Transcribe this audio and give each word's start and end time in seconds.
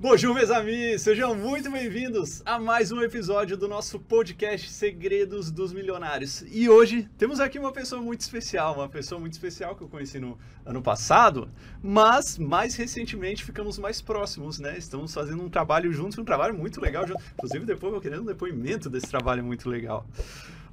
Bonjour, 0.00 0.32
meus 0.32 0.48
amigos! 0.48 1.02
Sejam 1.02 1.34
muito 1.34 1.68
bem-vindos 1.72 2.40
a 2.46 2.56
mais 2.56 2.92
um 2.92 3.02
episódio 3.02 3.56
do 3.56 3.66
nosso 3.66 3.98
podcast 3.98 4.70
Segredos 4.70 5.50
dos 5.50 5.72
Milionários. 5.72 6.44
E 6.52 6.68
hoje 6.68 7.10
temos 7.18 7.40
aqui 7.40 7.58
uma 7.58 7.72
pessoa 7.72 8.00
muito 8.00 8.20
especial, 8.20 8.76
uma 8.76 8.88
pessoa 8.88 9.20
muito 9.20 9.32
especial 9.32 9.74
que 9.74 9.82
eu 9.82 9.88
conheci 9.88 10.20
no 10.20 10.38
ano 10.64 10.80
passado, 10.80 11.50
mas 11.82 12.38
mais 12.38 12.76
recentemente 12.76 13.42
ficamos 13.42 13.76
mais 13.76 14.00
próximos, 14.00 14.60
né? 14.60 14.78
Estamos 14.78 15.12
fazendo 15.12 15.42
um 15.42 15.50
trabalho 15.50 15.92
juntos, 15.92 16.16
um 16.16 16.24
trabalho 16.24 16.54
muito 16.54 16.80
legal. 16.80 17.04
Inclusive, 17.34 17.66
depois 17.66 17.86
eu 17.86 17.90
vou 17.90 18.00
querer 18.00 18.20
um 18.20 18.24
depoimento 18.24 18.88
desse 18.88 19.08
trabalho 19.08 19.42
muito 19.42 19.68
legal. 19.68 20.06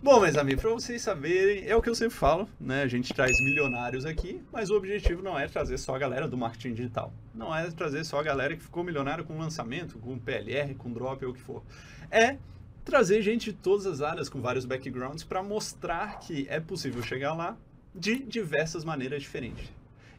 Bom, 0.04 0.20
meus 0.20 0.38
amigos, 0.38 0.62
para 0.62 0.72
vocês 0.72 1.02
saberem, 1.02 1.68
é 1.68 1.76
o 1.76 1.82
que 1.82 1.90
eu 1.90 1.96
sempre 1.96 2.16
falo, 2.16 2.48
né? 2.60 2.84
A 2.84 2.88
gente 2.88 3.14
traz 3.14 3.32
milionários 3.42 4.06
aqui, 4.06 4.42
mas 4.52 4.70
o 4.70 4.76
objetivo 4.76 5.24
não 5.24 5.40
é 5.40 5.48
trazer 5.48 5.78
só 5.78 5.96
a 5.96 5.98
galera 5.98 6.28
do 6.28 6.38
marketing 6.38 6.74
digital. 6.74 7.14
Não 7.34 7.56
é 7.56 7.72
trazer 7.72 8.04
só 8.04 8.20
a 8.20 8.24
galera 8.24 8.56
que 8.56 8.62
ficou 8.62 8.84
milionário 8.84 9.24
com 9.24 9.38
lançamento, 9.38 9.98
com 9.98 10.20
PLR, 10.20 10.76
com 10.76 10.92
drop 10.92 11.24
ou 11.26 11.32
o 11.32 11.34
que 11.34 11.42
for. 11.42 11.64
É 12.12 12.38
trazer 12.84 13.22
gente 13.22 13.52
de 13.52 13.58
todas 13.58 13.86
as 13.88 14.02
áreas 14.02 14.30
com 14.30 14.42
vários 14.42 14.66
backgrounds 14.66 15.24
para 15.24 15.42
mostrar 15.42 16.20
que 16.20 16.46
é 16.50 16.60
possível 16.60 17.02
chegar 17.02 17.34
lá 17.34 17.58
de 17.94 18.20
diversas 18.20 18.84
maneiras 18.84 19.24
diferentes. 19.24 19.72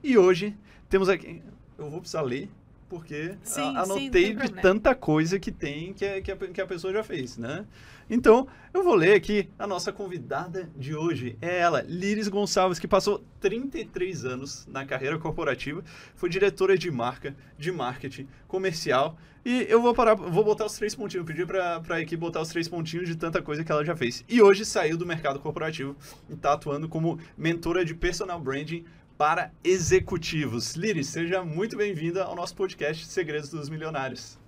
E 0.02 0.16
hoje 0.16 0.56
temos 0.88 1.08
aqui, 1.08 1.42
eu 1.78 1.90
vou 1.90 2.00
precisar 2.00 2.22
ler 2.22 2.50
porque 2.88 3.36
sim, 3.42 3.76
anotei 3.76 4.28
sim, 4.28 4.36
de 4.36 4.52
tanta 4.52 4.94
coisa 4.94 5.38
que 5.38 5.50
tem 5.50 5.92
que 5.92 6.04
a, 6.04 6.22
que, 6.22 6.32
a, 6.32 6.36
que 6.36 6.60
a 6.60 6.66
pessoa 6.66 6.92
já 6.92 7.02
fez, 7.02 7.36
né? 7.36 7.66
Então, 8.08 8.46
eu 8.72 8.84
vou 8.84 8.94
ler 8.94 9.14
aqui 9.14 9.48
a 9.58 9.66
nossa 9.66 9.92
convidada 9.92 10.70
de 10.76 10.94
hoje. 10.94 11.36
É 11.42 11.58
ela, 11.58 11.82
Liris 11.82 12.28
Gonçalves, 12.28 12.78
que 12.78 12.86
passou 12.86 13.24
33 13.40 14.24
anos 14.24 14.64
na 14.68 14.86
carreira 14.86 15.18
corporativa, 15.18 15.82
foi 16.14 16.28
diretora 16.28 16.78
de 16.78 16.88
marca, 16.88 17.34
de 17.58 17.72
marketing, 17.72 18.28
comercial. 18.46 19.18
E 19.44 19.66
eu 19.68 19.82
vou 19.82 19.92
parar, 19.92 20.14
vou 20.14 20.44
botar 20.44 20.66
os 20.66 20.74
três 20.74 20.94
pontinhos, 20.94 21.26
pedir 21.26 21.46
para 21.46 21.82
a 21.88 22.00
equipe 22.00 22.16
botar 22.16 22.40
os 22.40 22.48
três 22.48 22.68
pontinhos 22.68 23.08
de 23.08 23.16
tanta 23.16 23.42
coisa 23.42 23.64
que 23.64 23.72
ela 23.72 23.84
já 23.84 23.96
fez. 23.96 24.24
E 24.28 24.40
hoje 24.40 24.64
saiu 24.64 24.96
do 24.96 25.06
mercado 25.06 25.40
corporativo 25.40 25.96
e 26.28 26.34
está 26.34 26.52
atuando 26.52 26.88
como 26.88 27.18
mentora 27.36 27.84
de 27.84 27.94
personal 27.94 28.40
branding 28.40 28.84
para 29.16 29.50
executivos. 29.64 30.74
Liris, 30.74 31.08
seja 31.08 31.42
muito 31.42 31.76
bem-vinda 31.76 32.24
ao 32.24 32.34
nosso 32.34 32.54
podcast 32.54 33.06
Segredos 33.06 33.48
dos 33.48 33.68
Milionários. 33.68 34.38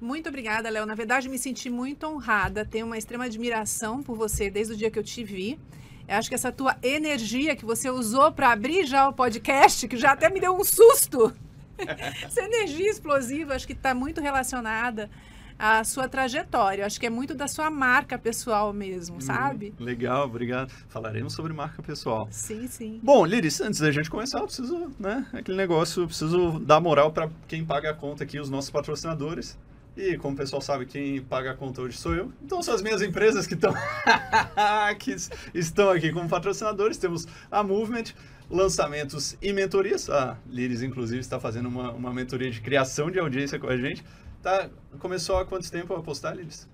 Muito 0.00 0.28
obrigada, 0.28 0.70
Léo. 0.70 0.86
Na 0.86 0.94
verdade, 0.94 1.28
me 1.28 1.38
senti 1.38 1.68
muito 1.68 2.06
honrada, 2.06 2.64
tenho 2.64 2.86
uma 2.86 2.96
extrema 2.96 3.24
admiração 3.24 4.02
por 4.02 4.16
você 4.16 4.50
desde 4.50 4.72
o 4.72 4.76
dia 4.76 4.90
que 4.90 4.98
eu 4.98 5.02
te 5.02 5.22
vi. 5.22 5.58
Eu 6.06 6.16
acho 6.16 6.28
que 6.28 6.34
essa 6.34 6.50
tua 6.50 6.76
energia 6.82 7.54
que 7.54 7.66
você 7.66 7.90
usou 7.90 8.32
para 8.32 8.50
abrir 8.50 8.86
já 8.86 9.08
o 9.08 9.12
podcast, 9.12 9.86
que 9.86 9.96
já 9.96 10.12
até 10.12 10.30
me 10.30 10.40
deu 10.40 10.56
um 10.56 10.64
susto. 10.64 11.36
essa 12.24 12.40
energia 12.40 12.90
explosiva, 12.90 13.54
acho 13.54 13.66
que 13.66 13.74
está 13.74 13.92
muito 13.92 14.20
relacionada 14.20 15.10
a 15.58 15.82
sua 15.82 16.08
trajetória. 16.08 16.86
Acho 16.86 17.00
que 17.00 17.06
é 17.06 17.10
muito 17.10 17.34
da 17.34 17.48
sua 17.48 17.68
marca 17.70 18.16
pessoal 18.18 18.72
mesmo, 18.72 19.16
hum, 19.16 19.20
sabe? 19.20 19.74
Legal, 19.78 20.26
obrigado. 20.26 20.70
Falaremos 20.88 21.32
sobre 21.32 21.52
marca 21.52 21.82
pessoal. 21.82 22.28
Sim, 22.30 22.68
sim. 22.68 23.00
Bom, 23.02 23.24
Liris, 23.26 23.60
antes 23.60 23.80
da 23.80 23.90
gente 23.90 24.08
começar, 24.08 24.38
eu 24.38 24.46
preciso, 24.46 24.90
né, 24.98 25.26
aquele 25.32 25.56
negócio, 25.56 26.02
eu 26.02 26.06
preciso 26.06 26.60
dar 26.60 26.80
moral 26.80 27.10
para 27.10 27.28
quem 27.48 27.64
paga 27.64 27.90
a 27.90 27.94
conta 27.94 28.22
aqui, 28.22 28.38
os 28.38 28.48
nossos 28.48 28.70
patrocinadores. 28.70 29.58
E 29.96 30.16
como 30.16 30.34
o 30.34 30.36
pessoal 30.36 30.62
sabe, 30.62 30.86
quem 30.86 31.20
paga 31.20 31.50
a 31.50 31.54
conta 31.54 31.82
hoje 31.82 31.98
sou 31.98 32.14
eu. 32.14 32.32
Então 32.40 32.62
são 32.62 32.72
as 32.72 32.80
minhas 32.80 33.02
empresas 33.02 33.48
que 33.48 33.54
estão 33.54 33.74
que 35.00 35.16
estão 35.52 35.90
aqui 35.90 36.12
como 36.12 36.28
patrocinadores. 36.28 36.98
Temos 36.98 37.26
a 37.50 37.64
Movement, 37.64 38.04
lançamentos 38.48 39.36
e 39.42 39.52
mentorias. 39.52 40.08
A 40.08 40.36
Liris, 40.48 40.82
inclusive, 40.82 41.18
está 41.18 41.40
fazendo 41.40 41.68
uma, 41.68 41.90
uma 41.90 42.12
mentoria 42.12 42.48
de 42.48 42.60
criação 42.60 43.10
de 43.10 43.18
audiência 43.18 43.58
com 43.58 43.66
a 43.66 43.76
gente. 43.76 44.04
Tá, 44.48 44.70
começou 44.98 45.36
há 45.36 45.44
quanto 45.44 45.70
tempo 45.70 45.94
a 45.94 46.02
postar, 46.02 46.32
Liris? 46.34 46.66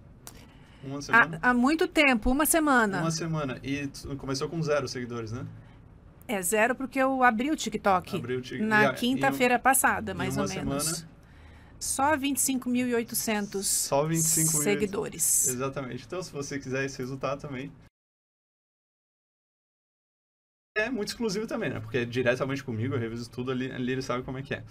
Uma 0.85 1.03
semana? 1.03 1.41
Há, 1.43 1.51
há, 1.51 1.55
muito 1.55 1.89
tempo, 1.89 2.31
uma 2.31 2.47
semana. 2.47 3.01
Uma 3.01 3.11
semana. 3.11 3.59
E 3.65 3.91
começou 4.17 4.49
com 4.49 4.63
zero 4.63 4.87
seguidores, 4.87 5.33
né? 5.33 5.45
É 6.29 6.41
zero 6.41 6.77
porque 6.77 7.01
eu 7.01 7.25
abri 7.25 7.51
o 7.51 7.57
TikTok. 7.57 8.17
Abri 8.17 8.37
o 8.37 8.41
TikTok. 8.41 8.69
Na 8.69 8.95
quinta-feira 8.95 9.59
passada, 9.59 10.15
mais 10.15 10.37
ou 10.37 10.47
menos. 10.47 10.85
Semana, 10.85 11.11
só 11.81 12.17
25.800 12.17 13.63
Só 13.65 14.07
25 14.07 14.63
seguidores. 14.63 15.47
Mil... 15.47 15.57
Exatamente. 15.57 16.05
Então, 16.07 16.23
se 16.23 16.31
você 16.31 16.61
quiser 16.61 16.85
esse 16.85 16.99
resultado 16.99 17.41
também. 17.41 17.73
É 20.77 20.89
muito 20.91 21.09
exclusivo 21.09 21.49
também, 21.49 21.71
né? 21.71 21.81
Porque 21.81 21.99
é 21.99 22.05
diretamente 22.05 22.63
comigo, 22.63 22.95
eu 22.95 23.01
reviso 23.01 23.29
tudo 23.29 23.51
ali, 23.51 23.71
ali 23.73 23.93
ele 23.93 24.03
sabe 24.03 24.23
como 24.23 24.39
é 24.39 24.43
que 24.43 24.55
é. 24.55 24.65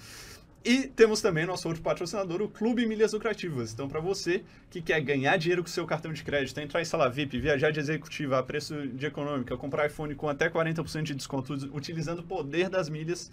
E 0.66 0.88
temos 0.88 1.22
também 1.22 1.46
nosso 1.46 1.68
outro 1.68 1.84
patrocinador, 1.84 2.42
o 2.42 2.48
Clube 2.48 2.86
Milhas 2.86 3.12
Lucrativas. 3.12 3.74
Então, 3.74 3.90
para 3.90 4.00
você 4.00 4.44
que 4.70 4.82
quer 4.82 5.02
ganhar 5.02 5.36
dinheiro 5.36 5.62
com 5.62 5.70
seu 5.70 5.86
cartão 5.86 6.14
de 6.14 6.24
crédito, 6.24 6.58
entrar 6.60 6.82
em 6.82 6.86
sala 6.86 7.10
VIP, 7.10 7.38
viajar 7.40 7.72
de 7.72 7.80
executiva 7.80 8.40
a 8.40 8.44
preço 8.44 8.88
de 8.88 9.06
econômica, 9.06 9.58
comprar 9.58 9.88
iPhone 9.88 10.16
com 10.16 10.30
até 10.30 10.50
40% 10.50 11.04
de 11.04 11.16
desconto 11.16 11.54
utilizando 11.74 12.20
o 12.20 12.24
poder 12.24 12.70
das 12.70 12.88
milhas. 12.88 13.30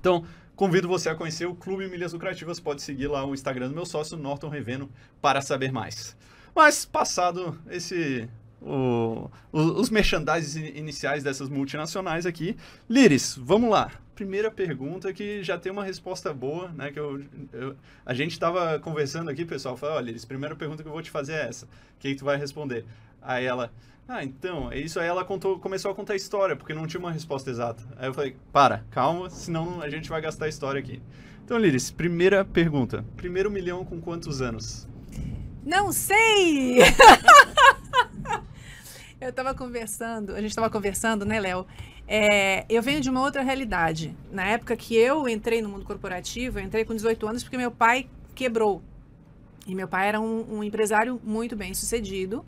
Então, 0.00 0.24
Convido 0.54 0.86
você 0.86 1.08
a 1.08 1.14
conhecer 1.14 1.46
o 1.46 1.54
Clube 1.54 1.88
Milhas 1.88 2.12
Lucrativas. 2.12 2.60
Pode 2.60 2.82
seguir 2.82 3.08
lá 3.08 3.24
o 3.24 3.34
Instagram 3.34 3.68
do 3.68 3.74
meu 3.74 3.86
sócio, 3.86 4.18
Norton 4.18 4.48
Reveno, 4.48 4.90
para 5.20 5.40
saber 5.40 5.72
mais. 5.72 6.14
Mas, 6.54 6.84
passado 6.84 7.58
esse 7.70 8.28
o, 8.64 9.30
os 9.52 9.90
merchandises 9.90 10.56
iniciais 10.56 11.22
dessas 11.22 11.48
multinacionais 11.48 12.26
aqui. 12.26 12.56
Liris, 12.88 13.36
vamos 13.40 13.70
lá. 13.70 13.90
Primeira 14.14 14.50
pergunta 14.50 15.12
que 15.12 15.42
já 15.42 15.58
tem 15.58 15.72
uma 15.72 15.84
resposta 15.84 16.32
boa, 16.32 16.68
né? 16.68 16.90
Que 16.90 17.00
eu, 17.00 17.22
eu 17.52 17.76
a 18.04 18.14
gente 18.14 18.32
estava 18.32 18.78
conversando 18.78 19.30
aqui, 19.30 19.44
pessoal. 19.44 19.76
Falei, 19.76 19.96
olha, 19.96 20.04
Liris, 20.06 20.24
primeira 20.24 20.54
pergunta 20.54 20.82
que 20.82 20.88
eu 20.88 20.92
vou 20.92 21.02
te 21.02 21.10
fazer 21.10 21.32
é 21.32 21.48
essa. 21.48 21.66
O 21.66 21.68
que, 21.98 22.10
que 22.10 22.16
tu 22.16 22.24
vai 22.24 22.36
responder? 22.36 22.84
Aí 23.20 23.44
ela, 23.44 23.70
ah, 24.08 24.22
então, 24.22 24.70
é 24.70 24.78
isso 24.78 24.98
aí 25.00 25.06
ela 25.06 25.24
contou, 25.24 25.58
começou 25.58 25.90
a 25.90 25.94
contar 25.94 26.12
a 26.12 26.16
história, 26.16 26.56
porque 26.56 26.74
não 26.74 26.86
tinha 26.86 27.00
uma 27.00 27.12
resposta 27.12 27.50
exata. 27.50 27.82
Aí 27.96 28.08
eu 28.08 28.14
falei, 28.14 28.36
para, 28.52 28.84
calma, 28.90 29.30
senão 29.30 29.80
a 29.80 29.88
gente 29.88 30.08
vai 30.08 30.20
gastar 30.20 30.46
a 30.46 30.48
história 30.48 30.80
aqui. 30.80 31.00
Então, 31.44 31.56
Liris, 31.56 31.90
primeira 31.90 32.44
pergunta. 32.44 33.04
Primeiro 33.16 33.50
milhão 33.50 33.84
com 33.84 34.00
quantos 34.00 34.42
anos? 34.42 34.88
Não 35.64 35.92
sei! 35.92 36.78
eu 39.22 39.30
estava 39.30 39.54
conversando, 39.54 40.34
a 40.34 40.40
gente 40.40 40.50
estava 40.50 40.68
conversando, 40.68 41.24
né, 41.24 41.40
Léo? 41.40 41.66
É, 42.08 42.64
eu 42.68 42.82
venho 42.82 43.00
de 43.00 43.08
uma 43.08 43.20
outra 43.20 43.42
realidade. 43.42 44.14
Na 44.30 44.44
época 44.44 44.76
que 44.76 44.96
eu 44.96 45.28
entrei 45.28 45.62
no 45.62 45.68
mundo 45.68 45.84
corporativo, 45.84 46.58
eu 46.58 46.64
entrei 46.64 46.84
com 46.84 46.94
18 46.94 47.26
anos 47.26 47.42
porque 47.42 47.56
meu 47.56 47.70
pai 47.70 48.08
quebrou. 48.34 48.82
E 49.66 49.74
meu 49.74 49.86
pai 49.86 50.08
era 50.08 50.20
um, 50.20 50.58
um 50.58 50.64
empresário 50.64 51.20
muito 51.22 51.54
bem 51.54 51.72
sucedido. 51.72 52.44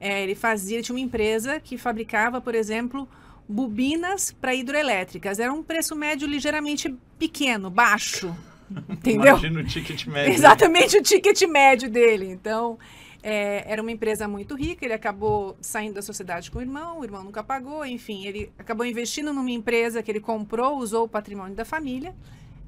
É, 0.00 0.22
ele 0.22 0.34
fazia, 0.34 0.76
ele 0.76 0.82
tinha 0.82 0.96
uma 0.96 1.04
empresa 1.04 1.60
que 1.60 1.76
fabricava, 1.76 2.40
por 2.40 2.54
exemplo, 2.54 3.06
bobinas 3.46 4.32
para 4.32 4.54
hidroelétricas. 4.54 5.38
Era 5.38 5.52
um 5.52 5.62
preço 5.62 5.94
médio 5.94 6.26
ligeiramente 6.26 6.94
pequeno, 7.18 7.68
baixo. 7.68 8.34
Entendeu? 8.88 9.36
Imagina 9.36 9.60
o 9.60 9.64
ticket 9.64 10.06
médio. 10.06 10.32
Exatamente 10.32 10.96
o 10.96 11.02
ticket 11.02 11.42
médio 11.42 11.90
dele. 11.90 12.30
Então, 12.30 12.78
é, 13.26 13.64
era 13.66 13.80
uma 13.80 13.90
empresa 13.90 14.28
muito 14.28 14.54
rica, 14.54 14.84
ele 14.84 14.92
acabou 14.92 15.56
saindo 15.58 15.94
da 15.94 16.02
sociedade 16.02 16.50
com 16.50 16.58
o 16.58 16.60
irmão, 16.60 17.00
o 17.00 17.04
irmão 17.04 17.24
nunca 17.24 17.42
pagou, 17.42 17.82
enfim, 17.82 18.26
ele 18.26 18.52
acabou 18.58 18.84
investindo 18.84 19.32
numa 19.32 19.50
empresa 19.50 20.02
que 20.02 20.10
ele 20.10 20.20
comprou, 20.20 20.76
usou 20.76 21.04
o 21.04 21.08
patrimônio 21.08 21.56
da 21.56 21.64
família 21.64 22.14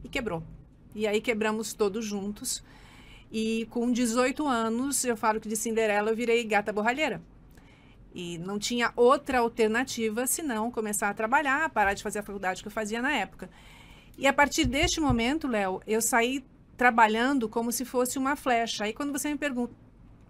e 0.03 0.09
quebrou. 0.09 0.43
E 0.95 1.07
aí 1.07 1.21
quebramos 1.21 1.75
todos 1.75 2.07
juntos. 2.07 2.65
E 3.31 3.67
com 3.69 3.93
18 3.93 4.47
anos, 4.47 5.05
eu 5.05 5.15
falo 5.15 5.39
que 5.39 5.49
de 5.49 5.57
Cinderela 5.57 6.11
eu 6.11 6.17
virei 6.17 6.43
gata 6.43 6.73
borralheira. 6.73 7.21
E 8.15 8.39
não 8.39 8.59
tinha 8.59 8.95
outra 8.97 9.41
alternativa 9.41 10.27
senão 10.27 10.71
começar 10.71 11.11
a 11.11 11.15
trabalhar, 11.15 11.69
parar 11.69 11.93
de 11.93 12.03
fazer 12.03 12.21
a 12.21 12.23
faculdade 12.23 12.63
que 12.63 12.69
eu 12.69 12.73
fazia 12.73 13.03
na 13.03 13.13
época. 13.13 13.51
E 14.17 14.27
a 14.27 14.33
partir 14.33 14.65
deste 14.65 15.03
momento, 15.03 15.47
Léo, 15.47 15.83
eu 15.87 16.01
saí 16.01 16.43
trabalhando 16.79 17.47
como 17.47 17.71
se 17.71 17.85
fosse 17.85 18.17
uma 18.17 18.37
flecha. 18.37 18.85
Aí 18.85 18.95
quando 18.95 19.13
você 19.13 19.29
me 19.29 19.37
pergunta, 19.37 19.75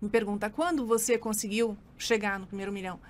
me 0.00 0.08
pergunta 0.08 0.50
quando 0.50 0.86
você 0.86 1.16
conseguiu 1.18 1.76
chegar 1.96 2.38
no 2.38 2.46
primeiro 2.46 2.72
milhão, 2.72 3.00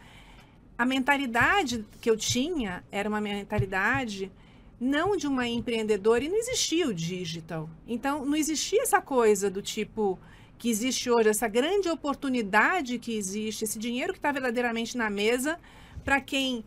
a 0.79 0.85
mentalidade 0.85 1.85
que 2.01 2.11
eu 2.11 2.17
tinha 2.17 2.85
era 2.91 3.09
uma 3.09 3.21
mentalidade 3.21 4.31
não 4.79 5.17
de 5.17 5.27
uma 5.27 5.47
empreendedora 5.49 6.25
e 6.25 6.29
não 6.29 6.37
existia 6.37 6.87
o 6.87 6.93
digital. 6.93 7.69
Então, 7.89 8.27
não 8.27 8.37
existia 8.37 8.83
essa 8.83 9.01
coisa 9.01 9.51
do 9.51 9.63
tipo 9.63 10.19
que 10.59 10.71
existe 10.71 11.11
hoje, 11.11 11.29
essa 11.29 11.49
grande 11.49 11.89
oportunidade 11.89 12.99
que 12.99 13.17
existe, 13.17 13.65
esse 13.65 13.79
dinheiro 13.79 14.13
que 14.13 14.19
está 14.19 14.33
verdadeiramente 14.33 14.97
na 14.97 15.11
mesa 15.11 15.59
para 16.05 16.21
quem 16.21 16.65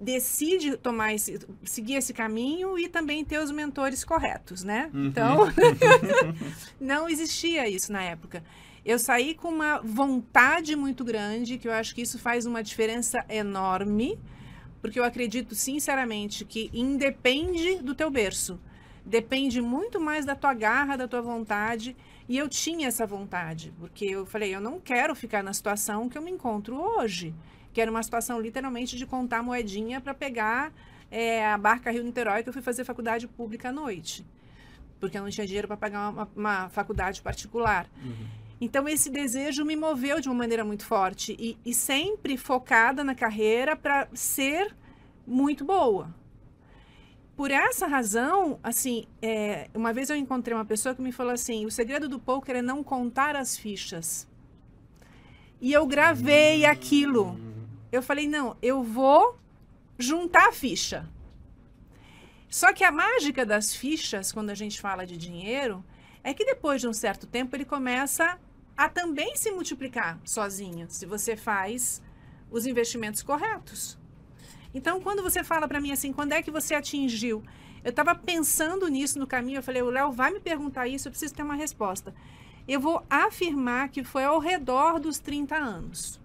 decide 0.00 0.76
tomar 0.76 1.14
esse, 1.14 1.40
seguir 1.64 1.94
esse 1.94 2.12
caminho 2.12 2.78
e 2.78 2.88
também 2.88 3.24
ter 3.24 3.38
os 3.38 3.50
mentores 3.50 4.04
corretos, 4.04 4.62
né? 4.62 4.90
Uhum. 4.94 5.06
Então, 5.06 5.38
não 6.80 7.08
existia 7.08 7.68
isso 7.68 7.92
na 7.92 8.02
época. 8.02 8.42
Eu 8.88 8.98
saí 8.98 9.34
com 9.34 9.48
uma 9.48 9.80
vontade 9.80 10.74
muito 10.74 11.04
grande, 11.04 11.58
que 11.58 11.68
eu 11.68 11.72
acho 11.72 11.94
que 11.94 12.00
isso 12.00 12.18
faz 12.18 12.46
uma 12.46 12.62
diferença 12.62 13.22
enorme 13.28 14.18
porque 14.80 14.98
eu 14.98 15.04
acredito 15.04 15.54
sinceramente 15.54 16.42
que 16.42 16.70
independe 16.72 17.82
do 17.82 17.94
teu 17.94 18.10
berço. 18.10 18.58
depende 19.04 19.60
muito 19.60 20.00
mais 20.00 20.24
da 20.24 20.34
tua 20.34 20.54
garra, 20.54 20.96
da 20.96 21.06
tua 21.06 21.20
vontade. 21.20 21.94
E 22.26 22.36
eu 22.36 22.48
tinha 22.48 22.88
essa 22.88 23.06
vontade, 23.06 23.72
porque 23.78 24.06
eu 24.06 24.24
falei, 24.24 24.54
eu 24.54 24.60
não 24.60 24.80
quero 24.80 25.14
ficar 25.14 25.42
na 25.42 25.52
situação 25.52 26.08
que 26.08 26.16
eu 26.16 26.22
me 26.22 26.30
encontro 26.30 26.74
hoje, 26.76 27.34
que 27.74 27.82
era 27.82 27.90
uma 27.90 28.02
situação 28.02 28.40
literalmente 28.40 28.96
de 28.96 29.04
contar 29.04 29.42
moedinha 29.42 30.00
para 30.00 30.14
pegar 30.14 30.72
é, 31.10 31.46
a 31.46 31.58
barca 31.58 31.90
Rio 31.90 32.04
Niterói, 32.04 32.42
que 32.42 32.48
eu 32.48 32.52
fui 32.52 32.62
fazer 32.62 32.84
faculdade 32.84 33.28
pública 33.28 33.70
à 33.70 33.72
noite, 33.72 34.26
porque 34.98 35.16
eu 35.18 35.22
não 35.22 35.30
tinha 35.30 35.46
dinheiro 35.46 35.68
para 35.68 35.76
pagar 35.76 36.10
uma, 36.10 36.28
uma, 36.36 36.68
faculdade 36.70 37.22
particular. 37.22 37.86
Uhum. 38.02 38.47
Então, 38.60 38.88
esse 38.88 39.10
desejo 39.10 39.64
me 39.64 39.76
moveu 39.76 40.20
de 40.20 40.28
uma 40.28 40.34
maneira 40.34 40.64
muito 40.64 40.84
forte 40.84 41.36
e, 41.38 41.56
e 41.64 41.72
sempre 41.72 42.36
focada 42.36 43.04
na 43.04 43.14
carreira 43.14 43.76
para 43.76 44.08
ser 44.12 44.74
muito 45.26 45.64
boa 45.64 46.12
por 47.38 47.52
essa 47.52 47.86
razão, 47.86 48.58
assim, 48.64 49.06
é, 49.22 49.70
uma 49.72 49.92
vez 49.92 50.10
eu 50.10 50.16
encontrei 50.16 50.56
uma 50.56 50.64
pessoa 50.64 50.92
que 50.92 51.00
me 51.00 51.12
falou 51.12 51.32
assim: 51.32 51.64
o 51.64 51.70
segredo 51.70 52.08
do 52.08 52.18
poker 52.18 52.56
é 52.56 52.62
não 52.62 52.82
contar 52.82 53.36
as 53.36 53.56
fichas. 53.56 54.26
E 55.60 55.72
eu 55.72 55.86
gravei 55.86 56.64
aquilo. 56.64 57.38
Eu 57.92 58.02
falei: 58.02 58.26
não, 58.26 58.56
eu 58.60 58.82
vou 58.82 59.38
juntar 59.96 60.48
a 60.48 60.52
ficha. 60.52 61.08
Só 62.48 62.72
que 62.72 62.82
a 62.82 62.90
mágica 62.90 63.46
das 63.46 63.72
fichas, 63.72 64.32
quando 64.32 64.50
a 64.50 64.54
gente 64.56 64.80
fala 64.80 65.06
de 65.06 65.16
dinheiro, 65.16 65.84
é 66.24 66.34
que 66.34 66.44
depois 66.44 66.80
de 66.80 66.88
um 66.88 66.92
certo 66.92 67.24
tempo 67.24 67.54
ele 67.54 67.64
começa 67.64 68.36
a 68.78 68.88
também 68.88 69.34
se 69.34 69.50
multiplicar 69.50 70.20
sozinho, 70.24 70.86
se 70.88 71.04
você 71.04 71.36
faz 71.36 72.00
os 72.48 72.64
investimentos 72.64 73.24
corretos. 73.24 73.98
Então, 74.72 75.00
quando 75.00 75.20
você 75.20 75.42
fala 75.42 75.66
para 75.66 75.80
mim 75.80 75.90
assim, 75.90 76.12
quando 76.12 76.30
é 76.30 76.40
que 76.40 76.50
você 76.50 76.76
atingiu? 76.76 77.42
Eu 77.82 77.90
estava 77.90 78.14
pensando 78.14 78.86
nisso 78.86 79.18
no 79.18 79.26
caminho, 79.26 79.58
eu 79.58 79.62
falei, 79.64 79.82
o 79.82 79.90
Léo 79.90 80.12
vai 80.12 80.30
me 80.30 80.38
perguntar 80.38 80.86
isso, 80.86 81.08
eu 81.08 81.10
preciso 81.10 81.34
ter 81.34 81.42
uma 81.42 81.56
resposta. 81.56 82.14
Eu 82.68 82.78
vou 82.78 83.04
afirmar 83.10 83.88
que 83.88 84.04
foi 84.04 84.22
ao 84.22 84.38
redor 84.38 85.00
dos 85.00 85.18
30 85.18 85.56
anos. 85.56 86.20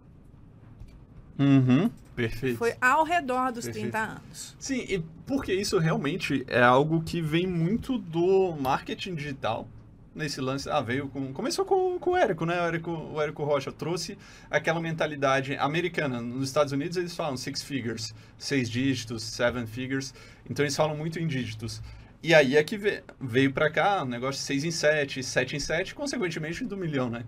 Uhum, 1.39 1.89
perfeito. 2.15 2.59
Foi 2.59 2.75
ao 2.79 3.03
redor 3.03 3.51
dos 3.51 3.65
perfeito. 3.65 3.91
30 3.91 3.97
anos. 3.97 4.55
Sim, 4.59 4.85
e 4.87 4.99
porque 5.25 5.51
isso 5.55 5.79
realmente 5.79 6.45
é 6.47 6.61
algo 6.61 7.01
que 7.01 7.19
vem 7.19 7.47
muito 7.47 7.97
do 7.97 8.55
marketing 8.59 9.15
digital, 9.15 9.67
nesse 10.13 10.39
lance. 10.39 10.69
Ah, 10.69 10.81
veio 10.81 11.07
com. 11.07 11.33
Começou 11.33 11.65
com, 11.65 11.97
com 11.99 12.11
o 12.11 12.17
Érico, 12.17 12.45
né? 12.45 12.61
O 12.61 12.65
Érico, 12.65 12.91
o 12.91 13.21
Érico 13.21 13.43
Rocha 13.43 13.71
trouxe 13.71 14.17
aquela 14.49 14.79
mentalidade 14.79 15.55
americana. 15.55 16.21
Nos 16.21 16.47
Estados 16.47 16.73
Unidos 16.73 16.97
eles 16.97 17.15
falam 17.15 17.37
six 17.37 17.61
figures, 17.61 18.13
seis 18.37 18.69
dígitos, 18.69 19.23
seven 19.23 19.65
figures. 19.65 20.13
Então 20.49 20.63
eles 20.63 20.75
falam 20.75 20.95
muito 20.95 21.19
em 21.19 21.27
dígitos. 21.27 21.81
E 22.21 22.33
aí 22.33 22.55
é 22.55 22.63
que 22.63 22.79
veio 23.19 23.51
para 23.51 23.69
cá 23.69 24.01
um 24.01 24.05
negócio 24.05 24.39
de 24.39 24.45
6 24.45 24.63
em 24.63 24.71
7, 24.71 25.21
7 25.21 25.57
em 25.57 25.59
7, 25.59 25.93
consequentemente 25.93 26.63
do 26.63 26.77
milhão, 26.77 27.09
né? 27.09 27.25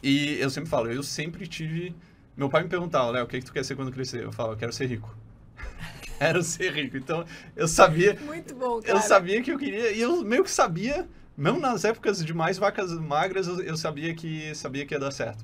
E 0.00 0.38
eu 0.38 0.48
sempre 0.48 0.70
falo, 0.70 0.88
eu 0.88 1.02
sempre 1.02 1.48
tive. 1.48 1.96
Meu 2.36 2.48
pai 2.48 2.62
me 2.62 2.68
perguntava, 2.68 3.10
Léo, 3.10 3.24
o 3.24 3.26
que, 3.26 3.38
é 3.38 3.40
que 3.40 3.46
tu 3.46 3.52
quer 3.52 3.64
ser 3.64 3.74
quando 3.74 3.90
crescer? 3.90 4.22
Eu 4.22 4.30
falo, 4.30 4.52
eu 4.52 4.56
quero 4.56 4.72
ser 4.72 4.86
rico. 4.86 5.12
quero 6.16 6.44
ser 6.44 6.72
rico. 6.72 6.96
Então 6.96 7.24
eu 7.56 7.66
sabia. 7.66 8.16
Muito 8.24 8.54
bom, 8.54 8.80
cara. 8.80 8.98
Eu 8.98 9.02
sabia 9.02 9.42
que 9.42 9.50
eu 9.50 9.58
queria. 9.58 9.90
E 9.90 10.00
eu 10.00 10.22
meio 10.22 10.44
que 10.44 10.50
sabia 10.50 11.08
mesmo 11.40 11.58
nas 11.58 11.84
épocas 11.84 12.22
de 12.22 12.34
mais 12.34 12.58
vacas 12.58 12.92
magras, 12.92 13.48
eu, 13.48 13.76
sabia 13.76 14.14
que 14.14 14.54
sabia 14.54 14.84
que 14.84 14.94
ia 14.94 15.00
dar 15.00 15.10
certo. 15.10 15.42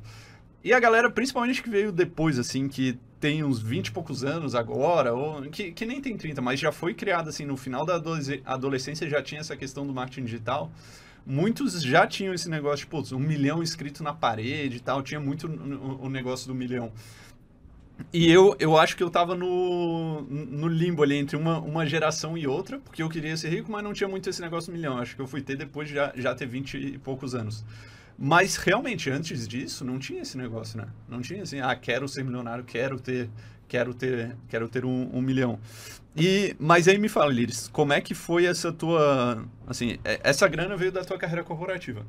E 0.63 0.73
a 0.73 0.79
galera, 0.79 1.11
principalmente 1.11 1.63
que 1.63 1.71
veio 1.71 1.91
depois, 1.91 2.39
assim, 2.39 2.69
que 2.69 2.99
tem 3.19 3.43
uns 3.43 3.61
20 3.61 3.87
e 3.87 3.93
poucos 3.93 4.23
anos 4.23 4.55
agora, 4.55 5.15
ou 5.15 5.43
que, 5.43 5.73
que 5.73 5.87
nem 5.87 6.01
tem 6.01 6.17
30, 6.17 6.43
mas 6.43 6.61
já 6.61 6.71
foi 6.71 6.93
criado, 6.93 7.31
assim, 7.31 7.47
no 7.47 7.57
final 7.57 7.87
da 7.87 8.01
adolescência 8.45 9.09
já 9.09 9.23
tinha 9.23 9.41
essa 9.41 9.57
questão 9.57 9.87
do 9.87 9.93
marketing 9.95 10.25
digital. 10.25 10.71
Muitos 11.25 11.81
já 11.83 12.07
tinham 12.07 12.35
esse 12.35 12.49
negócio, 12.49 12.81
tipo, 12.81 13.03
um 13.15 13.19
milhão 13.19 13.63
escrito 13.63 14.03
na 14.03 14.13
parede 14.13 14.77
e 14.77 14.81
tal, 14.81 15.03
tinha 15.03 15.19
muito 15.19 15.47
o 15.49 16.11
negócio 16.11 16.47
do 16.47 16.55
milhão. 16.55 16.93
E 18.13 18.31
eu, 18.31 18.55
eu 18.59 18.77
acho 18.77 18.97
que 18.97 19.03
eu 19.03 19.11
tava 19.11 19.35
no, 19.35 20.23
no 20.23 20.69
limbo 20.69 21.03
ali 21.03 21.17
entre 21.17 21.37
uma, 21.37 21.59
uma 21.59 21.87
geração 21.87 22.37
e 22.37 22.47
outra, 22.47 22.79
porque 22.79 23.03
eu 23.03 23.09
queria 23.09 23.37
ser 23.37 23.49
rico, 23.49 23.71
mas 23.71 23.83
não 23.83 23.93
tinha 23.93 24.09
muito 24.09 24.29
esse 24.29 24.41
negócio 24.41 24.73
milhão. 24.73 24.99
Acho 24.99 25.17
que 25.17 25.23
eu 25.23 25.27
fui 25.27 25.41
ter 25.41 25.57
depois 25.57 25.89
de 25.89 25.95
já, 25.95 26.13
já 26.15 26.35
ter 26.35 26.47
20 26.47 26.75
e 26.77 26.99
poucos 26.99 27.35
anos. 27.35 27.65
Mas 28.19 28.57
realmente, 28.57 29.11
antes 29.11 29.47
disso, 29.47 29.85
não 29.85 29.99
tinha 29.99 30.23
esse 30.23 30.39
negócio, 30.39 30.79
né? 30.79 30.89
Não 31.09 31.21
tinha 31.21 31.43
assim, 31.43 31.61
ah, 31.61 31.75
quero 31.75 32.09
ser 32.09 32.25
milionário, 32.25 32.65
quero 32.65 32.99
ter, 32.99 33.29
quero 33.69 33.93
ter, 33.93 34.37
quero 34.49 34.69
ter 34.69 34.85
um, 34.85 35.11
um 35.13 35.21
milhão. 35.21 35.59
E, 36.17 36.57
mas 36.59 36.89
aí 36.89 36.97
me 36.97 37.09
fala, 37.09 37.31
Liris, 37.31 37.69
como 37.69 37.93
é 37.93 38.01
que 38.01 38.15
foi 38.15 38.47
essa 38.47 38.73
tua, 38.73 39.45
assim, 39.67 39.99
é, 40.03 40.21
essa 40.23 40.49
grana 40.49 40.77
veio 40.77 40.91
da 40.91 41.05
tua 41.05 41.19
carreira 41.19 41.45
corporativa. 41.45 42.07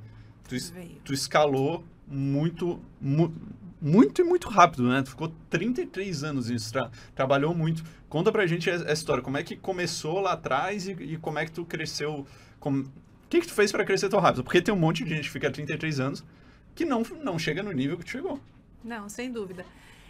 Tu, 0.47 0.55
tu 1.03 1.13
escalou 1.13 1.83
muito, 2.07 2.79
mu, 3.01 3.33
muito 3.81 4.21
e 4.21 4.23
muito 4.23 4.49
rápido, 4.49 4.87
né? 4.87 5.01
Tu 5.01 5.11
ficou 5.11 5.31
33 5.49 6.23
anos 6.23 6.49
nisso, 6.49 6.71
tra 6.71 6.89
trabalhou 7.15 7.53
muito. 7.53 7.83
Conta 8.09 8.31
pra 8.31 8.47
gente 8.47 8.69
essa 8.69 8.91
história, 8.91 9.23
como 9.23 9.37
é 9.37 9.43
que 9.43 9.55
começou 9.55 10.19
lá 10.19 10.33
atrás 10.33 10.87
e, 10.87 10.91
e 10.91 11.17
como 11.17 11.39
é 11.39 11.45
que 11.45 11.51
tu 11.51 11.65
cresceu, 11.65 12.25
como... 12.59 12.83
o 12.83 12.89
que 13.29 13.41
que 13.41 13.47
tu 13.47 13.53
fez 13.53 13.71
para 13.71 13.85
crescer 13.85 14.09
tão 14.09 14.19
rápido? 14.19 14.43
Porque 14.43 14.61
tem 14.61 14.73
um 14.73 14.77
monte 14.77 15.03
de 15.03 15.09
gente 15.09 15.23
que 15.23 15.31
fica 15.31 15.51
33 15.51 15.99
anos 15.99 16.25
que 16.73 16.85
não, 16.85 17.01
não 17.23 17.39
chega 17.39 17.63
no 17.63 17.71
nível 17.71 17.97
que 17.97 18.05
tu 18.05 18.11
chegou. 18.11 18.39
Não, 18.83 19.09
sem 19.09 19.31
dúvida. 19.31 19.65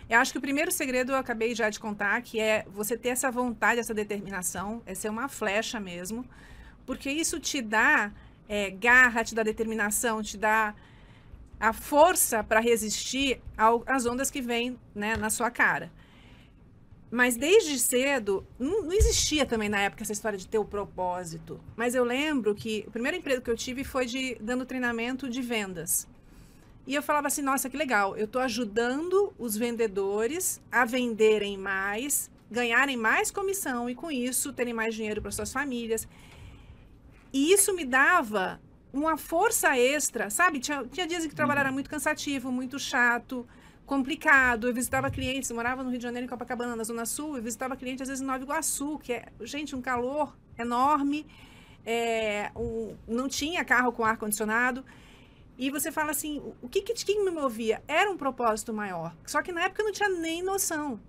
Eu 0.10 0.20
acho 0.20 0.32
que 0.32 0.38
o 0.38 0.42
primeiro 0.42 0.72
segredo 0.72 1.12
eu 1.12 1.16
acabei 1.18 1.54
já 1.54 1.70
de 1.70 1.80
contar, 1.80 2.22
que 2.22 2.40
é 2.40 2.66
você 2.74 2.98
ter 2.98 3.10
essa 3.10 3.30
vontade, 3.30 3.80
essa 3.80 3.94
determinação, 3.94 4.82
é 4.86 4.94
ser 4.94 5.10
uma 5.10 5.28
flecha 5.28 5.80
mesmo, 5.80 6.26
porque 6.86 7.10
isso 7.10 7.40
te 7.40 7.62
dá 7.62 8.12
é, 8.48 8.70
garra, 8.70 9.24
te 9.24 9.36
dá 9.36 9.44
determinação, 9.44 10.24
te 10.24 10.38
dá 10.38 10.74
a 11.60 11.74
força 11.74 12.44
para 12.44 12.60
resistir 12.60 13.42
às 13.86 14.06
ondas 14.06 14.30
que 14.30 14.42
vêm 14.42 14.80
né, 14.94 15.16
na 15.16 15.30
sua 15.30 15.50
cara. 15.50 15.92
Mas 17.10 17.38
desde 17.38 17.80
cedo, 17.80 18.46
não, 18.60 18.84
não, 18.84 18.94
existia 18.94 19.46
também 19.46 19.70
na 19.70 19.80
época 19.80 20.04
essa 20.04 20.12
história 20.12 20.38
de 20.38 20.48
ter 20.48 20.58
o 20.58 20.66
propósito. 20.66 21.60
Mas 21.76 21.96
eu 21.96 22.04
lembro 22.04 22.54
que 22.54 22.84
o 22.88 22.92
primeiro 22.92 23.18
emprego 23.18 23.42
que 23.42 23.50
eu 23.50 23.56
tive 23.56 23.84
foi 23.84 24.06
de 24.06 24.36
dando 24.42 24.66
treinamento 24.66 25.30
de 25.30 25.42
vendas. 25.42 26.08
E 26.86 26.94
eu 26.94 27.02
falava 27.02 27.28
assim, 27.28 27.42
nossa, 27.42 27.70
que 27.70 27.78
legal, 27.78 28.16
eu 28.18 28.26
estou 28.26 28.42
ajudando 28.42 29.34
os 29.38 29.56
vendedores 29.58 30.62
a 30.72 30.86
venderem 30.86 31.58
mais, 31.58 32.30
ganharem 32.52 32.96
mais 32.96 33.32
comissão 33.32 33.90
e 33.90 33.96
com 33.96 34.12
isso 34.12 34.54
terem 34.54 34.74
mais 34.74 34.94
dinheiro 34.94 35.22
para 35.22 35.32
suas 35.32 35.52
famílias. 35.52 36.08
E 37.34 37.52
isso 37.52 37.74
me 37.74 37.86
dava 37.86 38.60
uma 38.94 39.18
força 39.18 39.78
extra, 39.78 40.30
sabe? 40.30 40.60
Tinha, 40.60 40.86
tinha 40.86 41.08
dias 41.08 41.26
em 41.26 41.30
que 41.30 41.36
trabalhar 41.36 41.62
era 41.62 41.70
uhum. 41.70 41.76
muito 41.76 41.90
cansativo, 41.90 42.52
muito 42.52 42.80
chato, 42.80 43.48
complicado. 43.86 44.68
Eu 44.68 44.74
visitava 44.74 45.10
clientes, 45.10 45.50
eu 45.50 45.56
morava 45.56 45.84
no 45.84 45.90
Rio 45.90 46.00
de 46.00 46.04
Janeiro, 46.04 46.26
em 46.26 46.30
Copacabana, 46.30 46.76
na 46.76 46.84
Zona 46.84 47.06
Sul, 47.06 47.38
eu 47.38 47.44
visitava 47.44 47.76
clientes 47.76 48.02
às 48.02 48.08
vezes 48.08 48.22
em 48.22 48.26
Nova 48.26 48.44
Iguaçu, 48.44 49.00
que 49.00 49.14
é, 49.14 49.26
gente, 49.42 49.76
um 49.76 49.82
calor 49.82 50.36
enorme, 50.58 51.26
é, 51.86 52.52
um, 52.56 52.96
não 53.08 53.28
tinha 53.28 53.64
carro 53.64 53.92
com 53.92 54.04
ar-condicionado. 54.04 54.84
E 55.58 55.72
você 55.72 55.92
fala 55.92 56.12
assim, 56.12 56.42
o 56.62 56.70
que, 56.70 56.82
que, 56.82 57.24
me 57.24 57.32
movia? 57.32 57.82
Era 57.88 58.12
um 58.12 58.18
propósito 58.18 58.72
maior. 58.72 59.16
Só 59.26 59.42
que 59.42 59.52
na 59.52 59.64
época 59.64 59.82
eu 59.82 59.86
não 59.86 59.92
tinha 59.92 60.10
nem 60.10 60.44
noção. 60.44 61.00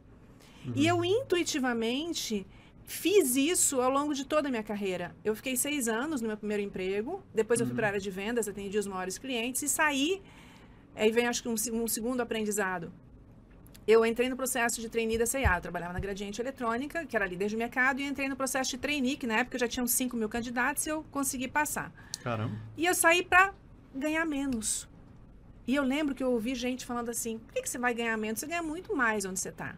Uhum. 0.64 0.72
E 0.74 0.86
eu 0.86 1.04
intuitivamente 1.04 2.46
Fiz 2.90 3.36
isso 3.36 3.82
ao 3.82 3.90
longo 3.90 4.14
de 4.14 4.24
toda 4.24 4.48
a 4.48 4.50
minha 4.50 4.62
carreira. 4.62 5.14
Eu 5.22 5.36
fiquei 5.36 5.54
seis 5.56 5.88
anos 5.88 6.22
no 6.22 6.26
meu 6.26 6.38
primeiro 6.38 6.62
emprego, 6.62 7.22
depois 7.34 7.60
eu 7.60 7.66
fui 7.66 7.74
para 7.74 7.84
a 7.84 7.88
uhum. 7.88 7.94
área 7.96 8.00
de 8.00 8.10
vendas, 8.10 8.48
atendi 8.48 8.78
os 8.78 8.86
maiores 8.86 9.18
clientes 9.18 9.60
e 9.60 9.68
saí. 9.68 10.22
Aí 10.96 11.12
vem, 11.12 11.26
acho 11.26 11.42
que, 11.42 11.50
um, 11.50 11.54
um 11.82 11.86
segundo 11.86 12.22
aprendizado. 12.22 12.90
Eu 13.86 14.06
entrei 14.06 14.30
no 14.30 14.36
processo 14.36 14.80
de 14.80 14.88
trainee 14.88 15.18
da 15.18 15.26
CIA. 15.26 15.60
Trabalhava 15.60 15.92
na 15.92 16.00
Gradiente 16.00 16.40
Eletrônica, 16.40 17.04
que 17.04 17.14
era 17.14 17.26
líder 17.26 17.48
de 17.48 17.58
mercado, 17.58 18.00
e 18.00 18.04
entrei 18.04 18.26
no 18.26 18.36
processo 18.36 18.70
de 18.70 18.78
trainee, 18.78 19.18
que 19.18 19.26
na 19.26 19.40
época 19.40 19.58
já 19.58 19.68
tinham 19.68 19.86
5 19.86 20.16
mil 20.16 20.28
candidatos 20.30 20.86
e 20.86 20.88
eu 20.88 21.04
consegui 21.10 21.46
passar. 21.46 21.92
Caramba. 22.22 22.56
E 22.74 22.86
eu 22.86 22.94
saí 22.94 23.22
para 23.22 23.52
ganhar 23.94 24.24
menos. 24.24 24.88
E 25.66 25.74
eu 25.74 25.82
lembro 25.82 26.14
que 26.14 26.24
eu 26.24 26.32
ouvi 26.32 26.54
gente 26.54 26.86
falando 26.86 27.10
assim: 27.10 27.36
por 27.38 27.52
que, 27.52 27.60
que 27.60 27.68
você 27.68 27.76
vai 27.76 27.92
ganhar 27.92 28.16
menos? 28.16 28.40
Você 28.40 28.46
ganha 28.46 28.62
muito 28.62 28.96
mais 28.96 29.26
onde 29.26 29.38
você 29.38 29.50
está. 29.50 29.76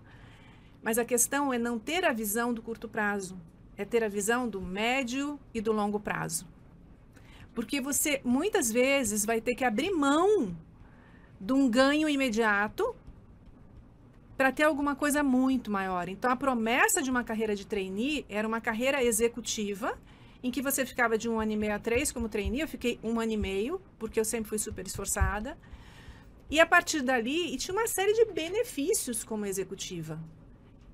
Mas 0.83 0.99
a 0.99 1.05
questão 1.05 1.53
é 1.53 1.59
não 1.59 1.79
ter 1.79 2.05
a 2.05 2.13
visão 2.13 2.55
do 2.55 2.63
curto 2.63 2.89
prazo, 2.89 3.39
é 3.77 3.85
ter 3.85 4.03
a 4.03 4.09
visão 4.09 4.49
do 4.49 4.61
médio 4.61 5.39
e 5.53 5.61
do 5.61 5.73
longo 5.73 6.01
prazo. 6.01 6.47
Porque 7.55 7.81
você 7.81 8.21
muitas 8.25 8.71
vezes 8.71 9.25
vai 9.25 9.41
ter 9.41 9.55
que 9.55 9.65
abrir 9.65 9.91
mão 9.91 10.57
de 11.41 11.53
um 11.53 11.69
ganho 11.69 12.09
imediato 12.09 12.95
para 14.37 14.53
ter 14.53 14.63
alguma 14.63 14.97
coisa 14.97 15.23
muito 15.23 15.71
maior. 15.71 16.09
Então 16.09 16.31
a 16.31 16.37
promessa 16.37 17.03
de 17.03 17.11
uma 17.11 17.23
carreira 17.23 17.55
de 17.55 17.67
trainee 17.67 18.25
era 18.29 18.49
uma 18.49 18.61
carreira 18.61 19.03
executiva 19.05 19.99
em 20.43 20.51
que 20.51 20.63
você 20.63 20.87
ficava 20.87 21.19
de 21.19 21.29
um 21.29 21.39
ano 21.39 21.53
e 21.53 21.57
meio 21.57 21.75
a 21.75 21.79
três 21.79 22.11
como 22.11 22.29
trainee. 22.29 22.61
Eu 22.61 22.69
fiquei 22.69 22.99
um 23.03 23.21
ano 23.21 23.33
e 23.33 23.37
meio 23.37 23.83
porque 23.99 24.19
eu 24.19 24.25
sempre 24.25 24.49
fui 24.49 24.59
super 24.59 24.87
esforçada. 24.87 25.59
E 26.51 26.59
a 26.59 26.67
partir 26.67 27.03
dali, 27.03 27.53
e 27.53 27.57
tinha 27.57 27.75
uma 27.75 27.87
série 27.87 28.13
de 28.13 28.33
benefícios 28.33 29.23
como 29.23 29.47
executiva. 29.47 30.19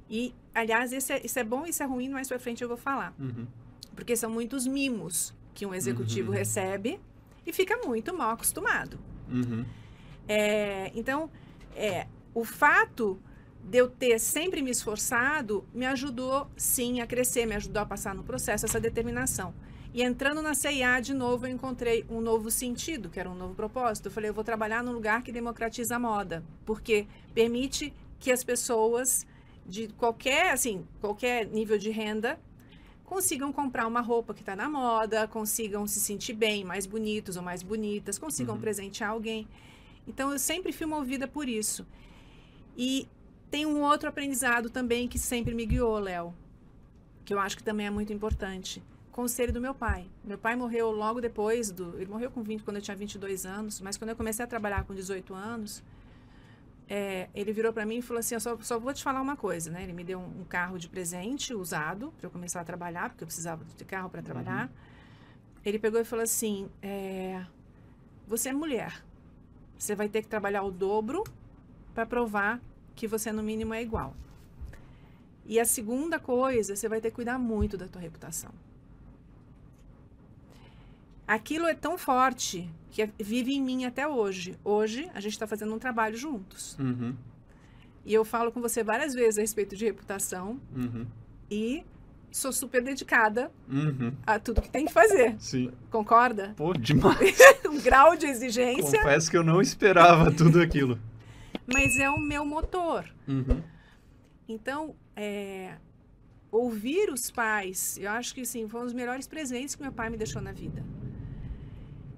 E, 0.08 0.34
aliás, 0.54 0.92
isso 0.92 1.12
é, 1.12 1.20
isso 1.25 1.38
é 1.38 1.44
bom 1.44 1.66
e 1.66 1.70
isso 1.70 1.82
é 1.82 1.86
ruim, 1.86 2.08
mais 2.08 2.28
pra 2.28 2.38
frente 2.38 2.62
eu 2.62 2.68
vou 2.68 2.76
falar. 2.76 3.14
Uhum. 3.18 3.46
Porque 3.94 4.14
são 4.16 4.30
muitos 4.30 4.66
mimos 4.66 5.34
que 5.54 5.64
um 5.66 5.75
executivo 5.75 6.30
Uhum. 6.30 6.36
recebe 6.36 7.00
e 7.46 7.52
fica 7.52 7.76
muito 7.84 8.16
mal 8.16 8.30
acostumado. 8.30 8.98
Uhum. 9.28 9.64
É, 10.28 10.90
então, 10.94 11.30
é, 11.75 12.06
o 12.34 12.44
fato 12.44 13.18
de 13.64 13.78
eu 13.78 13.88
ter 13.88 14.18
sempre 14.20 14.62
me 14.62 14.70
esforçado 14.70 15.64
me 15.75 15.86
ajudou, 15.86 16.48
sim, 16.56 17.00
a 17.00 17.06
crescer, 17.06 17.46
me 17.46 17.54
ajudou 17.56 17.82
a 17.82 17.86
passar 17.86 18.14
no 18.14 18.22
processo, 18.22 18.64
essa 18.64 18.78
determinação. 18.78 19.52
E 19.92 20.02
entrando 20.02 20.42
na 20.42 20.54
CIA 20.54 21.00
de 21.00 21.14
novo, 21.14 21.46
eu 21.46 21.50
encontrei 21.50 22.04
um 22.10 22.20
novo 22.20 22.50
sentido, 22.50 23.08
que 23.08 23.18
era 23.18 23.30
um 23.30 23.34
novo 23.34 23.54
propósito. 23.54 24.06
Eu 24.06 24.12
falei, 24.12 24.28
eu 24.30 24.34
vou 24.34 24.44
trabalhar 24.44 24.84
num 24.84 24.92
lugar 24.92 25.22
que 25.22 25.32
democratiza 25.32 25.96
a 25.96 25.98
moda, 25.98 26.44
porque 26.66 27.06
permite 27.34 27.92
que 28.18 28.30
as 28.30 28.44
pessoas 28.44 29.26
de 29.68 29.88
qualquer, 29.88 30.52
assim, 30.52 30.87
qualquer 31.00 31.46
nível 31.46 31.76
de 31.78 31.90
renda 31.90 32.38
consigam 33.04 33.52
comprar 33.52 33.87
uma 33.87 34.00
roupa 34.00 34.35
que 34.35 34.40
está 34.40 34.56
na 34.56 34.68
moda, 34.68 35.28
consigam 35.28 35.87
se 35.87 36.00
sentir 36.00 36.32
bem, 36.35 36.64
mais 36.64 36.87
bonitos 36.87 37.37
ou 37.37 37.42
mais 37.42 37.62
bonitas, 37.62 38.18
consigam 38.18 38.56
Uhum. 38.56 38.61
presentear 38.61 39.11
alguém. 39.11 39.46
Então, 40.08 40.32
eu 40.32 40.38
sempre 40.38 40.73
fui 40.73 40.87
movida 40.87 41.28
por 41.28 41.49
isso. 41.49 41.87
E 42.76 43.08
tem 43.50 43.64
um 43.64 43.80
outro 43.82 44.08
aprendizado 44.08 44.68
também 44.70 45.06
que 45.06 45.18
sempre 45.18 45.54
me 45.54 45.64
guiou, 45.66 45.99
Léo, 46.00 46.35
que 47.25 47.32
eu 47.32 47.38
acho 47.38 47.56
que 47.56 47.62
também 47.62 47.87
é 47.87 47.90
muito 47.90 48.12
importante. 48.12 48.82
Conselho 49.12 49.52
do 49.52 49.61
meu 49.61 49.75
pai. 49.75 50.06
Meu 50.25 50.37
pai 50.37 50.54
morreu 50.56 50.90
logo 50.90 51.20
depois 51.20 51.70
do. 51.70 51.94
Ele 51.96 52.06
morreu 52.11 52.30
com 52.30 52.42
20, 52.42 52.62
quando 52.64 52.76
eu 52.76 52.82
tinha 52.82 52.96
22 52.96 53.46
anos, 53.46 53.80
mas 53.80 53.96
quando 53.96 54.11
eu 54.11 54.16
comecei 54.16 54.44
a 54.44 54.49
trabalhar 54.49 54.85
com 54.85 54.94
18 54.94 55.32
anos, 55.32 55.82
é, 56.88 57.28
ele 57.35 57.52
virou 57.52 57.73
para 57.73 57.85
mim 57.85 57.99
e 57.99 58.02
falou 58.02 58.21
assim: 58.21 58.35
Eu 58.35 58.40
só, 58.40 58.57
só 58.61 58.78
vou 58.78 58.93
te 58.95 59.02
falar 59.02 59.21
uma 59.21 59.37
coisa, 59.37 59.71
né? 59.71 59.83
Ele 59.83 59.93
me 59.93 60.05
deu 60.05 60.19
um, 60.19 60.40
um 60.40 60.45
carro 60.45 60.78
de 60.78 60.88
presente 60.88 61.52
usado 61.52 62.12
para 62.19 62.26
eu 62.26 62.31
começar 62.31 62.61
a 62.61 62.64
trabalhar, 62.64 63.11
porque 63.11 63.25
eu 63.25 63.26
precisava 63.26 63.64
de 63.64 63.85
carro 63.85 64.09
para 64.09 64.23
trabalhar. 64.23 64.71
Ele 65.64 65.78
pegou 65.78 66.00
e 66.00 66.05
falou 66.05 66.23
assim: 66.23 66.69
é, 66.81 67.45
Você 68.28 68.50
é 68.50 68.52
mulher. 68.52 69.05
Você 69.76 69.95
vai 69.95 70.09
ter 70.09 70.23
que 70.23 70.28
trabalhar 70.28 70.62
o 70.62 70.71
dobro 70.71 71.25
para 71.93 72.07
provar 72.07 72.61
que 72.95 73.07
você, 73.07 73.33
no 73.33 73.43
mínimo, 73.43 73.75
é 73.75 73.83
igual. 73.83 74.14
E 75.45 75.61
a 75.61 75.64
segunda 75.64 76.19
coisa, 76.19 76.75
você 76.75 76.88
vai 76.88 77.00
ter 77.00 77.11
que 77.11 77.16
cuidar 77.16 77.38
muito 77.38 77.76
da 77.76 77.87
tua 77.87 78.00
reputação. 78.00 78.50
Aquilo 81.26 81.66
é 81.66 81.75
tão 81.75 81.99
forte 81.99 82.71
que 83.05 83.23
vive 83.23 83.53
em 83.53 83.62
mim 83.62 83.85
até 83.85 84.09
hoje. 84.09 84.57
Hoje, 84.65 85.11
a 85.15 85.21
gente 85.21 85.33
está 85.33 85.47
fazendo 85.47 85.75
um 85.75 85.79
trabalho 85.79 86.17
juntos. 86.17 86.76
Uhum. 86.79 87.15
E 88.05 88.15
eu 88.15 88.25
falo 88.25 88.50
com 88.50 88.61
você 88.61 88.83
várias 88.83 89.12
vezes 89.12 89.37
a 89.38 89.41
respeito 89.43 89.76
de 89.76 89.85
reputação 89.85 90.59
Uhum. 90.75 91.05
e 91.50 91.85
sou 92.31 92.53
super 92.53 92.83
dedicada 92.83 93.50
Uhum. 93.69 94.12
a 94.26 94.38
tudo 94.38 94.62
que 94.62 94.71
tem 94.71 94.87
que 94.87 94.93
fazer. 94.93 95.37
Sim. 95.38 95.71
Concorda? 95.91 96.55
Pô, 96.57 96.73
demais. 96.73 97.37
Um 97.69 97.81
grau 97.81 98.17
de 98.17 98.26
exigência, 98.26 98.99
Confesso 99.00 99.31
que 99.31 99.37
eu 99.37 99.43
não 99.45 99.61
esperava 99.61 100.31
tudo 100.33 100.61
aquilo. 100.62 100.99
mas 101.71 101.99
é 101.99 102.09
o 102.09 102.19
meu 102.19 102.47
motor. 102.47 103.05
Uhum. 103.29 103.61
Então, 104.49 104.95
é, 105.15 105.75
ouvir 106.50 107.11
os 107.11 107.31
pais, 107.31 107.99
eu 108.00 108.11
acho 108.11 108.35
que 108.35 108.45
sim, 108.47 108.69
foi 108.69 108.81
um 108.81 108.85
dos 108.85 108.93
melhores 108.95 109.26
presentes 109.26 109.75
que 109.75 109.83
meu 109.83 109.93
pai 109.93 110.09
me 110.09 110.17
deixou 110.17 110.41
na 110.41 110.53
vida. 110.53 110.83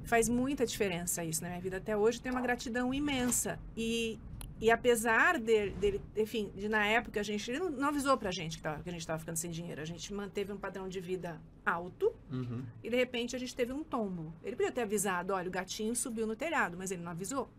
Faz 0.09 0.27
muita 0.27 0.65
diferença 0.65 1.23
isso 1.23 1.43
na 1.43 1.51
minha 1.51 1.61
vida. 1.61 1.77
Até 1.77 1.95
hoje 1.95 2.19
tenho 2.19 2.35
uma 2.35 2.41
gratidão 2.41 2.95
imensa. 2.95 3.59
E, 3.77 4.19
e 4.59 4.71
apesar 4.71 5.39
dele, 5.39 5.73
dele, 5.73 6.01
enfim, 6.17 6.51
de 6.57 6.67
na 6.67 6.87
época 6.87 7.21
a 7.21 7.23
gente, 7.23 7.51
ele 7.51 7.59
não, 7.59 7.89
avisou 7.89 8.17
pra 8.17 8.31
gente 8.31 8.57
que, 8.57 8.63
tava, 8.63 8.83
que 8.83 8.89
a 8.89 8.93
gente 8.93 9.03
estava 9.03 9.19
ficando 9.19 9.37
sem 9.37 9.51
dinheiro. 9.51 9.83
A 9.83 9.85
gente 9.85 10.11
manteve 10.15 10.51
um 10.51 10.57
padrão 10.57 10.89
de 10.89 10.99
vida 10.99 11.39
alto 11.65 12.15
Uhum. 12.33 12.65
e 12.83 12.89
de 12.89 12.97
repente 12.97 13.37
a 13.37 13.39
gente 13.39 13.55
teve 13.55 13.71
um 13.71 13.85
tombo. 13.85 14.33
Ele 14.43 14.57
podia 14.57 14.73
ter 14.73 14.81
avisado, 14.81 15.35
olha, 15.35 15.47
o 15.47 15.51
gatinho 15.51 15.95
subiu 15.95 16.27
no 16.27 16.35
telhado, 16.35 16.75
mas 16.79 16.91
ele 16.91 17.03
não 17.03 17.13
avisou. 17.13 17.51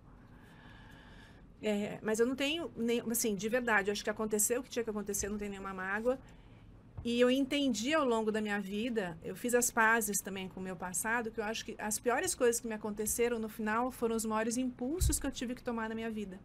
É, 1.61 1.99
mas 2.01 2.19
eu 2.19 2.25
não 2.25 2.35
tenho, 2.35 2.71
nem, 2.75 3.01
assim, 3.11 3.35
de 3.35 3.47
verdade, 3.49 3.91
acho 3.91 4.03
que 4.03 4.09
aconteceu 4.09 4.61
o 4.61 4.63
que 4.63 4.69
tinha 4.69 4.83
que 4.83 4.89
acontecer, 4.89 5.29
não 5.29 5.37
tem 5.37 5.49
nenhuma 5.49 5.73
mágoa. 5.73 6.17
E 7.03 7.19
eu 7.19 7.31
entendi 7.31 7.93
ao 7.93 8.05
longo 8.05 8.31
da 8.31 8.41
minha 8.41 8.59
vida, 8.59 9.17
eu 9.23 9.35
fiz 9.35 9.55
as 9.55 9.71
pazes 9.71 10.19
também 10.19 10.49
com 10.49 10.59
o 10.59 10.63
meu 10.63 10.75
passado, 10.75 11.31
que 11.31 11.39
eu 11.39 11.43
acho 11.45 11.63
que 11.63 11.75
as 11.77 11.97
piores 11.97 12.35
coisas 12.35 12.59
que 12.59 12.67
me 12.67 12.73
aconteceram 12.73 13.39
no 13.39 13.47
final 13.47 13.89
foram 13.89 14.15
os 14.15 14.25
maiores 14.25 14.57
impulsos 14.57 15.17
que 15.17 15.25
eu 15.25 15.31
tive 15.31 15.55
que 15.55 15.63
tomar 15.63 15.87
na 15.87 15.95
minha 15.95 16.09
vida. 16.09 16.39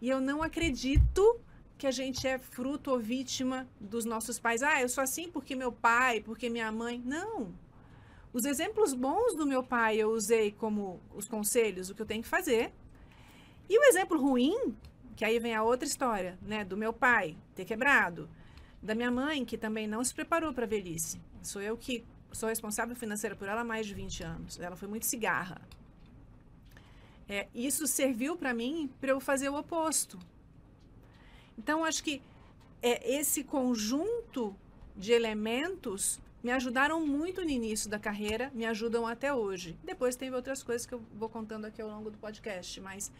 E 0.00 0.08
eu 0.08 0.20
não 0.20 0.42
acredito 0.42 1.38
que 1.76 1.86
a 1.86 1.90
gente 1.90 2.26
é 2.26 2.38
fruto 2.38 2.90
ou 2.90 2.98
vítima 2.98 3.68
dos 3.78 4.04
nossos 4.04 4.38
pais. 4.38 4.62
Ah, 4.62 4.80
eu 4.80 4.88
sou 4.88 5.04
assim 5.04 5.30
porque 5.30 5.54
meu 5.54 5.70
pai, 5.70 6.20
porque 6.20 6.48
minha 6.48 6.72
mãe. 6.72 7.02
Não. 7.04 7.52
Os 8.32 8.46
exemplos 8.46 8.94
bons 8.94 9.36
do 9.36 9.46
meu 9.46 9.62
pai 9.62 9.96
eu 9.96 10.10
usei 10.10 10.52
como 10.52 11.00
os 11.14 11.28
conselhos, 11.28 11.90
o 11.90 11.94
que 11.94 12.00
eu 12.00 12.06
tenho 12.06 12.22
que 12.22 12.28
fazer. 12.28 12.72
E 13.68 13.78
o 13.78 13.84
exemplo 13.84 14.18
ruim, 14.18 14.74
que 15.14 15.24
aí 15.24 15.38
vem 15.38 15.54
a 15.54 15.62
outra 15.62 15.86
história, 15.86 16.38
né, 16.40 16.64
do 16.64 16.76
meu 16.76 16.92
pai 16.92 17.36
ter 17.54 17.64
quebrado, 17.64 18.28
da 18.82 18.94
minha 18.94 19.10
mãe 19.10 19.44
que 19.44 19.56
também 19.56 19.86
não 19.86 20.02
se 20.02 20.12
preparou 20.12 20.52
para 20.52 20.64
a 20.64 20.68
velhice. 20.68 21.20
Sou 21.42 21.62
eu 21.62 21.76
que 21.76 22.04
sou 22.32 22.48
responsável 22.48 22.96
financeira 22.96 23.36
por 23.36 23.48
ela 23.48 23.60
há 23.60 23.64
mais 23.64 23.86
de 23.86 23.94
20 23.94 24.24
anos. 24.24 24.60
Ela 24.60 24.74
foi 24.76 24.88
muito 24.88 25.06
cigarra. 25.06 25.60
É, 27.28 27.48
isso 27.54 27.86
serviu 27.86 28.36
para 28.36 28.52
mim 28.52 28.90
para 29.00 29.10
eu 29.10 29.20
fazer 29.20 29.48
o 29.48 29.56
oposto. 29.56 30.18
Então, 31.56 31.84
acho 31.84 32.02
que 32.02 32.20
é, 32.82 33.16
esse 33.16 33.44
conjunto 33.44 34.56
de 34.96 35.12
elementos 35.12 36.20
me 36.42 36.50
ajudaram 36.50 37.06
muito 37.06 37.42
no 37.42 37.50
início 37.50 37.88
da 37.88 37.98
carreira, 37.98 38.50
me 38.52 38.66
ajudam 38.66 39.06
até 39.06 39.32
hoje. 39.32 39.78
Depois 39.84 40.16
tem 40.16 40.34
outras 40.34 40.62
coisas 40.62 40.84
que 40.84 40.92
eu 40.92 41.00
vou 41.14 41.28
contando 41.28 41.66
aqui 41.66 41.80
ao 41.80 41.88
longo 41.88 42.10
do 42.10 42.18
podcast, 42.18 42.80
mas 42.80 43.12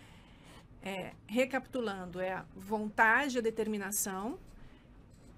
é, 0.83 1.13
recapitulando, 1.27 2.21
é 2.21 2.33
a 2.33 2.45
vontade, 2.57 3.39
a 3.39 3.41
determinação, 3.41 4.39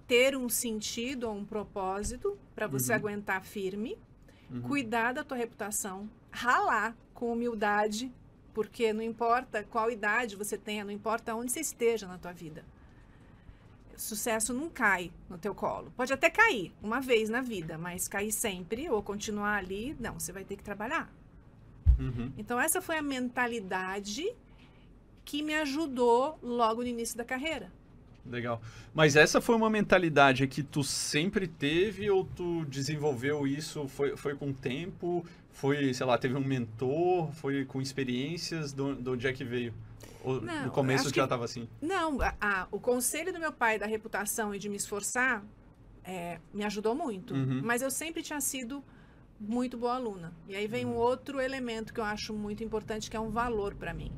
ter 0.06 0.36
um 0.36 0.48
sentido 0.48 1.24
ou 1.28 1.34
um 1.34 1.44
propósito 1.44 2.38
para 2.54 2.66
você 2.66 2.92
Uhum. 2.92 2.98
aguentar 2.98 3.42
firme, 3.44 3.96
Uhum. 4.50 4.62
cuidar 4.62 5.12
da 5.12 5.24
tua 5.24 5.36
reputação, 5.36 6.08
ralar 6.30 6.94
com 7.14 7.32
humildade, 7.32 8.12
porque 8.52 8.92
não 8.92 9.02
importa 9.02 9.64
qual 9.64 9.90
idade 9.90 10.36
você 10.36 10.56
tenha, 10.58 10.84
não 10.84 10.90
importa 10.92 11.34
onde 11.34 11.50
você 11.50 11.60
esteja 11.60 12.06
na 12.06 12.18
tua 12.18 12.32
vida. 12.32 12.64
Sucesso 13.96 14.52
não 14.52 14.68
cai 14.68 15.12
no 15.30 15.38
teu 15.38 15.54
colo. 15.54 15.92
Pode 15.96 16.12
até 16.12 16.28
cair 16.28 16.72
uma 16.82 17.00
vez 17.00 17.28
na 17.30 17.40
vida, 17.40 17.78
mas 17.78 18.08
cair 18.08 18.32
sempre 18.32 18.90
ou 18.90 19.00
continuar 19.02 19.56
ali, 19.56 19.96
não, 20.00 20.18
você 20.18 20.32
vai 20.32 20.44
ter 20.44 20.56
que 20.56 20.64
trabalhar. 20.64 21.08
Uhum. 21.98 22.32
Então 22.36 22.60
essa 22.60 22.82
foi 22.82 22.98
a 22.98 23.02
mentalidade 23.02 24.34
que 25.24 25.42
me 25.42 25.54
ajudou 25.54 26.36
logo 26.42 26.82
no 26.82 26.88
início 26.88 27.16
da 27.16 27.24
carreira. 27.24 27.72
Legal. 28.26 28.60
Mas 28.94 29.16
essa 29.16 29.40
foi 29.40 29.54
uma 29.54 29.68
mentalidade 29.68 30.46
que 30.46 30.62
tu 30.62 30.82
sempre 30.82 31.46
teve 31.46 32.10
ou 32.10 32.24
tu 32.24 32.64
desenvolveu 32.66 33.46
isso? 33.46 33.86
Foi, 33.88 34.16
foi 34.16 34.34
com 34.34 34.48
o 34.50 34.54
tempo? 34.54 35.24
Foi, 35.52 35.92
sei 35.92 36.06
lá, 36.06 36.16
teve 36.16 36.34
um 36.34 36.40
mentor? 36.44 37.30
Foi 37.34 37.64
com 37.64 37.80
experiências? 37.82 38.72
Do, 38.72 38.94
do 38.94 39.12
onde 39.12 39.26
é 39.26 39.32
que 39.32 39.44
veio? 39.44 39.74
Ou 40.22 40.40
Não, 40.40 40.64
no 40.64 40.70
começo 40.70 41.14
já 41.14 41.24
estava 41.24 41.44
assim? 41.44 41.68
Não, 41.82 42.20
a- 42.22 42.34
a- 42.40 42.68
o 42.70 42.80
conselho 42.80 43.30
do 43.32 43.38
meu 43.38 43.52
pai 43.52 43.78
da 43.78 43.86
reputação 43.86 44.54
e 44.54 44.58
de 44.58 44.70
me 44.70 44.76
esforçar 44.76 45.44
é, 46.02 46.38
me 46.52 46.64
ajudou 46.64 46.94
muito. 46.94 47.34
Uhum. 47.34 47.60
Mas 47.62 47.82
eu 47.82 47.90
sempre 47.90 48.22
tinha 48.22 48.40
sido 48.40 48.82
muito 49.38 49.76
boa 49.76 49.96
aluna. 49.96 50.32
E 50.48 50.56
aí 50.56 50.66
vem 50.66 50.86
um 50.86 50.94
outro 50.96 51.40
elemento 51.42 51.92
que 51.92 52.00
eu 52.00 52.04
acho 52.04 52.32
muito 52.32 52.64
importante, 52.64 53.10
que 53.10 53.16
é 53.16 53.20
um 53.20 53.28
valor 53.30 53.74
para 53.74 53.92
mim. 53.92 54.10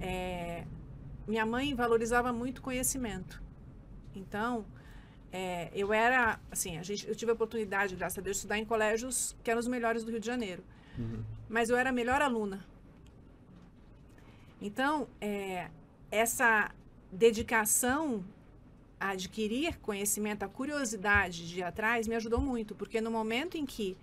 É, 0.00 0.64
minha 1.28 1.46
mãe 1.46 1.74
valorizava 1.74 2.32
muito 2.32 2.62
conhecimento. 2.62 3.40
Então, 4.14 4.64
é, 5.30 5.70
eu 5.74 5.92
era, 5.92 6.40
assim, 6.50 6.78
a 6.78 6.82
gente, 6.82 7.06
eu 7.06 7.14
tive 7.14 7.30
a 7.30 7.34
oportunidade, 7.34 7.94
graças 7.94 8.18
a 8.18 8.22
Deus, 8.22 8.36
de 8.36 8.38
estudar 8.38 8.58
em 8.58 8.64
colégios 8.64 9.36
que 9.44 9.50
eram 9.50 9.60
os 9.60 9.68
melhores 9.68 10.02
do 10.04 10.10
Rio 10.10 10.20
de 10.20 10.26
Janeiro. 10.26 10.64
Uhum. 10.98 11.22
Mas 11.48 11.68
eu 11.70 11.76
era 11.76 11.90
a 11.90 11.92
melhor 11.92 12.20
aluna. 12.22 12.64
Então, 14.60 15.06
é, 15.20 15.68
essa 16.10 16.70
dedicação 17.12 18.24
a 18.98 19.10
adquirir 19.10 19.78
conhecimento, 19.78 20.42
a 20.42 20.48
curiosidade 20.48 21.48
de 21.48 21.60
ir 21.60 21.62
atrás, 21.62 22.08
me 22.08 22.16
ajudou 22.16 22.40
muito, 22.40 22.74
porque 22.74 23.00
no 23.00 23.10
momento 23.10 23.56
em 23.56 23.64
que 23.64 23.96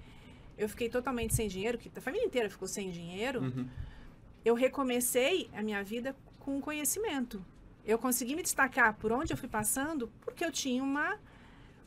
eu 0.57 0.69
fiquei 0.69 0.87
totalmente 0.87 1.35
sem 1.35 1.49
dinheiro, 1.49 1.77
que 1.77 1.91
a 1.93 2.01
família 2.01 2.25
inteira 2.25 2.49
ficou 2.49 2.67
sem 2.67 2.89
dinheiro, 2.89 3.41
Uhum. 3.41 3.67
eu 4.45 4.55
recomecei 4.55 5.49
a 5.53 5.61
minha 5.61 5.83
vida 5.83 6.15
com 6.45 6.61
conhecimento. 6.61 7.43
Eu 7.83 7.97
consegui 7.97 8.35
me 8.35 8.43
destacar 8.43 8.93
por 8.95 9.11
onde 9.11 9.33
eu 9.33 9.37
fui 9.37 9.49
passando 9.49 10.09
porque 10.21 10.45
eu 10.45 10.51
tinha 10.51 10.83
uma, 10.83 11.17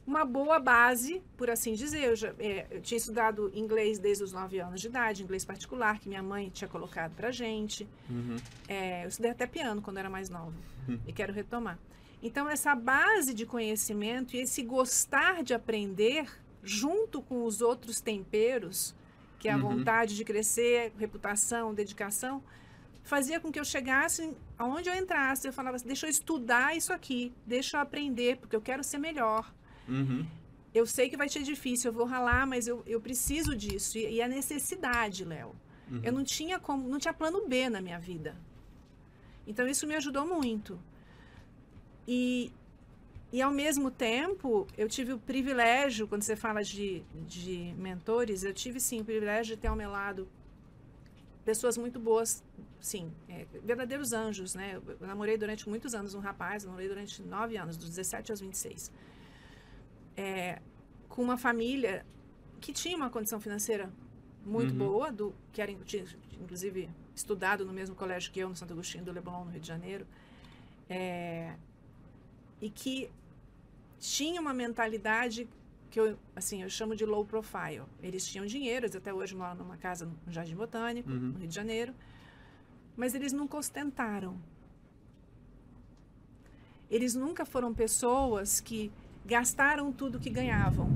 uma 0.06 0.24
boa 0.24 0.58
base, 0.58 1.22
por 1.36 1.48
assim 1.48 1.74
dizer. 1.74 2.02
Eu, 2.08 2.16
já, 2.16 2.34
é, 2.38 2.66
eu 2.70 2.80
tinha 2.80 2.98
estudado 2.98 3.50
inglês 3.54 3.98
desde 3.98 4.24
os 4.24 4.32
9 4.32 4.58
anos 4.60 4.80
de 4.80 4.88
idade, 4.88 5.22
inglês 5.22 5.44
particular, 5.44 5.98
que 6.00 6.08
minha 6.08 6.22
mãe 6.22 6.50
tinha 6.50 6.68
colocado 6.68 7.14
pra 7.14 7.30
gente. 7.30 7.88
Uhum. 8.10 8.36
É, 8.66 9.04
eu 9.04 9.08
estudei 9.08 9.30
até 9.30 9.46
piano 9.46 9.80
quando 9.80 9.98
era 9.98 10.10
mais 10.10 10.28
nova 10.28 10.52
Hum. 10.88 10.98
e 11.06 11.12
quero 11.12 11.32
retomar. 11.32 11.78
Então, 12.22 12.48
essa 12.48 12.74
base 12.74 13.32
de 13.34 13.44
conhecimento 13.46 14.34
e 14.34 14.40
esse 14.40 14.62
gostar 14.62 15.42
de 15.44 15.52
aprender 15.54 16.26
junto 16.64 17.20
com 17.22 17.44
os 17.44 17.60
outros 17.60 18.00
temperos, 18.00 18.94
que 19.38 19.48
é 19.48 19.52
a 19.52 19.56
Uhum. 19.56 19.76
vontade 19.76 20.16
de 20.16 20.24
crescer, 20.24 20.92
reputação, 20.98 21.72
dedicação, 21.74 22.42
fazia 23.08 23.40
com 23.40 23.50
que 23.50 23.58
eu 23.58 23.64
chegasse 23.64 24.36
aonde 24.58 24.88
eu 24.90 24.94
entrasse, 24.94 25.48
eu 25.48 25.52
falava 25.52 25.76
assim, 25.76 25.86
deixa 25.86 26.06
eu 26.06 26.10
estudar 26.10 26.76
isso 26.76 26.92
aqui, 26.92 27.32
deixa 27.46 27.78
eu 27.78 27.80
aprender, 27.80 28.36
porque 28.36 28.54
eu 28.54 28.60
quero 28.60 28.84
ser 28.84 28.98
melhor. 28.98 29.50
Uhum. 29.88 30.26
Eu 30.74 30.86
sei 30.86 31.08
que 31.08 31.16
vai 31.16 31.28
ser 31.28 31.42
difícil, 31.42 31.88
eu 31.88 31.94
vou 31.94 32.04
ralar, 32.04 32.46
mas 32.46 32.68
eu, 32.68 32.82
eu 32.86 33.00
preciso 33.00 33.56
disso. 33.56 33.96
E, 33.96 34.16
e 34.16 34.22
a 34.22 34.28
necessidade, 34.28 35.24
Léo. 35.24 35.56
Uhum. 35.90 36.00
Eu 36.04 36.12
não 36.12 36.22
tinha 36.22 36.58
como, 36.58 36.86
não 36.86 36.98
tinha 36.98 37.14
plano 37.14 37.48
B 37.48 37.70
na 37.70 37.80
minha 37.80 37.98
vida. 37.98 38.36
Então 39.46 39.66
isso 39.66 39.86
me 39.86 39.94
ajudou 39.94 40.26
muito. 40.26 40.78
E, 42.06 42.52
e 43.32 43.40
ao 43.40 43.50
mesmo 43.50 43.90
tempo, 43.90 44.66
eu 44.76 44.86
tive 44.86 45.14
o 45.14 45.18
privilégio, 45.18 46.06
quando 46.06 46.22
você 46.22 46.36
fala 46.36 46.62
de, 46.62 47.02
de 47.26 47.74
mentores, 47.78 48.42
eu 48.42 48.52
tive 48.52 48.78
sim 48.78 49.00
o 49.00 49.04
privilégio 49.04 49.56
de 49.56 49.62
ter 49.62 49.68
ao 49.68 49.76
meu 49.76 49.90
lado 49.90 50.28
pessoas 51.48 51.78
muito 51.78 51.98
boas, 51.98 52.44
sim, 52.78 53.10
é, 53.26 53.46
verdadeiros 53.64 54.12
anjos, 54.12 54.54
né? 54.54 54.78
Eu, 55.00 55.06
namorei 55.06 55.38
durante 55.38 55.66
muitos 55.66 55.94
anos 55.94 56.12
um 56.14 56.20
rapaz, 56.20 56.62
namorei 56.62 56.88
durante 56.88 57.22
nove 57.22 57.56
anos, 57.56 57.74
dos 57.78 57.88
17 57.88 58.30
aos 58.30 58.40
26. 58.40 58.92
É, 60.14 60.60
com 61.08 61.22
uma 61.22 61.38
família 61.38 62.04
que 62.60 62.70
tinha 62.70 62.94
uma 62.94 63.08
condição 63.08 63.40
financeira 63.40 63.90
muito 64.44 64.72
Uhum. 64.72 64.78
boa, 64.78 65.10
do, 65.10 65.34
que 65.50 65.62
era, 65.62 65.74
tinha, 65.86 66.04
inclusive, 66.38 66.90
estudado 67.16 67.64
no 67.64 67.72
mesmo 67.72 67.96
colégio 67.96 68.30
que 68.30 68.40
eu, 68.40 68.48
no 68.50 68.54
Santo 68.54 68.74
Agostinho 68.74 69.04
do 69.04 69.10
Leblon, 69.10 69.46
no 69.46 69.50
Rio 69.50 69.60
de 69.60 69.66
Janeiro, 69.66 70.06
é, 70.86 71.54
e 72.60 72.68
que 72.68 73.10
tinha 73.98 74.38
uma 74.38 74.52
mentalidade 74.52 75.48
que 75.90 75.98
eu, 75.98 76.18
assim, 76.36 76.62
eu 76.62 76.68
chamo 76.68 76.94
de 76.94 77.04
low 77.06 77.24
profile. 77.24 77.82
Eles 78.02 78.26
tinham 78.26 78.44
dinheiro, 78.46 78.84
eles 78.86 78.94
até 78.96 79.12
hoje 79.12 79.34
moram 79.34 79.54
numa 79.56 79.76
casa 79.76 80.06
no 80.26 80.32
Jardim 80.32 80.54
Botânico, 80.54 81.10
Uhum. 81.10 81.18
no 81.32 81.38
Rio 81.38 81.48
de 81.48 81.54
Janeiro, 81.54 81.94
mas 82.96 83.14
eles 83.14 83.32
nunca 83.32 83.56
ostentaram. 83.56 84.36
Eles 86.90 87.14
nunca 87.14 87.44
foram 87.44 87.74
pessoas 87.74 88.60
que 88.60 88.90
gastaram 89.24 89.92
tudo 89.92 90.18
que 90.18 90.30
ganhavam. 90.30 90.86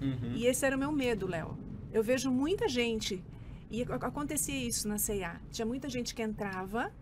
Uhum. 0.00 0.32
E 0.34 0.46
esse 0.46 0.64
era 0.64 0.76
o 0.76 0.78
meu 0.78 0.92
medo, 0.92 1.26
Léo. 1.26 1.56
Eu 1.92 2.02
vejo 2.02 2.30
muita 2.30 2.68
gente, 2.68 3.22
e 3.70 3.82
ac- 3.82 4.04
acontecia 4.04 4.54
isso 4.54 4.86
na 4.86 4.98
CIA. 4.98 5.40
Tinha 5.50 5.66
muita 5.66 5.88
gente 5.88 6.14
que 6.14 6.22
entrava, 6.22 6.92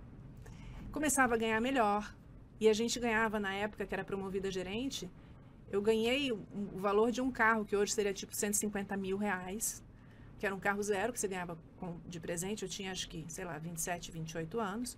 começava 0.90 1.34
a 1.34 1.36
ganhar 1.36 1.60
melhor, 1.60 2.14
e 2.60 2.68
a 2.68 2.72
gente 2.72 2.98
ganhava 2.98 3.38
na 3.38 3.52
época 3.54 3.84
que 3.84 3.92
era 3.92 4.04
promovida 4.04 4.48
a 4.48 4.50
gerente. 4.50 5.10
Eu 5.70 5.82
ganhei 5.82 6.30
o, 6.30 6.38
valor 6.76 7.10
de 7.10 7.20
um 7.20 7.30
carro, 7.30 7.64
que 7.64 7.76
hoje 7.76 7.92
seria 7.92 8.12
tipo 8.12 8.34
150 8.34 8.96
mil 8.96 9.16
reais, 9.16 9.82
que 10.38 10.46
era 10.46 10.54
um 10.54 10.60
carro 10.60 10.82
zero 10.82 11.12
que 11.12 11.18
você 11.18 11.26
ganhava 11.28 11.58
com- 11.78 11.98
de 12.06 12.20
presente. 12.20 12.62
Eu 12.62 12.68
tinha 12.68 12.92
acho 12.92 13.08
que, 13.08 13.24
sei 13.28 13.44
lá, 13.44 13.58
27, 13.58 14.12
28 14.12 14.60
anos. 14.60 14.96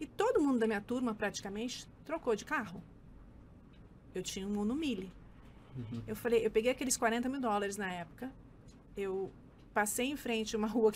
E 0.00 0.06
todo 0.06 0.40
mundo 0.40 0.58
da 0.58 0.66
minha 0.66 0.80
turma 0.80 1.14
praticamente 1.14 1.86
trocou 2.04 2.34
de 2.34 2.44
carro. 2.44 2.82
Eu 4.14 4.22
tinha 4.22 4.46
um 4.46 4.58
Uno 4.58 4.74
Mille. 4.74 5.12
Uhum. 5.76 6.02
Eu 6.06 6.16
falei, 6.16 6.44
eu 6.44 6.50
peguei 6.50 6.72
aqueles 6.72 6.96
40 6.96 7.28
mil 7.28 7.40
dólares 7.40 7.76
na 7.76 7.92
época, 7.92 8.32
eu 8.96 9.30
passei 9.72 10.06
em 10.06 10.16
frente 10.16 10.56
a 10.56 10.58
uma 10.58 10.66
rua 10.68 10.90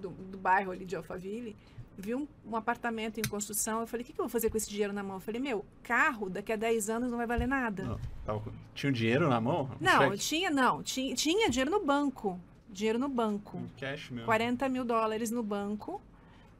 do, 0.00 0.08
do 0.10 0.38
bairro 0.38 0.72
ali 0.72 0.84
de 0.86 0.96
Alphaville, 0.96 1.54
vi 1.96 2.14
um, 2.14 2.26
um 2.44 2.56
apartamento 2.56 3.18
em 3.18 3.22
construção, 3.22 3.80
eu 3.80 3.86
falei, 3.86 4.02
o 4.02 4.06
que, 4.06 4.12
que 4.12 4.20
eu 4.20 4.24
vou 4.24 4.30
fazer 4.30 4.50
com 4.50 4.56
esse 4.56 4.68
dinheiro 4.68 4.92
na 4.92 5.02
mão? 5.02 5.16
Eu 5.16 5.20
falei, 5.20 5.40
meu, 5.40 5.64
carro 5.82 6.28
daqui 6.28 6.52
a 6.52 6.56
10 6.56 6.90
anos 6.90 7.10
não 7.10 7.16
vai 7.18 7.26
valer 7.26 7.46
nada. 7.48 7.84
Não, 7.84 8.00
tava 8.24 8.42
Tinha 8.74 8.90
um 8.90 8.92
dinheiro 8.92 9.28
na 9.28 9.40
mão? 9.40 9.70
Um 9.80 9.84
Não, 9.84 10.00
cheque? 10.10 10.18
tinha, 10.18 10.50
não, 10.50 10.82
tinha, 10.82 11.14
tinha 11.14 11.48
dinheiro 11.48 11.70
no 11.70 11.84
banco, 11.84 12.38
dinheiro 12.68 12.98
no 12.98 13.08
banco, 13.08 13.58
Um 13.58 13.68
cash 13.78 14.10
mesmo. 14.10 14.26
40 14.26 14.68
mil 14.68 14.84
dólares 14.84 15.30
no 15.30 15.42
banco, 15.42 16.00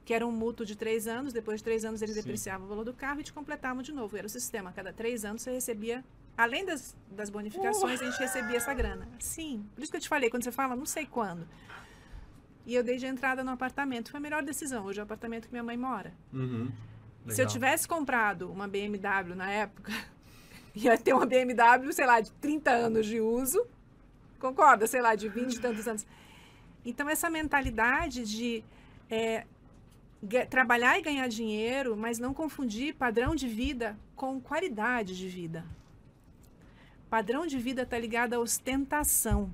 que 0.05 0.13
era 0.15 0.27
um 0.27 0.33
mútuo 0.33 0.65
de 0.65 0.77
três 0.77 1.07
anos, 1.09 1.33
depois 1.33 1.61
de 1.61 1.65
três 1.65 1.85
anos 1.85 2.01
eles 2.03 2.15
Sim. 2.15 2.21
depreciavam 2.23 2.67
o 2.67 2.69
valor 2.69 2.85
do 2.85 2.93
carro 2.93 3.21
e 3.21 3.25
te 3.25 3.33
completavam 3.33 3.83
de 3.83 3.93
novo. 3.93 4.17
Era 4.17 4.27
o 4.27 4.31
sistema, 4.31 4.71
cada 4.73 4.93
três 4.93 5.25
anos 5.25 5.43
você 5.43 5.51
recebia, 5.51 6.05
além 6.37 6.65
das, 6.65 6.95
das 7.11 7.31
bonificações, 7.31 8.01
a 8.01 8.05
gente 8.05 8.19
recebia 8.19 8.59
essa 8.59 8.73
grana. 8.75 9.09
Sim, 9.19 9.65
por 9.75 9.83
isso 9.83 9.91
que 9.91 9.97
eu 9.97 10.01
te 10.03 10.09
falei, 10.09 10.29
quando 10.31 10.45
você 10.45 10.53
fala, 10.53 10.77
não 10.77 10.87
sei 10.87 11.07
quando. 11.07 11.47
E 12.67 12.75
eu 12.75 12.83
dei 12.83 12.97
de 12.97 13.07
entrada 13.07 13.45
no 13.45 13.51
apartamento, 13.51 14.11
foi 14.11 14.19
a 14.19 14.21
melhor 14.23 14.43
decisão, 14.43 14.85
hoje 14.85 14.99
é 14.99 15.03
o 15.03 15.05
apartamento 15.05 15.47
que 15.47 15.53
minha 15.53 15.63
mãe 15.63 15.77
mora. 15.77 16.15
Uhum. 16.33 16.71
Se 17.29 17.43
eu 17.43 17.47
tivesse 17.47 17.87
comprado 17.89 18.51
uma 18.51 18.69
BMW 18.69 19.35
na 19.35 19.51
época, 19.51 19.93
ia 20.75 20.97
ter 20.97 21.13
uma 21.13 21.27
BMW, 21.27 21.93
sei 21.93 22.07
lá, 22.07 22.21
de 22.21 22.31
30 22.33 22.71
anos 22.71 23.07
de 23.07 23.21
uso, 23.21 23.67
concorda? 24.39 24.87
Sei 24.87 25.01
lá, 25.01 25.15
de 25.15 25.29
20 25.29 25.55
e 25.55 25.61
tantos 25.61 25.87
anos. 25.87 26.07
Então, 26.85 27.09
essa 27.09 27.31
mentalidade 27.31 28.25
de 28.25 28.63
é, 29.11 29.47
trabalhar 30.51 30.99
e 30.99 31.03
ganhar 31.03 31.29
dinheiro, 31.29 31.97
mas 31.97 32.19
não 32.19 32.35
confundir 32.35 32.95
padrão 32.95 33.35
de 33.35 33.49
vida 33.49 33.97
com 34.15 34.41
qualidade 34.41 35.17
de 35.17 35.29
vida. 35.29 35.65
Padrão 37.09 37.47
de 37.47 37.59
vida 37.59 37.83
está 37.83 37.99
ligado 37.99 38.35
à 38.35 38.39
ostentação, 38.39 39.51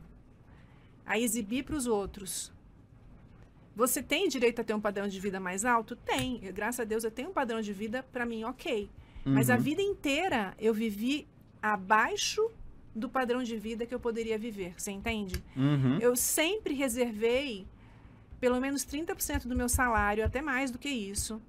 a 1.04 1.18
exibir 1.18 1.64
para 1.64 1.76
os 1.76 1.86
outros. 1.86 2.52
Você 3.80 4.02
tem 4.02 4.28
direito 4.28 4.60
a 4.60 4.64
ter 4.64 4.74
um 4.74 4.80
padrão 4.80 5.08
de 5.08 5.18
vida 5.18 5.40
mais 5.40 5.64
alto? 5.64 5.96
Tem. 5.96 6.38
Eu, 6.44 6.52
graças 6.52 6.80
a 6.80 6.84
Deus 6.84 7.02
eu 7.02 7.10
tenho 7.10 7.30
um 7.30 7.32
padrão 7.32 7.62
de 7.62 7.72
vida 7.72 8.02
para 8.12 8.26
mim 8.26 8.44
ok. 8.44 8.90
Mas 9.24 9.48
a 9.48 9.54
Uhum. 9.56 9.60
vida 9.62 9.80
inteira 9.80 10.54
eu 10.58 10.74
vivi 10.74 11.26
abaixo 11.62 12.42
do 12.94 13.08
padrão 13.08 13.42
de 13.42 13.56
vida 13.56 13.86
que 13.86 13.94
eu 13.94 13.98
poderia 14.00 14.38
viver. 14.38 14.74
Você 14.76 14.90
entende? 14.90 15.42
Uhum. 15.56 15.98
Eu 15.98 16.14
sempre 16.14 16.74
reservei 16.74 17.66
pelo 18.38 18.60
menos 18.60 18.84
30% 18.84 19.46
do 19.48 19.56
meu 19.56 19.68
salário, 19.68 20.24
até 20.26 20.42
mais 20.42 20.70
do 20.70 20.78
que 20.78 20.90
isso. 20.90 21.40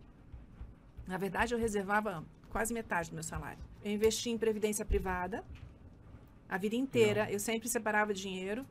Na 1.06 1.18
verdade, 1.18 1.54
eu 1.54 1.60
reservava 1.60 2.24
quase 2.50 2.74
metade 2.74 3.10
do 3.10 3.14
meu 3.14 3.24
salário. 3.24 3.60
Eu 3.84 3.92
investi 3.92 4.30
em 4.30 4.38
previdência 4.38 4.86
privada 4.86 5.44
a 6.48 6.58
vida 6.58 6.76
inteira. 6.78 7.30
Eu 7.30 7.40
sempre 7.40 7.68
separava 7.68 8.14
dinheiro. 8.14 8.66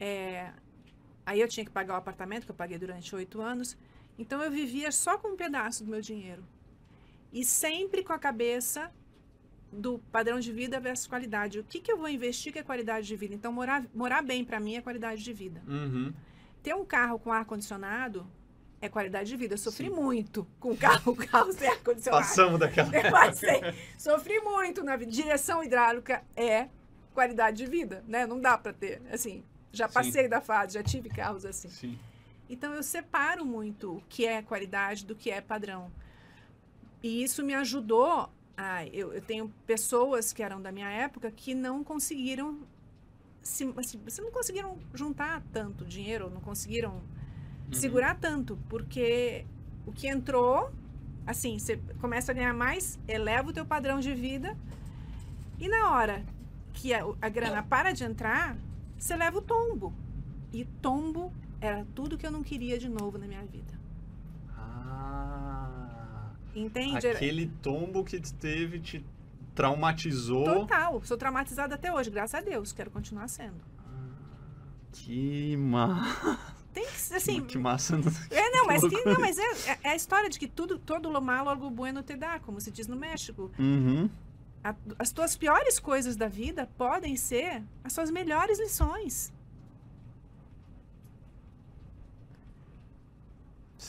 É, 0.00 0.50
aí 1.24 1.40
eu 1.40 1.48
tinha 1.48 1.64
que 1.64 1.70
pagar 1.70 1.94
o 1.94 1.96
apartamento, 1.96 2.44
que 2.44 2.50
eu 2.50 2.56
paguei 2.56 2.78
durante 2.78 3.14
oito 3.14 3.40
anos. 3.40 3.76
Então 4.18 4.42
eu 4.42 4.50
vivia 4.50 4.92
só 4.92 5.18
com 5.18 5.28
um 5.28 5.36
pedaço 5.36 5.84
do 5.84 5.90
meu 5.90 6.00
dinheiro. 6.00 6.44
E 7.32 7.44
sempre 7.44 8.02
com 8.02 8.12
a 8.12 8.18
cabeça 8.18 8.92
do 9.72 9.98
padrão 10.10 10.38
de 10.38 10.52
vida 10.52 10.78
versus 10.78 11.06
qualidade. 11.06 11.58
O 11.58 11.64
que, 11.64 11.80
que 11.80 11.90
eu 11.90 11.96
vou 11.96 12.08
investir 12.08 12.52
que 12.52 12.58
é 12.58 12.62
qualidade 12.62 13.06
de 13.06 13.16
vida? 13.16 13.34
Então, 13.34 13.50
morar, 13.52 13.84
morar 13.94 14.22
bem 14.22 14.44
para 14.44 14.60
mim 14.60 14.76
é 14.76 14.82
qualidade 14.82 15.24
de 15.24 15.32
vida. 15.32 15.62
Uhum. 15.66 16.12
Ter 16.62 16.74
um 16.74 16.84
carro 16.84 17.18
com 17.18 17.32
ar-condicionado 17.32 18.26
é 18.80 18.88
qualidade 18.88 19.30
de 19.30 19.36
vida. 19.36 19.54
Eu 19.54 19.58
sofri 19.58 19.88
Sim. 19.88 19.94
muito 19.94 20.46
com 20.60 20.76
carro, 20.76 21.16
carro 21.16 21.52
sem 21.52 21.68
ar-condicionado. 21.68 22.22
Passamos 22.22 22.60
daquela. 22.60 22.94
Eu 22.94 23.10
passei, 23.10 23.60
sofri 23.96 24.40
muito 24.40 24.84
na 24.84 24.96
vida. 24.96 25.10
Direção 25.10 25.64
hidráulica 25.64 26.22
é 26.36 26.68
qualidade 27.14 27.56
de 27.56 27.66
vida, 27.66 28.04
né? 28.06 28.26
Não 28.26 28.40
dá 28.40 28.58
para 28.58 28.72
ter, 28.72 29.00
assim, 29.10 29.42
já 29.72 29.88
Sim. 29.88 29.94
passei 29.94 30.28
da 30.28 30.40
fase, 30.40 30.74
já 30.74 30.82
tive 30.82 31.08
carros 31.08 31.44
assim. 31.44 31.68
Sim. 31.68 31.98
Então 32.48 32.74
eu 32.74 32.82
separo 32.82 33.44
muito 33.44 33.96
o 33.96 34.02
que 34.08 34.26
é 34.26 34.42
qualidade 34.42 35.06
do 35.06 35.14
que 35.14 35.30
é 35.30 35.40
padrão. 35.40 35.90
E 37.02 37.22
isso 37.22 37.42
me 37.42 37.54
ajudou. 37.54 38.28
A, 38.56 38.86
eu, 38.86 39.12
eu 39.12 39.22
tenho 39.22 39.48
pessoas 39.66 40.32
que 40.32 40.42
eram 40.42 40.60
da 40.60 40.70
minha 40.70 40.90
época 40.90 41.30
que 41.30 41.54
não 41.54 41.82
conseguiram 41.82 42.60
se, 43.42 43.72
assim, 43.76 44.00
se 44.06 44.20
não 44.20 44.30
conseguiram 44.30 44.78
juntar 44.94 45.42
tanto 45.52 45.84
dinheiro, 45.84 46.30
não 46.30 46.40
conseguiram 46.40 47.02
Uhum. 47.72 47.80
segurar 47.80 48.16
tanto, 48.16 48.58
porque 48.68 49.46
o 49.86 49.92
que 49.92 50.06
entrou, 50.06 50.70
assim, 51.26 51.58
você 51.58 51.78
começa 52.00 52.30
a 52.30 52.34
ganhar 52.34 52.52
mais, 52.52 52.98
eleva 53.08 53.48
o 53.48 53.52
teu 53.52 53.64
padrão 53.64 53.98
de 53.98 54.14
vida, 54.14 54.56
e 55.58 55.68
na 55.68 55.90
hora 55.90 56.22
que 56.74 56.92
a, 56.92 57.02
a 57.20 57.28
grana 57.28 57.62
para 57.62 57.92
de 57.92 58.04
entrar, 58.04 58.56
você 59.02 59.16
leva 59.16 59.38
o 59.38 59.42
tombo. 59.42 59.92
E 60.52 60.64
tombo 60.64 61.32
era 61.60 61.84
tudo 61.94 62.16
que 62.16 62.24
eu 62.24 62.30
não 62.30 62.42
queria 62.42 62.78
de 62.78 62.88
novo 62.88 63.18
na 63.18 63.26
minha 63.26 63.44
vida. 63.44 63.72
Ah. 64.56 66.30
Entende? 66.54 67.08
Aquele 67.08 67.48
tombo 67.60 68.04
que 68.04 68.20
te 68.20 68.32
teve 68.34 68.78
te 68.78 69.04
traumatizou. 69.54 70.44
Total. 70.44 71.02
Sou 71.04 71.16
traumatizada 71.16 71.74
até 71.74 71.92
hoje, 71.92 72.10
graças 72.10 72.34
a 72.34 72.40
Deus. 72.40 72.72
Quero 72.72 72.90
continuar 72.90 73.26
sendo. 73.28 73.60
Que, 74.92 75.56
ma... 75.56 76.38
Tem 76.72 76.86
que 76.86 77.00
ser 77.00 77.16
assim. 77.16 77.42
que 77.46 77.58
massa. 77.58 77.96
É, 78.30 78.50
não, 78.50 78.66
mas, 78.68 78.82
que, 78.82 79.04
não, 79.04 79.20
mas 79.20 79.36
é, 79.38 79.72
é- 79.72 79.78
é 79.82 79.88
a 79.90 79.96
história 79.96 80.28
de 80.28 80.38
que 80.38 80.46
tudo, 80.46 80.78
todo 80.78 81.08
lo 81.08 81.20
malo, 81.20 81.48
algo 81.48 81.70
bueno 81.70 82.02
te 82.02 82.14
dá, 82.14 82.38
como 82.38 82.60
se 82.60 82.70
diz 82.70 82.86
no 82.86 82.96
México. 82.96 83.50
Uhum. 83.58 84.08
A- 84.64 84.74
as 84.98 85.10
tuas 85.10 85.36
piores 85.36 85.78
coisas 85.78 86.14
da 86.16 86.28
vida 86.28 86.66
podem 86.78 87.16
ser 87.16 87.62
as 87.82 87.92
suas 87.92 88.10
melhores 88.10 88.58
lições. 88.60 89.32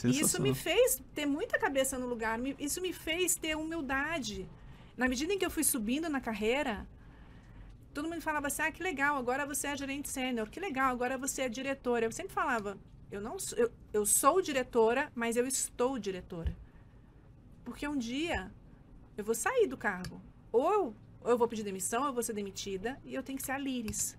E 0.08 0.20
isso 0.20 0.42
me 0.42 0.54
fez 0.54 1.00
ter 1.14 1.26
muita 1.26 1.58
cabeça 1.58 1.98
no 1.98 2.06
lugar, 2.06 2.38
me- 2.38 2.56
isso 2.58 2.80
me 2.80 2.92
fez 2.92 3.36
ter 3.36 3.56
humildade. 3.56 4.48
Na 4.96 5.08
medida 5.08 5.32
em 5.32 5.38
que 5.38 5.46
eu 5.46 5.50
fui 5.50 5.62
subindo 5.64 6.08
na 6.08 6.20
carreira, 6.20 6.86
todo 7.92 8.08
mundo 8.08 8.20
falava 8.20 8.48
assim: 8.48 8.62
ah, 8.62 8.72
que 8.72 8.82
legal, 8.82 9.16
agora 9.16 9.46
você 9.46 9.68
é 9.68 9.76
gerente 9.76 10.08
sênior, 10.08 10.50
que 10.50 10.58
legal, 10.58 10.90
agora 10.90 11.16
você 11.16 11.42
é 11.42 11.48
diretora. 11.48 12.06
Eu 12.06 12.12
sempre 12.12 12.32
falava: 12.32 12.76
eu 13.10 13.20
não 13.20 13.38
sou, 13.38 13.56
eu, 13.56 13.70
eu 13.92 14.04
sou 14.04 14.42
diretora, 14.42 15.10
mas 15.14 15.36
eu 15.36 15.46
estou 15.46 15.98
diretora. 15.98 16.54
Porque 17.64 17.86
um 17.86 17.96
dia 17.96 18.52
eu 19.16 19.24
vou 19.24 19.34
sair 19.34 19.68
do 19.68 19.76
cargo. 19.76 20.20
Ou 20.54 20.72
eu, 20.72 20.94
ou 21.20 21.30
eu 21.32 21.36
vou 21.36 21.48
pedir 21.48 21.64
demissão, 21.64 22.02
ou 22.02 22.08
eu 22.08 22.12
vou 22.12 22.22
ser 22.22 22.32
demitida, 22.32 22.96
e 23.04 23.12
eu 23.12 23.24
tenho 23.24 23.36
que 23.36 23.44
ser 23.44 23.50
a 23.50 23.58
Liris. 23.58 24.16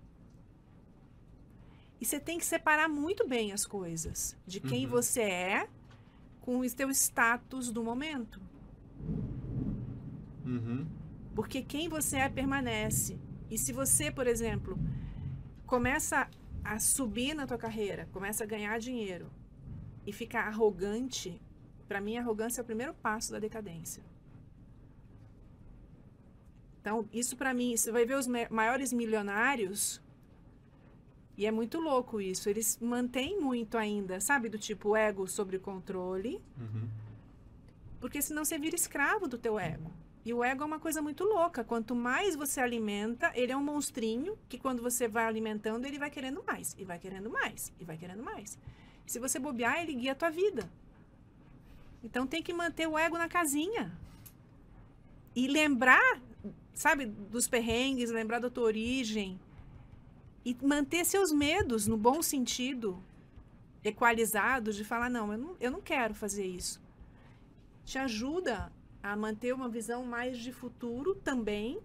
E 2.02 2.06
você 2.06 2.20
tem 2.20 2.38
que 2.38 2.46
separar 2.46 2.90
muito 2.90 3.26
bem 3.26 3.54
as 3.54 3.66
coisas 3.66 4.36
de 4.46 4.60
quem 4.60 4.84
Uhum. 4.84 4.92
você 4.92 5.22
é 5.22 5.70
com 6.42 6.60
o 6.60 6.70
seu 6.70 6.90
status 6.92 7.72
do 7.72 7.82
momento. 7.82 8.42
Uhum. 10.46 10.86
Porque 11.34 11.62
quem 11.62 11.88
você 11.88 12.18
é 12.18 12.28
permanece. 12.28 13.18
E 13.50 13.58
se 13.58 13.72
você, 13.72 14.12
por 14.12 14.28
exemplo, 14.28 14.78
começa 15.66 16.30
a 16.66 16.80
subir 16.80 17.34
na 17.34 17.48
tua 17.48 17.58
carreira, 17.58 18.10
começa 18.12 18.44
a 18.44 18.48
ganhar 18.48 18.78
dinheiro 18.78 19.32
e 20.06 20.12
ficar 20.12 20.48
arrogante, 20.48 21.42
para 21.88 22.02
mim, 22.02 22.18
a 22.18 22.22
arrogância 22.22 22.60
é 22.60 22.64
o 22.64 22.66
primeiro 22.66 22.94
passo 22.96 23.32
da 23.32 23.40
decadência. 23.40 24.04
Então, 26.86 27.10
isso 27.12 27.36
para 27.36 27.52
mim, 27.52 27.76
você 27.76 27.92
vai 27.92 28.06
ver 28.06 28.16
os 28.16 28.28
ma- 28.28 28.48
maiores 28.52 28.94
milionários, 28.94 30.00
e 31.36 31.48
é 31.48 31.50
muito 31.50 31.80
louco 31.80 32.22
isso, 32.22 32.48
eles 32.48 32.78
mantêm 32.80 33.42
muito 33.42 33.76
ainda, 33.76 34.20
sabe, 34.20 34.50
do 34.50 34.60
tipo 34.60 34.96
ego 34.96 35.28
sobre 35.28 35.58
controle, 35.58 36.40
Uhum. 36.56 36.88
porque 38.00 38.22
senão 38.22 38.46
você 38.46 38.60
vira 38.60 38.76
escravo 38.76 39.28
do 39.28 39.36
teu 39.36 39.58
ego. 39.58 39.92
E 40.24 40.32
o 40.32 40.44
ego 40.44 40.62
é 40.62 40.66
uma 40.68 40.80
coisa 40.80 41.02
muito 41.02 41.24
louca. 41.24 41.64
Quanto 41.64 41.96
mais 41.96 42.36
você 42.36 42.62
alimenta, 42.62 43.32
ele 43.34 43.52
é 43.52 43.58
um 43.58 43.64
monstrinho 43.64 44.38
que 44.48 44.60
quando 44.60 44.84
você 44.84 45.08
vai 45.08 45.26
alimentando, 45.26 45.86
ele 45.88 45.98
vai 45.98 46.12
querendo 46.12 46.44
mais, 46.44 46.76
e 46.78 46.86
vai 46.86 47.00
querendo 47.00 47.32
mais, 47.32 47.74
e 47.80 47.84
vai 47.84 47.98
querendo 47.98 48.22
mais. 48.22 48.60
Se 49.08 49.18
você 49.18 49.40
bobear, 49.40 49.82
ele 49.82 49.96
guia 49.96 50.12
a 50.12 50.16
tua 50.16 50.30
vida. 50.30 50.70
Então 52.04 52.28
tem 52.28 52.44
que 52.44 52.54
manter 52.54 52.88
o 52.88 52.96
ego 52.96 53.18
na 53.18 53.28
casinha. 53.28 53.92
E 55.36 55.48
lembrar, 55.48 56.22
sabe, 56.76 57.08
dos 57.08 57.48
perrengues, 57.48 58.12
lembrar 58.12 58.38
da 58.40 58.50
tua 58.52 58.66
origem. 58.66 59.40
E 60.46 60.56
manter 60.62 61.04
seus 61.06 61.32
medos, 61.32 61.88
no 61.88 61.98
bom 61.98 62.22
sentido, 62.22 63.02
equalizados, 63.84 64.76
de 64.76 64.84
falar, 64.84 65.10
não, 65.10 65.32
eu 65.32 65.38
não, 65.40 65.56
eu 65.60 65.72
não 65.72 65.82
quero 65.82 66.14
fazer 66.14 66.46
isso 66.46 66.80
te 67.86 68.00
ajuda 68.00 68.72
a 69.02 69.16
manter 69.16 69.54
uma 69.54 69.70
visão 69.70 70.04
mais 70.04 70.40
de 70.40 70.52
futuro 70.52 71.14
também. 71.14 71.80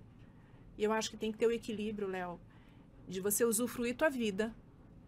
E 0.79 0.83
eu 0.83 0.93
acho 0.93 1.11
que 1.11 1.17
tem 1.17 1.31
que 1.31 1.37
ter 1.37 1.47
o 1.47 1.53
equilíbrio, 1.53 2.09
Léo, 2.09 2.41
de 3.07 3.21
você 3.21 3.45
usufruir 3.45 3.95
tua 3.95 4.09
vida, 4.09 4.55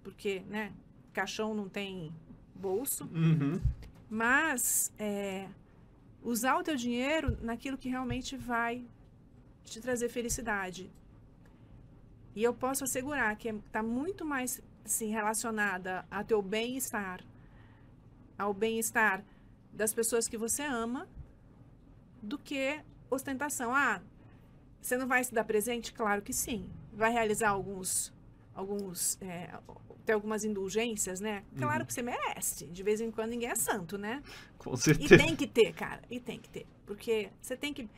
porque, 0.05 0.41
né, 0.51 0.71
caixão 1.15 1.55
não 1.55 1.69
tem 1.69 2.13
bolso, 2.55 3.05
Uhum. 3.07 3.59
mas 4.11 4.93
é, 4.99 5.49
usar 6.23 6.59
o 6.59 6.63
teu 6.63 6.77
dinheiro 6.77 7.39
naquilo 7.41 7.79
que 7.79 7.89
realmente 7.89 8.37
vai 8.37 8.85
te 9.65 9.81
trazer 9.81 10.09
felicidade. 10.09 10.91
E 12.35 12.43
eu 12.43 12.55
posso 12.55 12.85
assegurar 12.85 13.35
que 13.37 13.49
está 13.49 13.83
muito 13.83 14.25
mais 14.25 14.61
assim, 14.85 15.11
relacionada 15.11 16.05
ao 16.11 16.25
teu 16.25 16.41
bem-estar, 16.43 17.21
ao 18.39 18.53
bem-estar 18.55 19.23
das 19.73 19.93
pessoas 19.93 20.29
que 20.29 20.37
você 20.37 20.63
ama, 20.63 21.07
do 22.23 22.39
que 22.39 22.81
ostentação. 23.11 23.75
Ah, 23.75 24.01
você 24.81 24.97
não 24.97 25.07
vai 25.07 25.23
se 25.25 25.33
dar 25.35 25.45
presente? 25.45 25.93
Claro 25.93 26.23
que 26.23 26.33
sim. 26.33 26.69
Vai 26.93 27.13
realizar 27.13 27.51
alguns, 27.51 28.13
alguns, 28.55 29.19
é, 29.21 29.51
ter 30.05 30.13
algumas 30.13 30.45
indulgências, 30.45 31.21
né? 31.21 31.45
Claro 31.57 31.81
Uhum. 31.81 31.87
que 31.87 31.93
você 31.93 32.03
merece. 32.03 32.67
De 32.67 32.83
vez 32.83 33.01
em 33.01 33.11
quando 33.11 33.31
ninguém 33.31 33.51
é 33.51 33.55
santo, 33.55 33.97
né? 33.99 34.23
Com 34.59 34.73
E 34.75 34.77
certeza. 34.79 35.17
tem 35.19 35.37
que 35.37 35.47
ter, 35.47 35.73
cara. 35.75 36.03
E 36.11 36.19
tem 36.19 36.39
que 36.41 36.49
ter. 36.49 36.67
Porque 36.87 37.31
você 37.41 37.57
tem 37.57 37.73
que. 37.73 37.89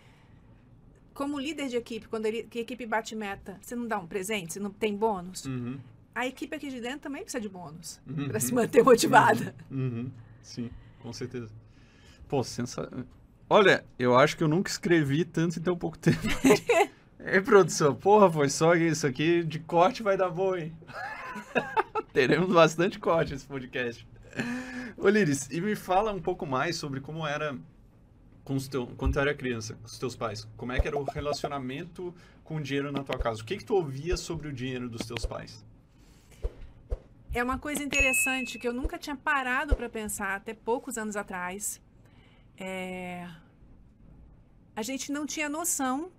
Como 1.15 1.39
líder 1.39 1.69
de 1.69 1.77
equipe, 1.77 2.09
quando 2.09 2.27
ele- 2.27 2.49
a 2.53 2.59
equipe 2.59 2.85
bate 2.87 3.15
meta, 3.15 3.57
você 3.63 3.75
não 3.77 3.87
dá 3.87 3.99
um 3.99 4.07
presente, 4.07 4.53
você 4.53 4.61
não 4.61 4.71
tem 4.71 4.97
bônus. 4.97 5.45
Uhum. 5.45 5.79
A 6.15 6.27
equipe 6.27 6.55
aqui 6.55 6.69
de 6.69 6.81
dentro 6.81 7.01
também 7.01 7.23
precisa 7.23 7.41
de 7.41 7.49
bônus. 7.49 8.01
Uhum. 8.07 8.29
Pra 8.29 8.41
se 8.41 8.53
manter 8.53 8.83
motivada. 8.83 9.55
Uhum. 9.71 10.11
Sim, 10.43 10.71
com 11.01 11.13
certeza. 11.13 11.51
Pô, 12.29 12.43
sensacional. 12.43 13.05
Olha, 13.49 13.85
eu 13.99 14.17
acho 14.17 14.37
que 14.37 14.43
eu 14.43 14.49
nunca 14.49 14.71
escrevi 14.71 15.25
tanto 15.25 15.59
em 15.59 15.63
tão 15.63 15.77
pouco 15.77 15.97
tempo. 15.99 16.19
Ei, 17.21 17.41
produção, 17.41 17.95
porra, 17.95 18.31
foi 18.31 18.49
só 18.51 18.75
isso 18.75 19.07
aqui 19.07 19.43
de 19.45 19.59
corte 19.59 20.03
vai 20.03 20.17
dar 20.17 20.31
bom, 20.31 20.57
hein? 20.57 20.73
Teremos 22.13 22.53
bastante 22.53 22.99
corte 22.99 23.33
nesse 23.33 23.47
podcast. 23.47 24.07
Ô, 24.97 25.09
Liris, 25.09 25.49
e 25.51 25.61
me 25.61 25.75
fala 25.75 26.13
um 26.13 26.21
pouco 26.21 26.45
mais 26.47 26.77
sobre 26.77 27.01
como 27.01 27.27
era 27.27 27.57
com 28.45 28.55
os 28.55 28.69
quando 28.97 29.15
tu 29.15 29.21
era 29.21 29.35
criança, 29.35 29.75
com 29.75 29.87
os 29.87 29.99
teus 29.99 30.15
pais. 30.15 30.47
Como 30.57 30.71
é 30.73 30.79
que 30.79 30.87
era 30.87 30.99
o 30.99 31.05
relacionamento 31.05 32.15
com 32.45 32.57
o 32.57 32.61
dinheiro 32.61 32.93
na 32.93 33.03
tua 33.03 33.19
casa? 33.19 33.43
O 33.43 33.45
que 33.45 33.57
que 33.57 33.65
tu 33.65 33.75
ouvia 33.75 34.17
sobre 34.17 34.49
o 34.49 34.53
dinheiro 34.53 34.89
dos 34.89 35.07
teus 35.07 35.25
pais? 35.25 35.65
É 37.33 37.43
uma 37.43 37.59
coisa 37.59 37.83
interessante 37.83 38.59
que 38.59 38.69
eu 38.69 38.73
nunca 38.73 38.97
tinha 38.99 39.17
parado 39.17 39.75
para 39.75 39.89
pensar 39.89 40.37
até 40.37 40.55
poucos 40.55 40.97
anos 40.97 41.17
atrás. 41.17 41.81
É, 42.57 43.29
A 44.77 44.83
gente 44.83 45.11
não 45.11 45.27
tinha 45.27 45.49
noção 45.49 46.13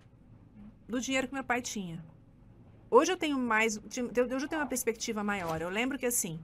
do 0.89 0.99
dinheiro 0.99 1.27
que 1.27 1.33
meu 1.33 1.43
pai 1.43 1.61
tinha. 1.61 2.03
Hoje 2.89 3.11
eu 3.11 3.17
tenho 3.17 3.37
mais, 3.37 3.77
hoje 3.77 4.01
eu 4.43 4.47
tenho 4.47 4.61
uma 4.61 4.67
perspectiva 4.67 5.23
maior. 5.23 5.61
Eu 5.61 5.69
lembro 5.69 5.97
que 5.97 6.05
assim, 6.05 6.39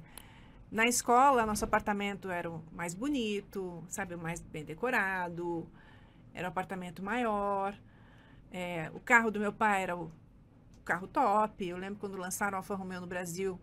na 0.71 0.87
escola 0.87 1.45
nosso 1.45 1.65
apartamento 1.65 2.31
era 2.31 2.49
o 2.49 2.63
mais 2.71 2.93
bonito, 2.93 3.83
sabe, 3.89 4.15
o 4.15 4.17
mais 4.17 4.39
bem 4.41 4.63
decorado, 4.63 5.67
era 6.33 6.47
um 6.47 6.49
apartamento 6.49 7.03
maior. 7.03 7.75
É, 8.51 8.89
o 8.93 8.99
carro 8.99 9.29
do 9.29 9.39
meu 9.39 9.51
pai 9.51 9.83
era 9.83 9.97
o 9.97 10.09
carro 10.85 11.07
top. 11.07 11.67
Eu 11.67 11.77
lembro 11.77 11.99
quando 11.99 12.15
lançaram 12.17 12.53
o 12.53 12.57
Alfa 12.57 12.73
Romeo 12.75 13.01
no 13.01 13.07
Brasil. 13.07 13.59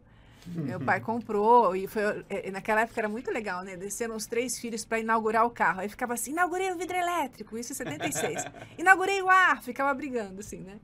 Meu 0.47 0.81
pai 0.81 1.01
comprou 1.03 1.75
e 1.75 1.87
foi 1.87 2.03
é, 2.29 2.51
naquela 2.51 2.83
época 2.83 3.01
era 3.01 3.09
muito 3.09 3.31
legal, 3.31 3.63
né? 3.65 3.77
Desceram 3.77 4.15
os 4.15 4.27
três 4.27 4.59
filhos 4.59 4.85
para 4.85 5.01
inaugurar 5.01 5.47
o 5.47 5.51
carro. 5.51 5.81
Aí 5.81 5.89
ficava 5.89 6.15
assim: 6.15 6.33
inaugurei 6.33 6.71
o 6.73 6.77
vidro 6.77 6.97
elétrico, 6.97 7.57
isso 7.57 7.73
em 7.73 7.77
76. 7.77 8.45
inaugurei 8.79 9.23
o 9.23 9.31
ar, 9.31 9.63
ficava 9.63 9.93
brigando 9.95 10.41
assim, 10.41 10.61
né? 10.61 10.79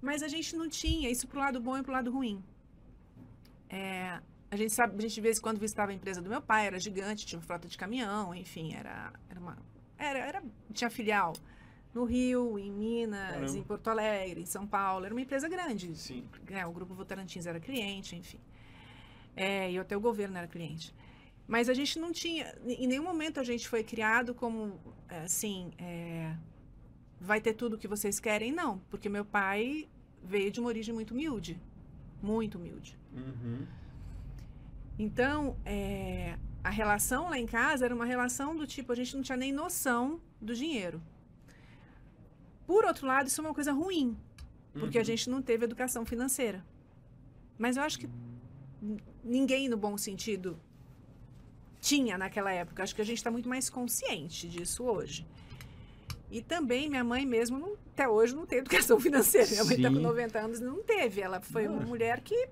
Mas 0.00 0.22
a 0.22 0.28
gente 0.28 0.56
não 0.56 0.68
tinha 0.68 1.10
isso 1.10 1.26
pro 1.26 1.40
lado 1.40 1.60
bom 1.60 1.76
e 1.76 1.82
pro 1.82 1.92
lado 1.92 2.10
ruim. 2.10 2.42
É, 3.68 4.20
a 4.50 4.56
gente 4.56 4.72
sabe, 4.72 4.96
a 4.96 5.00
gente 5.00 5.14
de 5.14 5.20
vez 5.20 5.38
em 5.38 5.40
quando 5.40 5.58
visitava 5.58 5.90
a 5.90 5.94
empresa 5.94 6.22
do 6.22 6.28
meu 6.28 6.40
pai, 6.40 6.66
era 6.66 6.78
gigante, 6.78 7.26
tinha 7.26 7.38
uma 7.38 7.44
frota 7.44 7.68
de 7.68 7.76
caminhão, 7.76 8.34
enfim, 8.34 8.74
era 8.74 9.12
era 9.28 9.38
uma 9.38 9.58
era, 9.96 10.18
era 10.18 10.42
tinha 10.72 10.88
filial 10.88 11.34
no 11.92 12.04
Rio, 12.04 12.58
em 12.58 12.70
Minas, 12.70 13.32
Caramba. 13.32 13.58
em 13.58 13.62
Porto 13.62 13.88
Alegre, 13.88 14.42
em 14.42 14.46
São 14.46 14.66
Paulo, 14.66 15.04
era 15.04 15.14
uma 15.14 15.20
empresa 15.20 15.48
grande 15.48 15.94
Sim. 15.96 16.28
né, 16.48 16.66
o 16.66 16.72
grupo 16.72 16.94
Votarantins 16.94 17.46
era 17.46 17.58
cliente, 17.58 18.14
enfim. 18.14 18.38
É, 19.34 19.70
e 19.70 19.78
até 19.78 19.96
o 19.96 20.00
governo 20.00 20.36
era 20.36 20.46
cliente. 20.46 20.94
Mas 21.46 21.68
a 21.68 21.74
gente 21.74 21.98
não 21.98 22.12
tinha, 22.12 22.54
em 22.66 22.86
nenhum 22.86 23.04
momento 23.04 23.40
a 23.40 23.44
gente 23.44 23.66
foi 23.66 23.82
criado 23.82 24.34
como, 24.34 24.78
é, 25.08 25.20
assim, 25.20 25.72
é, 25.78 26.36
vai 27.20 27.40
ter 27.40 27.54
tudo 27.54 27.76
o 27.76 27.78
que 27.78 27.88
vocês 27.88 28.20
querem, 28.20 28.52
não. 28.52 28.78
Porque 28.90 29.08
meu 29.08 29.24
pai 29.24 29.88
veio 30.22 30.50
de 30.50 30.60
uma 30.60 30.68
origem 30.68 30.94
muito 30.94 31.12
humilde, 31.12 31.58
muito 32.22 32.58
humilde. 32.58 32.98
Uhum. 33.14 33.66
Então, 34.98 35.56
é, 35.64 36.36
a 36.62 36.70
relação 36.70 37.30
lá 37.30 37.38
em 37.38 37.46
casa 37.46 37.84
era 37.84 37.94
uma 37.94 38.04
relação 38.04 38.56
do 38.56 38.66
tipo, 38.66 38.92
a 38.92 38.94
gente 38.96 39.14
não 39.14 39.22
tinha 39.22 39.36
nem 39.36 39.52
noção 39.52 40.20
do 40.40 40.54
dinheiro. 40.54 41.00
Por 42.66 42.84
outro 42.84 43.06
lado, 43.06 43.28
isso 43.28 43.40
é 43.40 43.44
uma 43.44 43.54
coisa 43.54 43.72
ruim, 43.72 44.16
porque 44.74 44.98
a 44.98 45.00
Uhum. 45.00 45.04
gente 45.04 45.30
não 45.30 45.40
teve 45.40 45.64
educação 45.64 46.04
financeira. 46.04 46.64
Mas 47.56 47.76
eu 47.76 47.82
acho 47.82 47.98
que 47.98 48.08
ninguém, 49.24 49.68
no 49.68 49.76
bom 49.76 49.96
sentido, 49.96 50.58
tinha 51.80 52.18
naquela 52.18 52.52
época. 52.52 52.82
Acho 52.82 52.94
que 52.94 53.00
a 53.00 53.04
gente 53.04 53.18
está 53.18 53.30
muito 53.30 53.48
mais 53.48 53.70
consciente 53.70 54.48
disso 54.48 54.84
hoje. 54.84 55.26
E 56.30 56.42
também 56.42 56.90
minha 56.90 57.02
mãe 57.04 57.24
mesmo, 57.24 57.58
não- 57.58 57.76
até 57.92 58.06
hoje, 58.06 58.34
não 58.36 58.44
tem 58.46 58.58
educação 58.58 58.98
financeira. 59.00 59.48
Minha 59.48 59.64
mãe 59.64 59.76
está 59.76 59.88
com 59.88 59.96
Sim. 59.96 60.02
90 60.02 60.38
anos 60.40 60.60
e 60.60 60.64
não 60.64 60.82
teve. 60.82 61.20
Ela 61.20 61.40
foi 61.40 61.66
uma 61.66 61.80
mulher 61.80 62.20
que, 62.20 62.48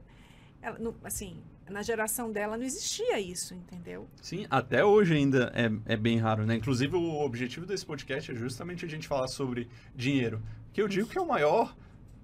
ela, 0.62 0.78
não- 0.78 0.94
assim, 1.04 1.42
na 1.70 1.82
geração 1.82 2.30
dela 2.30 2.56
não 2.56 2.64
existia 2.64 3.18
isso, 3.20 3.54
entendeu? 3.54 4.08
Sim, 4.22 4.46
até 4.50 4.84
hoje 4.84 5.14
ainda 5.14 5.52
é, 5.54 5.94
é 5.94 5.96
bem 5.96 6.18
raro, 6.18 6.46
né? 6.46 6.54
Inclusive, 6.56 6.94
o 6.96 7.20
objetivo 7.24 7.66
desse 7.66 7.84
podcast 7.84 8.30
é 8.30 8.34
justamente 8.34 8.84
a 8.84 8.88
gente 8.88 9.08
falar 9.08 9.28
sobre 9.28 9.68
dinheiro. 9.94 10.40
Que 10.72 10.80
eu 10.80 10.88
digo 10.88 11.08
que 11.08 11.18
é 11.18 11.20
o 11.20 11.26
maior, 11.26 11.74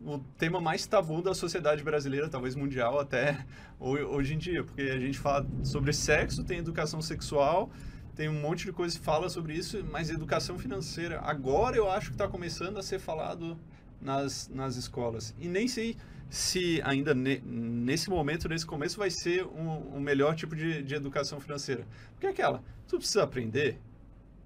o 0.05 0.19
tema 0.39 0.61
mais 0.61 0.87
tabu 0.87 1.21
da 1.23 1.35
sociedade 1.35 1.83
brasileira, 1.83 2.29
talvez 2.29 2.55
mundial 2.55 2.99
até 3.01 3.45
ho- 3.81 3.97
hoje 4.15 4.35
em 4.35 4.39
dia. 4.39 4.63
Porque 4.65 4.83
a 4.83 4.99
gente 4.99 5.19
fala 5.19 5.47
sobre 5.65 5.93
sexo, 5.93 6.45
tem 6.45 6.59
educação 6.59 7.01
sexual, 7.03 7.71
tem 8.15 8.29
um 8.29 8.41
monte 8.41 8.65
de 8.67 8.73
coisa 8.73 8.99
que 8.99 9.05
fala 9.05 9.29
sobre 9.29 9.55
isso, 9.55 9.83
mas 9.91 10.11
educação 10.11 10.59
financeira, 10.59 11.21
agora 11.21 11.77
eu 11.77 11.91
acho 11.91 12.09
que 12.09 12.15
está 12.15 12.29
começando 12.29 12.79
a 12.79 12.83
ser 12.83 12.99
falado 13.01 13.59
nas, 14.01 14.49
nas 14.49 14.77
escolas. 14.77 15.35
E 15.41 15.49
nem 15.49 15.67
sei 15.67 15.97
se 16.33 16.81
ainda 16.83 17.13
ne, 17.13 17.43
nesse 17.45 18.09
momento, 18.09 18.49
nesse 18.49 18.65
começo, 18.65 18.97
vai 18.97 19.11
ser 19.11 19.45
um, 19.45 19.97
um 19.97 20.01
melhor 20.01 20.35
tipo 20.35 20.57
de, 20.57 20.83
de 20.83 20.95
educação 20.95 21.39
financeira. 21.39 21.87
Porque 22.13 22.27
é 22.27 22.31
aquela, 22.31 22.65
tu 22.89 22.97
precisa 22.97 23.23
aprender 23.23 23.79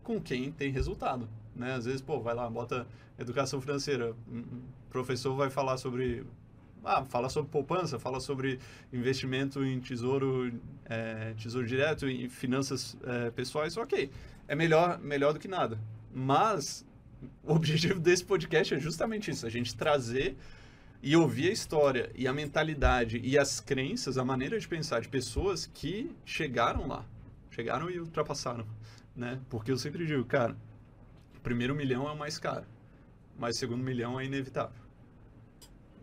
com 0.03 0.21
quem 0.21 0.51
tem 0.51 0.73
resultado. 0.73 1.29
Né? 1.55 1.75
Às 1.75 1.85
vezes, 1.85 2.01
pô, 2.01 2.19
vai 2.19 2.35
lá, 2.35 2.51
bota 2.51 2.89
educação 3.17 3.61
financeira, 3.61 4.17
o 4.29 4.91
professor 4.91 5.37
vai 5.37 5.49
falar 5.49 5.77
sobre 5.77 6.27
ah, 6.85 7.05
fala 7.05 7.29
sobre 7.29 7.53
poupança, 7.53 8.01
fala 8.01 8.19
sobre 8.19 8.59
investimento 8.93 9.65
em 9.65 9.79
tesouro, 9.79 10.53
é, 10.87 11.35
tesouro 11.39 11.69
direto, 11.69 12.09
em 12.09 12.29
finanças 12.29 12.97
é, 13.05 13.31
pessoais, 13.31 13.77
ok. 13.77 14.11
É 14.49 14.57
melhor, 14.57 14.99
melhor 14.99 15.33
do 15.33 15.39
que 15.39 15.47
nada. 15.47 15.79
Mas 16.13 16.85
o 17.45 17.55
objetivo 17.55 18.01
desse 18.01 18.25
podcast 18.25 18.75
é 18.75 18.79
justamente 18.81 19.31
isso, 19.31 19.47
a 19.47 19.51
gente 19.51 19.77
trazer 19.77 20.37
e 21.07 21.15
ouvir 21.15 21.51
a 21.51 21.53
história 21.53 22.11
e 22.17 22.27
a 22.27 22.33
mentalidade 22.33 23.21
e 23.23 23.39
as 23.39 23.61
crenças, 23.61 24.19
a 24.19 24.25
maneira 24.25 24.59
de 24.59 24.67
pensar 24.67 25.01
de 25.01 25.09
pessoas 25.09 25.65
que 25.65 26.11
chegaram 26.25 26.89
lá, 26.89 27.07
chegaram 27.49 27.89
e 27.89 28.01
ultrapassaram, 28.01 28.67
né? 29.15 29.41
Porque 29.49 29.71
eu 29.71 29.79
sempre 29.79 30.05
digo, 30.05 30.25
cara, 30.25 30.57
o 31.37 31.41
primeiro 31.43 31.77
milhão 31.77 32.09
é 32.09 32.11
o 32.11 32.19
mais 32.19 32.41
caro, 32.41 32.67
mas 33.39 33.55
o 33.55 33.59
segundo 33.61 33.85
milhão 33.85 34.19
é 34.19 34.25
inevitável. 34.25 34.83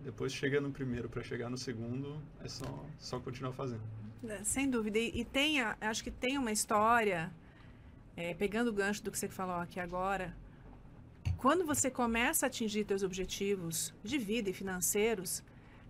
Depois 0.02 0.32
chega 0.32 0.62
no 0.62 0.72
primeiro 0.72 1.10
para 1.10 1.22
chegar 1.22 1.50
no 1.50 1.58
segundo, 1.58 2.24
é 2.42 2.48
só, 2.48 2.86
só 2.98 3.20
continuar 3.20 3.52
fazendo. 3.52 3.84
É, 4.26 4.42
sem 4.46 4.70
dúvida. 4.70 5.00
E, 5.00 5.20
e 5.20 5.26
tem, 5.26 5.60
acho 5.60 6.02
que 6.02 6.12
tem 6.12 6.38
uma 6.38 6.54
história, 6.54 7.30
é, 8.16 8.34
pegando 8.36 8.70
o 8.70 8.74
gancho 8.74 9.04
do 9.04 9.12
que 9.12 9.20
você 9.20 9.28
falou 9.28 9.58
aqui 9.58 9.82
agora, 9.82 10.34
quando 11.38 11.66
você 11.66 11.92
começa 11.92 12.46
a 12.46 12.48
atingir 12.48 12.86
seus 12.88 13.04
objetivos 13.04 13.94
de 14.04 14.18
vida 14.18 14.50
e 14.50 14.54
financeiros, 14.54 15.44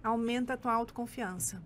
aumenta 0.03 0.53
a 0.53 0.57
tua 0.57 0.73
autoconfiança. 0.73 1.61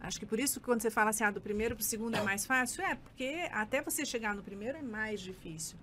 Acho 0.00 0.18
que 0.18 0.26
por 0.26 0.40
isso 0.40 0.58
que 0.58 0.66
quando 0.66 0.82
você 0.82 0.90
fala 0.90 1.10
assim, 1.10 1.22
ah, 1.22 1.30
do 1.30 1.40
primeiro 1.40 1.76
para 1.76 1.82
o 1.82 1.84
segundo 1.84 2.16
é 2.16 2.22
mais 2.22 2.44
fácil, 2.44 2.84
é 2.84 2.96
porque 2.96 3.48
até 3.52 3.80
você 3.80 4.04
chegar 4.04 4.34
no 4.34 4.42
primeiro 4.42 4.78
é 4.78 4.82
mais 4.82 5.20
difícil. 5.20 5.78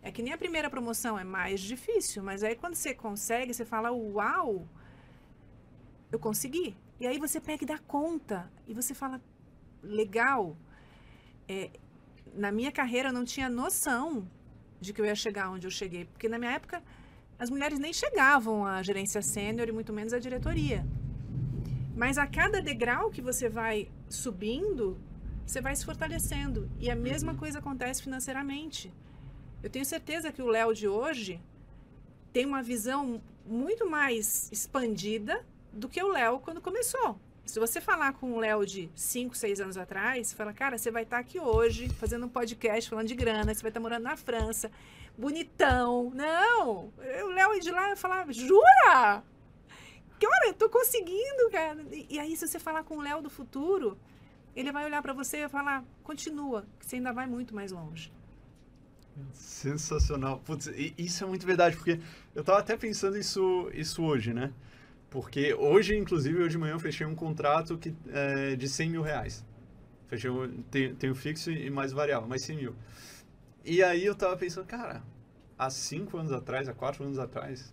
É 0.00 0.12
que 0.12 0.22
nem 0.22 0.32
a 0.32 0.38
primeira 0.38 0.70
promoção 0.70 1.18
é 1.18 1.24
mais 1.24 1.60
difícil, 1.60 2.22
mas 2.22 2.44
aí 2.44 2.54
quando 2.54 2.76
você 2.76 2.94
consegue, 2.94 3.52
você 3.52 3.64
fala, 3.64 3.90
uau, 3.90 4.68
eu 6.12 6.18
consegui. 6.18 6.76
E 7.00 7.06
aí 7.08 7.18
você 7.18 7.40
pega 7.40 7.64
e 7.64 7.66
dá 7.66 7.78
conta. 7.78 8.48
E 8.68 8.72
você 8.72 8.94
fala, 8.94 9.20
legal. 9.82 10.56
É, 11.48 11.70
na 12.34 12.52
minha 12.52 12.70
carreira 12.70 13.08
eu 13.08 13.12
não 13.12 13.24
tinha 13.24 13.48
noção 13.48 14.28
de 14.84 14.92
que 14.92 15.00
eu 15.00 15.06
ia 15.06 15.14
chegar 15.14 15.50
onde 15.50 15.66
eu 15.66 15.70
cheguei. 15.70 16.04
Porque 16.04 16.28
na 16.28 16.38
minha 16.38 16.52
época, 16.52 16.82
as 17.38 17.50
mulheres 17.50 17.78
nem 17.78 17.92
chegavam 17.92 18.66
à 18.66 18.82
gerência 18.82 19.22
sênior 19.22 19.68
e 19.68 19.72
muito 19.72 19.92
menos 19.92 20.12
à 20.12 20.18
diretoria. 20.18 20.86
Mas 21.96 22.18
a 22.18 22.26
cada 22.26 22.60
degrau 22.60 23.10
que 23.10 23.22
você 23.22 23.48
vai 23.48 23.88
subindo, 24.08 24.98
você 25.46 25.60
vai 25.60 25.74
se 25.74 25.84
fortalecendo. 25.84 26.70
E 26.78 26.90
a 26.90 26.96
mesma 26.96 27.32
uhum. 27.32 27.38
coisa 27.38 27.58
acontece 27.58 28.02
financeiramente. 28.02 28.92
Eu 29.62 29.70
tenho 29.70 29.84
certeza 29.84 30.32
que 30.32 30.42
o 30.42 30.46
Léo 30.46 30.74
de 30.74 30.88
hoje 30.88 31.40
tem 32.32 32.44
uma 32.44 32.62
visão 32.62 33.22
muito 33.46 33.88
mais 33.88 34.50
expandida 34.50 35.44
do 35.72 35.88
que 35.88 36.02
o 36.02 36.08
Léo 36.08 36.40
quando 36.40 36.60
começou. 36.60 37.18
Se 37.44 37.60
você 37.60 37.80
falar 37.80 38.14
com 38.14 38.32
o 38.32 38.38
Léo 38.38 38.64
de 38.66 38.90
5, 38.94 39.36
6 39.36 39.60
anos 39.60 39.76
atrás, 39.76 40.32
fala, 40.32 40.52
cara, 40.52 40.78
você 40.78 40.90
vai 40.90 41.02
estar 41.02 41.16
tá 41.16 41.20
aqui 41.20 41.38
hoje 41.38 41.88
fazendo 41.90 42.26
um 42.26 42.28
podcast 42.28 42.88
falando 42.88 43.06
de 43.06 43.14
grana, 43.14 43.54
você 43.54 43.62
vai 43.62 43.70
estar 43.70 43.80
tá 43.80 43.80
morando 43.80 44.02
na 44.02 44.16
França, 44.16 44.70
bonitão. 45.16 46.10
Não! 46.14 46.92
O 47.24 47.28
Léo 47.28 47.60
de 47.60 47.70
lá 47.70 47.90
eu 47.90 47.96
falava, 47.96 48.32
jura? 48.32 49.22
Hora? 50.26 50.46
Eu 50.46 50.54
tô 50.54 50.68
conseguindo, 50.68 51.50
cara. 51.50 51.84
E, 51.92 52.06
e 52.10 52.18
aí, 52.18 52.36
se 52.36 52.46
você 52.46 52.58
falar 52.58 52.84
com 52.84 52.96
o 52.96 53.02
Léo 53.02 53.22
do 53.22 53.30
futuro, 53.30 53.98
ele 54.54 54.72
vai 54.72 54.84
olhar 54.84 55.02
para 55.02 55.12
você 55.12 55.38
e 55.38 55.40
vai 55.40 55.48
falar, 55.48 55.84
continua, 56.02 56.66
que 56.78 56.86
você 56.86 56.96
ainda 56.96 57.12
vai 57.12 57.26
muito 57.26 57.54
mais 57.54 57.72
longe. 57.72 58.12
Sensacional. 59.32 60.40
Putz, 60.40 60.66
isso 60.98 61.24
é 61.24 61.26
muito 61.26 61.46
verdade, 61.46 61.76
porque 61.76 62.00
eu 62.34 62.42
tava 62.42 62.58
até 62.58 62.76
pensando 62.76 63.16
isso, 63.16 63.70
isso 63.72 64.02
hoje, 64.02 64.32
né? 64.32 64.52
Porque 65.14 65.54
hoje, 65.54 65.96
inclusive, 65.96 66.36
hoje 66.40 66.50
de 66.50 66.58
manhã 66.58 66.72
eu 66.72 66.80
fechei 66.80 67.06
um 67.06 67.14
contrato 67.14 67.78
que, 67.78 67.94
é, 68.08 68.56
de 68.56 68.68
100 68.68 68.90
mil 68.90 69.00
reais. 69.00 69.46
Fechei, 70.08 70.28
tenho, 70.72 70.96
tenho 70.96 71.14
fixo 71.14 71.52
e 71.52 71.70
mais 71.70 71.92
variável, 71.92 72.26
mais 72.26 72.42
100 72.42 72.56
mil. 72.56 72.74
E 73.64 73.80
aí 73.80 74.04
eu 74.04 74.16
tava 74.16 74.36
pensando, 74.36 74.66
cara, 74.66 75.04
há 75.56 75.70
5 75.70 76.18
anos 76.18 76.32
atrás, 76.32 76.68
há 76.68 76.74
4 76.74 77.04
anos 77.04 77.20
atrás, 77.20 77.72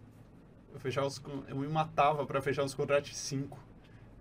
eu, 0.72 0.80
fechava 0.80 1.08
os, 1.08 1.20
eu 1.48 1.56
me 1.56 1.68
matava 1.68 2.28
para 2.28 2.40
fechar 2.44 2.64
os 2.64 2.76
contratos 2.76 3.10
de 3.10 3.16
5. 3.16 3.58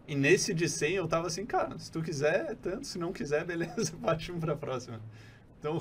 E 0.09 0.15
nesse 0.15 0.55
de 0.55 0.67
100 0.67 0.95
eu 0.95 1.07
tava 1.07 1.27
assim, 1.27 1.45
cara, 1.45 1.79
se 1.79 1.93
tu 1.93 2.01
quiser, 2.01 2.53
é 2.53 2.55
tanto, 2.55 2.87
se 2.87 2.99
não 2.99 3.13
quiser, 3.13 3.45
beleza, 3.45 3.93
partimos 4.01 4.41
pra 4.41 4.57
próxima. 4.57 4.99
Então, 5.59 5.77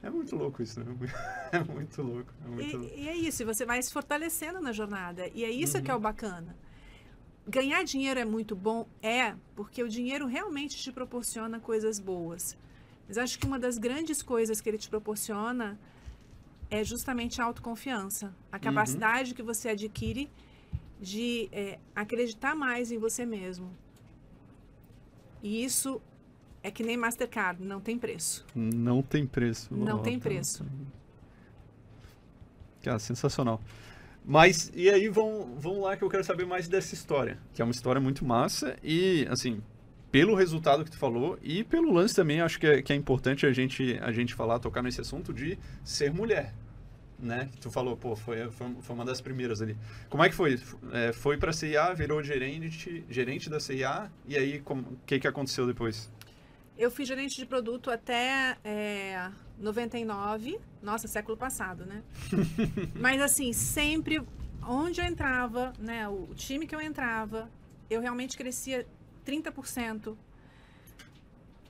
é 0.00 0.08
muito 0.08 0.36
louco 0.36 0.62
isso, 0.62 0.78
né? 0.78 0.86
É 1.50 1.58
muito 1.58 2.02
louco. 2.02 2.32
É 2.44 2.48
muito 2.48 2.68
e, 2.68 2.76
louco. 2.76 2.94
e, 2.94 3.08
é 3.08 3.16
isso, 3.16 3.44
você 3.44 3.66
vai 3.66 3.82
se 3.82 3.92
fortalecendo 3.92 4.60
na 4.60 4.70
jornada. 4.70 5.28
E 5.34 5.44
é 5.44 5.50
isso 5.50 5.76
uhum. 5.78 5.82
que 5.82 5.90
é 5.90 5.94
o 5.94 5.96
uhum. 5.96 6.02
bacana. 6.04 6.56
Ganhar 7.46 7.84
dinheiro 7.84 8.18
é 8.18 8.24
muito 8.24 8.56
bom? 8.56 8.86
É, 9.02 9.34
porque 9.54 9.82
o 9.82 9.88
dinheiro 9.88 10.26
realmente 10.26 10.76
te 10.76 10.90
proporciona 10.90 11.60
coisas 11.60 12.00
boas. 12.00 12.56
Mas 13.06 13.18
acho 13.18 13.38
que 13.38 13.46
uma 13.46 13.58
das 13.58 13.76
grandes 13.76 14.22
coisas 14.22 14.60
que 14.60 14.68
ele 14.68 14.78
te 14.78 14.88
proporciona 14.88 15.78
é 16.70 16.82
justamente 16.82 17.40
a 17.40 17.44
autoconfiança. 17.44 18.34
A 18.50 18.56
uhum. 18.56 18.62
capacidade 18.62 19.30
uhum. 19.30 19.36
que 19.36 19.42
você 19.42 19.68
adquire 19.68 20.30
de 21.00 21.48
é, 21.52 21.78
acreditar 21.94 22.54
mais 22.54 22.90
em 22.90 22.98
você 22.98 23.26
mesmo. 23.26 23.70
E 25.42 25.62
isso 25.62 26.00
é 26.62 26.70
que 26.70 26.82
nem 26.82 26.96
Mastercard, 26.96 27.62
não 27.62 27.78
tem 27.78 27.98
preço. 27.98 28.46
Não 28.54 29.02
tem 29.02 29.26
preço. 29.26 29.74
Não 29.74 29.98
tem 29.98 30.18
preço. 30.18 30.64
Cara, 32.82 32.98
sensacional. 32.98 33.60
Mas, 34.24 34.72
e 34.74 34.88
aí, 34.88 35.08
vamos, 35.08 35.62
vamos 35.62 35.82
lá 35.82 35.96
que 35.96 36.02
eu 36.02 36.08
quero 36.08 36.24
saber 36.24 36.46
mais 36.46 36.66
dessa 36.66 36.94
história. 36.94 37.38
Que 37.52 37.60
é 37.60 37.64
uma 37.64 37.72
história 37.72 38.00
muito 38.00 38.24
massa 38.24 38.74
e, 38.82 39.26
assim, 39.28 39.62
pelo 40.10 40.34
resultado 40.34 40.84
que 40.84 40.90
tu 40.90 40.96
falou 40.96 41.36
e 41.42 41.64
pelo 41.64 41.92
lance 41.92 42.14
também, 42.14 42.40
acho 42.40 42.58
que 42.58 42.66
é, 42.66 42.80
que 42.80 42.92
é 42.92 42.96
importante 42.96 43.44
a 43.44 43.52
gente, 43.52 43.98
a 44.00 44.12
gente 44.12 44.32
falar, 44.32 44.60
tocar 44.60 44.80
nesse 44.80 45.00
assunto 45.00 45.34
de 45.34 45.58
ser 45.82 46.12
mulher. 46.12 46.54
Né? 47.18 47.48
Que 47.52 47.58
tu 47.58 47.70
falou, 47.70 47.96
pô, 47.96 48.16
foi, 48.16 48.50
foi, 48.50 48.76
foi 48.80 48.94
uma 48.94 49.04
das 49.04 49.20
primeiras 49.20 49.60
ali. 49.60 49.76
Como 50.08 50.22
é 50.22 50.28
que 50.28 50.34
foi? 50.34 50.58
É, 50.92 51.12
foi 51.12 51.36
pra 51.36 51.52
CIA, 51.52 51.92
virou 51.94 52.22
gerente, 52.22 53.04
gerente 53.10 53.50
da 53.50 53.58
CIA, 53.58 54.10
e 54.26 54.36
aí 54.36 54.62
o 54.64 54.84
que, 55.04 55.18
que 55.18 55.26
aconteceu 55.26 55.66
depois? 55.66 56.10
Eu 56.76 56.90
fui 56.90 57.04
gerente 57.04 57.36
de 57.36 57.46
produto 57.46 57.90
até 57.90 58.58
é, 58.64 59.30
99, 59.58 60.58
nossa, 60.82 61.06
século 61.06 61.36
passado, 61.36 61.86
né? 61.86 62.02
Mas 62.98 63.22
assim, 63.22 63.52
sempre 63.52 64.20
onde 64.66 65.00
eu 65.00 65.04
entrava, 65.04 65.72
né, 65.78 66.08
o 66.08 66.34
time 66.34 66.66
que 66.66 66.74
eu 66.74 66.80
entrava, 66.80 67.50
eu 67.88 68.00
realmente 68.00 68.36
crescia 68.36 68.86
30%, 69.24 70.16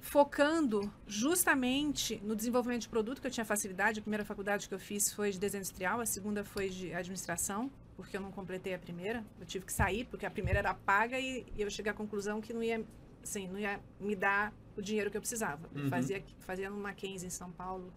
focando 0.00 0.92
justamente 1.06 2.20
no 2.22 2.36
desenvolvimento 2.36 2.82
de 2.82 2.88
produto, 2.88 3.20
que 3.20 3.26
eu 3.26 3.30
tinha 3.30 3.44
facilidade. 3.44 3.98
A 3.98 4.02
primeira 4.02 4.24
faculdade 4.24 4.68
que 4.68 4.74
eu 4.74 4.78
fiz 4.78 5.12
foi 5.12 5.30
de 5.30 5.38
desenho 5.38 5.60
industrial, 5.60 6.00
a 6.00 6.06
segunda 6.06 6.44
foi 6.44 6.68
de 6.68 6.94
administração, 6.94 7.70
porque 7.96 8.16
eu 8.16 8.20
não 8.20 8.30
completei 8.30 8.74
a 8.74 8.78
primeira. 8.78 9.24
Eu 9.40 9.46
tive 9.46 9.64
que 9.64 9.72
sair, 9.72 10.04
porque 10.04 10.26
a 10.26 10.30
primeira 10.30 10.58
era 10.60 10.74
paga 10.74 11.18
e, 11.18 11.46
e 11.56 11.62
eu 11.62 11.70
cheguei 11.70 11.90
à 11.90 11.94
conclusão 11.94 12.40
que 12.40 12.52
não 12.52 12.62
ia, 12.62 12.84
assim, 13.24 13.48
não 13.48 13.58
ia 13.58 13.80
me 13.98 14.14
dar 14.14 14.52
o 14.76 14.82
dinheiro 14.82 15.10
que 15.10 15.16
eu 15.16 15.20
precisava. 15.20 15.68
Uhum. 15.74 15.88
fazia, 15.88 16.22
fazia 16.40 16.70
no 16.70 16.76
Mackenzie 16.76 17.26
em 17.26 17.30
São 17.30 17.50
Paulo 17.50 17.92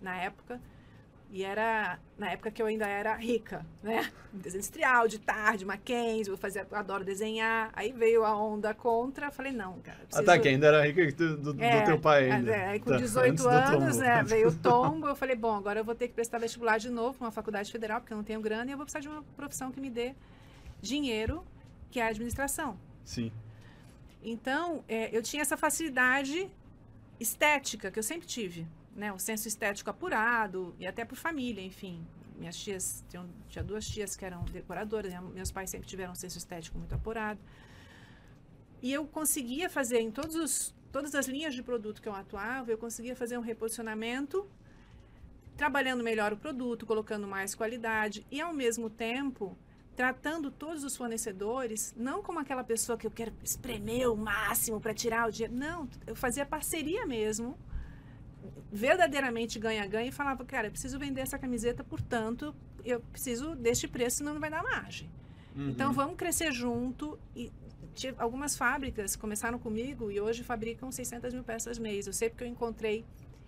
na 0.00 0.16
época. 0.16 0.60
E 1.28 1.42
era 1.42 1.98
na 2.16 2.30
época 2.30 2.52
que 2.52 2.62
eu 2.62 2.66
ainda 2.66 2.86
era 2.86 3.16
rica, 3.16 3.66
né? 3.82 4.12
Desenho 4.32 4.60
industrial, 4.60 5.08
de 5.08 5.18
tarde, 5.18 5.64
Mackenzie, 5.64 6.30
eu 6.30 6.36
fazia, 6.36 6.64
eu 6.70 6.76
adoro 6.76 7.04
desenhar. 7.04 7.70
Aí 7.72 7.90
veio 7.90 8.24
a 8.24 8.36
onda 8.36 8.72
contra, 8.72 9.28
falei, 9.32 9.50
não, 9.50 9.80
cara. 9.80 9.98
Preciso... 9.98 10.22
Ah, 10.22 10.24
tá, 10.24 10.38
que 10.38 10.48
ainda 10.48 10.68
era 10.68 10.86
rica 10.86 11.10
do, 11.12 11.52
do, 11.52 11.62
é, 11.62 11.80
do 11.80 11.86
teu 11.86 11.98
pai 11.98 12.30
ainda. 12.30 12.52
É, 12.52 12.68
aí 12.68 12.80
com 12.80 12.96
18 12.96 13.42
tá, 13.42 13.72
anos, 13.72 13.96
né, 13.96 14.22
veio 14.22 14.48
o 14.48 14.54
tombo, 14.54 15.08
eu 15.08 15.16
falei, 15.16 15.34
bom, 15.34 15.56
agora 15.56 15.80
eu 15.80 15.84
vou 15.84 15.96
ter 15.96 16.06
que 16.06 16.14
prestar 16.14 16.38
vestibular 16.38 16.78
de 16.78 16.90
novo 16.90 17.18
para 17.18 17.26
uma 17.26 17.32
faculdade 17.32 17.72
federal, 17.72 18.00
porque 18.00 18.12
eu 18.12 18.16
não 18.16 18.24
tenho 18.24 18.40
grana, 18.40 18.70
e 18.70 18.72
eu 18.72 18.76
vou 18.76 18.86
precisar 18.86 19.00
de 19.00 19.08
uma 19.08 19.24
profissão 19.36 19.72
que 19.72 19.80
me 19.80 19.90
dê 19.90 20.14
dinheiro, 20.80 21.44
que 21.90 21.98
é 21.98 22.04
a 22.04 22.08
administração. 22.08 22.78
Sim. 23.04 23.32
Então, 24.22 24.84
é, 24.88 25.16
eu 25.16 25.22
tinha 25.22 25.42
essa 25.42 25.56
facilidade 25.56 26.50
estética 27.18 27.90
que 27.90 27.98
eu 27.98 28.02
sempre 28.02 28.26
tive, 28.26 28.66
né? 28.94 29.12
O 29.12 29.18
senso 29.18 29.48
estético 29.48 29.90
apurado 29.90 30.74
e 30.78 30.86
até 30.86 31.04
por 31.04 31.16
família, 31.16 31.62
enfim. 31.62 32.06
Minhas 32.38 32.56
tias, 32.56 33.04
tinha, 33.08 33.24
tinha 33.48 33.64
duas 33.64 33.86
tias 33.86 34.14
que 34.14 34.24
eram 34.24 34.44
decoradoras, 34.44 35.12
meus 35.32 35.50
pais 35.50 35.70
sempre 35.70 35.88
tiveram 35.88 36.12
um 36.12 36.16
senso 36.16 36.36
estético 36.36 36.78
muito 36.78 36.94
apurado. 36.94 37.40
E 38.82 38.92
eu 38.92 39.06
conseguia 39.06 39.70
fazer 39.70 40.00
em 40.00 40.10
todos 40.10 40.36
os, 40.36 40.74
todas 40.92 41.14
as 41.14 41.26
linhas 41.26 41.54
de 41.54 41.62
produto 41.62 42.02
que 42.02 42.08
eu 42.08 42.14
atuava, 42.14 42.70
eu 42.70 42.78
conseguia 42.78 43.16
fazer 43.16 43.38
um 43.38 43.40
reposicionamento 43.40 44.46
trabalhando 45.56 46.04
melhor 46.04 46.32
o 46.34 46.36
produto, 46.36 46.84
colocando 46.84 47.26
mais 47.26 47.54
qualidade 47.54 48.26
e 48.30 48.40
ao 48.40 48.52
mesmo 48.52 48.90
tempo 48.90 49.56
tratando 49.96 50.50
todos 50.50 50.84
os 50.84 50.94
fornecedores 50.94 51.94
não 51.96 52.22
como 52.22 52.38
aquela 52.38 52.62
pessoa 52.62 52.98
que 52.98 53.06
eu 53.06 53.10
quero 53.10 53.32
espremer 53.42 54.12
o 54.12 54.16
máximo 54.16 54.78
para 54.78 54.92
tirar 54.92 55.26
o 55.26 55.32
dinheiro. 55.32 55.54
Não, 55.54 55.88
eu 56.06 56.14
fazia 56.14 56.44
parceria 56.44 57.06
mesmo, 57.06 57.58
verdadeiramente 58.70 59.58
ganha-ganha 59.58 60.08
e 60.08 60.12
falava, 60.12 60.44
cara, 60.44 60.66
eu 60.66 60.70
preciso 60.70 60.98
vender 60.98 61.22
essa 61.22 61.38
camiseta, 61.38 61.82
portanto, 61.82 62.54
eu 62.84 63.00
preciso 63.00 63.56
deste 63.56 63.88
preço, 63.88 64.18
senão 64.18 64.34
não 64.34 64.40
vai 64.40 64.50
dar 64.50 64.62
margem. 64.62 65.10
Uhum. 65.56 65.70
Então, 65.70 65.92
vamos 65.92 66.16
crescer 66.16 66.52
junto. 66.52 67.18
E 67.34 67.50
algumas 68.18 68.54
fábricas 68.54 69.16
começaram 69.16 69.58
comigo 69.58 70.10
e 70.10 70.20
hoje 70.20 70.44
fabricam 70.44 70.92
600 70.92 71.32
mil 71.32 71.42
peças 71.42 71.78
mês. 71.78 72.06
Eu 72.06 72.12
sei 72.12 72.28
porque 72.28 72.44
eu 72.44 72.48
encontrei 72.48 73.04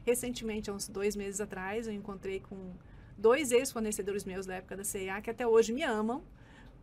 recentemente, 0.06 0.70
há 0.70 0.72
uns 0.72 0.88
dois 0.88 1.14
meses 1.14 1.40
atrás, 1.42 1.87
eu 1.87 1.92
encontrei 1.92 2.40
com 2.40 2.72
dois 3.18 3.52
ex-fornecedores 3.52 4.24
meus 4.24 4.46
da 4.46 4.54
época 4.54 4.76
da 4.76 4.84
CIA 4.84 5.20
que 5.20 5.28
até 5.28 5.46
hoje 5.46 5.72
me 5.72 5.82
amam 5.82 6.22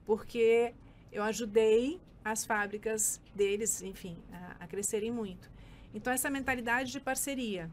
porque 0.05 0.73
eu 1.11 1.23
ajudei 1.23 1.99
as 2.23 2.45
fábricas 2.45 3.21
deles, 3.33 3.81
enfim, 3.81 4.17
a, 4.31 4.63
a 4.63 4.67
crescerem 4.67 5.11
muito. 5.11 5.49
Então, 5.93 6.11
essa 6.11 6.29
mentalidade 6.29 6.91
de 6.91 6.99
parceria, 6.99 7.69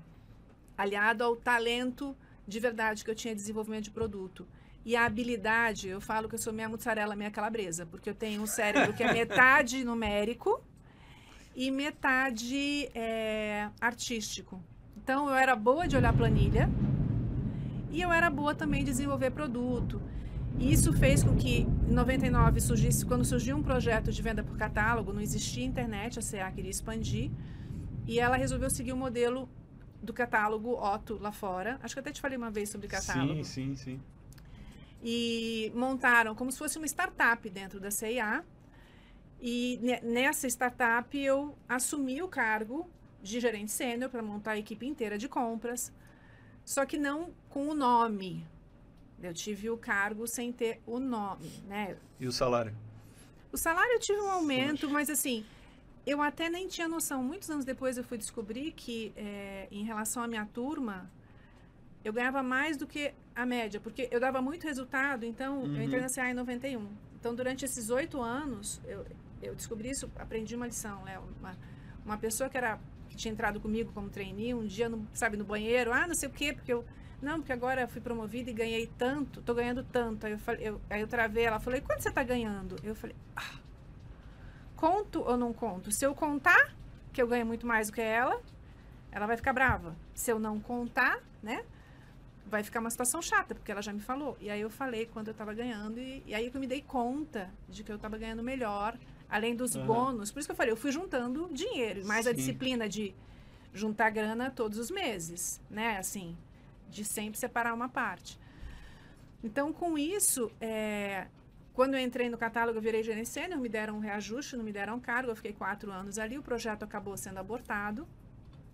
aliado 0.77 1.25
ao 1.25 1.35
talento 1.35 2.17
de 2.47 2.61
verdade 2.61 3.05
que 3.05 3.11
eu 3.11 3.15
tinha 3.15 3.35
de 3.35 3.41
desenvolvimento 3.41 3.85
de 3.85 3.91
produto, 3.91 4.47
e 4.85 4.97
a 4.97 5.07
habilidade, 5.07 5.89
eu 5.89 6.01
falo 6.01 6.29
que 6.29 6.35
eu 6.35 6.39
sou 6.39 6.53
minha 6.53 6.69
mussarela, 6.69 7.15
minha 7.15 7.31
calabresa, 7.31 7.87
porque 7.87 8.11
eu 8.11 8.15
tenho 8.15 8.43
um 8.43 8.47
cérebro 8.47 8.93
que 8.93 9.03
é 9.03 9.13
metade 9.13 9.83
numérico 9.85 10.61
e 11.55 11.71
metade 11.71 12.91
é, 12.95 13.69
artístico. 13.81 14.63
Então, 14.97 15.29
eu 15.29 15.35
era 15.35 15.55
boa 15.55 15.87
de 15.87 15.97
olhar 15.97 16.13
planilha 16.13 16.69
e 17.91 18.01
eu 18.01 18.13
era 18.13 18.29
boa 18.29 18.55
também 18.55 18.85
de 18.85 18.91
desenvolver 18.91 19.31
produto. 19.31 20.03
E 20.59 20.73
isso 20.73 20.93
fez 20.93 21.23
com 21.25 21.35
que, 21.35 21.61
em 21.63 21.93
99, 21.93 22.61
surgisse, 22.61 23.05
quando 23.05 23.25
surgiu 23.25 23.57
um 23.57 23.63
projeto 23.63 24.13
de 24.13 24.23
venda 24.23 24.43
por 24.43 24.57
catálogo, 24.57 25.13
não 25.13 25.21
existia 25.21 25.65
internet, 25.65 26.19
a 26.19 26.23
CA 26.23 26.51
queria 26.53 26.71
expandir, 26.71 27.31
e 28.07 28.21
ela 28.21 28.37
resolveu 28.37 28.71
seguir 28.71 28.93
o 28.93 28.97
modelo 28.97 29.49
do 30.03 30.13
catálogo 30.13 30.73
Otto 30.73 31.19
lá 31.19 31.33
fora. 31.33 31.79
Acho 31.83 31.95
que 31.95 32.01
até 32.01 32.13
te 32.13 32.21
falei 32.21 32.37
uma 32.37 32.51
vez 32.51 32.69
sobre 32.69 32.89
catálogo. 32.89 33.45
Sim, 33.45 33.75
sim, 33.75 33.77
sim. 33.77 34.01
E 35.03 35.73
montaram 35.75 36.35
como 36.35 36.51
se 36.51 36.59
fosse 36.59 36.79
uma 36.79 36.87
startup 36.87 37.49
dentro 37.49 37.81
da 37.81 37.91
CIA. 37.91 38.45
E 39.41 39.81
nessa 40.05 40.47
startup 40.47 41.19
eu 41.19 41.57
assumi 41.69 42.23
o 42.23 42.29
cargo 42.29 42.89
de 43.21 43.41
gerente 43.41 43.73
sênior 43.73 44.11
para 44.11 44.23
montar 44.23 44.53
a 44.53 44.59
equipe 44.59 44.87
inteira 44.87 45.19
de 45.19 45.29
compras, 45.29 45.93
só 46.65 46.85
que 46.85 46.97
não 46.97 47.31
com 47.49 47.69
o 47.69 47.75
nome 47.75 48.47
eu 49.23 49.33
tive 49.33 49.71
o 49.71 49.77
cargo 49.77 50.27
sem 50.27 50.53
ter 50.53 50.81
o 50.87 50.99
nome, 50.99 51.49
né? 51.67 51.97
E 52.19 52.27
o 52.27 52.33
salário? 52.33 52.75
O 53.53 53.57
salário 53.57 53.93
eu 53.93 54.01
tive 54.01 54.21
um 54.21 54.31
aumento, 54.31 54.89
mas 54.89 55.09
assim, 55.09 55.45
eu 56.07 56.21
até 56.21 56.49
nem 56.49 56.67
tinha 56.69 56.89
noção. 56.89 57.23
Muitos 57.23 57.49
anos 57.51 57.65
depois 57.65 57.97
eu 57.97 58.05
fui 58.05 58.19
descobrir 58.19 58.73
que, 58.73 59.13
é, 59.17 59.69
em 59.71 59.85
relação 59.85 60.23
à 60.23 60.27
minha 60.27 60.47
turma, 60.47 61.11
eu 62.05 62.13
ganhava 62.13 62.43
mais 62.43 62.77
do 62.77 62.87
que 62.87 63.13
a 63.35 63.47
média, 63.47 63.81
porque 63.81 64.09
eu 64.11 64.19
dava 64.19 64.43
muito 64.43 64.65
resultado, 64.65 65.25
então 65.25 65.61
uhum. 65.63 65.77
eu 65.77 65.83
entrei 65.83 66.01
na 66.01 66.09
CA 66.09 66.31
em 66.31 66.35
91. 66.35 66.87
Então, 67.19 67.35
durante 67.35 67.65
esses 67.65 67.89
oito 67.91 68.21
anos, 68.21 68.81
eu, 68.85 69.07
eu 69.41 69.55
descobri 69.55 69.91
isso, 69.91 70.11
aprendi 70.17 70.57
uma 70.57 70.67
lição, 70.67 71.05
Léo. 71.05 71.23
Uma, 71.39 71.57
uma 72.05 72.19
pessoa 72.19 72.51
que 72.51 72.57
era 72.57 72.81
que 73.09 73.17
tinha 73.17 73.31
entrado 73.31 73.61
comigo 73.61 73.93
como 73.93 74.09
trainee, 74.09 74.55
um 74.55 74.67
dia, 74.67 74.89
no, 74.89 75.07
sabe, 75.13 75.37
no 75.37 75.45
banheiro, 75.45 75.93
ah, 75.93 76.09
não 76.09 76.15
sei 76.15 76.29
o 76.29 76.33
quê, 76.33 76.53
porque 76.53 76.73
eu 76.73 76.85
não, 77.23 77.39
porque 77.39 77.53
agora 77.53 77.83
eu 77.83 77.89
fui 77.89 78.01
promovida 78.01 78.51
e 78.51 78.53
ganhei 78.53 78.91
tanto, 78.99 79.41
tô 79.43 79.55
ganhando 79.55 79.85
tanto. 79.85 80.27
Aí 80.27 80.33
eu, 80.33 80.39
falei, 80.39 80.69
eu, 80.69 80.81
aí 80.91 81.01
eu 81.01 81.07
travei, 81.07 81.45
ela 81.45 81.61
falou, 81.61 81.79
e 81.79 81.83
quanto 81.83 82.03
você 82.03 82.11
tá 82.11 82.23
ganhando? 82.23 82.77
Eu 82.83 82.97
falei, 82.97 83.15
ah, 83.37 83.59
conto 84.77 85.21
ou 85.21 85.37
não 85.37 85.53
conto? 85.53 85.93
Se 85.93 86.05
eu 86.05 86.15
contar 86.15 86.75
que 87.13 87.23
eu 87.23 87.29
ganho 87.29 87.47
muito 87.47 87.65
mais 87.65 87.89
do 87.89 87.93
que 87.93 88.01
ela, 88.01 88.41
ela 89.13 89.27
vai 89.27 89.37
ficar 89.37 89.53
brava. 89.53 89.95
Se 90.15 90.33
eu 90.33 90.39
não 90.41 90.59
contar, 90.59 91.21
né? 91.41 91.65
Vai 92.45 92.65
ficar 92.65 92.81
uma 92.81 92.91
situação 92.91 93.23
chata, 93.23 93.55
porque 93.55 93.71
ela 93.71 93.81
já 93.81 93.93
me 93.93 94.01
falou. 94.01 94.37
E 94.41 94.51
aí 94.51 94.61
eu 94.61 94.69
falei 94.69 95.07
quando 95.07 95.29
eu 95.29 95.35
tava 95.35 95.55
ganhando, 95.55 96.01
e, 96.01 96.25
e 96.27 96.35
aí 96.35 96.51
eu 96.53 96.61
me 96.61 96.67
dei 96.67 96.83
conta 96.83 97.49
de 97.69 97.85
que 97.85 97.93
eu 97.93 97.99
tava 97.99 98.19
ganhando 98.19 98.43
melhor, 98.43 98.99
além 99.29 99.55
dos 99.55 99.77
uhum. 99.77 99.87
bônus. 99.87 100.33
Por 100.33 100.41
isso 100.41 100.49
que 100.49 100.53
eu 100.53 100.57
falei, 100.57 100.73
eu 100.73 100.77
fui 100.77 100.91
juntando 100.91 101.49
dinheiro, 101.53 102.05
mais 102.05 102.25
Sim. 102.25 102.31
a 102.31 102.35
disciplina 102.35 102.89
de 102.89 103.15
juntar 103.73 104.11
grana 104.11 104.51
todos 104.51 104.79
os 104.79 104.91
meses, 104.91 105.61
né? 105.71 105.99
Assim, 105.99 106.37
de 106.93 107.05
sempre 107.05 107.39
separar 107.39 107.75
uma 107.75 107.89
parte. 107.89 108.39
Então, 109.43 109.73
com 109.73 109.99
isso, 109.99 110.51
é, 110.61 111.27
quando 111.75 111.95
eu 111.95 112.01
entrei 112.01 112.29
no 112.29 112.39
catálogo, 112.39 112.79
eu 112.79 112.83
virei 112.83 113.03
gerente 113.03 113.29
sênior, 113.29 113.59
me 113.59 113.69
deram 113.69 113.97
um 113.97 113.99
reajuste, 113.99 114.57
não 114.57 114.65
me 114.65 114.73
deram 114.73 114.97
um 114.97 115.01
cargo, 115.01 115.31
eu 115.31 115.37
fiquei 115.37 115.53
quatro 115.53 115.91
anos 115.91 116.19
ali, 116.19 116.39
o 116.39 116.43
projeto 116.43 116.85
acabou 116.85 117.17
sendo 117.17 117.39
abortado. 117.39 118.07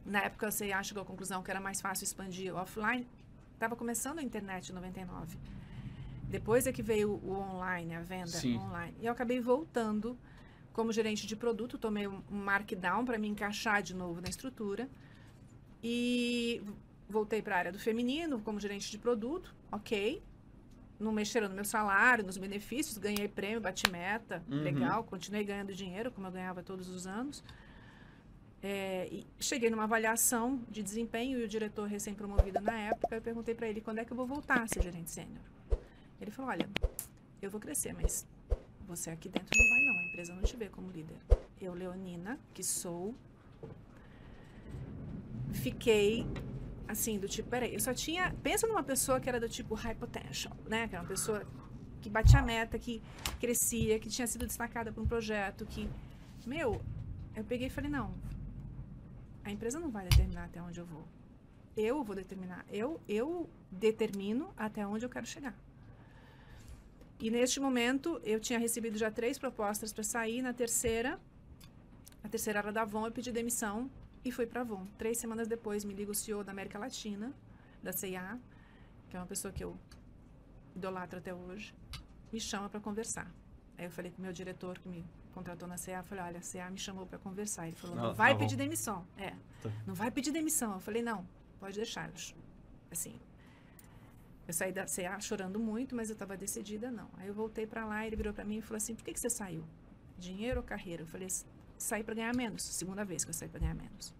Na 0.04 0.20
época, 0.20 0.46
eu 0.46 0.52
sei, 0.52 0.72
chegou 0.82 1.02
à 1.02 1.06
conclusão 1.06 1.42
que 1.42 1.50
era 1.50 1.60
mais 1.60 1.80
fácil 1.80 2.04
expandir 2.04 2.54
offline. 2.54 3.06
Estava 3.54 3.76
começando 3.76 4.18
a 4.18 4.22
internet 4.22 4.70
em 4.70 4.74
99. 4.74 5.38
Depois 6.24 6.66
é 6.66 6.72
que 6.72 6.82
veio 6.82 7.20
o 7.24 7.32
online, 7.32 7.94
a 7.94 8.00
venda 8.00 8.26
Sim. 8.26 8.58
online. 8.58 8.94
E 9.00 9.06
eu 9.06 9.12
acabei 9.12 9.40
voltando 9.40 10.18
como 10.72 10.92
gerente 10.92 11.26
de 11.26 11.34
produto, 11.34 11.76
tomei 11.76 12.06
um 12.06 12.22
markdown 12.30 13.04
para 13.04 13.18
me 13.18 13.26
encaixar 13.28 13.82
de 13.82 13.94
novo 13.94 14.20
na 14.20 14.28
estrutura. 14.28 14.88
E 15.82 16.62
voltei 17.08 17.40
para 17.40 17.54
a 17.54 17.58
área 17.58 17.72
do 17.72 17.78
feminino 17.78 18.40
como 18.40 18.60
gerente 18.60 18.90
de 18.90 18.98
produto, 18.98 19.54
ok. 19.72 20.22
Não 20.98 21.12
mexeram 21.12 21.48
no 21.48 21.54
meu 21.54 21.64
salário, 21.64 22.24
nos 22.24 22.36
benefícios, 22.36 22.98
ganhei 22.98 23.28
prêmio, 23.28 23.60
bati 23.60 23.88
meta, 23.88 24.42
uhum. 24.50 24.62
legal, 24.62 25.04
continuei 25.04 25.44
ganhando 25.44 25.72
dinheiro, 25.72 26.10
como 26.10 26.26
eu 26.26 26.32
ganhava 26.32 26.62
todos 26.62 26.88
os 26.88 27.06
anos. 27.06 27.42
É, 28.60 29.22
cheguei 29.38 29.70
numa 29.70 29.84
avaliação 29.84 30.60
de 30.68 30.82
desempenho 30.82 31.38
e 31.38 31.44
o 31.44 31.48
diretor 31.48 31.86
recém-promovido 31.86 32.60
na 32.60 32.76
época, 32.76 33.14
eu 33.14 33.22
perguntei 33.22 33.54
para 33.54 33.68
ele 33.68 33.80
quando 33.80 33.98
é 33.98 34.04
que 34.04 34.12
eu 34.12 34.16
vou 34.16 34.26
voltar 34.26 34.60
a 34.60 34.66
ser 34.66 34.82
gerente 34.82 35.10
sênior. 35.10 35.40
Ele 36.20 36.32
falou, 36.32 36.50
olha, 36.50 36.68
eu 37.40 37.48
vou 37.48 37.60
crescer, 37.60 37.94
mas 37.94 38.26
você 38.88 39.10
aqui 39.10 39.28
dentro 39.28 39.56
não 39.56 39.68
vai 39.68 39.82
não, 39.82 40.00
a 40.00 40.04
empresa 40.04 40.34
não 40.34 40.42
te 40.42 40.56
vê 40.56 40.68
como 40.68 40.90
líder. 40.90 41.16
Eu, 41.60 41.74
Leonina, 41.74 42.40
que 42.52 42.64
sou, 42.64 43.14
fiquei 45.52 46.26
assim, 46.88 47.18
do 47.18 47.28
tipo, 47.28 47.48
peraí, 47.50 47.74
eu 47.74 47.80
só 47.80 47.92
tinha. 47.92 48.34
Pensa 48.42 48.66
numa 48.66 48.82
pessoa 48.82 49.20
que 49.20 49.28
era 49.28 49.38
do 49.38 49.48
tipo 49.48 49.74
high 49.74 49.94
potential, 49.94 50.56
né? 50.66 50.88
Que 50.88 50.94
era 50.94 51.02
uma 51.02 51.08
pessoa 51.08 51.46
que 52.00 52.08
batia 52.08 52.38
a 52.38 52.42
meta, 52.42 52.78
que 52.78 53.02
crescia, 53.38 53.98
que 53.98 54.08
tinha 54.08 54.26
sido 54.26 54.46
destacada 54.46 54.90
por 54.90 55.02
um 55.02 55.06
projeto, 55.06 55.66
que. 55.66 55.88
Meu, 56.46 56.80
eu 57.36 57.44
peguei 57.44 57.66
e 57.66 57.70
falei, 57.70 57.90
não. 57.90 58.14
A 59.44 59.50
empresa 59.50 59.78
não 59.78 59.90
vai 59.90 60.08
determinar 60.08 60.44
até 60.44 60.62
onde 60.62 60.80
eu 60.80 60.86
vou. 60.86 61.06
Eu 61.76 62.02
vou 62.02 62.16
determinar. 62.16 62.64
Eu, 62.70 63.00
eu 63.06 63.48
determino 63.70 64.52
até 64.56 64.86
onde 64.86 65.04
eu 65.04 65.10
quero 65.10 65.26
chegar. 65.26 65.56
E 67.20 67.30
neste 67.30 67.60
momento, 67.60 68.20
eu 68.24 68.40
tinha 68.40 68.58
recebido 68.58 68.96
já 68.96 69.10
três 69.10 69.38
propostas 69.38 69.92
para 69.92 70.04
sair. 70.04 70.40
Na 70.40 70.52
terceira, 70.52 71.20
a 72.22 72.28
terceira 72.28 72.60
era 72.60 72.72
da 72.72 72.82
Avon, 72.82 73.06
eu 73.06 73.12
pedi 73.12 73.30
demissão 73.30 73.90
e 74.24 74.32
fui 74.32 74.46
para 74.46 74.60
Avon. 74.60 74.86
Três 74.96 75.18
semanas 75.18 75.48
depois, 75.48 75.84
me 75.84 75.94
liga 75.94 76.10
o 76.10 76.14
CEO 76.14 76.42
da 76.44 76.52
América 76.52 76.78
Latina, 76.78 77.32
da 77.82 77.92
CIA, 77.92 78.38
que 79.08 79.16
é 79.16 79.20
uma 79.20 79.26
pessoa 79.26 79.52
que 79.52 79.62
eu 79.62 79.76
idolatro 80.74 81.18
até 81.18 81.34
hoje, 81.34 81.74
me 82.32 82.40
chama 82.40 82.68
para 82.68 82.80
conversar. 82.80 83.30
Aí 83.76 83.84
eu 83.84 83.90
falei 83.90 84.10
com 84.10 84.18
o 84.18 84.22
meu 84.22 84.32
diretor 84.32 84.78
que 84.78 84.88
me 84.88 85.04
contratou 85.32 85.68
na 85.68 85.76
CA, 85.76 86.02
falei, 86.02 86.24
olha, 86.24 86.38
a 86.38 86.42
CA 86.42 86.70
me 86.70 86.78
chamou 86.78 87.06
para 87.06 87.18
conversar. 87.18 87.66
Ele 87.68 87.76
falou, 87.76 87.96
não, 87.96 88.04
não 88.04 88.14
vai 88.14 88.32
tá 88.32 88.40
pedir 88.40 88.56
demissão. 88.56 89.06
É, 89.16 89.30
tá. 89.62 89.70
não 89.86 89.94
vai 89.94 90.10
pedir 90.10 90.32
demissão. 90.32 90.74
Eu 90.74 90.80
falei, 90.80 91.02
não, 91.02 91.26
pode 91.60 91.76
deixar. 91.76 92.10
Assim, 92.90 93.14
eu 94.46 94.52
saí 94.52 94.72
da 94.72 94.86
CA 94.86 95.20
chorando 95.20 95.58
muito, 95.58 95.94
mas 95.94 96.08
eu 96.08 96.14
estava 96.14 96.36
decidida, 96.36 96.90
não. 96.90 97.08
Aí 97.18 97.28
eu 97.28 97.34
voltei 97.34 97.66
para 97.66 97.84
lá, 97.84 98.06
ele 98.06 98.16
virou 98.16 98.32
para 98.32 98.44
mim 98.44 98.58
e 98.58 98.62
falou 98.62 98.78
assim, 98.78 98.94
por 98.94 99.04
que, 99.04 99.12
que 99.12 99.20
você 99.20 99.30
saiu? 99.30 99.64
Dinheiro 100.18 100.60
ou 100.60 100.66
carreira? 100.66 101.02
Eu 101.02 101.06
falei, 101.06 101.28
sair 101.78 102.04
para 102.04 102.14
ganhar 102.14 102.34
menos. 102.34 102.62
Segunda 102.62 103.04
vez 103.04 103.24
que 103.24 103.30
eu 103.30 103.34
saí 103.34 103.48
para 103.48 103.60
ganhar 103.60 103.74
menos. 103.74 104.14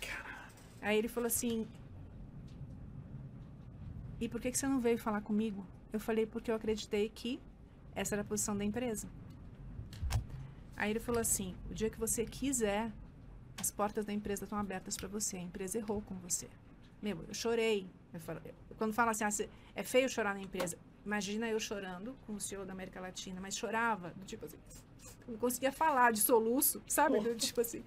Caralho. 0.00 0.52
Aí 0.80 0.96
ele 0.98 1.08
falou 1.08 1.26
assim: 1.26 1.66
E 4.20 4.28
por 4.28 4.40
que, 4.40 4.50
que 4.50 4.58
você 4.58 4.66
não 4.66 4.80
veio 4.80 4.98
falar 4.98 5.20
comigo? 5.20 5.66
Eu 5.92 6.00
falei: 6.00 6.26
Porque 6.26 6.50
eu 6.50 6.54
acreditei 6.54 7.08
que 7.08 7.40
essa 7.94 8.14
era 8.14 8.22
a 8.22 8.24
posição 8.24 8.56
da 8.56 8.64
empresa. 8.64 9.08
Aí 10.76 10.90
ele 10.90 11.00
falou 11.00 11.20
assim: 11.20 11.54
O 11.70 11.74
dia 11.74 11.90
que 11.90 11.98
você 11.98 12.24
quiser, 12.24 12.90
as 13.60 13.70
portas 13.70 14.04
da 14.04 14.12
empresa 14.12 14.44
estão 14.44 14.58
abertas 14.58 14.96
para 14.96 15.08
você. 15.08 15.36
A 15.36 15.42
empresa 15.42 15.78
errou 15.78 16.00
com 16.02 16.14
você. 16.16 16.48
Meu, 17.02 17.24
eu 17.26 17.34
chorei. 17.34 17.90
Eu 18.12 18.20
falo, 18.20 18.40
eu, 18.44 18.54
quando 18.76 18.92
fala 18.92 19.12
assim, 19.12 19.24
ah, 19.24 19.48
é 19.74 19.82
feio 19.82 20.08
chorar 20.08 20.34
na 20.34 20.40
empresa. 20.40 20.76
Imagina 21.04 21.48
eu 21.48 21.58
chorando 21.58 22.14
com 22.26 22.34
o 22.34 22.40
CEO 22.40 22.64
da 22.64 22.72
América 22.72 23.00
Latina, 23.00 23.40
mas 23.40 23.56
chorava, 23.56 24.10
do 24.16 24.24
tipo 24.24 24.44
assim, 24.44 24.58
não 25.26 25.38
conseguia 25.38 25.72
falar 25.72 26.12
de 26.12 26.20
soluço, 26.20 26.82
sabe? 26.86 27.20
Do, 27.20 27.34
tipo 27.34 27.60
assim. 27.60 27.82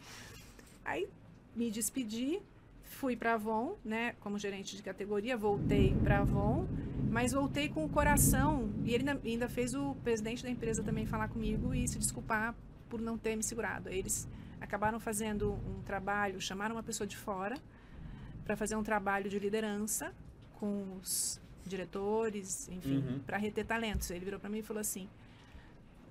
Aí 0.84 1.08
me 1.56 1.70
despedi, 1.70 2.42
fui 2.84 3.16
para 3.16 3.34
Avon, 3.34 3.78
né, 3.84 4.14
como 4.20 4.40
gerente 4.40 4.76
de 4.76 4.84
categoria, 4.84 5.38
voltei 5.38 5.96
para 6.04 6.20
Avon, 6.20 6.68
Mas 7.10 7.32
voltei 7.32 7.70
com 7.70 7.86
o 7.86 7.90
coração. 7.90 8.74
E 8.84 8.94
ele 8.94 9.08
ainda, 9.08 9.48
fez 9.48 9.76
o 9.76 9.94
presidente 10.04 10.42
da 10.42 10.50
empresa 10.50 10.82
também 10.82 11.06
falar 11.06 11.28
comigo 11.28 11.74
e 11.74 11.88
se 11.88 12.00
desculpar 12.00 12.56
por 12.90 13.00
não 13.00 13.18
ter 13.18 13.36
me 13.36 13.44
segurado. 13.44 13.88
Eles 13.90 14.28
acabaram 14.60 15.00
fazendo 15.00 15.54
um 15.54 15.84
trabalho, 15.84 16.42
chamaram 16.42 16.76
uma 16.76 16.82
pessoa 16.82 17.06
de 17.06 17.16
fora 17.16 17.56
para 18.44 18.56
fazer 18.56 18.76
um 18.76 18.84
trabalho 18.84 19.30
de 19.30 19.38
liderança 19.38 20.14
com 20.60 20.98
os 20.98 21.40
diretores, 21.66 22.68
enfim, 22.70 22.98
Uhum. 22.98 23.20
para 23.20 23.38
reter 23.38 23.66
talentos. 23.66 24.10
Ele 24.12 24.26
virou 24.26 24.40
para 24.40 24.50
mim 24.50 24.60
e 24.60 24.64
falou 24.64 24.82
assim: 24.82 25.08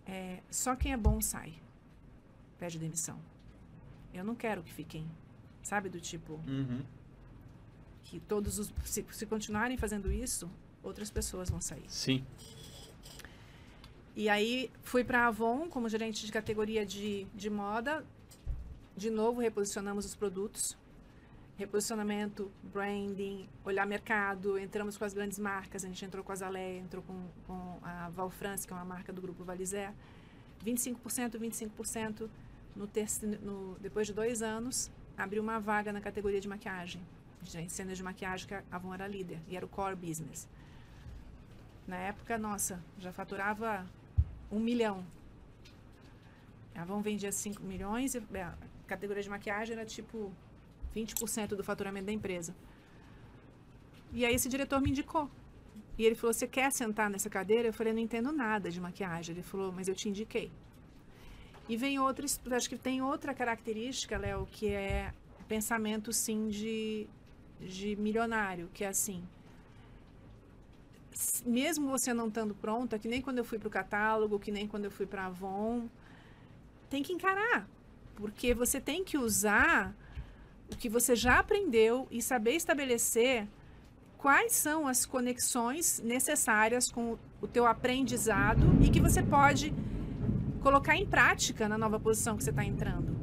é, 0.07 0.41
só 0.51 0.75
quem 0.77 0.93
é 0.93 0.97
bom 0.97 1.21
sai, 1.21 1.55
pede 2.59 2.79
demissão. 2.79 3.19
Eu 4.13 4.25
não 4.25 4.35
quero 4.35 4.63
que 4.63 4.73
fiquem, 4.73 5.07
sabe, 5.63 5.89
do 5.89 6.01
tipo 6.01 6.35
Uhum. 6.47 6.83
que 8.05 8.21
todos 8.21 8.59
os 8.59 8.73
se, 8.85 9.05
se 9.11 9.27
continuarem 9.27 9.77
fazendo 9.77 10.11
isso, 10.13 10.51
outras 10.83 11.11
pessoas 11.11 11.49
vão 11.51 11.61
sair. 11.61 11.85
Sim. 11.89 12.25
E 14.15 14.29
aí 14.29 14.71
fui 14.83 15.03
para 15.03 15.21
a 15.25 15.27
Avon 15.29 15.69
como 15.71 15.89
gerente 15.89 16.27
de 16.27 16.33
categoria 16.33 16.85
de, 16.85 17.27
de 17.35 17.49
moda. 17.49 18.05
De 18.95 19.09
novo, 19.09 19.41
reposicionamos 19.41 20.05
os 20.05 20.15
produtos. 20.15 20.77
Reposicionamento, 21.67 22.51
branding, 22.75 23.49
olhar 23.65 23.87
mercado. 23.87 24.59
Entramos 24.59 24.97
com 24.97 25.05
as 25.05 25.15
grandes 25.15 25.39
marcas. 25.39 25.85
A 25.85 25.87
gente 25.89 26.05
entrou 26.05 26.25
com 26.25 26.33
a 26.33 26.35
Zaleia, 26.35 26.81
entrou 26.81 27.05
com, 27.05 27.29
com 27.47 27.79
a 27.85 28.09
Val 28.09 28.31
France, 28.31 28.67
que 28.67 28.73
é 28.73 28.77
uma 28.77 28.85
marca 28.85 29.13
do 29.13 29.23
grupo 29.23 29.45
Valizé. 29.45 29.95
25%, 30.67 31.39
25%. 31.39 32.29
No 32.75 32.89
terce- 32.89 33.25
no, 33.25 33.77
depois 33.81 34.09
de 34.09 34.13
dois 34.13 34.43
anos, 34.43 34.91
abriu 35.17 35.41
uma 35.41 35.61
vaga 35.61 35.93
na 35.93 36.01
categoria 36.01 36.41
de 36.41 36.49
maquiagem. 36.49 37.01
De 37.43 37.71
cenas 37.71 37.97
de 37.97 38.03
maquiagem 38.03 38.49
que 38.49 38.55
a 38.55 38.65
Avon 38.73 38.93
era 38.93 39.07
líder. 39.07 39.39
E 39.49 39.57
era 39.57 39.65
o 39.65 39.69
core 39.69 39.95
business. 39.95 40.49
Na 41.87 41.97
época, 41.97 42.37
nossa, 42.39 42.83
já 42.99 43.13
faturava 43.13 43.87
um 44.51 44.59
milhão. 44.59 45.07
A 46.75 46.83
Avon 46.83 47.01
vendia 47.01 47.31
5 47.31 47.63
milhões 47.63 48.17
é, 48.17 48.43
a 48.43 48.55
categoria 48.89 49.23
de 49.23 49.31
maquiagem 49.31 49.77
era 49.77 49.87
tipo 49.87 50.33
20% 50.95 51.49
do 51.49 51.65
faturamento 51.65 52.07
da 52.07 52.13
empresa. 52.13 52.55
E 54.13 54.25
aí 54.25 54.35
esse 54.35 54.49
diretor 54.49 54.81
me 54.81 54.91
indicou. 54.91 55.31
E 55.99 56.05
ele 56.05 56.15
falou: 56.15 56.33
Você 56.33 56.47
quer 56.47 56.71
sentar 56.73 57.11
nessa 57.11 57.31
cadeira? 57.31 57.69
Eu 57.69 57.73
falei: 57.73 57.93
Não 57.93 58.01
entendo 58.01 58.33
nada 58.33 58.71
de 58.71 58.81
maquiagem. 58.81 59.35
Ele 59.35 59.43
falou: 59.43 59.73
Mas 59.73 59.89
eu 59.89 59.95
te 59.95 60.09
indiquei. 60.09 60.51
E 61.69 61.77
vem 61.77 61.99
outras, 61.99 62.41
acho 62.51 62.69
que 62.69 62.77
tem 62.77 63.01
outra 63.03 63.33
característica, 63.33 64.19
Léo, 64.19 64.49
que 64.51 64.69
é 64.69 65.13
pensamento 65.49 66.13
sim 66.13 66.49
de, 66.49 67.07
de 67.61 67.95
milionário, 67.97 68.69
que 68.75 68.85
é 68.85 68.89
assim 68.89 69.23
mesmo 71.45 71.91
você 71.91 72.13
não 72.15 72.29
estando 72.29 72.55
pronta, 72.55 72.99
que 72.99 73.09
nem 73.09 73.21
quando 73.21 73.39
eu 73.39 73.45
fui 73.45 73.59
para 73.59 73.69
o 73.69 73.71
catálogo, 73.71 74.39
que 74.39 74.51
nem 74.51 74.67
quando 74.67 74.85
eu 74.85 74.91
fui 74.91 75.07
para 75.07 75.23
a 75.23 75.27
Avon, 75.27 75.89
tem 76.89 77.03
que 77.03 77.13
encarar. 77.13 77.69
Porque 78.17 78.55
você 78.55 78.81
tem 78.81 79.05
que 79.05 79.19
usar 79.19 79.95
o 80.75 80.79
que 80.79 80.89
você 80.89 81.15
já 81.17 81.39
aprendeu 81.39 82.07
e 82.11 82.21
saber 82.23 82.53
estabelecer 82.53 83.47
quais 84.19 84.53
são 84.53 84.87
as 84.87 85.05
conexões 85.05 86.01
necessárias 86.05 86.91
com 86.91 87.19
o 87.41 87.47
teu 87.49 87.67
aprendizado 87.67 88.67
e 88.81 88.89
que 88.89 89.01
você 89.01 89.23
pode 89.23 89.73
colocar 90.63 90.97
em 90.97 91.07
prática 91.07 91.69
na 91.69 91.77
nova 91.77 91.99
posição 91.99 92.37
que 92.37 92.45
você 92.45 92.51
está 92.51 92.65
entrando. 92.65 93.17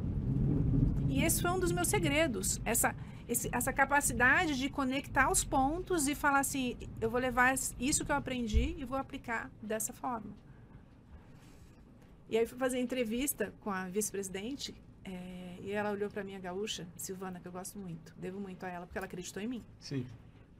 E 1.07 1.23
esse 1.23 1.41
foi 1.41 1.51
um 1.51 1.59
dos 1.59 1.71
meus 1.71 1.87
segredos, 1.87 2.59
essa 2.65 2.93
esse- 3.27 3.47
essa 3.51 3.71
capacidade 3.71 4.57
de 4.57 4.69
conectar 4.69 5.31
os 5.31 5.43
pontos 5.43 6.07
e 6.07 6.15
falar 6.15 6.39
assim, 6.39 6.75
eu 6.99 7.11
vou 7.11 7.19
levar 7.21 7.53
isso 7.79 8.03
que 8.03 8.11
eu 8.11 8.15
aprendi 8.15 8.73
e 8.75 8.83
vou 8.83 8.97
aplicar 8.97 9.51
dessa 9.61 9.93
forma. 9.93 10.31
E 12.27 12.37
aí 12.37 12.45
fui 12.47 12.57
fazer 12.57 12.79
entrevista 12.79 13.53
com 13.61 13.69
a 13.69 13.85
vice-presidente 13.85 14.73
eh, 15.05 15.48
e 15.69 15.71
ela 15.71 15.91
olhou 15.91 16.09
para 16.09 16.23
mim, 16.23 16.35
a 16.35 16.39
gaúcha, 16.39 16.87
Silvana, 16.97 17.39
que 17.39 17.47
eu 17.47 17.51
gosto 17.51 17.77
muito, 17.77 18.11
devo 18.17 18.39
muito 18.39 18.65
a 18.65 18.69
ela 18.69 18.87
porque 18.87 18.97
ela 18.97 19.05
acreditou 19.05 19.41
em 19.41 19.47
mim. 19.47 19.63
Sim. 19.79 20.03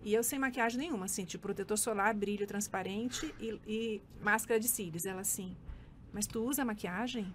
E 0.04 0.14
eu 0.14 0.24
sem 0.24 0.38
maquiagem 0.38 0.80
nenhuma, 0.80 1.06
assim, 1.06 1.26
tipo 1.26 1.42
protetor 1.42 1.78
solar, 1.80 2.14
brilho 2.14 2.46
transparente 2.46 3.34
e, 3.40 3.60
e 3.68 4.02
máscara 4.22 4.60
de 4.60 4.68
cílios. 4.68 5.08
Ela 5.08 5.22
assim, 5.22 5.58
mas 6.14 6.28
tu 6.28 6.44
usa 6.44 6.64
maquiagem? 6.64 7.34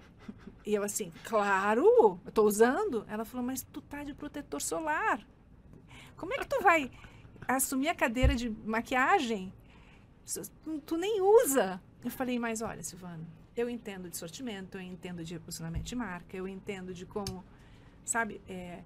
E 0.65 0.73
eu 0.73 0.83
assim, 0.83 1.13
claro, 1.25 2.19
eu 2.25 2.33
tô 2.33 2.45
usando. 2.45 3.05
Ela 3.09 3.25
falou, 3.25 3.45
mas 3.45 3.63
tu 3.63 3.83
tá 3.83 4.03
de 4.05 4.15
protetor 4.15 4.63
solar. 4.63 5.21
Como 6.17 6.33
é 6.33 6.39
que 6.39 6.47
tu 6.47 6.63
vai 6.63 6.91
assumir 7.47 7.89
a 7.89 7.95
cadeira 7.95 8.35
de 8.35 8.49
maquiagem? 8.49 9.53
Tu 10.87 10.97
nem 10.97 11.21
usa. 11.21 11.83
Eu 12.05 12.11
falei, 12.11 12.39
mas 12.39 12.63
olha, 12.63 12.83
Silvana, 12.83 13.27
eu 13.57 13.69
entendo 13.69 14.09
de 14.09 14.17
sortimento, 14.17 14.79
eu 14.79 14.81
entendo 14.81 15.23
de 15.25 15.39
posicionamento 15.39 15.85
de 15.85 15.95
marca, 15.95 16.37
eu 16.37 16.49
entendo 16.49 16.95
de 16.95 17.05
como, 17.05 17.45
sabe, 18.05 18.41
é, 18.49 18.83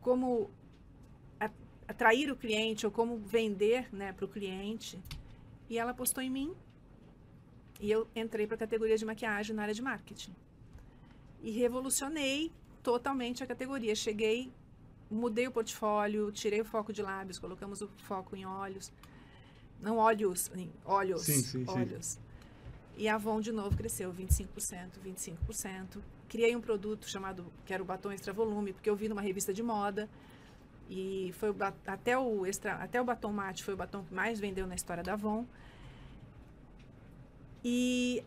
como 0.00 0.50
atrair 1.86 2.30
o 2.30 2.36
cliente 2.36 2.86
ou 2.86 2.92
como 2.92 3.18
vender 3.18 3.88
né, 3.92 4.12
para 4.12 4.24
o 4.24 4.28
cliente. 4.28 5.00
E 5.68 5.78
ela 5.78 5.92
apostou 5.92 6.22
em 6.22 6.30
mim. 6.30 6.54
E 7.80 7.90
eu 7.90 8.06
entrei 8.14 8.46
para 8.46 8.56
a 8.56 8.58
categoria 8.58 8.96
de 8.96 9.04
maquiagem 9.04 9.54
na 9.54 9.62
área 9.62 9.74
de 9.74 9.82
marketing. 9.82 10.34
E 11.42 11.50
revolucionei 11.50 12.52
totalmente 12.82 13.42
a 13.42 13.46
categoria. 13.46 13.94
Cheguei, 13.94 14.52
mudei 15.10 15.46
o 15.46 15.52
portfólio, 15.52 16.30
tirei 16.32 16.60
o 16.60 16.64
foco 16.64 16.92
de 16.92 17.02
lábios, 17.02 17.38
colocamos 17.38 17.82
o 17.82 17.88
foco 17.98 18.36
em 18.36 18.46
olhos. 18.46 18.92
Não 19.80 19.98
olhos, 19.98 20.50
em 20.54 20.70
olhos. 20.84 21.22
Sim, 21.22 21.42
sim, 21.42 21.64
sim. 21.64 21.70
olhos. 21.70 22.18
E 22.96 23.08
a 23.08 23.16
Avon 23.16 23.40
de 23.40 23.52
novo 23.52 23.76
cresceu 23.76 24.12
25%, 24.14 24.92
25%. 25.04 26.00
Criei 26.28 26.54
um 26.56 26.60
produto 26.60 27.08
chamado, 27.08 27.52
que 27.64 27.72
era 27.72 27.82
o 27.82 27.86
batom 27.86 28.10
extra 28.12 28.32
volume, 28.32 28.72
porque 28.72 28.88
eu 28.88 28.96
vi 28.96 29.08
numa 29.08 29.22
revista 29.22 29.52
de 29.52 29.62
moda. 29.62 30.08
E 30.88 31.32
foi 31.38 31.50
o 31.50 31.56
até 31.86 32.18
o 32.18 32.44
extra, 32.44 32.74
até 32.74 33.00
o 33.00 33.04
batom 33.04 33.32
mate 33.32 33.64
foi 33.64 33.74
o 33.74 33.76
batom 33.76 34.04
que 34.04 34.12
mais 34.12 34.38
vendeu 34.38 34.66
na 34.66 34.74
história 34.74 35.02
da 35.02 35.14
Avon. 35.14 35.46
E 37.64 38.22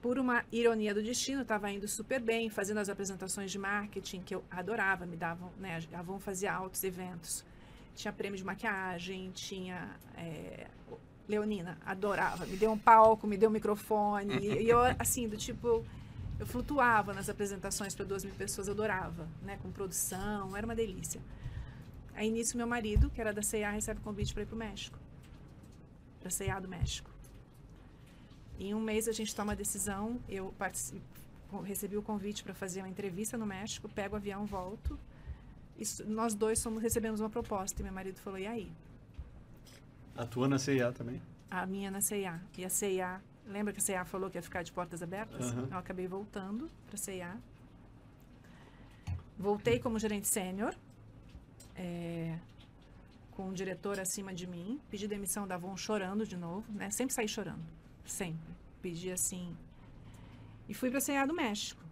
por 0.00 0.18
uma 0.18 0.44
ironia 0.52 0.94
do 0.94 1.02
destino, 1.02 1.42
estava 1.42 1.70
indo 1.70 1.88
super 1.88 2.20
bem, 2.20 2.48
fazendo 2.48 2.78
as 2.78 2.88
apresentações 2.88 3.50
de 3.50 3.58
marketing 3.58 4.22
que 4.22 4.34
eu 4.34 4.44
adorava, 4.50 5.04
me 5.04 5.16
davam, 5.16 5.50
né, 5.58 5.82
a 5.92 5.98
Avon 5.98 6.18
fazia 6.18 6.52
altos 6.52 6.84
eventos. 6.84 7.44
Tinha 7.94 8.12
prêmio 8.12 8.38
de 8.38 8.44
maquiagem, 8.44 9.30
tinha 9.32 9.96
é, 10.16 10.68
Leonina, 11.28 11.76
adorava, 11.84 12.46
me 12.46 12.56
deu 12.56 12.70
um 12.70 12.78
palco, 12.78 13.26
me 13.26 13.36
deu 13.36 13.50
um 13.50 13.52
microfone, 13.52 14.38
e 14.38 14.68
eu 14.68 14.78
assim, 14.98 15.28
do 15.28 15.36
tipo, 15.36 15.84
eu 16.38 16.46
flutuava 16.46 17.14
nas 17.14 17.28
apresentações 17.28 17.94
para 17.94 18.04
duas 18.04 18.24
mil 18.24 18.34
pessoas, 18.34 18.68
adorava, 18.68 19.28
né, 19.42 19.58
com 19.62 19.70
produção, 19.70 20.56
era 20.56 20.66
uma 20.66 20.74
delícia. 20.74 21.20
Aí 22.14 22.30
nisso 22.30 22.56
meu 22.56 22.66
marido, 22.66 23.10
que 23.10 23.20
era 23.20 23.32
da 23.32 23.42
C&A, 23.42 23.70
recebe 23.70 24.00
convite 24.00 24.32
para 24.32 24.42
ir 24.42 24.46
para 24.46 24.54
o 24.54 24.58
México, 24.58 24.98
para 26.20 26.28
a 26.28 26.30
C&A 26.30 26.58
do 26.60 26.68
México. 26.68 27.10
Em 28.58 28.74
um 28.74 28.80
mês 28.80 29.06
a 29.06 29.12
gente 29.12 29.34
toma 29.34 29.52
a 29.52 29.54
decisão, 29.54 30.18
eu 30.28 30.54
participo, 30.58 31.04
recebi 31.62 31.96
o 31.96 32.02
convite 32.02 32.42
para 32.42 32.54
fazer 32.54 32.80
uma 32.80 32.88
entrevista 32.88 33.36
no 33.36 33.46
México, 33.46 33.88
pego 33.88 34.14
o 34.14 34.16
avião, 34.16 34.46
volto. 34.46 34.98
Isso, 35.78 36.08
nós 36.08 36.34
dois 36.34 36.58
somos, 36.58 36.82
recebemos 36.82 37.20
uma 37.20 37.28
proposta 37.28 37.80
e 37.80 37.84
meu 37.84 37.92
marido 37.92 38.18
falou, 38.18 38.38
e 38.38 38.46
aí? 38.46 38.72
Atua 40.16 40.48
na 40.48 40.58
CIA 40.58 40.90
também? 40.92 41.20
A 41.50 41.66
minha 41.66 41.90
na 41.90 42.00
CIA. 42.00 42.40
E 42.56 42.64
a 42.64 42.70
CIA, 42.70 43.20
lembra 43.46 43.72
que 43.72 43.80
a 43.80 43.82
CIA 43.82 44.04
falou 44.04 44.30
que 44.30 44.36
ia 44.36 44.42
ficar 44.42 44.62
de 44.62 44.72
portas 44.72 45.02
abertas? 45.02 45.52
Aham. 45.52 45.68
Eu 45.70 45.78
acabei 45.78 46.06
voltando 46.06 46.70
para 46.86 46.94
a 46.94 46.98
CIA. 46.98 47.38
Voltei 49.38 49.78
como 49.78 49.98
gerente 49.98 50.28
sênior, 50.28 50.74
é, 51.74 52.38
com 53.32 53.48
um 53.48 53.52
diretor 53.52 54.00
acima 54.00 54.34
de 54.34 54.46
mim. 54.46 54.80
Pedi 54.90 55.06
demissão 55.06 55.46
da 55.46 55.56
Avon 55.56 55.76
chorando 55.76 56.26
de 56.26 56.36
novo, 56.36 56.70
né? 56.72 56.90
Sempre 56.90 57.14
saí 57.14 57.28
chorando, 57.28 57.64
sempre. 58.04 58.54
Pedi 58.80 59.10
assim. 59.10 59.54
E 60.68 60.74
fui 60.74 60.88
para 60.88 60.98
a 60.98 61.02
CIA 61.02 61.26
do 61.26 61.34
México, 61.34 61.82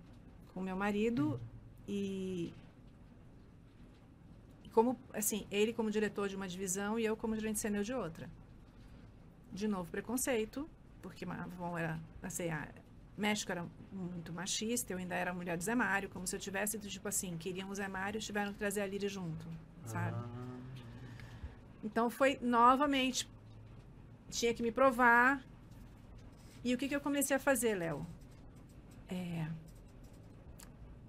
com 0.52 0.60
meu 0.60 0.76
marido 0.76 1.40
e 1.86 2.52
e 4.64 4.68
como 4.70 4.98
assim 5.12 5.46
ele 5.50 5.72
como 5.72 5.90
diretor 5.90 6.28
de 6.28 6.36
uma 6.36 6.48
divisão 6.48 6.98
e 6.98 7.04
eu 7.04 7.16
como 7.16 7.36
gerente 7.36 7.60
sênior 7.60 7.84
de 7.84 7.92
outra 7.92 8.28
de 9.52 9.68
novo 9.68 9.90
preconceito 9.90 10.68
porque 11.04 11.26
a 11.26 11.42
Avon 11.42 11.76
era 11.76 12.00
a 12.22 12.30
CIA 12.30 12.66
México 13.16 13.52
era 13.52 13.66
muito 13.92 14.32
machista 14.32 14.94
eu 14.94 14.98
ainda 14.98 15.14
era 15.14 15.34
mulher 15.34 15.58
do 15.58 15.62
Zé 15.62 15.74
Mário 15.74 16.08
como 16.08 16.26
se 16.26 16.34
eu 16.34 16.40
tivesse 16.40 16.78
tipo 16.78 17.06
assim 17.06 17.36
queriam 17.36 17.68
o 17.68 17.74
Zé 17.74 17.86
Mário 17.86 18.18
tiveram 18.20 18.54
que 18.54 18.58
trazer 18.58 18.80
a 18.80 18.86
Líria 18.86 19.08
junto 19.08 19.46
sabe? 19.84 20.16
Ah, 20.16 20.56
então 21.84 22.08
foi 22.08 22.38
novamente 22.40 23.28
tinha 24.30 24.54
que 24.54 24.62
me 24.62 24.72
provar. 24.72 25.44
E 26.64 26.74
o 26.74 26.78
que 26.78 26.88
que 26.88 26.96
eu 26.96 27.00
comecei 27.00 27.36
a 27.36 27.38
fazer 27.38 27.74
Léo? 27.74 28.06
É, 29.06 29.46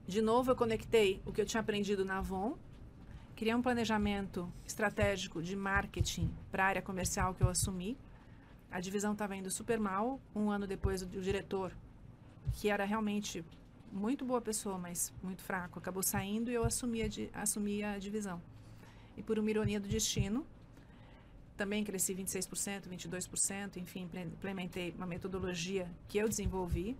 de 0.05 0.21
novo 0.21 0.51
eu 0.51 0.55
conectei 0.57 1.21
o 1.25 1.31
que 1.31 1.39
eu 1.39 1.45
tinha 1.45 1.61
aprendido 1.61 2.03
na 2.03 2.17
Avon 2.17 2.57
criei 3.37 3.55
um 3.55 3.61
planejamento 3.61 4.51
estratégico 4.65 5.41
de 5.41 5.55
marketing 5.55 6.29
para 6.51 6.65
a 6.65 6.67
área 6.67 6.81
comercial 6.81 7.33
que 7.33 7.41
eu 7.41 7.49
assumi 7.49 7.97
a 8.75 8.79
divisão 8.81 9.13
estava 9.13 9.33
indo 9.37 9.49
super 9.49 9.79
mal. 9.79 10.19
Um 10.35 10.51
ano 10.51 10.67
depois, 10.67 11.01
o, 11.01 11.05
o 11.05 11.21
diretor, 11.21 11.71
que 12.55 12.69
era 12.69 12.83
realmente 12.83 13.43
muito 13.89 14.25
boa 14.25 14.41
pessoa, 14.41 14.77
mas 14.77 15.13
muito 15.23 15.41
fraco, 15.41 15.79
acabou 15.79 16.03
saindo 16.03 16.51
e 16.51 16.53
eu 16.53 16.65
assumi 16.65 17.01
a, 17.01 17.07
assumi 17.41 17.81
a 17.81 17.97
divisão. 17.97 18.41
E 19.15 19.23
por 19.23 19.39
uma 19.39 19.49
ironia 19.49 19.79
do 19.79 19.87
destino, 19.87 20.45
também 21.55 21.85
cresci 21.85 22.13
26%, 22.13 22.89
22%, 22.89 23.77
enfim, 23.77 24.09
implementei 24.13 24.93
uma 24.97 25.07
metodologia 25.07 25.89
que 26.09 26.17
eu 26.17 26.27
desenvolvi. 26.27 26.97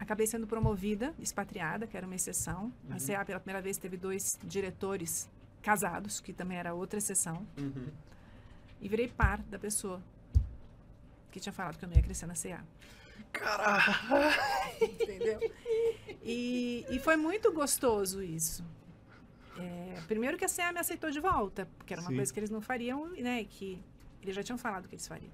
Acabei 0.00 0.26
sendo 0.26 0.44
promovida, 0.44 1.14
expatriada, 1.20 1.86
que 1.86 1.96
era 1.96 2.04
uma 2.04 2.16
exceção. 2.16 2.72
Uhum. 2.90 2.96
A 2.96 2.98
CA, 2.98 3.24
pela 3.24 3.38
primeira 3.38 3.62
vez, 3.62 3.78
teve 3.78 3.96
dois 3.96 4.40
diretores 4.42 5.30
casados, 5.62 6.20
que 6.20 6.32
também 6.32 6.58
era 6.58 6.74
outra 6.74 6.98
exceção. 6.98 7.46
Uhum. 7.56 7.92
E 8.80 8.88
virei 8.88 9.06
par 9.06 9.40
da 9.42 9.58
pessoa 9.58 10.02
que 11.36 11.40
tinha 11.40 11.52
falado 11.52 11.76
que 11.76 11.84
eu 11.84 11.88
não 11.88 11.94
ia 11.94 12.02
crescer 12.02 12.26
na 12.26 12.34
CA. 12.34 12.64
Caralho! 13.30 13.94
Entendeu? 14.80 15.38
E, 16.22 16.86
e 16.88 16.98
foi 16.98 17.16
muito 17.16 17.52
gostoso 17.52 18.22
isso. 18.22 18.64
É, 19.58 20.00
primeiro 20.06 20.38
que 20.38 20.46
a 20.46 20.48
CA 20.48 20.72
me 20.72 20.80
aceitou 20.80 21.10
de 21.10 21.20
volta, 21.20 21.68
porque 21.76 21.92
era 21.92 22.00
uma 22.00 22.08
Sim. 22.08 22.16
coisa 22.16 22.32
que 22.32 22.40
eles 22.40 22.48
não 22.48 22.62
fariam, 22.62 23.08
né? 23.08 23.44
Que 23.44 23.82
eles 24.22 24.34
já 24.34 24.42
tinham 24.42 24.56
falado 24.56 24.88
que 24.88 24.94
eles 24.94 25.06
fariam. 25.06 25.30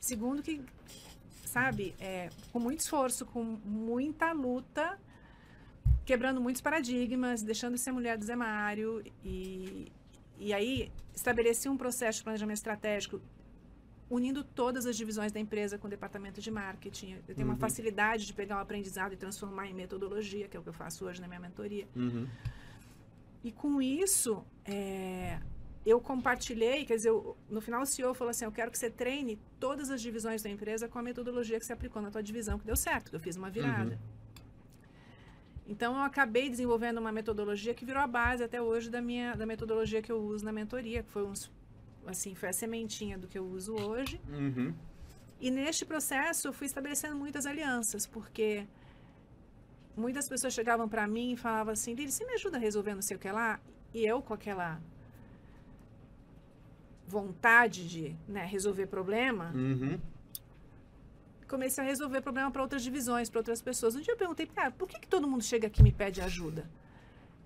Segundo 0.00 0.42
que, 0.42 0.64
sabe, 1.44 1.94
é, 2.00 2.30
com 2.50 2.58
muito 2.58 2.80
esforço, 2.80 3.26
com 3.26 3.42
muita 3.42 4.32
luta, 4.32 4.98
quebrando 6.06 6.40
muitos 6.40 6.62
paradigmas, 6.62 7.42
deixando 7.42 7.74
de 7.74 7.80
ser 7.80 7.92
mulher 7.92 8.16
do 8.16 8.24
Zé 8.24 8.36
Mário 8.36 9.04
e, 9.22 9.92
e 10.38 10.54
aí 10.54 10.90
estabeleci 11.14 11.68
um 11.68 11.76
processo 11.76 12.18
de 12.18 12.24
planejamento 12.24 12.56
estratégico 12.56 13.20
unindo 14.08 14.44
todas 14.44 14.86
as 14.86 14.96
divisões 14.96 15.32
da 15.32 15.40
empresa 15.40 15.76
com 15.76 15.86
o 15.86 15.90
departamento 15.90 16.40
de 16.40 16.50
marketing. 16.50 17.18
Eu 17.26 17.34
tenho 17.34 17.48
uhum. 17.48 17.54
uma 17.54 17.58
facilidade 17.58 18.26
de 18.26 18.32
pegar 18.32 18.56
o 18.56 18.58
um 18.58 18.62
aprendizado 18.62 19.12
e 19.12 19.16
transformar 19.16 19.66
em 19.66 19.74
metodologia, 19.74 20.46
que 20.46 20.56
é 20.56 20.60
o 20.60 20.62
que 20.62 20.68
eu 20.68 20.72
faço 20.72 21.04
hoje 21.04 21.20
na 21.20 21.26
minha 21.26 21.40
mentoria. 21.40 21.86
Uhum. 21.94 22.26
E 23.42 23.50
com 23.50 23.82
isso, 23.82 24.44
é, 24.64 25.40
eu 25.84 26.00
compartilhei, 26.00 26.84
quer 26.84 26.96
dizer, 26.96 27.10
eu, 27.10 27.36
no 27.48 27.60
final 27.60 27.82
o 27.82 27.86
CEO 27.86 28.14
falou 28.14 28.30
assim, 28.30 28.44
eu 28.44 28.52
quero 28.52 28.70
que 28.70 28.78
você 28.78 28.90
treine 28.90 29.38
todas 29.58 29.90
as 29.90 30.00
divisões 30.00 30.42
da 30.42 30.50
empresa 30.50 30.88
com 30.88 30.98
a 30.98 31.02
metodologia 31.02 31.58
que 31.58 31.66
você 31.66 31.72
aplicou 31.72 32.00
na 32.00 32.10
tua 32.10 32.22
divisão, 32.22 32.58
que 32.58 32.66
deu 32.66 32.76
certo, 32.76 33.10
que 33.10 33.16
eu 33.16 33.20
fiz 33.20 33.36
uma 33.36 33.50
virada. 33.50 33.92
Uhum. 33.92 34.16
Então, 35.68 35.96
eu 35.96 36.02
acabei 36.02 36.48
desenvolvendo 36.48 36.98
uma 36.98 37.10
metodologia 37.10 37.74
que 37.74 37.84
virou 37.84 38.00
a 38.00 38.06
base 38.06 38.42
até 38.42 38.62
hoje 38.62 38.88
da 38.88 39.02
minha 39.02 39.34
da 39.34 39.44
metodologia 39.44 40.00
que 40.00 40.12
eu 40.12 40.18
uso 40.18 40.44
na 40.44 40.52
mentoria, 40.52 41.02
que 41.02 41.10
foi 41.10 41.24
uns 41.24 41.50
assim, 42.08 42.34
foi 42.34 42.48
a 42.48 42.52
sementinha 42.52 43.18
do 43.18 43.26
que 43.26 43.38
eu 43.38 43.44
uso 43.44 43.74
hoje. 43.74 44.20
Uhum. 44.28 44.74
E 45.40 45.50
neste 45.50 45.84
processo 45.84 46.48
eu 46.48 46.52
fui 46.52 46.66
estabelecendo 46.66 47.16
muitas 47.16 47.46
alianças, 47.46 48.06
porque 48.06 48.66
muitas 49.96 50.28
pessoas 50.28 50.52
chegavam 50.54 50.88
para 50.88 51.06
mim 51.06 51.32
e 51.32 51.36
falavam 51.36 51.72
assim, 51.72 51.94
Lili, 51.94 52.10
você 52.10 52.24
me 52.24 52.34
ajuda 52.34 52.56
a 52.56 52.60
resolver 52.60 52.94
não 52.94 53.02
sei 53.02 53.16
o 53.16 53.20
que 53.20 53.30
lá? 53.30 53.60
E 53.92 54.04
eu 54.04 54.22
com 54.22 54.34
aquela 54.34 54.80
vontade 57.06 57.88
de 57.88 58.16
né, 58.26 58.44
resolver 58.44 58.86
problema, 58.86 59.52
uhum. 59.54 59.98
comecei 61.48 61.84
a 61.84 61.86
resolver 61.86 62.20
problema 62.20 62.50
para 62.50 62.62
outras 62.62 62.82
divisões, 62.82 63.30
para 63.30 63.40
outras 63.40 63.62
pessoas. 63.62 63.94
Um 63.94 64.00
dia 64.00 64.14
eu 64.14 64.18
perguntei, 64.18 64.46
cara, 64.46 64.70
por 64.70 64.88
que, 64.88 64.98
que 64.98 65.08
todo 65.08 65.28
mundo 65.28 65.44
chega 65.44 65.66
aqui 65.68 65.80
e 65.80 65.84
me 65.84 65.92
pede 65.92 66.20
ajuda? 66.20 66.68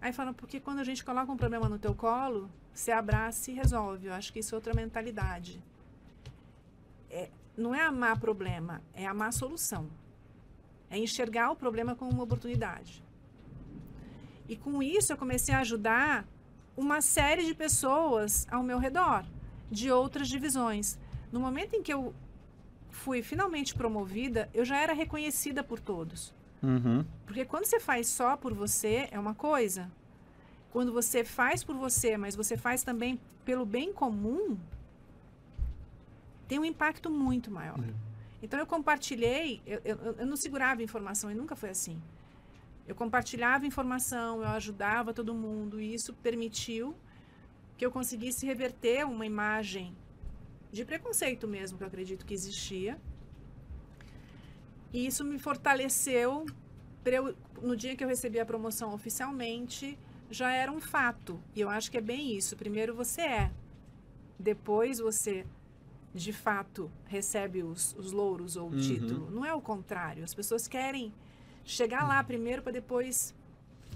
Aí 0.00 0.12
falam, 0.12 0.32
porque 0.32 0.58
quando 0.58 0.78
a 0.78 0.84
gente 0.84 1.04
coloca 1.04 1.30
um 1.30 1.36
problema 1.36 1.68
no 1.68 1.78
teu 1.78 1.94
colo, 1.94 2.50
você 2.72 2.90
abraça 2.90 3.50
e 3.50 3.54
resolve. 3.54 4.06
Eu 4.06 4.14
acho 4.14 4.32
que 4.32 4.38
isso 4.38 4.54
é 4.54 4.56
outra 4.56 4.72
mentalidade. 4.72 5.62
É, 7.10 7.28
não 7.56 7.74
é 7.74 7.82
amar 7.82 8.18
problema, 8.18 8.80
é 8.94 9.06
amar 9.06 9.32
solução. 9.32 9.90
É 10.88 10.98
enxergar 10.98 11.50
o 11.50 11.56
problema 11.56 11.94
como 11.94 12.10
uma 12.10 12.24
oportunidade. 12.24 13.04
E 14.48 14.56
com 14.56 14.82
isso 14.82 15.12
eu 15.12 15.16
comecei 15.16 15.54
a 15.54 15.60
ajudar 15.60 16.26
uma 16.76 17.02
série 17.02 17.44
de 17.44 17.54
pessoas 17.54 18.46
ao 18.50 18.62
meu 18.62 18.78
redor, 18.78 19.24
de 19.70 19.90
outras 19.92 20.28
divisões. 20.28 20.98
No 21.30 21.38
momento 21.38 21.74
em 21.74 21.82
que 21.82 21.92
eu 21.92 22.14
fui 22.90 23.22
finalmente 23.22 23.74
promovida, 23.74 24.48
eu 24.54 24.64
já 24.64 24.78
era 24.78 24.92
reconhecida 24.92 25.62
por 25.62 25.78
todos. 25.78 26.34
Uhum. 26.62 27.04
Porque 27.26 27.44
quando 27.44 27.64
você 27.64 27.80
faz 27.80 28.06
só 28.06 28.36
por 28.36 28.52
você, 28.52 29.08
é 29.10 29.18
uma 29.18 29.34
coisa. 29.34 29.90
Quando 30.72 30.92
você 30.92 31.24
faz 31.24 31.64
por 31.64 31.74
você, 31.76 32.16
mas 32.16 32.36
você 32.36 32.56
faz 32.56 32.82
também 32.82 33.18
pelo 33.44 33.64
bem 33.64 33.92
comum, 33.92 34.58
tem 36.46 36.58
um 36.58 36.64
impacto 36.64 37.10
muito 37.10 37.50
maior. 37.50 37.78
Uhum. 37.78 37.94
Então 38.42 38.58
eu 38.58 38.66
compartilhei, 38.66 39.60
eu, 39.66 39.80
eu, 39.84 39.96
eu, 40.18 40.26
não 40.26 40.36
segurava 40.36 40.82
informação 40.82 41.30
e 41.30 41.34
nunca 41.34 41.54
foi 41.54 41.70
assim. 41.70 42.00
Eu 42.86 42.94
compartilhava 42.94 43.66
informação, 43.66 44.40
eu 44.42 44.48
ajudava 44.48 45.12
todo 45.12 45.34
mundo 45.34 45.80
e 45.80 45.94
isso 45.94 46.14
permitiu 46.14 46.94
que 47.76 47.84
eu 47.84 47.90
conseguisse 47.90 48.44
reverter 48.46 49.06
uma 49.06 49.24
imagem 49.24 49.94
de 50.72 50.84
preconceito 50.84 51.46
mesmo 51.48 51.78
que 51.78 51.84
eu 51.84 51.88
acredito 51.88 52.24
que 52.24 52.34
existia 52.34 52.98
e 54.92 55.06
isso 55.06 55.24
me 55.24 55.38
fortaleceu 55.38 56.46
eu, 57.04 57.34
no 57.62 57.76
dia 57.76 57.96
que 57.96 58.04
eu 58.04 58.08
recebi 58.08 58.38
a 58.38 58.44
promoção 58.44 58.92
oficialmente, 58.92 59.98
já 60.30 60.52
era 60.52 60.70
um 60.70 60.80
fato. 60.80 61.40
E 61.54 61.60
eu 61.60 61.70
acho 61.70 61.90
que 61.90 61.96
é 61.96 62.00
bem 62.00 62.36
isso. 62.36 62.56
Primeiro 62.56 62.94
você 62.94 63.22
é, 63.22 63.50
depois 64.38 64.98
você 64.98 65.46
de 66.12 66.32
fato 66.32 66.90
recebe 67.06 67.62
os, 67.62 67.94
os 67.96 68.12
louros 68.12 68.56
ou 68.56 68.68
o 68.68 68.74
uhum. 68.74 68.80
título. 68.80 69.30
Não 69.30 69.44
é 69.44 69.54
o 69.54 69.60
contrário. 69.60 70.24
As 70.24 70.34
pessoas 70.34 70.66
querem 70.68 71.12
chegar 71.64 72.06
lá 72.06 72.22
primeiro 72.22 72.62
para 72.62 72.72
depois 72.72 73.34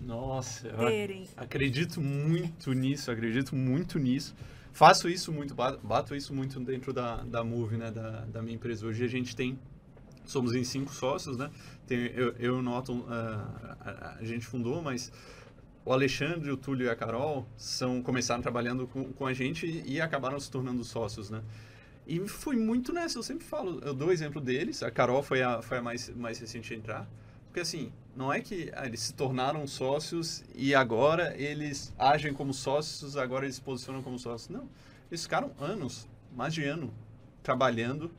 Nossa, 0.01 0.69
terem. 0.71 1.29
acredito 1.37 2.01
muito 2.01 2.73
nisso, 2.73 3.11
acredito 3.11 3.55
muito 3.55 3.99
nisso. 3.99 4.35
Faço 4.73 5.09
isso 5.09 5.31
muito, 5.33 5.55
bato 5.55 6.17
isso 6.17 6.35
muito 6.35 6.59
dentro 6.59 6.93
da, 6.93 7.23
da 7.23 7.45
Move, 7.45 7.77
né, 7.77 7.93
da, 7.93 8.25
da 8.25 8.43
minha 8.43 8.57
empresa. 8.57 8.87
Hoje 8.87 9.05
a 9.05 9.09
gente 9.09 9.37
tem 9.37 9.57
somos 10.25 10.55
em 10.55 10.65
cinco 10.65 10.93
sócios, 10.93 11.37
né? 11.37 11.51
Tem, 11.87 11.99
eu, 12.15 12.35
eu 12.39 12.57
o 12.57 12.63
Norton, 12.63 13.01
uh, 13.01 13.07
a, 13.09 14.17
a, 14.21 14.25
gente 14.25 14.47
fundou, 14.47 14.83
mas 14.83 15.13
o 15.85 15.93
Alexandre, 15.93 16.51
o 16.51 16.57
Túlio 16.57 16.87
e 16.87 16.91
a 16.91 16.97
Carol 16.97 17.47
são, 17.57 18.03
começaram 18.03 18.43
trabalhando 18.43 18.87
com, 18.87 19.13
com 19.13 19.27
a 19.27 19.33
gente 19.33 19.67
e, 19.67 19.95
e 19.95 20.01
acabaram 20.01 20.39
se 20.41 20.51
tornando 20.51 20.83
sócios, 20.85 21.31
né? 21.31 21.43
E 22.07 22.27
foi 22.29 22.57
muito 22.57 22.93
nessa, 22.93 23.19
eu 23.19 23.23
sempre 23.23 23.47
falo, 23.47 23.81
eu 23.81 23.95
dou 23.95 24.13
exemplo 24.13 24.41
deles, 24.41 24.83
a 24.83 24.91
Carol 24.91 25.23
foi 25.23 25.43
a, 25.43 25.63
foi 25.63 25.79
a 25.79 25.83
mais, 25.83 26.11
mais 26.11 26.39
recente 26.39 26.75
a 26.75 26.77
entrar, 26.77 27.09
porque 27.47 27.61
assim, 27.61 27.93
não 28.17 28.33
é 28.33 28.41
que 28.41 28.71
ah, 28.75 28.85
eles 28.85 29.01
se 29.01 29.15
tornaram 29.15 29.67
sócios 29.67 30.45
e 30.55 30.75
agora 30.75 31.35
eles 31.37 31.95
agem 31.99 32.33
como 32.35 32.53
sócios, 32.53 33.17
agora 33.17 33.45
eles 33.45 33.57
se 33.57 33.63
posicionam 33.63 34.03
como 34.03 34.19
sócios. 34.19 34.49
Não, 34.49 34.69
eles 35.09 35.23
ficaram 35.23 35.53
anos, 35.61 36.09
mais 36.35 36.53
de 36.53 36.65
ano, 36.65 36.93
trabalhando 37.43 38.11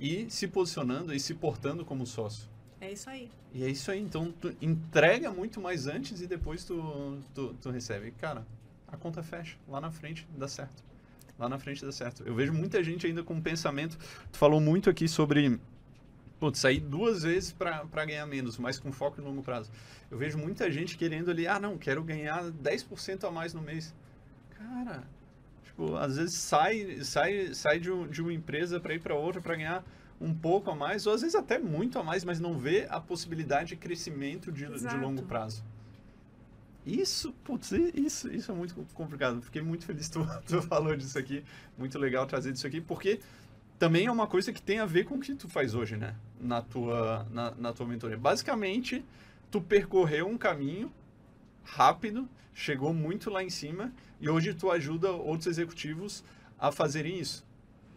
e 0.00 0.28
se 0.30 0.48
posicionando 0.48 1.14
e 1.14 1.20
se 1.20 1.34
portando 1.34 1.84
como 1.84 2.06
sócio. 2.06 2.48
É 2.80 2.90
isso 2.90 3.10
aí. 3.10 3.30
E 3.52 3.62
é 3.62 3.68
isso 3.68 3.90
aí. 3.90 4.00
Então, 4.00 4.32
tu 4.32 4.56
entrega 4.62 5.30
muito 5.30 5.60
mais 5.60 5.86
antes 5.86 6.22
e 6.22 6.26
depois 6.26 6.64
tu, 6.64 7.18
tu, 7.34 7.54
tu 7.60 7.70
recebe. 7.70 8.10
Cara, 8.12 8.46
a 8.88 8.96
conta 8.96 9.22
fecha. 9.22 9.56
Lá 9.68 9.80
na 9.80 9.90
frente 9.90 10.26
dá 10.36 10.48
certo. 10.48 10.82
Lá 11.38 11.48
na 11.48 11.58
frente 11.58 11.84
dá 11.84 11.92
certo. 11.92 12.22
Eu 12.24 12.34
vejo 12.34 12.54
muita 12.54 12.82
gente 12.82 13.06
ainda 13.06 13.22
com 13.22 13.38
pensamento. 13.40 13.98
Tu 14.32 14.38
falou 14.38 14.60
muito 14.60 14.88
aqui 14.88 15.06
sobre 15.06 15.60
putz, 16.40 16.58
sair 16.58 16.80
duas 16.80 17.22
vezes 17.22 17.52
para 17.52 18.04
ganhar 18.06 18.26
menos, 18.26 18.56
mas 18.56 18.78
com 18.78 18.90
foco 18.90 19.20
em 19.20 19.24
longo 19.24 19.42
prazo. 19.42 19.70
Eu 20.10 20.16
vejo 20.16 20.38
muita 20.38 20.70
gente 20.70 20.96
querendo 20.96 21.30
ali, 21.30 21.46
ah, 21.46 21.60
não, 21.60 21.76
quero 21.76 22.02
ganhar 22.02 22.42
10% 22.44 23.28
a 23.28 23.30
mais 23.30 23.52
no 23.52 23.60
mês. 23.60 23.94
Cara, 24.56 25.04
Tipo, 25.80 25.96
às 25.96 26.16
vezes 26.16 26.34
sai, 26.34 26.98
sai, 27.02 27.54
sai 27.54 27.80
de, 27.80 27.90
um, 27.90 28.06
de 28.06 28.20
uma 28.20 28.32
empresa 28.32 28.78
para 28.78 28.94
ir 28.94 29.00
para 29.00 29.14
outra 29.14 29.40
para 29.40 29.56
ganhar 29.56 29.82
um 30.20 30.34
pouco 30.34 30.70
a 30.70 30.74
mais, 30.74 31.06
ou 31.06 31.14
às 31.14 31.22
vezes 31.22 31.34
até 31.34 31.58
muito 31.58 31.98
a 31.98 32.04
mais, 32.04 32.22
mas 32.22 32.38
não 32.38 32.58
vê 32.58 32.86
a 32.90 33.00
possibilidade 33.00 33.70
de 33.70 33.76
crescimento 33.76 34.52
de, 34.52 34.66
de 34.66 34.96
longo 34.96 35.22
prazo. 35.22 35.64
Isso, 36.84 37.32
putz, 37.44 37.72
isso, 37.72 38.30
isso 38.30 38.52
é 38.52 38.54
muito 38.54 38.74
complicado. 38.92 39.40
Fiquei 39.40 39.62
muito 39.62 39.86
feliz 39.86 40.08
que 40.08 40.12
tu, 40.20 40.26
tu 40.46 40.62
falou 40.62 40.94
disso 40.94 41.18
aqui. 41.18 41.42
Muito 41.78 41.98
legal 41.98 42.26
trazer 42.26 42.52
isso 42.52 42.66
aqui, 42.66 42.82
porque 42.82 43.18
também 43.78 44.04
é 44.04 44.12
uma 44.12 44.26
coisa 44.26 44.52
que 44.52 44.60
tem 44.60 44.80
a 44.80 44.86
ver 44.86 45.04
com 45.04 45.14
o 45.14 45.20
que 45.20 45.34
tu 45.34 45.48
faz 45.48 45.74
hoje, 45.74 45.96
né? 45.96 46.14
Na 46.38 46.60
tua, 46.60 47.26
na, 47.30 47.52
na 47.52 47.72
tua 47.72 47.86
mentoria. 47.86 48.18
Basicamente, 48.18 49.02
tu 49.50 49.62
percorreu 49.62 50.28
um 50.28 50.36
caminho 50.36 50.92
rápido, 51.64 52.28
chegou 52.54 52.92
muito 52.92 53.30
lá 53.30 53.42
em 53.42 53.50
cima 53.50 53.92
e 54.20 54.28
hoje 54.28 54.54
tu 54.54 54.70
ajuda 54.70 55.10
outros 55.12 55.46
executivos 55.46 56.22
a 56.58 56.70
fazerem 56.70 57.18
isso, 57.18 57.44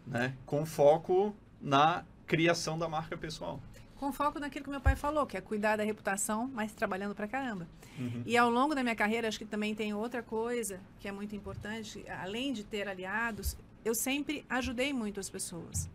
né? 0.06 0.34
Com 0.46 0.64
foco 0.64 1.34
na 1.60 2.04
criação 2.26 2.78
da 2.78 2.88
marca 2.88 3.16
pessoal. 3.16 3.60
Com 3.96 4.12
foco 4.12 4.38
naquilo 4.38 4.64
que 4.64 4.70
meu 4.70 4.80
pai 4.80 4.96
falou, 4.96 5.26
que 5.26 5.36
é 5.36 5.40
cuidar 5.40 5.76
da 5.76 5.84
reputação, 5.84 6.50
mas 6.52 6.72
trabalhando 6.72 7.14
pra 7.14 7.28
caramba. 7.28 7.66
Uhum. 7.98 8.22
E 8.26 8.36
ao 8.36 8.50
longo 8.50 8.74
da 8.74 8.82
minha 8.82 8.96
carreira, 8.96 9.28
acho 9.28 9.38
que 9.38 9.44
também 9.44 9.74
tem 9.74 9.94
outra 9.94 10.22
coisa 10.22 10.80
que 11.00 11.06
é 11.08 11.12
muito 11.12 11.34
importante, 11.36 12.04
além 12.08 12.52
de 12.52 12.64
ter 12.64 12.88
aliados, 12.88 13.56
eu 13.84 13.94
sempre 13.94 14.44
ajudei 14.48 14.92
muito 14.92 15.20
as 15.20 15.30
pessoas. 15.30 15.88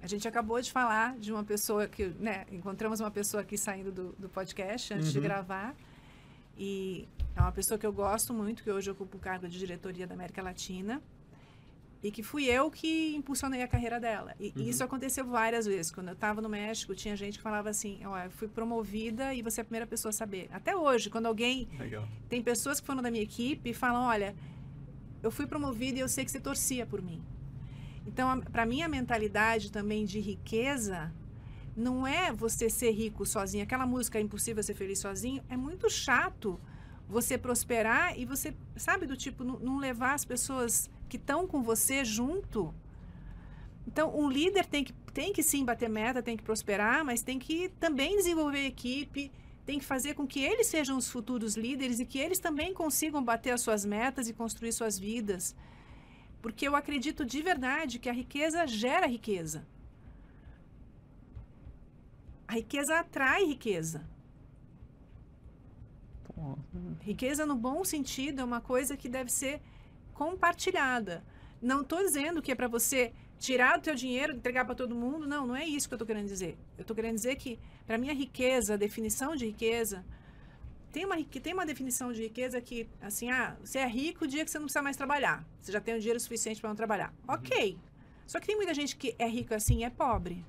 A 0.00 0.06
gente 0.06 0.26
acabou 0.28 0.60
de 0.60 0.70
falar 0.70 1.16
de 1.18 1.32
uma 1.32 1.42
pessoa 1.44 1.86
que, 1.88 2.06
né, 2.20 2.46
encontramos 2.52 3.00
uma 3.00 3.10
pessoa 3.10 3.42
aqui 3.42 3.58
saindo 3.58 3.90
do, 3.92 4.14
do 4.18 4.28
podcast 4.28 4.94
antes 4.94 5.08
Uhum. 5.08 5.12
de 5.14 5.20
gravar. 5.20 5.74
E 6.58 7.06
é 7.36 7.40
uma 7.40 7.52
pessoa 7.52 7.78
que 7.78 7.86
eu 7.86 7.92
gosto 7.92 8.34
muito, 8.34 8.62
que 8.62 8.70
hoje 8.70 8.90
ocupa 8.90 9.16
o 9.16 9.20
cargo 9.20 9.48
de 9.48 9.58
diretoria 9.58 10.06
da 10.06 10.14
América 10.14 10.42
Latina. 10.42 11.00
E 12.00 12.12
que 12.12 12.22
fui 12.22 12.44
eu 12.44 12.70
que 12.70 13.14
impulsionei 13.16 13.60
a 13.62 13.66
carreira 13.66 13.98
dela. 13.98 14.32
E 14.38 14.52
Uhum. 14.56 14.62
isso 14.68 14.84
aconteceu 14.84 15.26
várias 15.26 15.66
vezes. 15.66 15.90
Quando 15.90 16.08
eu 16.08 16.14
estava 16.14 16.40
no 16.40 16.48
México, 16.48 16.94
tinha 16.94 17.16
gente 17.16 17.38
que 17.38 17.42
falava 17.42 17.68
assim: 17.70 17.98
Ó, 18.06 18.16
eu 18.16 18.30
fui 18.30 18.46
promovida 18.46 19.34
e 19.34 19.42
você 19.42 19.60
é 19.60 19.62
a 19.62 19.64
primeira 19.64 19.86
pessoa 19.86 20.10
a 20.10 20.12
saber. 20.12 20.48
Até 20.52 20.76
hoje, 20.76 21.10
quando 21.10 21.26
alguém 21.26 21.68
Legal. 21.76 22.06
tem 22.28 22.40
pessoas 22.40 22.78
que 22.80 22.86
foram 22.86 23.02
da 23.02 23.10
minha 23.10 23.22
equipe 23.24 23.70
e 23.70 23.74
falam: 23.74 24.02
olha, 24.02 24.34
eu 25.24 25.30
fui 25.32 25.44
promovida 25.44 25.98
e 25.98 26.00
eu 26.00 26.08
sei 26.08 26.24
que 26.24 26.30
você 26.30 26.38
torcia 26.38 26.86
por 26.86 27.02
mim. 27.02 27.20
Então, 28.06 28.40
para 28.42 28.64
mim, 28.64 28.80
a 28.82 28.88
mentalidade 28.88 29.72
também 29.72 30.04
de 30.04 30.20
riqueza 30.20 31.12
não 31.78 32.04
é 32.04 32.32
você 32.32 32.68
ser 32.68 32.90
rico 32.90 33.24
sozinho. 33.24 33.62
Aquela 33.62 33.86
música 33.86 34.18
é 34.18 34.20
impossível 34.20 34.62
ser 34.62 34.74
feliz 34.74 34.98
sozinho. 34.98 35.42
É 35.48 35.56
muito 35.56 35.88
chato 35.88 36.60
você 37.08 37.38
prosperar 37.38 38.18
e 38.18 38.24
você, 38.24 38.52
sabe, 38.76 39.06
do 39.06 39.16
tipo, 39.16 39.44
não, 39.44 39.58
não 39.60 39.78
levar 39.78 40.14
as 40.14 40.24
pessoas 40.24 40.90
que 41.08 41.16
estão 41.16 41.46
com 41.46 41.62
você 41.62 42.04
junto. 42.04 42.74
Então, 43.86 44.14
um 44.18 44.28
líder 44.28 44.66
tem 44.66 44.82
que, 44.82 44.92
tem 45.14 45.32
que 45.32 45.42
sim 45.42 45.64
bater 45.64 45.88
meta, 45.88 46.22
tem 46.22 46.36
que 46.36 46.42
prosperar, 46.42 47.04
mas 47.04 47.22
tem 47.22 47.38
que 47.38 47.68
também 47.80 48.16
desenvolver 48.16 48.66
equipe, 48.66 49.30
tem 49.64 49.78
que 49.78 49.84
fazer 49.84 50.14
com 50.14 50.26
que 50.26 50.40
eles 50.40 50.66
sejam 50.66 50.96
os 50.96 51.08
futuros 51.08 51.56
líderes 51.56 52.00
e 52.00 52.04
que 52.04 52.18
eles 52.18 52.40
também 52.40 52.74
consigam 52.74 53.22
bater 53.22 53.52
as 53.52 53.60
suas 53.60 53.84
metas 53.84 54.28
e 54.28 54.34
construir 54.34 54.72
suas 54.72 54.98
vidas. 54.98 55.54
Porque 56.42 56.66
eu 56.66 56.74
acredito 56.74 57.24
de 57.24 57.40
verdade 57.40 57.98
que 57.98 58.08
a 58.08 58.12
riqueza 58.12 58.66
gera 58.66 59.06
riqueza. 59.06 59.66
A 62.48 62.54
riqueza 62.54 62.98
atrai 62.98 63.44
riqueza. 63.44 64.08
Riqueza 67.00 67.44
no 67.44 67.54
bom 67.54 67.84
sentido 67.84 68.40
é 68.40 68.44
uma 68.44 68.60
coisa 68.60 68.96
que 68.96 69.08
deve 69.08 69.30
ser 69.30 69.60
compartilhada. 70.14 71.22
Não 71.60 71.82
estou 71.82 71.98
dizendo 71.98 72.40
que 72.40 72.50
é 72.50 72.54
para 72.54 72.66
você 72.66 73.12
tirar 73.38 73.78
o 73.78 73.82
teu 73.82 73.94
dinheiro, 73.94 74.34
entregar 74.34 74.64
para 74.64 74.74
todo 74.74 74.94
mundo. 74.94 75.26
Não, 75.26 75.46
não 75.46 75.54
é 75.54 75.66
isso 75.66 75.88
que 75.88 75.94
eu 75.94 75.96
estou 75.96 76.06
querendo 76.06 76.26
dizer. 76.26 76.56
Eu 76.78 76.82
estou 76.82 76.96
querendo 76.96 77.16
dizer 77.16 77.36
que, 77.36 77.58
para 77.86 77.98
mim, 77.98 78.08
a 78.08 78.14
riqueza, 78.14 78.74
a 78.74 78.76
definição 78.78 79.36
de 79.36 79.44
riqueza, 79.44 80.02
tem 80.90 81.04
uma, 81.04 81.22
tem 81.22 81.52
uma 81.52 81.66
definição 81.66 82.12
de 82.12 82.22
riqueza 82.22 82.60
que, 82.62 82.88
assim, 83.02 83.30
ah, 83.30 83.56
você 83.62 83.78
é 83.80 83.86
rico 83.86 84.24
o 84.24 84.28
dia 84.28 84.42
que 84.42 84.50
você 84.50 84.58
não 84.58 84.66
precisa 84.66 84.82
mais 84.82 84.96
trabalhar. 84.96 85.46
Você 85.60 85.70
já 85.70 85.80
tem 85.80 85.94
o 85.94 85.98
dinheiro 85.98 86.18
suficiente 86.18 86.60
para 86.62 86.70
não 86.70 86.76
trabalhar. 86.76 87.12
Ok. 87.26 87.78
Só 88.26 88.40
que 88.40 88.46
tem 88.46 88.56
muita 88.56 88.72
gente 88.72 88.96
que 88.96 89.14
é 89.18 89.28
rico 89.28 89.52
assim 89.54 89.80
e 89.80 89.84
é 89.84 89.90
pobre. 89.90 90.44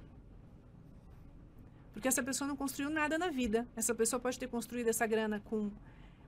Porque 1.99 2.07
essa 2.07 2.23
pessoa 2.23 2.47
não 2.47 2.55
construiu 2.55 2.89
nada 2.89 3.17
na 3.17 3.27
vida. 3.27 3.67
Essa 3.75 3.93
pessoa 3.93 4.21
pode 4.21 4.39
ter 4.39 4.47
construído 4.47 4.87
essa 4.87 5.05
grana 5.05 5.41
com 5.43 5.69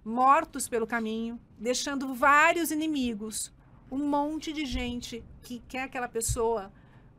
mortos 0.04 0.68
pelo 0.68 0.86
caminho, 0.86 1.40
deixando 1.58 2.14
vários 2.14 2.72
inimigos, 2.72 3.54
um 3.90 4.00
monte 4.00 4.52
de 4.52 4.66
gente 4.66 5.24
que 5.42 5.64
quer 5.70 5.84
aquela 5.84 6.10
pessoa 6.10 6.74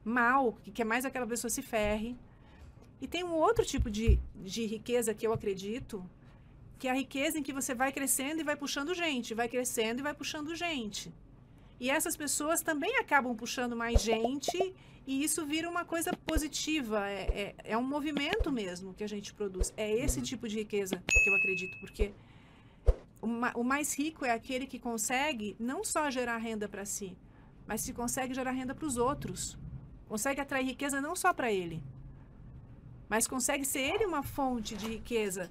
mal, 0.04 0.52
que 0.62 0.70
quer 0.70 0.84
mais 0.84 1.06
aquela 1.06 1.26
pessoa 1.26 1.50
se 1.50 1.62
ferre. 1.62 2.14
E 3.00 3.08
tem 3.08 3.24
um 3.24 3.32
outro 3.32 3.64
tipo 3.64 3.90
de, 3.90 4.20
de 4.36 4.66
riqueza 4.66 5.14
que 5.14 5.26
eu 5.26 5.32
acredito, 5.32 6.04
que 6.78 6.88
é 6.88 6.90
a 6.90 6.94
riqueza 6.94 7.38
em 7.38 7.42
que 7.42 7.54
você 7.54 7.74
vai 7.74 7.90
crescendo 7.90 8.40
e 8.40 8.44
vai 8.44 8.54
puxando 8.54 8.94
gente, 8.94 9.32
vai 9.32 9.48
crescendo 9.48 10.00
e 10.00 10.02
vai 10.02 10.12
puxando 10.12 10.54
gente. 10.54 11.10
E 11.80 11.88
essas 11.88 12.18
pessoas 12.18 12.60
também 12.60 12.98
acabam 12.98 13.34
puxando 13.34 13.74
mais 13.74 14.02
gente 14.02 14.74
e 15.06 15.22
isso 15.24 15.44
vira 15.46 15.68
uma 15.68 15.84
coisa 15.84 16.12
positiva. 16.26 17.08
É, 17.08 17.54
é, 17.64 17.72
é 17.72 17.78
um 17.78 17.82
movimento 17.82 18.50
mesmo 18.52 18.94
que 18.94 19.02
a 19.04 19.08
gente 19.08 19.32
produz. 19.34 19.72
É 19.76 19.90
esse 19.92 20.18
Uhum. 20.18 20.24
tipo 20.24 20.48
de 20.48 20.56
riqueza 20.56 20.96
que 20.96 21.30
eu 21.30 21.34
acredito, 21.36 21.78
porque 21.80 22.12
o, 23.20 23.26
ma- 23.26 23.52
o 23.54 23.64
mais 23.64 23.96
rico 23.98 24.24
é 24.24 24.30
aquele 24.30 24.66
que 24.66 24.78
consegue 24.78 25.56
não 25.58 25.82
só 25.84 26.10
gerar 26.10 26.36
renda 26.38 26.68
para 26.68 26.84
si, 26.84 27.16
mas 27.66 27.80
se 27.80 27.92
consegue 27.92 28.34
gerar 28.34 28.52
renda 28.52 28.74
para 28.74 28.86
os 28.86 28.96
outros. 28.96 29.58
Consegue 30.08 30.40
atrair 30.40 30.66
riqueza 30.66 31.00
não 31.00 31.16
só 31.16 31.32
para 31.32 31.50
ele, 31.50 31.82
mas 33.08 33.26
consegue 33.26 33.64
ser 33.64 33.80
ele 33.80 34.04
uma 34.06 34.22
fonte 34.22 34.76
de 34.76 34.86
riqueza, 34.86 35.50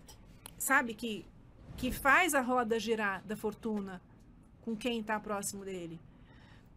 sabe? 0.57 0.93
Que, 0.93 1.25
que 1.77 1.91
faz 1.91 2.33
a 2.35 2.41
roda 2.41 2.79
girar 2.79 3.23
da 3.25 3.35
fortuna 3.35 4.01
com 4.61 4.75
quem 4.75 4.99
está 4.99 5.19
próximo 5.19 5.65
dele. 5.65 5.99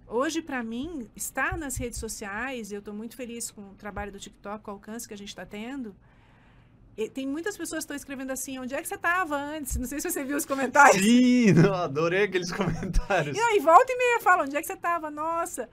Hoje, 0.07 0.43
para 0.43 0.63
mim, 0.63 1.09
estar 1.17 1.57
nas 1.57 1.77
redes 1.77 1.99
sociais, 1.99 2.71
eu 2.71 2.79
estou 2.79 2.95
muito 2.95 3.17
feliz 3.17 3.51
com 3.51 3.63
o 3.63 3.75
trabalho 3.75 4.13
do 4.13 4.19
TikTok, 4.19 4.63
com 4.63 4.71
o 4.71 4.75
alcance 4.75 5.09
que 5.09 5.15
a 5.15 5.17
gente 5.17 5.29
está 5.29 5.47
tendo. 5.47 5.95
E 6.97 7.09
tem 7.09 7.27
muitas 7.27 7.57
pessoas 7.57 7.79
que 7.79 7.85
estão 7.85 7.97
escrevendo 7.97 8.31
assim, 8.31 8.59
onde 8.59 8.75
é 8.75 8.81
que 8.81 8.87
você 8.87 8.95
estava 8.95 9.37
antes? 9.37 9.77
Não 9.77 9.87
sei 9.87 10.01
se 10.01 10.09
você 10.09 10.23
viu 10.23 10.37
os 10.37 10.45
comentários. 10.45 11.03
Sim, 11.03 11.53
não, 11.61 11.75
adorei 11.75 12.25
aqueles 12.25 12.53
comentários. 12.53 13.37
E 13.37 13.41
aí, 13.41 13.59
volta 13.59 13.93
e 13.93 13.97
meia, 13.97 14.21
fala, 14.21 14.45
onde 14.45 14.57
é 14.57 14.61
que 14.61 14.67
você 14.67 14.75
estava? 14.75 15.11
Nossa. 15.11 15.69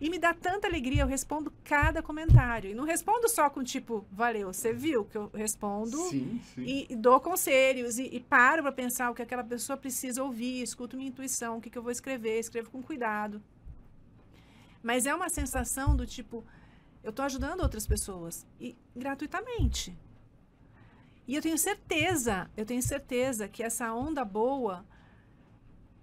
E 0.00 0.08
me 0.08 0.18
dá 0.18 0.32
tanta 0.32 0.66
alegria, 0.66 1.02
eu 1.02 1.06
respondo 1.06 1.52
cada 1.62 2.02
comentário. 2.02 2.70
E 2.70 2.74
não 2.74 2.84
respondo 2.84 3.28
só 3.28 3.50
com 3.50 3.62
tipo, 3.62 4.06
valeu, 4.10 4.50
você 4.52 4.72
viu 4.72 5.04
que 5.04 5.18
eu 5.18 5.30
respondo. 5.34 5.98
Sim, 6.08 6.40
sim. 6.54 6.62
E, 6.62 6.86
e 6.88 6.96
dou 6.96 7.20
conselhos 7.20 7.98
e, 7.98 8.04
e 8.04 8.18
paro 8.18 8.62
para 8.62 8.72
pensar 8.72 9.10
o 9.10 9.14
que 9.14 9.20
aquela 9.20 9.44
pessoa 9.44 9.76
precisa 9.76 10.22
ouvir, 10.22 10.62
escuto 10.62 10.96
minha 10.96 11.10
intuição, 11.10 11.58
o 11.58 11.60
que, 11.60 11.68
que 11.68 11.76
eu 11.76 11.82
vou 11.82 11.92
escrever, 11.92 12.38
escrevo 12.38 12.70
com 12.70 12.82
cuidado. 12.82 13.42
Mas 14.82 15.04
é 15.04 15.14
uma 15.14 15.28
sensação 15.28 15.94
do 15.94 16.06
tipo, 16.06 16.42
eu 17.04 17.10
estou 17.10 17.26
ajudando 17.26 17.60
outras 17.60 17.86
pessoas 17.86 18.46
e 18.58 18.74
gratuitamente. 18.96 19.94
E 21.28 21.34
eu 21.34 21.42
tenho 21.42 21.58
certeza, 21.58 22.50
eu 22.56 22.64
tenho 22.64 22.82
certeza 22.82 23.46
que 23.46 23.62
essa 23.62 23.92
onda 23.92 24.24
boa 24.24 24.82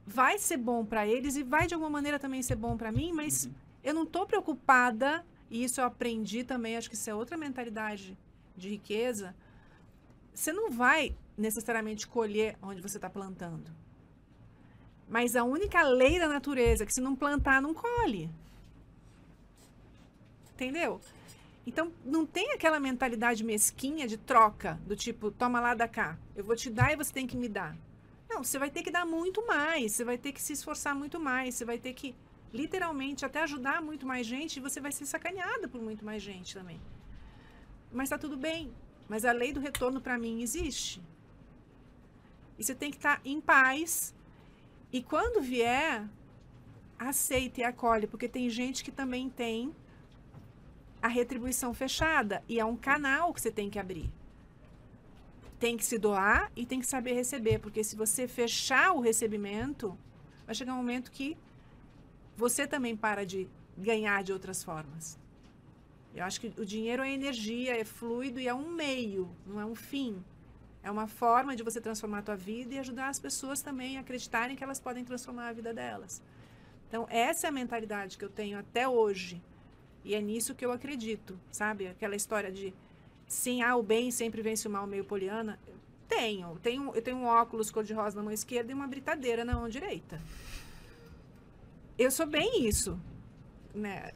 vai 0.06 0.38
ser 0.38 0.58
bom 0.58 0.86
para 0.86 1.08
eles 1.08 1.36
e 1.36 1.44
vai 1.44 1.66
de 1.66 1.74
alguma 1.74 1.90
maneira 1.90 2.20
também 2.20 2.44
ser 2.44 2.56
bom 2.56 2.78
para 2.78 2.92
mim, 2.92 3.12
mas 3.12 3.46
Uhum. 3.46 3.67
Eu 3.88 3.94
não 3.94 4.04
estou 4.04 4.26
preocupada, 4.26 5.26
e 5.50 5.64
isso 5.64 5.80
eu 5.80 5.86
aprendi 5.86 6.44
também, 6.44 6.76
acho 6.76 6.90
que 6.90 6.96
isso 6.96 7.10
é 7.10 7.16
outra 7.16 7.38
mentalidade 7.38 8.18
de 8.54 8.68
riqueza. 8.68 9.34
Você 10.34 10.52
não 10.52 10.70
vai 10.70 11.16
necessariamente 11.38 12.06
colher 12.06 12.58
onde 12.62 12.82
você 12.82 12.98
está 12.98 13.10
plantando. 13.10 13.72
Mas 15.08 15.38
a 15.38 15.46
única 15.46 15.82
lei 15.84 16.20
da 16.20 16.28
natureza 16.28 16.84
é 16.84 16.86
que 16.86 16.94
se 16.94 17.00
não 17.00 17.16
plantar, 17.16 17.62
não 17.62 17.74
colhe. 17.74 18.30
Entendeu? 20.54 21.00
Então, 21.66 21.90
não 22.04 22.26
tem 22.26 22.52
aquela 22.52 22.82
mentalidade 22.82 23.42
mesquinha 23.42 24.06
de 24.06 24.18
troca, 24.18 24.78
do 24.86 24.98
tipo, 24.98 25.32
toma 25.32 25.62
lá, 25.62 25.74
dá 25.74 25.88
cá. 25.88 26.18
Eu 26.36 26.44
vou 26.44 26.58
te 26.58 26.70
dar 26.70 26.92
e 26.92 26.98
você 26.98 27.14
tem 27.14 27.26
que 27.26 27.38
me 27.38 27.48
dar. 27.48 27.74
Não, 28.30 28.44
você 28.44 28.60
vai 28.60 28.70
ter 28.70 28.84
que 28.84 28.92
dar 28.92 29.06
muito 29.06 29.48
mais, 29.48 29.94
você 29.94 30.04
vai 30.04 30.18
ter 30.18 30.34
que 30.34 30.42
se 30.42 30.52
esforçar 30.52 30.94
muito 30.94 31.18
mais, 31.22 31.56
você 31.56 31.64
vai 31.64 31.78
ter 31.78 31.94
que, 31.94 32.14
literalmente, 32.58 33.26
até 33.26 33.40
ajudar 33.44 33.82
muito 33.82 34.06
mais 34.12 34.26
gente 34.34 34.60
você 34.68 34.80
vai 34.86 34.92
ser 34.92 35.06
sacaneada 35.06 35.68
por 35.68 35.82
muito 35.82 36.04
mais 36.04 36.22
gente 36.30 36.54
também. 36.60 36.80
Mas 37.92 38.10
tá 38.10 38.18
tudo 38.18 38.36
bem. 38.36 38.72
Mas 39.08 39.24
a 39.24 39.32
lei 39.32 39.54
do 39.54 39.60
retorno, 39.60 40.02
para 40.02 40.18
mim, 40.18 40.42
existe. 40.42 41.02
E 42.58 42.64
você 42.64 42.76
tem 42.76 42.90
que 42.92 42.98
estar 42.98 43.22
em 43.24 43.40
paz. 43.40 44.14
E 44.92 45.02
quando 45.02 45.42
vier, 45.42 46.04
aceita 46.98 47.62
e 47.62 47.64
acolhe, 47.64 48.08
porque 48.08 48.28
tem 48.28 48.50
gente 48.50 48.84
que 48.84 48.92
também 48.92 49.30
tem 49.30 49.74
a 51.02 51.08
retribuição 51.08 51.74
fechada 51.74 52.44
e 52.50 52.60
é 52.60 52.66
um 52.66 52.76
canal 52.76 53.34
que 53.34 53.42
você 53.42 53.52
tem 53.52 53.70
que 53.70 53.80
abrir. 53.80 54.10
Tem 55.60 55.78
que 55.78 55.86
se 55.86 55.98
doar 55.98 56.52
e 56.56 56.66
tem 56.66 56.80
que 56.80 56.88
saber 56.88 57.14
receber, 57.14 57.60
porque 57.60 57.84
se 57.84 57.96
você 57.96 58.28
fechar 58.28 58.92
o 58.94 59.00
recebimento, 59.00 59.98
vai 60.46 60.56
chegar 60.56 60.74
um 60.74 60.78
momento 60.78 61.12
que 61.12 61.38
você 62.38 62.68
também 62.68 62.96
para 62.96 63.26
de 63.26 63.50
ganhar 63.76 64.24
de 64.24 64.32
outras 64.32 64.64
formas. 64.64 65.18
Eu 66.16 66.24
acho 66.24 66.40
que 66.40 66.54
o 66.58 66.66
dinheiro 66.66 67.04
é 67.04 67.12
energia, 67.12 67.76
é 67.76 67.84
fluido 67.84 68.40
e 68.40 68.48
é 68.48 68.54
um 68.54 68.70
meio, 68.70 69.30
não 69.46 69.60
é 69.60 69.66
um 69.66 69.76
fim. 69.76 70.24
É 70.84 70.90
uma 70.90 71.08
forma 71.08 71.56
de 71.56 71.64
você 71.64 71.82
transformar 71.82 72.20
a 72.20 72.22
tua 72.22 72.36
vida 72.36 72.76
e 72.76 72.80
ajudar 72.80 73.10
as 73.10 73.20
pessoas 73.20 73.62
também 73.62 73.98
a 73.98 74.02
acreditarem 74.02 74.56
que 74.56 74.64
elas 74.64 74.80
podem 74.80 75.04
transformar 75.04 75.50
a 75.50 75.54
vida 75.54 75.74
delas. 75.74 76.22
Então, 76.88 77.06
essa 77.10 77.48
é 77.48 77.50
a 77.50 77.52
mentalidade 77.52 78.18
que 78.18 78.24
eu 78.24 78.30
tenho 78.30 78.58
até 78.58 78.88
hoje. 78.88 79.42
E 80.06 80.16
é 80.16 80.22
nisso 80.22 80.56
que 80.56 80.66
eu 80.66 80.72
acredito, 80.72 81.38
sabe? 81.52 81.88
Aquela 81.88 82.16
história 82.16 82.52
de 82.52 82.74
sim, 83.28 83.62
ah, 83.62 83.76
o 83.76 83.84
bem 83.84 84.10
sempre 84.10 84.42
vence 84.42 84.68
o 84.68 84.72
mal 84.72 84.88
meio 84.88 85.04
poliana. 85.04 85.60
Tenho. 86.08 86.58
Tenho, 86.64 86.96
eu 86.96 87.02
tenho 87.02 87.18
um 87.18 87.26
óculos 87.26 87.70
cor-de-rosa 87.70 88.16
na 88.16 88.24
mão 88.24 88.32
esquerda 88.32 88.72
e 88.72 88.76
uma 88.76 88.88
britadeira 88.88 89.44
na 89.44 89.56
mão 89.56 89.68
direita. 89.68 90.22
Eu 91.98 92.12
sou 92.12 92.26
bem 92.28 92.66
isso, 92.68 93.00
né? 93.74 94.12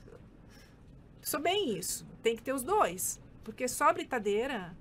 Sou 1.21 1.39
bem 1.39 1.77
isso. 1.77 2.05
Tem 2.21 2.35
que 2.35 2.43
ter 2.43 2.53
os 2.53 2.63
dois. 2.63 3.19
Porque 3.43 3.67
só 3.67 3.91
britadeira, 3.91 4.75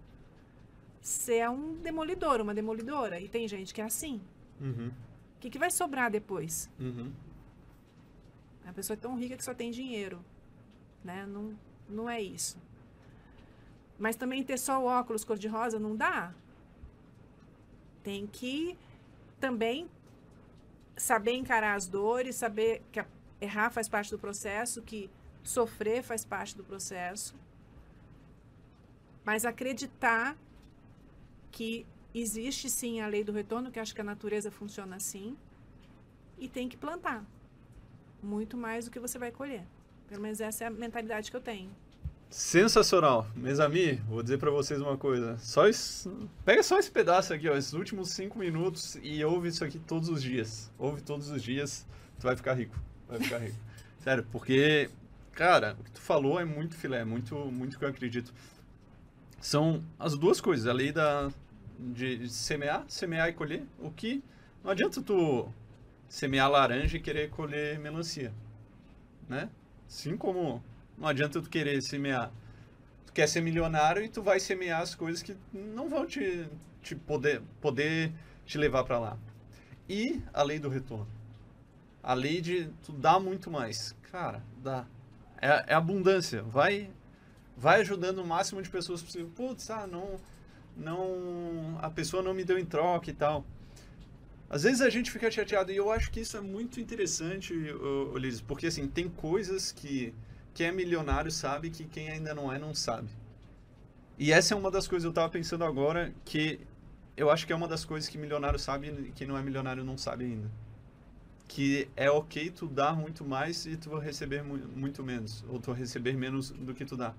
você 1.00 1.36
é 1.36 1.48
um 1.50 1.74
demolidor, 1.74 2.40
uma 2.40 2.54
demolidora. 2.54 3.18
E 3.20 3.28
tem 3.28 3.48
gente 3.48 3.72
que 3.72 3.80
é 3.80 3.84
assim. 3.84 4.20
Uhum, 4.60 4.88
O 4.88 5.40
que, 5.40 5.48
que 5.48 5.58
vai 5.58 5.70
sobrar 5.70 6.10
depois? 6.10 6.68
uhum. 6.78 7.10
A 8.66 8.72
pessoa 8.72 8.94
é 8.94 9.00
tão 9.00 9.16
rica 9.18 9.36
que 9.36 9.44
só 9.44 9.54
tem 9.54 9.70
dinheiro. 9.70 10.22
Né? 11.02 11.26
Não, 11.26 11.58
não 11.88 12.08
é 12.10 12.20
isso. 12.20 12.58
Mas 13.98 14.14
também 14.16 14.44
ter 14.44 14.58
só 14.58 14.80
o 14.80 14.84
óculos 14.84 15.24
cor-de-rosa 15.24 15.78
não 15.78 15.96
dá. 15.96 16.32
Tem 18.04 18.26
que 18.26 18.76
também 19.40 19.88
saber 21.00 21.32
encarar 21.32 21.74
as 21.74 21.88
dores, 21.88 22.36
saber 22.36 22.82
que 22.92 23.02
errar 23.40 23.70
faz 23.70 23.88
parte 23.88 24.10
do 24.10 24.18
processo, 24.18 24.82
que 24.82 25.10
sofrer 25.42 26.02
faz 26.02 26.24
parte 26.24 26.54
do 26.56 26.62
processo. 26.62 27.34
Mas 29.24 29.44
acreditar 29.44 30.36
que 31.50 31.86
existe 32.14 32.68
sim 32.68 33.00
a 33.00 33.06
lei 33.06 33.24
do 33.24 33.32
retorno, 33.32 33.70
que 33.70 33.80
acho 33.80 33.94
que 33.94 34.00
a 34.00 34.04
natureza 34.04 34.50
funciona 34.50 34.96
assim, 34.96 35.36
e 36.38 36.48
tem 36.48 36.68
que 36.68 36.76
plantar 36.76 37.24
muito 38.22 38.56
mais 38.56 38.84
do 38.84 38.90
que 38.90 39.00
você 39.00 39.18
vai 39.18 39.32
colher. 39.32 39.66
Pelo 40.06 40.20
menos 40.20 40.40
essa 40.40 40.64
é 40.64 40.66
a 40.66 40.70
mentalidade 40.70 41.30
que 41.30 41.36
eu 41.36 41.40
tenho. 41.40 41.74
Sensacional. 42.30 43.26
Mesami, 43.34 43.96
vou 44.08 44.22
dizer 44.22 44.38
para 44.38 44.52
vocês 44.52 44.80
uma 44.80 44.96
coisa. 44.96 45.36
Só 45.38 45.68
isso, 45.68 46.28
pega 46.44 46.62
só 46.62 46.78
esse 46.78 46.88
pedaço 46.88 47.34
aqui, 47.34 47.48
ó, 47.48 47.56
esses 47.56 47.72
últimos 47.72 48.10
cinco 48.10 48.38
minutos 48.38 48.96
e 49.02 49.22
ouve 49.24 49.48
isso 49.48 49.64
aqui 49.64 49.80
todos 49.80 50.08
os 50.08 50.22
dias. 50.22 50.70
Ouve 50.78 51.02
todos 51.02 51.28
os 51.28 51.42
dias, 51.42 51.84
tu 52.20 52.22
vai 52.22 52.36
ficar 52.36 52.54
rico. 52.54 52.76
Vai 53.08 53.18
ficar 53.18 53.38
rico. 53.38 53.56
Sério, 53.98 54.24
porque, 54.30 54.88
cara, 55.32 55.76
o 55.78 55.82
que 55.82 55.90
tu 55.90 56.00
falou 56.00 56.38
é 56.38 56.44
muito 56.44 56.76
filé, 56.76 57.04
muito, 57.04 57.34
muito 57.34 57.76
que 57.76 57.84
eu 57.84 57.88
acredito. 57.88 58.32
São 59.40 59.82
as 59.98 60.16
duas 60.16 60.40
coisas, 60.40 60.68
a 60.68 60.72
lei 60.72 60.92
da, 60.92 61.30
de 61.80 62.28
semear, 62.28 62.84
semear 62.86 63.28
e 63.28 63.32
colher. 63.32 63.64
O 63.80 63.90
que 63.90 64.22
não 64.62 64.70
adianta 64.70 65.02
tu 65.02 65.48
semear 66.08 66.48
laranja 66.48 66.96
e 66.96 67.00
querer 67.00 67.28
colher 67.30 67.76
melancia, 67.80 68.32
né? 69.28 69.50
Assim 69.88 70.16
como 70.16 70.62
não 71.00 71.08
adianta 71.08 71.40
tu 71.40 71.48
querer 71.48 71.80
semear. 71.82 72.30
Tu 73.06 73.12
quer 73.14 73.26
ser 73.26 73.40
milionário 73.40 74.02
e 74.04 74.08
tu 74.08 74.22
vai 74.22 74.38
semear 74.38 74.82
as 74.82 74.94
coisas 74.94 75.22
que 75.22 75.34
não 75.52 75.88
vão 75.88 76.06
te, 76.06 76.46
te 76.82 76.94
poder, 76.94 77.40
poder 77.60 78.12
te 78.44 78.58
levar 78.58 78.84
para 78.84 78.98
lá. 78.98 79.18
E 79.88 80.22
a 80.32 80.42
lei 80.42 80.58
do 80.58 80.68
retorno. 80.68 81.08
A 82.02 82.12
lei 82.12 82.40
de 82.40 82.68
tu 82.84 82.92
dar 82.92 83.18
muito 83.18 83.50
mais. 83.50 83.96
Cara, 84.12 84.44
dá. 84.62 84.86
É, 85.40 85.72
é 85.72 85.74
abundância. 85.74 86.42
Vai 86.42 86.90
vai 87.56 87.80
ajudando 87.80 88.18
o 88.18 88.26
máximo 88.26 88.62
de 88.62 88.70
pessoas 88.70 89.02
possível. 89.02 89.30
Putz, 89.34 89.70
ah, 89.70 89.86
não, 89.86 90.18
não, 90.76 91.78
a 91.80 91.90
pessoa 91.90 92.22
não 92.22 92.32
me 92.32 92.44
deu 92.44 92.58
em 92.58 92.64
troca 92.64 93.10
e 93.10 93.12
tal. 93.12 93.44
Às 94.48 94.62
vezes 94.62 94.80
a 94.80 94.88
gente 94.88 95.10
fica 95.10 95.30
chateado 95.30 95.70
e 95.70 95.76
eu 95.76 95.92
acho 95.92 96.10
que 96.10 96.20
isso 96.20 96.36
é 96.36 96.40
muito 96.40 96.80
interessante, 96.80 97.54
Ulisses, 98.12 98.40
porque 98.40 98.66
assim, 98.66 98.88
tem 98.88 99.08
coisas 99.08 99.70
que 99.70 100.12
quem 100.54 100.66
é 100.66 100.72
milionário 100.72 101.30
sabe 101.30 101.70
que 101.70 101.84
quem 101.84 102.10
ainda 102.10 102.34
não 102.34 102.52
é, 102.52 102.58
não 102.58 102.74
sabe. 102.74 103.08
E 104.18 104.32
essa 104.32 104.54
é 104.54 104.56
uma 104.56 104.70
das 104.70 104.86
coisas 104.86 105.04
que 105.04 105.08
eu 105.08 105.14
tava 105.14 105.30
pensando 105.30 105.64
agora, 105.64 106.12
que 106.24 106.60
eu 107.16 107.30
acho 107.30 107.46
que 107.46 107.52
é 107.52 107.56
uma 107.56 107.68
das 107.68 107.84
coisas 107.84 108.08
que 108.08 108.18
milionário 108.18 108.58
sabe 108.58 108.88
e 108.88 109.12
quem 109.12 109.26
não 109.26 109.36
é 109.36 109.42
milionário 109.42 109.84
não 109.84 109.96
sabe 109.96 110.24
ainda. 110.24 110.50
Que 111.48 111.88
é 111.96 112.10
ok 112.10 112.50
tu 112.50 112.66
dar 112.66 112.94
muito 112.94 113.24
mais 113.24 113.66
e 113.66 113.76
tu 113.76 113.96
receber 113.98 114.42
mu 114.42 114.58
muito 114.76 115.02
menos, 115.02 115.44
ou 115.48 115.58
tu 115.58 115.72
receber 115.72 116.16
menos 116.16 116.50
do 116.50 116.74
que 116.74 116.84
tu 116.84 116.96
dá. 116.96 117.14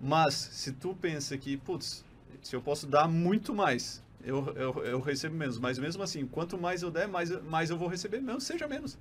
Mas, 0.00 0.34
se 0.34 0.72
tu 0.72 0.94
pensa 0.94 1.36
que, 1.36 1.56
putz, 1.58 2.04
se 2.42 2.56
eu 2.56 2.62
posso 2.62 2.86
dar 2.86 3.06
muito 3.06 3.54
mais, 3.54 4.02
eu, 4.24 4.46
eu, 4.56 4.84
eu 4.84 5.00
recebo 5.00 5.36
menos. 5.36 5.58
Mas 5.58 5.78
mesmo 5.78 6.02
assim, 6.02 6.26
quanto 6.26 6.56
mais 6.56 6.82
eu 6.82 6.90
der, 6.90 7.06
mais, 7.06 7.30
mais 7.42 7.68
eu 7.70 7.76
vou 7.76 7.88
receber, 7.88 8.20
menos 8.20 8.44
seja 8.44 8.66
menos 8.66 8.96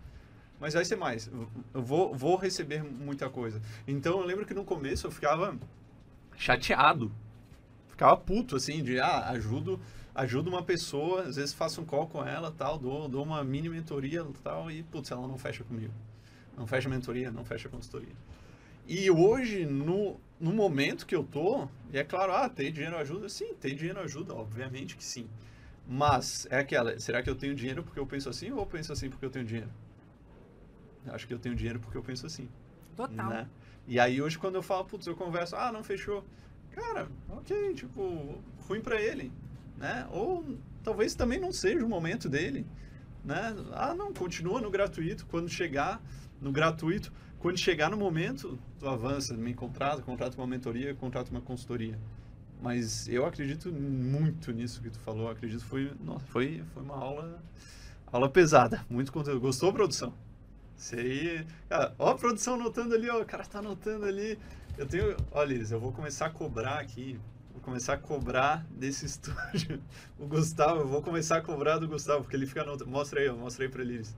mas 0.59 0.73
vai 0.73 0.83
ser 0.83 0.95
mais. 0.95 1.27
Eu 1.73 1.81
vou, 1.81 2.13
vou 2.13 2.35
receber 2.35 2.83
muita 2.83 3.29
coisa. 3.29 3.61
Então 3.87 4.19
eu 4.19 4.25
lembro 4.25 4.45
que 4.45 4.53
no 4.53 4.63
começo 4.63 5.07
eu 5.07 5.11
ficava 5.11 5.57
chateado. 6.35 7.11
Ficava 7.87 8.15
puto, 8.17 8.55
assim, 8.55 8.83
de, 8.83 8.99
ah, 8.99 9.29
ajudo, 9.29 9.79
ajudo 10.15 10.49
uma 10.49 10.63
pessoa, 10.63 11.23
às 11.23 11.35
vezes 11.35 11.53
faço 11.53 11.81
um 11.81 11.85
call 11.85 12.07
com 12.07 12.25
ela, 12.25 12.51
tal, 12.51 12.77
dou, 12.77 13.09
dou 13.09 13.23
uma 13.23 13.43
mini 13.43 13.67
mentoria, 13.67 14.25
tal, 14.43 14.71
e, 14.71 14.83
putz, 14.83 15.11
ela 15.11 15.27
não 15.27 15.37
fecha 15.37 15.63
comigo. 15.63 15.93
Não 16.57 16.65
fecha 16.65 16.87
mentoria, 16.87 17.31
não 17.31 17.43
fecha 17.43 17.67
consultoria. 17.67 18.15
E 18.87 19.11
hoje, 19.11 19.65
no, 19.65 20.19
no 20.39 20.51
momento 20.51 21.05
que 21.05 21.15
eu 21.15 21.23
tô, 21.23 21.67
e 21.91 21.97
é 21.97 22.03
claro, 22.03 22.33
ah, 22.33 22.49
ter 22.49 22.71
dinheiro 22.71 22.97
ajuda? 22.97 23.27
Sim, 23.29 23.53
ter 23.53 23.75
dinheiro 23.75 23.99
ajuda, 23.99 24.33
obviamente 24.33 24.95
que 24.95 25.03
sim. 25.03 25.27
Mas, 25.87 26.47
é 26.49 26.59
aquela, 26.59 26.97
será 26.99 27.21
que 27.21 27.29
eu 27.29 27.35
tenho 27.35 27.53
dinheiro 27.53 27.83
porque 27.83 27.99
eu 27.99 28.05
penso 28.05 28.29
assim 28.29 28.51
ou 28.51 28.59
eu 28.59 28.65
penso 28.65 28.93
assim 28.93 29.09
porque 29.09 29.25
eu 29.25 29.29
tenho 29.29 29.45
dinheiro? 29.45 29.69
Acho 31.07 31.27
que 31.27 31.33
eu 31.33 31.39
tenho 31.39 31.55
dinheiro 31.55 31.79
porque 31.79 31.97
eu 31.97 32.03
penso 32.03 32.25
assim. 32.25 32.47
Total. 32.95 33.29
Né? 33.29 33.47
E 33.87 33.99
aí 33.99 34.21
hoje 34.21 34.37
quando 34.37 34.55
eu 34.55 34.61
falo, 34.61 34.85
putz, 34.85 35.07
eu 35.07 35.15
converso, 35.15 35.55
ah, 35.55 35.71
não 35.71 35.83
fechou. 35.83 36.23
Cara, 36.71 37.07
ok, 37.29 37.73
tipo, 37.73 38.41
ruim 38.67 38.81
para 38.81 39.01
ele, 39.01 39.31
né? 39.77 40.07
Ou 40.11 40.57
talvez 40.83 41.15
também 41.15 41.39
não 41.39 41.51
seja 41.51 41.83
o 41.83 41.89
momento 41.89 42.29
dele, 42.29 42.65
né? 43.23 43.55
Ah, 43.73 43.95
não, 43.95 44.13
continua 44.13 44.61
no 44.61 44.69
gratuito, 44.69 45.25
quando 45.25 45.49
chegar 45.49 46.01
no 46.39 46.51
gratuito, 46.51 47.11
quando 47.39 47.57
chegar 47.57 47.89
no 47.89 47.97
momento, 47.97 48.59
tu 48.79 48.87
avança, 48.87 49.33
me 49.35 49.53
contrata, 49.53 50.01
contrata 50.01 50.37
uma 50.37 50.47
mentoria, 50.47 50.93
contrata 50.93 51.31
uma 51.31 51.41
consultoria. 51.41 51.97
Mas 52.61 53.07
eu 53.07 53.25
acredito 53.25 53.71
muito 53.71 54.51
nisso 54.51 54.81
que 54.81 54.89
tu 54.89 54.99
falou, 54.99 55.29
acredito 55.29 55.63
foi, 55.65 55.91
nossa, 56.03 56.25
foi, 56.27 56.63
foi 56.73 56.83
uma 56.83 56.95
aula 56.95 57.41
aula 58.11 58.29
pesada, 58.29 58.85
muito 58.89 59.11
conteúdo. 59.11 59.39
Gostou, 59.39 59.71
produção? 59.71 60.13
Isso 60.79 60.95
aí. 60.95 61.45
Cara, 61.67 61.93
ó 61.99 62.11
a 62.11 62.15
produção 62.15 62.53
anotando 62.53 62.95
ali, 62.95 63.09
ó. 63.09 63.21
O 63.21 63.25
cara 63.25 63.43
tá 63.43 63.59
anotando 63.59 64.05
ali. 64.05 64.39
Eu 64.77 64.87
tenho. 64.87 65.15
Olha, 65.31 65.49
Liz, 65.49 65.71
eu 65.71 65.79
vou 65.79 65.91
começar 65.91 66.27
a 66.27 66.29
cobrar 66.29 66.79
aqui. 66.79 67.19
Vou 67.51 67.61
começar 67.61 67.95
a 67.95 67.97
cobrar 67.97 68.65
desse 68.71 69.05
estúdio. 69.05 69.83
O 70.17 70.25
Gustavo, 70.25 70.79
eu 70.79 70.87
vou 70.87 71.01
começar 71.01 71.37
a 71.37 71.41
cobrar 71.41 71.77
do 71.79 71.87
Gustavo, 71.87 72.21
porque 72.21 72.37
ele 72.37 72.47
fica 72.47 72.61
anotando. 72.61 72.89
Mostra 72.89 73.19
aí, 73.19 73.27
ó. 73.27 73.35
Mostra 73.35 73.65
aí 73.65 73.69
pra 73.69 73.83
Liz. 73.83 74.15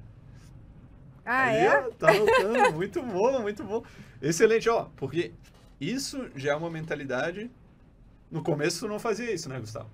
Ah, 1.25 1.47
ali, 1.47 1.57
é? 1.57 1.79
Ó, 1.79 1.89
tá 1.91 2.11
anotando. 2.11 2.73
muito 2.77 3.01
bom, 3.01 3.41
muito 3.41 3.63
bom. 3.63 3.83
Excelente, 4.21 4.69
ó. 4.69 4.83
Porque 4.95 5.33
isso 5.79 6.29
já 6.35 6.51
é 6.51 6.55
uma 6.55 6.69
mentalidade. 6.69 7.49
No 8.29 8.43
começo 8.43 8.87
não 8.87 8.99
fazia 8.99 9.33
isso, 9.33 9.49
né, 9.49 9.59
Gustavo? 9.59 9.89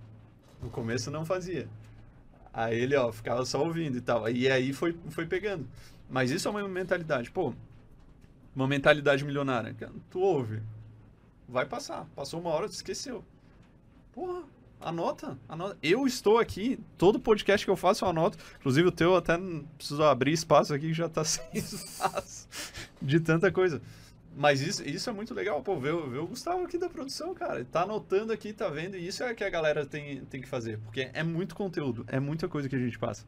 No 0.62 0.70
começo 0.70 1.10
não 1.10 1.26
fazia. 1.26 1.70
Aí 2.52 2.78
ele, 2.78 2.96
ó, 2.96 3.10
ficava 3.10 3.46
só 3.46 3.64
ouvindo 3.64 3.98
e 3.98 4.02
tal. 4.02 4.28
E 4.30 4.52
aí 4.52 4.74
foi, 4.74 4.98
foi 5.10 5.26
pegando. 5.26 5.66
Mas 6.10 6.32
isso 6.32 6.48
é 6.48 6.52
uma 6.52 6.68
mentalidade. 6.68 7.32
Pô, 7.32 7.54
uma 8.56 8.68
mentalidade 8.68 9.24
milionária. 9.24 9.76
Tu 10.10 10.20
ouve. 10.20 10.62
Vai 11.48 11.66
passar. 11.66 12.06
Passou 12.16 12.40
uma 12.40 12.50
hora, 12.50 12.68
tu 12.68 12.74
esqueceu. 12.74 13.24
Porra, 14.14 14.44
anota, 14.80 15.38
anota. 15.48 15.78
Eu 15.82 16.08
estou 16.08 16.38
aqui, 16.38 16.80
todo 16.98 17.20
podcast 17.20 17.66
que 17.66 17.72
eu 17.72 17.76
faço 17.76 18.06
eu 18.06 18.10
anoto. 18.10 18.38
Inclusive 18.60 18.88
o 18.88 18.92
teu 18.92 19.16
até 19.16 19.38
preciso 19.78 20.04
abrir 20.04 20.32
espaço 20.32 20.74
aqui 20.74 20.88
que 20.88 20.94
já 20.94 21.10
tá 21.10 21.24
sem 21.26 21.46
espaço 21.54 22.48
de 23.02 23.20
tanta 23.20 23.52
coisa. 23.52 23.82
Mas 24.36 24.62
isso, 24.62 24.88
isso 24.88 25.10
é 25.10 25.14
muito 25.14 25.34
legal, 25.34 25.64
pô, 25.64 25.80
ver, 25.80 25.96
ver 26.10 26.20
o 26.20 26.28
Gustavo 26.28 26.64
aqui 26.64 26.78
da 26.78 26.88
produção, 26.88 27.34
cara. 27.34 27.66
Tá 27.66 27.82
anotando 27.82 28.32
aqui, 28.32 28.54
tá 28.54 28.70
vendo, 28.70 28.96
e 28.96 29.08
isso 29.08 29.24
é 29.24 29.34
que 29.34 29.44
a 29.44 29.50
galera 29.50 29.84
tem, 29.84 30.24
tem 30.26 30.40
que 30.40 30.48
fazer, 30.48 30.78
porque 30.80 31.10
é 31.12 31.24
muito 31.24 31.56
conteúdo, 31.56 32.06
é 32.08 32.20
muita 32.20 32.48
coisa 32.48 32.70
que 32.70 32.76
a 32.76 32.80
gente 32.80 33.00
passa. 33.00 33.26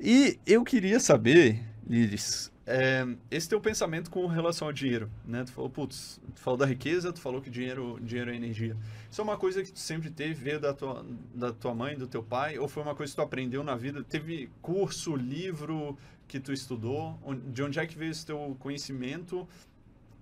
E 0.00 0.38
eu 0.46 0.62
queria 0.64 1.00
saber, 1.00 1.60
Liris, 1.88 2.52
é, 2.64 3.04
esse 3.30 3.48
teu 3.48 3.60
pensamento 3.60 4.10
com 4.10 4.26
relação 4.26 4.68
ao 4.68 4.72
dinheiro, 4.72 5.10
né? 5.26 5.42
Tu 5.42 5.52
falou, 5.52 5.70
putz, 5.70 6.20
tu 6.34 6.40
falou 6.40 6.58
da 6.58 6.66
riqueza, 6.66 7.12
tu 7.12 7.18
falou 7.18 7.40
que 7.40 7.48
dinheiro, 7.48 7.98
dinheiro 8.00 8.30
é 8.30 8.36
energia. 8.36 8.76
Isso 9.10 9.20
é 9.20 9.24
uma 9.24 9.36
coisa 9.38 9.62
que 9.62 9.72
tu 9.72 9.78
sempre 9.78 10.10
teve, 10.10 10.34
veio 10.34 10.60
da 10.60 10.74
tua, 10.74 11.04
da 11.34 11.50
tua 11.50 11.74
mãe, 11.74 11.96
do 11.96 12.06
teu 12.06 12.22
pai, 12.22 12.58
ou 12.58 12.68
foi 12.68 12.82
uma 12.82 12.94
coisa 12.94 13.10
que 13.10 13.16
tu 13.16 13.22
aprendeu 13.22 13.64
na 13.64 13.74
vida? 13.74 14.04
Teve 14.04 14.50
curso, 14.60 15.16
livro 15.16 15.98
que 16.28 16.38
tu 16.38 16.52
estudou? 16.52 17.18
De 17.46 17.62
onde 17.62 17.80
é 17.80 17.86
que 17.86 17.96
veio 17.96 18.10
esse 18.10 18.26
teu 18.26 18.54
conhecimento 18.60 19.48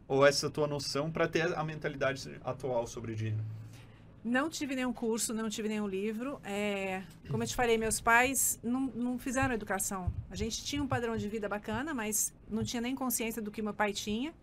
ou 0.07 0.25
essa 0.25 0.49
tua 0.49 0.69
noção 0.69 1.11
para 1.11 1.27
ter 1.27 1.53
a 1.53 1.65
mentalidade 1.65 2.31
atual 2.45 2.87
sobre 2.87 3.15
dinheiro? 3.15 3.45
Não 4.27 4.51
tive 4.51 4.75
nenhum 4.75 4.93
curso, 4.93 5.33
não 5.33 5.49
tive 5.49 5.69
nenhum 5.69 5.87
livro. 5.87 6.41
É, 6.43 7.05
como 7.31 7.45
eu 7.45 7.47
te 7.47 7.55
falei, 7.55 7.79
meus 7.79 8.01
pais 8.01 8.59
não, 8.61 8.81
não 8.93 9.19
fizeram 9.21 9.55
educação. 9.55 10.13
A 10.29 10.35
gente 10.35 10.65
tinha 10.65 10.83
um 10.83 10.89
padrão 10.89 11.17
de 11.17 11.29
vida 11.29 11.49
bacana, 11.49 11.95
mas 11.95 12.35
não 12.51 12.65
tinha 12.65 12.81
nem 12.81 12.93
consciência 12.97 13.41
do 13.41 13.53
que 13.53 13.63
meu 13.63 13.73
pai 13.73 13.93
tinha. 13.93 14.35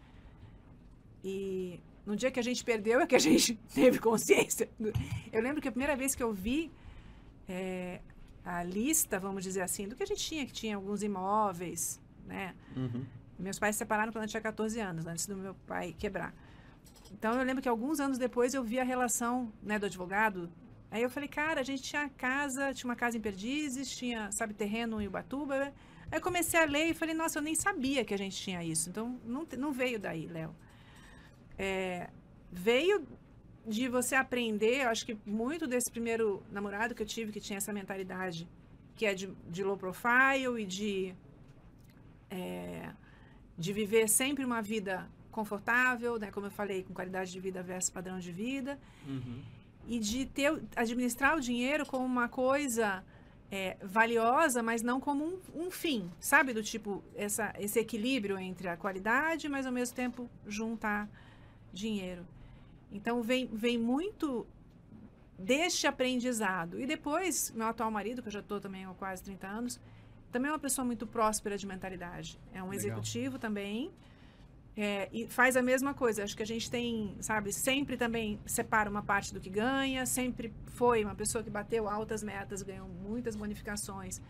E 1.21 1.81
no 2.05 2.15
dia 2.15 2.31
que 2.31 2.39
a 2.39 2.43
gente 2.43 2.63
perdeu 2.63 3.01
é 3.01 3.05
que 3.05 3.13
a 3.13 3.19
gente 3.19 3.55
teve 3.75 3.99
consciência. 3.99 4.69
Eu 5.34 5.41
lembro 5.41 5.61
que 5.61 5.67
a 5.67 5.71
primeira 5.71 5.97
vez 5.97 6.15
que 6.15 6.23
eu 6.23 6.31
vi 6.31 6.71
é, 7.49 7.99
a 8.45 8.63
lista, 8.63 9.19
vamos 9.19 9.43
dizer 9.43 9.63
assim, 9.63 9.86
do 9.89 9.97
que 9.97 10.03
a 10.03 10.07
gente 10.07 10.23
tinha, 10.23 10.45
que 10.45 10.53
tinha 10.53 10.77
alguns 10.77 11.03
imóveis, 11.03 11.99
né? 12.25 12.55
Uhum. 12.73 13.03
Meus 13.38 13.59
pais 13.59 13.75
se 13.75 13.79
separaram 13.79 14.13
quando 14.13 14.23
eu 14.23 14.29
tinha 14.29 14.39
14 14.39 14.79
anos, 14.79 15.05
antes 15.05 15.27
do 15.27 15.36
meu 15.36 15.53
pai 15.67 15.93
quebrar. 15.99 16.34
Então 17.11 17.38
eu 17.39 17.43
lembro 17.45 17.61
que 17.61 17.69
alguns 17.69 17.99
anos 17.99 18.17
depois 18.17 18.53
eu 18.53 18.63
vi 18.63 18.79
a 18.79 18.84
relação 18.84 19.51
né, 19.61 19.79
do 19.79 19.86
advogado. 19.86 20.51
Aí 20.91 21.01
eu 21.01 21.09
falei, 21.09 21.29
cara, 21.29 21.61
a 21.61 21.63
gente 21.63 21.84
tinha 21.84 22.09
casa, 22.09 22.73
tinha 22.73 22.89
uma 22.89 22.95
casa 22.95 23.17
em 23.17 23.21
Perdizes, 23.21 23.89
tinha, 23.95 24.31
sabe, 24.31 24.53
terreno 24.53 25.01
em 25.01 25.07
Ubatuba. 25.07 25.73
Aí 26.11 26.19
comecei 26.19 26.59
a 26.59 26.65
ler 26.65 26.89
e 26.89 26.93
falei, 26.93 27.15
nossa, 27.15 27.39
eu 27.39 27.43
nem 27.43 27.55
sabia 27.55 28.05
que 28.05 28.13
a 28.13 28.17
gente 28.17 28.36
tinha 28.36 28.63
isso. 28.63 28.89
Então 28.89 29.19
não, 29.25 29.47
não 29.57 29.71
veio 29.71 29.99
daí, 29.99 30.27
Léo. 30.27 30.53
é, 31.57 32.09
veio 32.51 33.07
de 33.65 33.88
você 33.88 34.15
aprender, 34.15 34.84
eu 34.84 34.89
acho 34.89 35.05
que 35.05 35.17
muito 35.25 35.65
desse 35.65 35.89
primeiro 35.89 36.43
namorado 36.51 36.93
que 36.93 37.01
eu 37.01 37.05
tive, 37.05 37.31
que 37.31 37.39
tinha 37.39 37.57
essa 37.57 37.71
mentalidade, 37.71 38.47
que 38.95 39.05
é 39.05 39.13
de, 39.13 39.27
de 39.49 39.63
low 39.63 39.77
profile 39.77 40.61
e 40.61 40.65
de, 40.65 41.15
é, 42.29 42.91
de 43.57 43.71
viver 43.71 44.09
sempre 44.09 44.43
uma 44.43 44.61
vida 44.61 45.09
confortável, 45.34 46.17
né, 46.17 46.31
como 46.31 46.45
eu 46.47 46.51
falei, 46.51 46.84
com 46.84 46.93
qualidade 46.93 47.31
de 47.31 47.39
vida 47.39 47.61
versus 47.61 47.89
padrão 47.89 48.19
de 48.19 48.31
vida, 48.31 48.79
Uhum. 49.05 49.41
e 49.88 49.99
de 49.99 50.25
ter, 50.27 50.61
administrar 50.75 51.36
o 51.36 51.41
dinheiro 51.41 51.86
como 51.86 52.05
uma 52.05 52.29
coisa 52.29 53.03
é, 53.51 53.75
valiosa, 53.84 54.63
mas 54.63 54.81
não 54.81 54.99
como 54.99 55.25
um, 55.25 55.39
um 55.65 55.69
fim, 55.69 56.09
sabe? 56.19 56.53
Do 56.53 56.63
tipo, 56.63 57.03
essa, 57.15 57.53
esse 57.59 57.77
equilíbrio 57.79 58.38
entre 58.39 58.67
a 58.67 58.77
qualidade, 58.77 59.47
mas 59.49 59.65
ao 59.65 59.71
mesmo 59.71 59.95
tempo 59.95 60.29
juntar 60.47 61.07
dinheiro. 61.71 62.25
Então, 62.91 63.21
vem, 63.21 63.47
vem 63.47 63.77
muito 63.77 64.47
deste 65.38 65.86
aprendizado. 65.88 66.79
E 66.79 66.86
depois, 66.86 67.51
meu 67.55 67.67
atual 67.67 67.91
marido, 67.91 68.21
que 68.21 68.27
eu 68.27 68.31
já 68.31 68.39
estou 68.39 68.59
também 68.61 68.86
há 68.86 68.93
quase 68.93 69.21
30 69.23 69.47
anos, 69.47 69.79
também 70.31 70.49
é 70.49 70.51
uma 70.53 70.59
pessoa 70.59 70.86
muito 70.86 71.05
próspera 71.05 71.57
de 71.57 71.67
mentalidade. 71.67 72.39
É 72.53 72.61
um 72.63 72.69
Legal. 72.69 72.73
executivo 72.75 73.38
também. 73.38 73.91
É, 74.76 75.07
e 75.11 75.28
faz 75.28 75.55
a 75.55 75.61
mesma 75.61 75.93
coisa. 75.93 76.24
Acho 76.24 76.36
que 76.36 76.43
a 76.43 76.45
gente 76.47 76.69
tem, 76.69 77.15
sabe, 77.19 77.51
sempre 77.53 77.95
também 77.97 78.39
separa 78.45 78.89
uma 78.89 79.03
parte 79.03 79.34
do 79.34 79.39
que 79.39 79.49
ganha, 79.49 80.05
sempre 80.05 80.53
foi 80.67 81.03
uma 81.03 81.15
pessoa 81.15 81.43
que 81.43 81.49
bateu 81.49 81.88
altas 81.88 82.24
metas, 82.24 82.61
ganhou 82.63 82.88
muitas 82.88 83.36
bonificações 83.36 84.21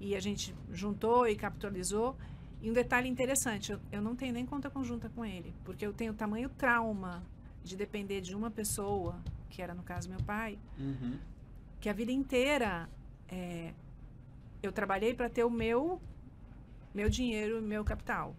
e 0.00 0.16
a 0.16 0.20
gente 0.20 0.54
juntou 0.72 1.26
e 1.28 1.36
capitalizou. 1.36 2.16
E 2.60 2.70
um 2.70 2.72
detalhe 2.72 3.08
interessante, 3.08 3.72
eu, 3.72 3.80
eu 3.92 4.00
não 4.02 4.16
tenho 4.16 4.32
nem 4.32 4.44
conta 4.46 4.70
conjunta 4.70 5.08
com 5.10 5.24
ele, 5.24 5.54
porque 5.64 5.86
eu 5.86 5.92
tenho 5.92 6.14
tamanho 6.14 6.48
trauma 6.48 7.22
de 7.62 7.76
depender 7.76 8.20
de 8.20 8.34
uma 8.34 8.50
pessoa, 8.50 9.22
que 9.50 9.60
era 9.62 9.74
no 9.74 9.82
caso 9.82 10.08
meu 10.08 10.20
pai, 10.22 10.58
Uhum. 10.78 11.18
que 11.80 11.88
a 11.88 11.92
vida 11.92 12.10
inteira 12.10 12.88
é, 13.28 13.72
eu 14.62 14.72
trabalhei 14.72 15.14
para 15.14 15.28
ter 15.28 15.44
o 15.44 15.50
meu 15.50 16.00
meu 16.94 17.08
dinheiro, 17.10 17.60
meu 17.60 17.84
capital. 17.84 18.34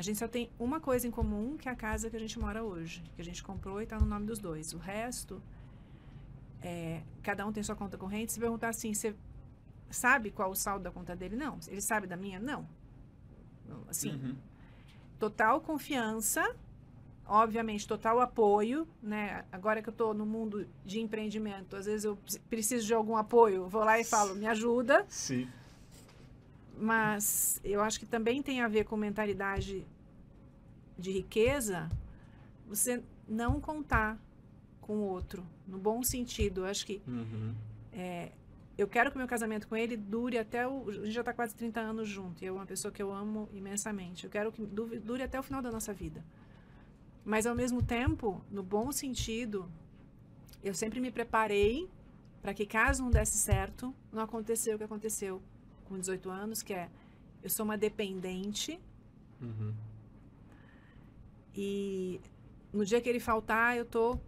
A 0.00 0.02
gente 0.02 0.18
só 0.18 0.26
tem 0.26 0.48
uma 0.58 0.80
coisa 0.80 1.06
em 1.06 1.10
comum, 1.10 1.58
que 1.58 1.68
é 1.68 1.72
a 1.72 1.76
casa 1.76 2.08
que 2.08 2.16
a 2.16 2.18
gente 2.18 2.38
mora 2.38 2.64
hoje, 2.64 3.04
que 3.14 3.20
a 3.20 3.24
gente 3.24 3.42
comprou 3.42 3.82
e 3.82 3.84
está 3.84 3.98
no 3.98 4.06
nome 4.06 4.24
dos 4.24 4.38
dois. 4.38 4.72
O 4.72 4.78
resto, 4.78 5.42
é, 6.62 7.02
cada 7.22 7.46
um 7.46 7.52
tem 7.52 7.62
sua 7.62 7.76
conta 7.76 7.98
corrente. 7.98 8.32
Se 8.32 8.40
perguntar 8.40 8.70
assim, 8.70 8.94
você 8.94 9.14
sabe 9.90 10.30
qual 10.30 10.50
o 10.50 10.54
saldo 10.54 10.84
da 10.84 10.90
conta 10.90 11.14
dele? 11.14 11.36
Não. 11.36 11.58
Ele 11.68 11.82
sabe 11.82 12.06
da 12.06 12.16
minha? 12.16 12.40
Não. 12.40 12.66
Assim, 13.90 14.12
Uhum. 14.12 14.36
total 15.18 15.60
confiança, 15.60 16.50
obviamente 17.26 17.86
total 17.86 18.20
apoio, 18.20 18.88
né? 19.02 19.44
Agora 19.52 19.82
que 19.82 19.90
eu 19.90 19.92
estou 19.92 20.14
no 20.14 20.24
mundo 20.24 20.66
de 20.82 20.98
empreendimento, 20.98 21.76
às 21.76 21.84
vezes 21.84 22.04
eu 22.06 22.16
pre- 22.16 22.38
preciso 22.48 22.86
de 22.86 22.94
algum 22.94 23.18
apoio, 23.18 23.68
vou 23.68 23.84
lá 23.84 24.00
e 24.00 24.04
falo, 24.04 24.34
me 24.34 24.46
ajuda, 24.46 25.04
Sim. 25.08 25.46
Mas 26.80 27.60
eu 27.62 27.80
acho 27.82 28.00
que 28.00 28.06
também 28.06 28.42
tem 28.42 28.60
a 28.62 28.68
ver 28.68 28.84
com 28.84 28.96
mentalidade 28.96 29.86
de 30.98 31.10
riqueza, 31.12 31.88
você 32.66 33.02
não 33.28 33.60
contar 33.60 34.18
com 34.80 34.96
o 34.98 35.02
outro, 35.02 35.44
no 35.66 35.78
bom 35.78 36.02
sentido. 36.02 36.62
Eu 36.62 36.66
acho 36.66 36.84
que 36.86 37.00
Uhum. 37.06 37.54
eu 38.78 38.88
quero 38.88 39.10
que 39.10 39.16
o 39.16 39.18
meu 39.18 39.28
casamento 39.28 39.68
com 39.68 39.76
ele 39.76 39.96
dure 39.96 40.38
até 40.38 40.66
o. 40.66 40.88
A 40.88 40.92
gente 40.92 41.10
já 41.10 41.20
está 41.20 41.32
quase 41.34 41.54
30 41.54 41.80
anos 41.80 42.08
junto. 42.08 42.42
E 42.42 42.46
é 42.46 42.52
uma 42.52 42.66
pessoa 42.66 42.90
que 42.90 43.02
eu 43.02 43.12
amo 43.12 43.48
imensamente. 43.52 44.24
Eu 44.24 44.30
quero 44.30 44.50
que 44.50 44.62
du- 44.64 44.98
dure 45.00 45.22
até 45.22 45.38
o 45.38 45.42
final 45.42 45.60
da 45.62 45.70
nossa 45.70 45.92
vida. 45.92 46.24
Mas, 47.24 47.44
ao 47.46 47.54
mesmo 47.54 47.82
tempo, 47.82 48.42
no 48.50 48.62
bom 48.62 48.90
sentido, 48.90 49.70
eu 50.62 50.74
sempre 50.74 50.98
me 51.00 51.10
preparei 51.10 51.88
para 52.42 52.54
que, 52.54 52.64
caso 52.64 53.02
não 53.02 53.10
desse 53.10 53.36
certo, 53.36 53.94
não 54.10 54.22
aconteceu 54.22 54.74
o 54.76 54.78
que 54.78 54.84
aconteceu 54.84 55.42
com 55.90 55.98
18 55.98 56.30
anos, 56.30 56.62
que 56.62 56.72
é 56.72 56.88
eu 57.42 57.50
sou 57.50 57.64
uma 57.64 57.76
dependente 57.76 58.78
Uhum. 59.42 59.74
e 61.54 62.20
no 62.72 62.84
dia 62.84 63.00
que 63.00 63.08
ele 63.08 63.18
faltar, 63.20 63.76
eu 63.76 63.84
tô 63.84 64.18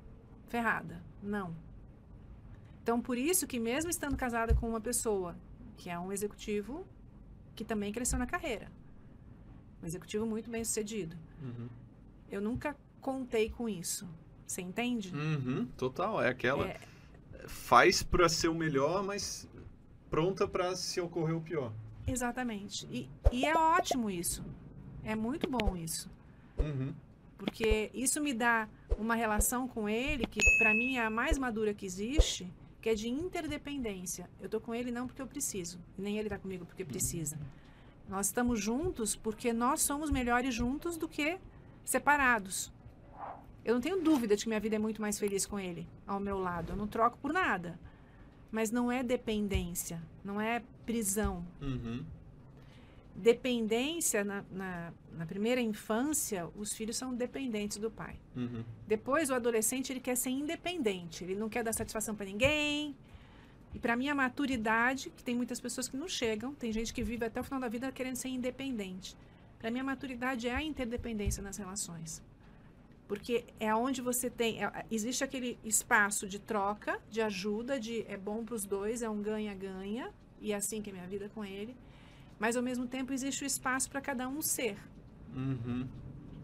ferrada. 0.48 1.02
Não. 1.22 1.54
Então, 2.82 3.00
por 3.00 3.16
isso 3.16 3.46
que 3.46 3.60
mesmo 3.60 3.90
estando 3.90 4.16
casada 4.16 4.54
com 4.54 4.68
uma 4.68 4.80
pessoa 4.80 5.36
que 5.76 5.88
é 5.88 5.98
um 5.98 6.10
executivo 6.12 6.86
que 7.54 7.64
também 7.64 7.92
cresceu 7.92 8.18
na 8.18 8.26
carreira, 8.26 8.70
um 9.82 9.86
executivo 9.86 10.26
muito 10.26 10.50
bem 10.50 10.64
sucedido, 10.64 11.16
Uhum. 11.42 11.68
eu 12.30 12.40
nunca 12.40 12.74
contei 13.00 13.50
com 13.50 13.68
isso. 13.68 14.08
Você 14.46 14.60
entende? 14.62 15.14
Uhum. 15.14 15.66
Total, 15.76 16.20
é 16.22 16.28
aquela. 16.28 16.66
É. 16.68 16.80
Faz 17.46 18.02
pra 18.02 18.28
ser 18.28 18.48
o 18.48 18.54
melhor, 18.54 19.02
mas 19.02 19.48
pronta 20.12 20.46
pra 20.46 20.76
se 20.76 21.00
ocorrer 21.00 21.34
o 21.34 21.40
pior. 21.40 21.72
Exatamente. 22.06 22.86
E, 22.92 23.08
e 23.32 23.46
é 23.46 23.56
ótimo 23.56 24.10
isso. 24.10 24.44
É 25.02 25.16
muito 25.16 25.48
bom 25.48 25.74
isso. 25.74 26.10
Uhum. 26.58 26.92
Porque 27.38 27.90
isso 27.94 28.20
me 28.20 28.34
dá 28.34 28.68
uma 28.98 29.14
relação 29.14 29.66
com 29.66 29.88
ele 29.88 30.26
que, 30.26 30.38
para 30.58 30.74
mim, 30.74 30.96
é 30.96 31.06
a 31.06 31.08
mais 31.08 31.38
madura 31.38 31.72
que 31.72 31.86
existe, 31.86 32.52
que 32.82 32.90
é 32.90 32.94
de 32.94 33.08
interdependência. 33.08 34.28
Eu 34.38 34.50
tô 34.50 34.60
com 34.60 34.74
ele 34.74 34.92
não 34.92 35.06
porque 35.06 35.22
eu 35.22 35.26
preciso, 35.26 35.80
nem 35.96 36.18
ele 36.18 36.28
tá 36.28 36.36
comigo 36.36 36.66
porque 36.66 36.84
precisa. 36.84 37.38
Nós 38.06 38.26
estamos 38.26 38.60
juntos 38.60 39.16
porque 39.16 39.50
nós 39.50 39.80
somos 39.80 40.10
melhores 40.10 40.54
juntos 40.54 40.98
do 40.98 41.08
que 41.08 41.38
separados. 41.86 42.70
Eu 43.64 43.74
não 43.74 43.80
tenho 43.80 44.02
dúvida 44.02 44.36
de 44.36 44.42
que 44.42 44.48
minha 44.48 44.60
vida 44.60 44.76
é 44.76 44.78
muito 44.78 45.00
mais 45.00 45.18
feliz 45.18 45.46
com 45.46 45.58
ele 45.58 45.88
ao 46.06 46.20
meu 46.20 46.38
lado. 46.38 46.72
Eu 46.72 46.76
não 46.76 46.86
troco 46.86 47.16
por 47.16 47.32
nada. 47.32 47.80
Mas 48.52 48.70
não 48.70 48.92
é 48.92 49.02
dependência, 49.02 50.00
não 50.22 50.38
é 50.38 50.62
prisão. 50.84 51.44
Uhum. 51.60 52.04
Dependência, 53.16 54.22
na, 54.22 54.44
na, 54.50 54.92
na 55.16 55.26
primeira 55.26 55.60
infância, 55.60 56.46
os 56.54 56.74
filhos 56.74 56.96
são 56.96 57.14
dependentes 57.14 57.78
do 57.78 57.90
pai. 57.90 58.16
Uhum. 58.36 58.62
Depois, 58.86 59.30
o 59.30 59.34
adolescente, 59.34 59.90
ele 59.90 60.00
quer 60.00 60.16
ser 60.16 60.30
independente. 60.30 61.24
Ele 61.24 61.34
não 61.34 61.48
quer 61.48 61.64
dar 61.64 61.72
satisfação 61.72 62.14
para 62.14 62.26
ninguém. 62.26 62.94
E 63.74 63.78
para 63.78 63.96
mim, 63.96 64.08
a 64.08 64.14
maturidade, 64.14 65.10
que 65.10 65.24
tem 65.24 65.34
muitas 65.34 65.58
pessoas 65.58 65.88
que 65.88 65.96
não 65.96 66.08
chegam, 66.08 66.54
tem 66.54 66.70
gente 66.70 66.92
que 66.92 67.02
vive 67.02 67.24
até 67.24 67.40
o 67.40 67.44
final 67.44 67.58
da 67.58 67.68
vida 67.68 67.90
querendo 67.90 68.16
ser 68.16 68.28
independente. 68.28 69.16
Para 69.58 69.70
mim, 69.70 69.80
a 69.80 69.84
maturidade 69.84 70.46
é 70.46 70.54
a 70.54 70.62
interdependência 70.62 71.42
nas 71.42 71.56
relações. 71.56 72.22
Porque 73.08 73.44
é 73.60 73.74
onde 73.74 74.00
você 74.00 74.30
tem. 74.30 74.62
é- 74.64 74.86
existe 74.90 75.22
aquele 75.22 75.58
espaço 75.64 76.26
de 76.26 76.38
troca, 76.38 76.98
de 77.10 77.20
ajuda, 77.20 77.78
de 77.78 78.02
é 78.08 78.16
bom 78.16 78.44
para 78.44 78.54
os 78.54 78.64
dois, 78.64 79.02
é 79.02 79.10
um 79.10 79.20
ganha-ganha. 79.20 80.10
E 80.40 80.52
é 80.52 80.56
assim 80.56 80.80
que 80.82 80.90
é 80.90 80.92
minha 80.92 81.06
vida 81.06 81.28
com 81.28 81.44
ele. 81.44 81.76
Mas, 82.38 82.56
ao 82.56 82.62
mesmo 82.62 82.86
tempo, 82.86 83.12
existe 83.12 83.44
o 83.44 83.46
espaço 83.46 83.88
para 83.90 84.00
cada 84.00 84.28
um 84.28 84.40
ser 84.42 84.76
Uhum. 85.34 85.86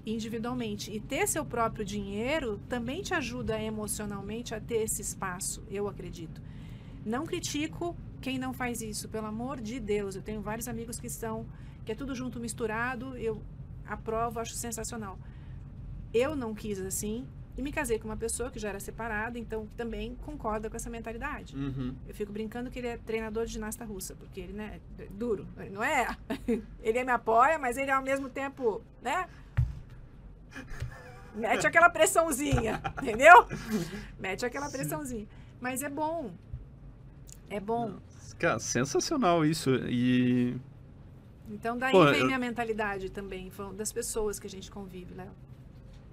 individualmente. 0.06 0.90
E 0.92 1.00
ter 1.00 1.26
seu 1.26 1.44
próprio 1.44 1.84
dinheiro 1.84 2.59
também 2.68 3.02
te 3.02 3.14
ajuda 3.14 3.61
emocionalmente 3.61 4.54
a 4.54 4.61
ter 4.61 4.82
esse 4.82 5.02
espaço, 5.02 5.64
eu 5.70 5.88
acredito. 5.88 6.40
Não 7.04 7.24
critico 7.26 7.96
quem 8.20 8.38
não 8.38 8.52
faz 8.52 8.80
isso, 8.82 9.09
pelo 9.09 9.26
amor 9.26 9.61
de 9.61 9.78
Deus. 9.80 10.14
Eu 10.16 10.22
tenho 10.22 10.40
vários 10.40 10.68
amigos 10.68 10.98
que 11.00 11.09
são, 11.09 11.46
que 11.84 11.92
é 11.92 11.94
tudo 11.94 12.14
junto 12.14 12.38
misturado, 12.40 13.16
eu 13.16 13.42
aprovo, 13.86 14.38
acho 14.40 14.54
sensacional. 14.54 15.18
Eu 16.18 16.34
não 16.34 16.52
quis 16.52 16.80
assim 16.80 17.26
e 17.56 17.62
me 17.62 17.72
casei 17.72 17.98
com 17.98 18.06
uma 18.08 18.16
pessoa 18.16 18.50
que 18.50 18.58
já 18.58 18.68
era 18.70 18.80
separada, 18.80 19.38
então 19.38 19.68
também 19.76 20.16
concorda 20.24 20.68
com 20.68 20.76
essa 20.76 20.90
mentalidade. 20.90 21.56
Uhum. 21.56 21.94
Eu 22.06 22.14
fico 22.14 22.32
brincando 22.32 22.70
que 22.70 22.78
ele 22.78 22.88
é 22.88 22.96
treinador 22.96 23.46
de 23.46 23.52
ginasta 23.52 23.84
russa, 23.84 24.14
porque 24.16 24.40
ele, 24.40 24.52
né, 24.52 24.80
é 24.98 25.06
duro. 25.10 25.46
Ele 25.56 25.70
não 25.70 25.82
é. 25.82 26.16
Ele 26.82 27.04
me 27.04 27.10
apoia, 27.12 27.58
mas 27.58 27.76
ele 27.76 27.90
ao 27.90 28.02
mesmo 28.02 28.28
tempo, 28.28 28.80
né? 29.02 29.28
Mete 31.34 31.66
aquela 31.66 31.90
pressãozinha, 31.90 32.80
entendeu? 33.02 33.46
Mete 34.18 34.44
aquela 34.44 34.68
pressãozinha. 34.70 35.26
Mas 35.60 35.82
é 35.82 35.88
bom. 35.88 36.32
É 37.50 37.60
bom. 37.60 37.98
Cara, 38.38 38.58
sensacional 38.58 39.44
isso. 39.44 39.70
E. 39.88 40.56
Então 41.50 41.76
daí 41.76 41.92
Pô, 41.92 42.04
vem 42.06 42.20
eu- 42.20 42.26
minha 42.26 42.38
mentalidade 42.38 43.10
também, 43.10 43.50
das 43.76 43.92
pessoas 43.92 44.38
que 44.38 44.46
a 44.46 44.50
gente 44.50 44.70
convive, 44.70 45.14
Léo. 45.14 45.30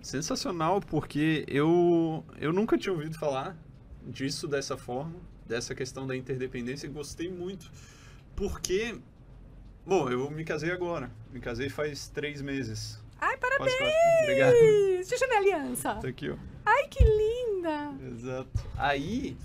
Sensacional, 0.06 0.80
porque 0.82 1.44
eu, 1.48 2.24
eu 2.40 2.54
nunca 2.54 2.78
tinha 2.78 2.94
ouvido 2.94 3.18
falar 3.18 3.58
disso 4.06 4.48
dessa 4.48 4.78
forma, 4.78 5.16
dessa 5.48 5.74
questão 5.74 6.06
da 6.06 6.16
interdependência, 6.16 6.86
e 6.86 6.92
gostei 6.92 7.28
muito. 7.28 7.72
Porque, 8.36 9.00
bom, 9.84 10.08
eu 10.08 10.30
me 10.30 10.46
casei 10.46 10.72
agora. 10.72 11.10
Me 11.34 11.40
casei 11.40 11.70
faz 11.70 12.08
três 12.08 12.40
meses. 12.40 13.02
Ai, 13.20 13.36
Quase 13.36 13.58
parabéns! 13.58 13.78
quatro. 13.80 14.22
Obrigado. 14.22 14.54
Deixa 15.10 15.26
eu 15.26 15.28
minha 15.28 15.40
aliança. 15.40 15.96
Tá 15.96 16.08
aqui, 16.08 16.30
ó. 16.30 16.36
Ai, 16.64 16.88
que 16.88 17.04
linda! 17.04 17.96
Exato. 18.08 18.64
Aí, 18.78 19.36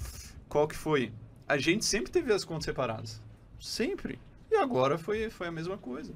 qual 0.47 0.69
que 0.69 0.77
foi? 0.77 1.11
A 1.49 1.57
gente 1.57 1.87
sempre 1.87 2.13
teve 2.13 2.35
as 2.35 2.45
contas 2.45 2.67
separadas. 2.67 3.23
Sempre. 3.59 4.19
E 4.51 4.57
agora 4.57 4.99
foi, 4.99 5.31
foi 5.31 5.47
a 5.47 5.53
mesma 5.53 5.79
coisa. 5.79 6.13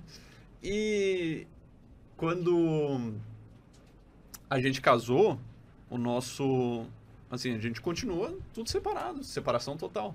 E 0.63 1.47
quando 2.15 3.15
a 4.49 4.61
gente 4.61 4.81
casou, 4.81 5.39
o 5.91 5.99
nosso. 5.99 6.87
Assim, 7.31 7.55
a 7.55 7.59
gente 7.59 7.81
continua 7.81 8.37
tudo 8.53 8.71
separado, 8.71 9.25
separação 9.25 9.77
total. 9.77 10.15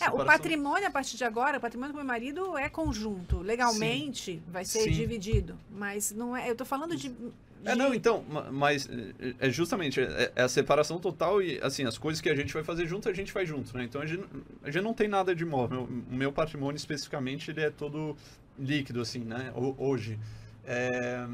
É, 0.00 0.08
o 0.08 0.24
patrimônio, 0.24 0.88
a 0.88 0.90
partir 0.90 1.18
de 1.18 1.24
agora, 1.24 1.58
o 1.58 1.60
patrimônio 1.60 1.92
do 1.92 1.96
meu 1.96 2.06
marido 2.06 2.56
é 2.56 2.70
conjunto. 2.70 3.40
Legalmente 3.40 4.32
Sim. 4.32 4.42
vai 4.48 4.64
ser 4.64 4.80
Sim. 4.84 4.92
dividido. 4.92 5.58
Mas 5.70 6.10
não 6.10 6.34
é. 6.34 6.50
Eu 6.50 6.56
tô 6.56 6.64
falando 6.64 6.96
de. 6.96 7.10
de... 7.10 7.32
É, 7.62 7.74
não, 7.74 7.92
então, 7.92 8.24
mas 8.50 8.88
é, 8.88 9.48
é 9.48 9.50
justamente 9.50 10.00
é, 10.00 10.32
é, 10.34 10.42
a 10.42 10.48
separação 10.48 10.98
total 10.98 11.42
e, 11.42 11.60
assim, 11.62 11.84
as 11.84 11.98
coisas 11.98 12.22
que 12.22 12.30
a 12.30 12.34
gente 12.34 12.54
vai 12.54 12.64
fazer 12.64 12.86
junto, 12.86 13.06
a 13.10 13.12
gente 13.12 13.30
faz 13.30 13.46
junto, 13.46 13.76
né? 13.76 13.84
Então, 13.84 14.00
a 14.00 14.06
gente, 14.06 14.24
a 14.62 14.70
gente 14.70 14.82
não 14.82 14.94
tem 14.94 15.06
nada 15.06 15.34
de 15.34 15.42
imóvel. 15.42 15.82
O 15.82 16.14
meu 16.14 16.32
patrimônio, 16.32 16.78
especificamente, 16.78 17.50
ele 17.50 17.60
é 17.60 17.68
todo 17.68 18.16
líquido, 18.58 19.02
assim, 19.02 19.20
né? 19.20 19.52
Hoje. 19.76 20.18
É, 20.64 21.26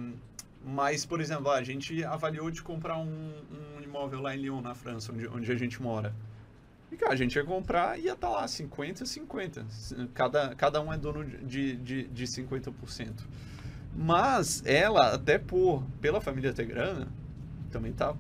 mas, 0.69 1.07
por 1.07 1.21
exemplo, 1.21 1.49
a 1.49 1.63
gente 1.63 2.03
avaliou 2.03 2.51
de 2.51 2.61
comprar 2.61 2.99
um, 2.99 3.33
um 3.77 3.81
imóvel 3.81 4.21
lá 4.21 4.35
em 4.35 4.41
Lyon, 4.41 4.61
na 4.61 4.75
França, 4.75 5.13
onde, 5.13 5.29
onde 5.29 5.53
a 5.53 5.55
gente 5.55 5.81
mora. 5.81 6.13
E, 6.91 6.97
cara, 6.97 7.13
a 7.13 7.17
gente 7.17 7.37
ia 7.37 7.45
comprar 7.45 7.97
e 7.97 8.07
ia 8.07 8.15
estar 8.15 8.27
tá 8.27 8.33
lá 8.33 8.49
50 8.49 9.07
50. 9.07 9.65
Cada, 10.13 10.57
cada 10.57 10.83
um 10.83 10.93
é 10.93 10.99
dono 10.99 11.25
de, 11.25 11.77
de, 11.77 12.09
de 12.09 12.25
50%. 12.27 13.13
Mas 13.95 14.61
ela, 14.67 15.15
até 15.15 15.39
por 15.39 15.85
pela 16.01 16.21
família 16.21 16.53
ter 16.53 16.67
grana, 16.67 17.07
também 17.71 17.93
tá 17.93 18.17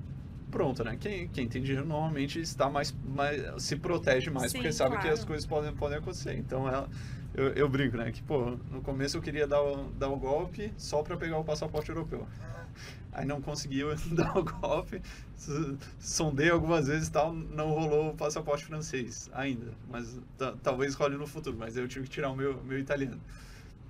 pronta, 0.49 0.85
né? 0.85 0.97
Quem, 1.01 1.27
quem 1.27 1.49
tem 1.49 1.61
dinheiro 1.61 1.85
normalmente 1.85 2.41
está 2.41 2.71
mais, 2.71 2.95
mais 3.05 3.61
se 3.61 3.75
protege 3.75 4.31
mais, 4.31 4.53
Sim, 4.53 4.59
porque 4.59 4.73
sabe 4.73 4.93
claro. 4.93 5.09
que 5.09 5.13
as 5.13 5.25
coisas 5.25 5.45
podem, 5.45 5.75
podem 5.75 5.99
acontecer. 5.99 6.39
Então 6.39 6.69
ela, 6.69 6.89
eu, 7.37 7.49
eu 7.53 7.69
brinco, 7.69 7.97
né? 7.97 8.11
Que, 8.11 8.23
pô, 8.23 8.57
no 8.71 8.81
começo 8.83 9.17
eu 9.17 9.23
queria 9.23 9.47
dar 9.47 9.63
o, 9.63 9.91
dar 9.93 10.09
o 10.09 10.17
golpe 10.17 10.73
só 10.77 11.03
para 11.03 11.17
pegar 11.17 11.39
o 11.39 11.45
passaporte 11.45 11.91
europeu 11.91 12.27
aí 13.17 13.25
não 13.25 13.41
conseguiu 13.41 13.89
dar 14.13 14.37
o 14.37 14.45
golpe. 14.45 15.01
Sondei 15.99 16.51
algumas 16.51 16.87
vezes 16.87 17.09
tal, 17.09 17.33
não 17.33 17.71
rolou 17.71 18.11
o 18.11 18.17
passaporte 18.17 18.65
francês 18.65 19.31
ainda, 19.33 19.73
mas 19.91 20.21
talvez 20.63 20.95
role 20.95 21.17
no 21.17 21.27
futuro, 21.27 21.57
mas 21.59 21.77
eu 21.77 21.89
tive 21.89 22.07
que 22.07 22.13
tirar 22.13 22.31
o 22.31 22.37
meu, 22.37 22.63
meu 22.63 22.79
italiano. 22.79 23.21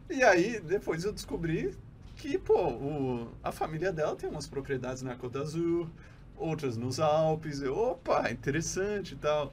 E 0.08 0.22
aí, 0.22 0.60
depois 0.60 1.04
eu 1.04 1.12
descobri 1.12 1.74
que, 2.14 2.38
pô, 2.38 2.68
o, 2.68 3.28
a 3.42 3.50
família 3.50 3.92
dela 3.92 4.14
tem 4.14 4.30
umas 4.30 4.46
propriedades 4.46 5.02
na 5.02 5.16
Côte 5.16 5.32
d'Azur, 5.32 5.88
outras 6.36 6.76
nos 6.76 7.00
Alpes. 7.00 7.60
Eu, 7.60 7.76
opa, 7.76 8.30
interessante 8.30 9.14
e 9.14 9.16
tal. 9.16 9.52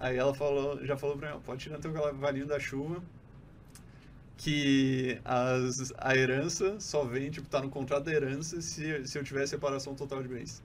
Aí 0.00 0.16
ela 0.16 0.32
falou, 0.32 0.84
já 0.86 0.96
falou 0.96 1.16
pra 1.16 1.34
mim, 1.34 1.40
pode 1.44 1.60
tirar 1.60 1.78
teu 1.78 1.92
cavalinho 1.92 2.46
da 2.46 2.60
chuva, 2.60 3.02
que 4.38 5.20
as, 5.24 5.92
a 5.98 6.16
herança 6.16 6.78
só 6.78 7.04
vem, 7.04 7.28
tipo, 7.28 7.48
tá 7.48 7.60
no 7.60 7.68
contrato 7.68 8.04
da 8.04 8.12
herança 8.12 8.60
se, 8.60 9.04
se 9.04 9.18
eu 9.18 9.24
tiver 9.24 9.44
separação 9.46 9.94
total 9.94 10.22
de 10.22 10.28
bens. 10.28 10.62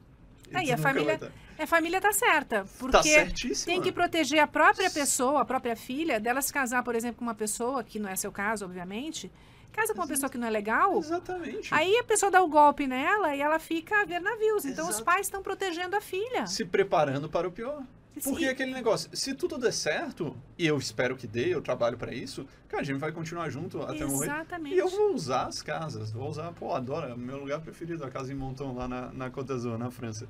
Aí 0.54 0.72
a 0.72 0.78
família, 0.78 1.20
a 1.58 1.66
família 1.66 2.00
tá 2.00 2.14
certa, 2.14 2.64
tá 2.64 2.70
porque 2.78 3.26
tá 3.26 3.66
tem 3.66 3.82
que 3.82 3.92
proteger 3.92 4.40
a 4.40 4.46
própria 4.46 4.92
pessoa, 4.92 5.42
a 5.42 5.46
própria 5.46 5.76
filha, 5.76 6.20
dela 6.20 6.40
se 6.44 6.54
casar, 6.54 6.84
por 6.84 6.94
exemplo, 6.94 7.18
com 7.18 7.26
uma 7.26 7.34
pessoa, 7.34 7.84
que 7.84 7.98
não 7.98 8.08
é 8.08 8.16
seu 8.16 8.32
caso, 8.32 8.64
obviamente, 8.64 9.32
casa 9.72 9.92
com 9.96 10.02
uma 10.02 10.08
pessoa 10.08 10.30
que 10.30 10.38
não 10.38 10.48
é 10.48 10.52
legal. 10.52 11.00
Exatamente. 11.00 11.74
Aí 11.74 11.98
a 11.98 12.04
pessoa 12.04 12.32
dá 12.32 12.44
o 12.44 12.48
golpe 12.48 12.86
nela 12.86 13.36
e 13.36 13.42
ela 13.42 13.58
fica 13.58 14.04
a 14.04 14.06
ver 14.06 14.22
navios. 14.22 14.66
Então 14.66 14.86
Exato. 14.86 15.00
os 15.00 15.02
pais 15.02 15.26
estão 15.26 15.42
protegendo 15.42 15.96
a 15.96 16.02
filha. 16.02 16.46
Se 16.46 16.64
preparando 16.64 17.28
para 17.28 17.48
o 17.48 17.52
pior. 17.52 17.82
Porque 18.22 18.46
aquele 18.46 18.72
negócio, 18.72 19.10
se 19.16 19.34
tudo 19.34 19.58
der 19.58 19.74
certo, 19.74 20.36
e 20.58 20.68
eu 20.68 20.78
espero 20.78 21.16
que 21.16 21.26
dê, 21.26 21.54
eu 21.54 21.62
trabalho 21.62 21.98
para 21.98 22.14
isso, 22.14 22.46
cara, 22.68 22.84
a 22.84 22.86
gente 22.86 23.00
vai 23.00 23.12
continuar 23.12 23.50
junto 23.50 23.82
até 23.82 24.06
morrer. 24.06 24.26
Exatamente. 24.26 24.76
E 24.76 24.78
eu 24.78 24.88
vou 24.88 25.16
usar 25.16 25.48
as 25.48 25.62
casas, 25.62 26.12
vou 26.12 26.30
usar, 26.30 26.52
pô, 26.54 26.74
adoro, 26.74 27.08
é 27.08 27.14
o 27.14 27.18
meu 27.18 27.40
lugar 27.40 27.60
preferido, 27.62 28.04
a 28.04 28.12
casa 28.12 28.32
em 28.32 28.36
Monton, 28.36 28.76
lá 28.76 28.88
na, 28.88 29.12
na 29.12 29.30
Côte 29.32 29.48
d'Azur, 29.48 29.78
na 29.78 29.90
França. 29.90 30.28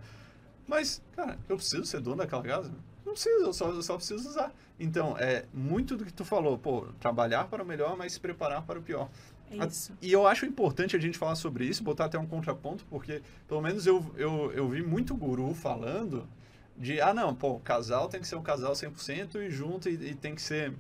Mas, 0.65 1.01
cara, 1.15 1.37
eu 1.49 1.57
preciso 1.57 1.85
ser 1.85 1.99
dono 1.99 2.17
daquela 2.17 2.43
casa? 2.43 2.71
Não 3.05 3.13
preciso, 3.13 3.45
eu 3.45 3.53
só, 3.53 3.69
eu 3.69 3.81
só 3.81 3.97
preciso 3.97 4.29
usar. 4.29 4.53
Então, 4.79 5.17
é 5.17 5.45
muito 5.53 5.97
do 5.97 6.05
que 6.05 6.13
tu 6.13 6.23
falou, 6.23 6.57
pô, 6.57 6.87
trabalhar 7.01 7.45
para 7.45 7.63
o 7.63 7.65
melhor, 7.65 7.97
mas 7.97 8.13
se 8.13 8.19
preparar 8.19 8.61
para 8.61 8.79
o 8.79 8.81
pior. 8.81 9.09
É 9.51 9.67
isso. 9.67 9.93
E 10.01 10.11
eu 10.11 10.25
acho 10.25 10.45
importante 10.45 10.95
a 10.95 10.99
gente 10.99 11.17
falar 11.17 11.35
sobre 11.35 11.65
isso, 11.65 11.83
botar 11.83 12.05
até 12.05 12.17
um 12.17 12.25
contraponto, 12.25 12.85
porque 12.89 13.21
pelo 13.47 13.61
menos 13.61 13.85
eu, 13.85 14.03
eu, 14.15 14.51
eu 14.53 14.69
vi 14.69 14.81
muito 14.81 15.13
guru 15.15 15.53
falando 15.53 16.27
de, 16.77 16.99
ah, 16.99 17.13
não, 17.13 17.33
pô, 17.35 17.59
casal 17.59 18.07
tem 18.09 18.19
que 18.19 18.27
ser 18.27 18.35
um 18.35 18.43
casal 18.43 18.73
100% 18.73 19.35
e 19.35 19.49
junto 19.49 19.89
e, 19.89 19.93
e 19.93 20.15
tem 20.15 20.35
que 20.35 20.41
ser... 20.41 20.73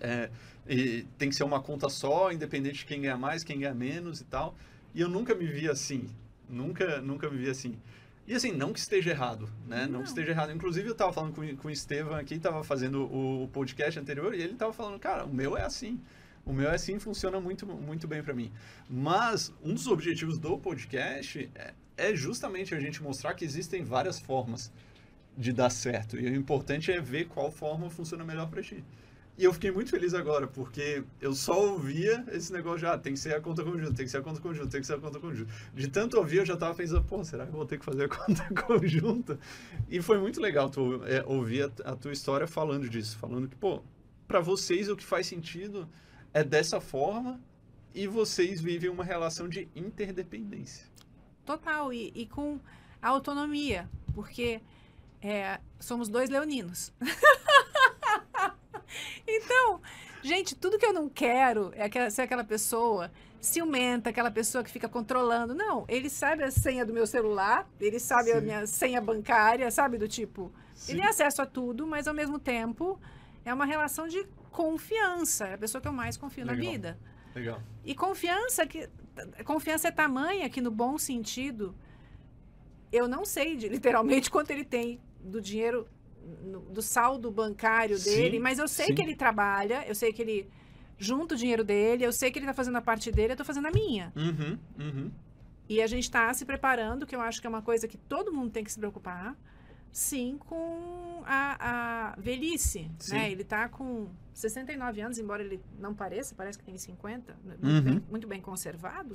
É, 0.00 0.30
e 0.68 1.06
tem 1.16 1.30
que 1.30 1.34
ser 1.34 1.44
uma 1.44 1.60
conta 1.60 1.88
só, 1.88 2.30
independente 2.30 2.80
de 2.80 2.84
quem 2.84 3.00
ganha 3.00 3.16
mais, 3.16 3.42
quem 3.42 3.58
ganha 3.58 3.74
menos 3.74 4.20
e 4.20 4.24
tal. 4.24 4.54
E 4.94 5.00
eu 5.00 5.08
nunca 5.08 5.34
me 5.34 5.46
vi 5.46 5.68
assim. 5.68 6.08
Nunca, 6.48 7.00
nunca 7.00 7.28
me 7.30 7.38
vi 7.38 7.48
assim. 7.48 7.78
E 8.26 8.34
assim, 8.34 8.52
não 8.52 8.74
que 8.74 8.78
esteja 8.78 9.10
errado, 9.10 9.48
né? 9.66 9.86
Não, 9.86 9.92
não 9.92 10.02
que 10.02 10.08
esteja 10.08 10.30
errado. 10.32 10.52
Inclusive, 10.52 10.86
eu 10.86 10.92
estava 10.92 11.10
falando 11.10 11.34
com, 11.34 11.56
com 11.56 11.68
o 11.68 11.70
Estevam 11.70 12.14
aqui, 12.14 12.34
estava 12.34 12.62
fazendo 12.62 13.04
o, 13.04 13.48
podcast 13.48 13.98
anterior, 13.98 14.34
e 14.34 14.42
ele 14.42 14.52
estava 14.52 14.70
falando, 14.70 14.98
cara, 14.98 15.24
o 15.24 15.32
meu 15.32 15.56
é 15.56 15.62
assim. 15.62 15.98
O 16.44 16.52
meu 16.52 16.68
é 16.68 16.74
assim, 16.74 16.98
funciona 16.98 17.40
muito, 17.40 17.66
muito 17.66 18.06
bem 18.06 18.22
para 18.22 18.34
mim. 18.34 18.52
Mas 18.88 19.50
um 19.64 19.72
dos 19.72 19.86
objetivos 19.86 20.38
do 20.38 20.58
podcast 20.58 21.50
é, 21.54 21.72
é 21.96 22.14
justamente 22.14 22.74
a 22.74 22.80
gente 22.80 23.02
mostrar 23.02 23.32
que 23.32 23.46
existem 23.46 23.82
várias 23.82 24.20
formas 24.20 24.70
de 25.38 25.52
dar 25.52 25.70
certo. 25.70 26.18
E 26.18 26.26
o 26.26 26.34
importante 26.34 26.90
é 26.90 27.00
ver 27.00 27.28
qual 27.28 27.50
forma 27.50 27.88
funciona 27.88 28.24
melhor 28.24 28.50
para 28.50 28.60
ti. 28.60 28.84
E 29.38 29.44
eu 29.44 29.52
fiquei 29.52 29.70
muito 29.70 29.88
feliz 29.88 30.14
agora, 30.14 30.48
porque 30.48 31.04
eu 31.20 31.32
só 31.32 31.70
ouvia 31.70 32.24
esse 32.32 32.52
negócio 32.52 32.80
já, 32.80 32.94
ah, 32.94 32.98
tem 32.98 33.12
que 33.12 33.20
ser 33.20 33.36
a 33.36 33.40
conta 33.40 33.62
conjunta, 33.62 33.94
tem 33.94 34.04
que 34.04 34.10
ser 34.10 34.16
a 34.16 34.20
conta 34.20 34.40
conjunta, 34.40 34.68
tem 34.68 34.80
que 34.80 34.86
ser 34.88 34.94
a 34.94 34.98
conta 34.98 35.20
conjunta. 35.20 35.52
De 35.72 35.86
tanto 35.86 36.18
ouvir, 36.18 36.38
eu 36.38 36.44
já 36.44 36.54
estava 36.54 36.74
pensando, 36.74 37.04
pô, 37.04 37.22
será 37.22 37.46
que 37.46 37.52
eu 37.52 37.56
vou 37.56 37.64
ter 37.64 37.78
que 37.78 37.84
fazer 37.84 38.06
a 38.06 38.08
conta 38.10 38.62
conjunta? 38.62 39.38
E 39.88 40.02
foi 40.02 40.18
muito 40.18 40.40
legal 40.40 40.68
tu, 40.68 41.04
é, 41.04 41.22
ouvir 41.24 41.62
a, 41.62 41.92
a, 41.92 41.94
tua 41.94 42.12
história 42.12 42.48
falando 42.48 42.88
disso, 42.88 43.16
falando 43.16 43.46
que, 43.46 43.54
pô, 43.54 43.80
para 44.26 44.40
vocês 44.40 44.88
o 44.88 44.96
que 44.96 45.04
faz 45.04 45.28
sentido 45.28 45.88
é 46.34 46.42
dessa 46.42 46.80
forma 46.80 47.40
e 47.94 48.08
vocês 48.08 48.60
vivem 48.60 48.90
uma 48.90 49.04
relação 49.04 49.48
de 49.48 49.68
interdependência. 49.76 50.84
Total, 51.46 51.92
e, 51.92 52.10
e 52.12 52.26
com 52.26 52.58
autonomia, 53.00 53.88
porque 54.12 54.60
é, 55.22 55.58
somos 55.80 56.08
dois 56.08 56.30
leoninos. 56.30 56.92
então, 59.26 59.80
gente, 60.22 60.54
tudo 60.54 60.78
que 60.78 60.86
eu 60.86 60.92
não 60.92 61.08
quero 61.08 61.72
é 61.74 62.10
ser 62.10 62.22
aquela 62.22 62.44
pessoa 62.44 63.10
ciumenta, 63.40 64.10
aquela 64.10 64.30
pessoa 64.30 64.64
que 64.64 64.70
fica 64.70 64.88
controlando. 64.88 65.54
Não, 65.54 65.84
ele 65.88 66.10
sabe 66.10 66.42
a 66.42 66.50
senha 66.50 66.84
do 66.84 66.92
meu 66.92 67.06
celular, 67.06 67.68
ele 67.80 67.98
sabe 67.98 68.30
Sim. 68.30 68.36
a 68.36 68.40
minha 68.40 68.66
senha 68.66 69.00
bancária, 69.00 69.70
sabe? 69.70 69.98
Do 69.98 70.08
tipo, 70.08 70.52
Sim. 70.74 70.92
ele 70.92 71.00
tem 71.00 71.10
acesso 71.10 71.42
a 71.42 71.46
tudo, 71.46 71.86
mas 71.86 72.08
ao 72.08 72.14
mesmo 72.14 72.38
tempo 72.38 73.00
é 73.44 73.52
uma 73.52 73.64
relação 73.64 74.08
de 74.08 74.24
confiança. 74.50 75.46
É 75.46 75.54
a 75.54 75.58
pessoa 75.58 75.80
que 75.80 75.88
eu 75.88 75.92
mais 75.92 76.16
confio 76.16 76.44
Legal. 76.44 76.64
na 76.64 76.70
vida. 76.70 76.98
Legal. 77.34 77.62
E 77.84 77.94
confiança 77.94 78.66
que 78.66 78.88
confiança 79.44 79.88
é 79.88 79.90
tamanha 79.90 80.48
que 80.48 80.60
no 80.60 80.70
bom 80.70 80.96
sentido 80.96 81.74
eu 82.92 83.08
não 83.08 83.24
sei 83.24 83.56
de, 83.56 83.68
literalmente 83.68 84.30
quanto 84.30 84.50
ele 84.50 84.64
tem 84.64 85.00
do 85.28 85.40
dinheiro, 85.40 85.86
do 86.72 86.82
saldo 86.82 87.30
bancário 87.30 87.98
dele, 87.98 88.36
sim, 88.36 88.42
mas 88.42 88.58
eu 88.58 88.68
sei 88.68 88.86
sim. 88.86 88.94
que 88.94 89.02
ele 89.02 89.14
trabalha, 89.14 89.84
eu 89.86 89.94
sei 89.94 90.12
que 90.12 90.22
ele 90.22 90.48
junta 90.98 91.34
o 91.34 91.38
dinheiro 91.38 91.64
dele, 91.64 92.04
eu 92.04 92.12
sei 92.12 92.30
que 92.30 92.38
ele 92.38 92.44
está 92.44 92.54
fazendo 92.54 92.76
a 92.76 92.82
parte 92.82 93.10
dele, 93.10 93.32
eu 93.32 93.34
estou 93.34 93.46
fazendo 93.46 93.66
a 93.66 93.70
minha. 93.70 94.12
Uhum, 94.16 94.58
uhum. 94.78 95.10
E 95.68 95.80
a 95.80 95.86
gente 95.86 96.04
está 96.04 96.32
se 96.34 96.44
preparando, 96.44 97.06
que 97.06 97.14
eu 97.14 97.20
acho 97.20 97.40
que 97.40 97.46
é 97.46 97.50
uma 97.50 97.62
coisa 97.62 97.86
que 97.86 97.96
todo 97.96 98.32
mundo 98.32 98.50
tem 98.50 98.64
que 98.64 98.72
se 98.72 98.78
preocupar, 98.78 99.36
sim, 99.92 100.36
com 100.38 101.22
a, 101.24 102.12
a 102.14 102.20
velhice. 102.20 102.90
Né? 103.10 103.30
Ele 103.30 103.42
está 103.42 103.68
com 103.68 104.08
69 104.32 105.00
anos, 105.00 105.18
embora 105.18 105.42
ele 105.42 105.60
não 105.78 105.94
pareça, 105.94 106.34
parece 106.34 106.58
que 106.58 106.64
tem 106.64 106.76
50, 106.76 107.36
muito, 107.44 107.66
uhum. 107.66 107.82
bem, 107.82 108.04
muito 108.10 108.26
bem, 108.26 108.40
conservado. 108.40 109.14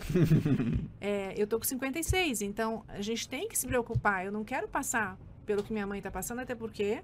é, 1.01 1.33
eu 1.35 1.47
tô 1.47 1.57
com 1.57 1.65
56, 1.65 2.41
então 2.41 2.83
a 2.87 3.01
gente 3.01 3.27
tem 3.27 3.47
que 3.47 3.57
se 3.57 3.67
preocupar. 3.67 4.25
Eu 4.25 4.31
não 4.31 4.43
quero 4.43 4.67
passar 4.67 5.17
pelo 5.45 5.63
que 5.63 5.71
minha 5.71 5.87
mãe 5.87 5.99
está 5.99 6.11
passando, 6.11 6.39
até 6.39 6.55
porque, 6.55 7.03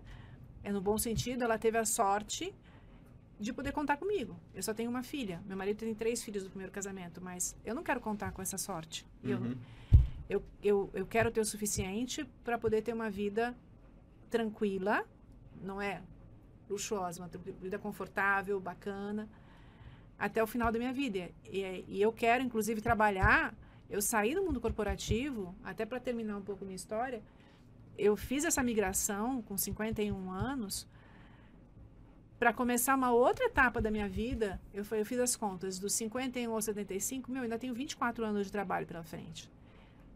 é 0.64 0.72
no 0.72 0.82
bom 0.82 0.98
sentido, 0.98 1.44
ela 1.44 1.58
teve 1.58 1.78
a 1.78 1.86
sorte 1.86 2.54
de 3.40 3.54
poder 3.54 3.72
contar 3.72 3.98
comigo. 3.98 4.38
Eu 4.54 4.62
só 4.62 4.74
tenho 4.74 4.90
uma 4.90 5.02
filha. 5.02 5.42
Meu 5.46 5.56
marido 5.56 5.78
tem 5.78 5.96
três 5.96 6.22
filhos 6.22 6.44
do 6.44 6.50
primeiro 6.50 6.72
casamento, 6.72 7.22
mas 7.22 7.56
eu 7.64 7.74
não 7.74 7.84
quero 7.84 8.02
contar 8.02 8.32
com 8.32 8.42
essa 8.42 8.58
sorte. 8.58 9.06
Uhum. 9.24 9.56
Eu, 10.30 10.38
eu, 10.38 10.44
eu, 10.62 10.90
eu 10.94 11.06
quero 11.06 11.32
ter 11.32 11.40
o 11.40 11.46
suficiente 11.46 12.26
para 12.44 12.58
poder 12.58 12.82
ter 12.82 12.94
uma 12.94 13.10
vida 13.10 13.56
tranquila, 14.30 15.06
não 15.62 15.82
é 15.82 16.02
luxuosa, 16.70 17.22
uma 17.22 17.30
vida 17.62 17.80
confortável, 17.80 18.60
bacana, 18.60 19.28
até 20.18 20.44
o 20.44 20.48
final 20.48 20.72
da 20.72 20.78
minha 20.78 20.94
vida. 20.94 21.30
E, 21.46 21.86
e 21.88 22.02
eu 22.02 22.12
quero, 22.12 22.44
inclusive, 22.44 22.82
trabalhar. 22.82 23.56
Eu 23.90 24.02
saí 24.02 24.36
do 24.36 24.44
mundo 24.44 24.62
corporativo, 24.62 25.56
até 25.64 25.86
para 25.86 26.00
terminar 26.00 26.38
um 26.38 26.42
pouco 26.42 26.64
minha 26.64 26.76
história, 26.76 27.24
eu 28.00 28.16
fiz 28.16 28.46
essa 28.46 28.64
migração 28.64 29.42
com 29.42 29.58
51 29.58 30.32
anos 30.32 30.88
para 32.40 32.54
começar 32.54 32.96
uma 32.96 33.12
outra 33.12 33.46
etapa 33.46 33.82
da 33.82 33.92
minha 33.92 34.08
vida. 34.08 34.60
Eu, 34.74 34.86
eu 34.92 35.06
fiz 35.06 35.20
as 35.20 35.36
contas, 35.36 35.78
dos 35.78 35.94
51 35.94 36.52
aos 36.54 36.66
75, 36.66 37.30
meu, 37.30 37.44
ainda 37.44 37.60
tenho 37.60 37.74
24 37.74 38.24
anos 38.24 38.46
de 38.46 38.52
trabalho 38.52 38.88
pela 38.88 39.04
frente. 39.04 39.50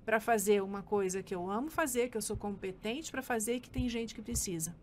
para 0.05 0.19
fazer 0.19 0.61
uma 0.61 0.81
coisa 0.81 1.23
que 1.23 1.33
eu 1.33 1.49
amo 1.49 1.69
fazer, 1.69 2.09
que 2.09 2.17
eu 2.17 2.21
sou 2.21 2.35
competente 2.35 3.09
para 3.11 3.21
fazer 3.21 3.55
e 3.55 3.59
que 3.59 3.69
tem 3.69 3.87
gente 3.87 4.13
que 4.13 4.21
precisa. 4.21 4.75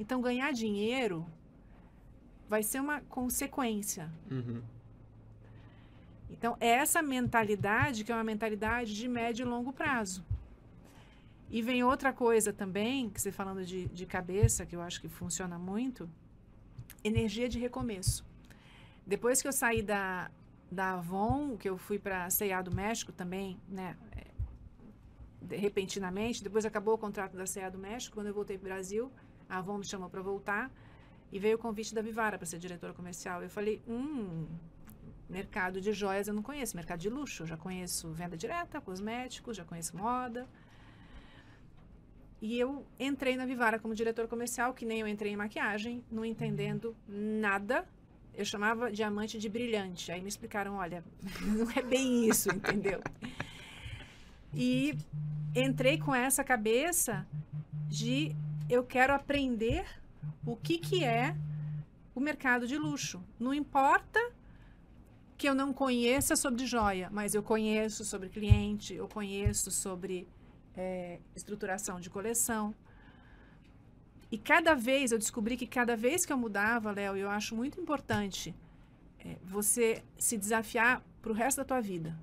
Então, 0.00 0.20
ganhar 0.20 0.52
dinheiro 0.52 1.24
vai 2.48 2.62
ser 2.62 2.80
uma 2.80 3.00
consequência. 3.02 4.10
Uhum. 4.30 4.60
Então, 6.30 6.56
é 6.60 6.68
essa 6.68 7.02
mentalidade 7.02 8.04
que 8.04 8.10
é 8.10 8.14
uma 8.14 8.24
mentalidade 8.24 8.94
de 8.94 9.08
médio 9.08 9.44
e 9.44 9.48
longo 9.48 9.72
prazo. 9.72 10.24
E 11.50 11.62
vem 11.62 11.82
outra 11.82 12.12
coisa 12.12 12.52
também, 12.52 13.08
que 13.08 13.20
você 13.20 13.32
falando 13.32 13.64
de, 13.64 13.86
de 13.88 14.04
cabeça, 14.04 14.66
que 14.66 14.76
eu 14.76 14.82
acho 14.82 15.00
que 15.00 15.08
funciona 15.08 15.58
muito, 15.58 16.08
energia 17.02 17.48
de 17.48 17.58
recomeço. 17.58 18.24
Depois 19.06 19.40
que 19.40 19.48
eu 19.48 19.52
saí 19.52 19.82
da, 19.82 20.30
da 20.70 20.92
Avon, 20.94 21.56
que 21.56 21.68
eu 21.68 21.78
fui 21.78 21.98
para 21.98 22.26
a 22.26 22.62
do 22.62 22.74
México 22.74 23.12
também, 23.12 23.58
né, 23.66 23.96
de, 25.40 25.56
repentinamente, 25.56 26.42
depois 26.42 26.66
acabou 26.66 26.94
o 26.94 26.98
contrato 26.98 27.34
da 27.34 27.46
C&A 27.46 27.70
do 27.70 27.78
México, 27.78 28.14
quando 28.14 28.26
eu 28.26 28.34
voltei 28.34 28.58
para 28.58 28.66
o 28.66 28.68
Brasil, 28.68 29.10
a 29.48 29.58
Avon 29.58 29.78
me 29.78 29.84
chamou 29.84 30.10
para 30.10 30.20
voltar, 30.20 30.70
e 31.32 31.38
veio 31.38 31.56
o 31.56 31.58
convite 31.58 31.94
da 31.94 32.02
Vivara 32.02 32.36
para 32.36 32.46
ser 32.46 32.58
diretora 32.58 32.92
comercial. 32.92 33.42
Eu 33.42 33.48
falei, 33.48 33.82
hum, 33.88 34.46
mercado 35.28 35.80
de 35.80 35.92
joias 35.92 36.28
eu 36.28 36.34
não 36.34 36.42
conheço, 36.42 36.76
mercado 36.76 37.00
de 37.00 37.08
luxo, 37.08 37.46
já 37.46 37.56
conheço 37.56 38.12
venda 38.12 38.36
direta, 38.36 38.80
cosméticos, 38.80 39.56
já 39.56 39.64
conheço 39.64 39.96
moda, 39.96 40.46
e 42.40 42.58
eu 42.58 42.86
entrei 42.98 43.36
na 43.36 43.44
Vivara 43.44 43.78
como 43.78 43.94
diretor 43.94 44.28
comercial, 44.28 44.72
que 44.72 44.86
nem 44.86 45.00
eu 45.00 45.08
entrei 45.08 45.32
em 45.32 45.36
maquiagem, 45.36 46.04
não 46.10 46.24
entendendo 46.24 46.96
nada. 47.08 47.84
Eu 48.34 48.44
chamava 48.44 48.92
diamante 48.92 49.38
de 49.38 49.48
brilhante. 49.48 50.12
Aí 50.12 50.20
me 50.20 50.28
explicaram, 50.28 50.76
olha, 50.76 51.04
não 51.42 51.68
é 51.72 51.82
bem 51.82 52.28
isso, 52.28 52.48
entendeu? 52.50 53.00
E 54.54 54.96
entrei 55.54 55.98
com 55.98 56.14
essa 56.14 56.44
cabeça 56.44 57.26
de 57.88 58.34
eu 58.70 58.84
quero 58.84 59.12
aprender 59.12 59.84
o 60.46 60.54
que, 60.54 60.78
que 60.78 61.04
é 61.04 61.34
o 62.14 62.20
mercado 62.20 62.66
de 62.66 62.78
luxo. 62.78 63.20
Não 63.38 63.52
importa 63.52 64.20
que 65.36 65.48
eu 65.48 65.54
não 65.54 65.72
conheça 65.72 66.36
sobre 66.36 66.66
joia, 66.66 67.08
mas 67.10 67.34
eu 67.34 67.42
conheço 67.42 68.04
sobre 68.04 68.28
cliente, 68.28 68.94
eu 68.94 69.08
conheço 69.08 69.70
sobre 69.70 70.26
é, 70.78 71.18
estruturação 71.34 71.98
de 71.98 72.08
coleção. 72.08 72.72
E 74.30 74.38
cada 74.38 74.74
vez, 74.74 75.10
eu 75.10 75.18
descobri 75.18 75.56
que 75.56 75.66
cada 75.66 75.96
vez 75.96 76.24
que 76.24 76.32
eu 76.32 76.38
mudava, 76.38 76.92
Léo, 76.92 77.16
eu 77.16 77.28
acho 77.28 77.56
muito 77.56 77.80
importante 77.80 78.54
é, 79.18 79.36
você 79.42 80.04
se 80.16 80.38
desafiar 80.38 81.02
para 81.20 81.32
o 81.32 81.34
resto 81.34 81.58
da 81.58 81.64
tua 81.64 81.80
vida. 81.80 82.16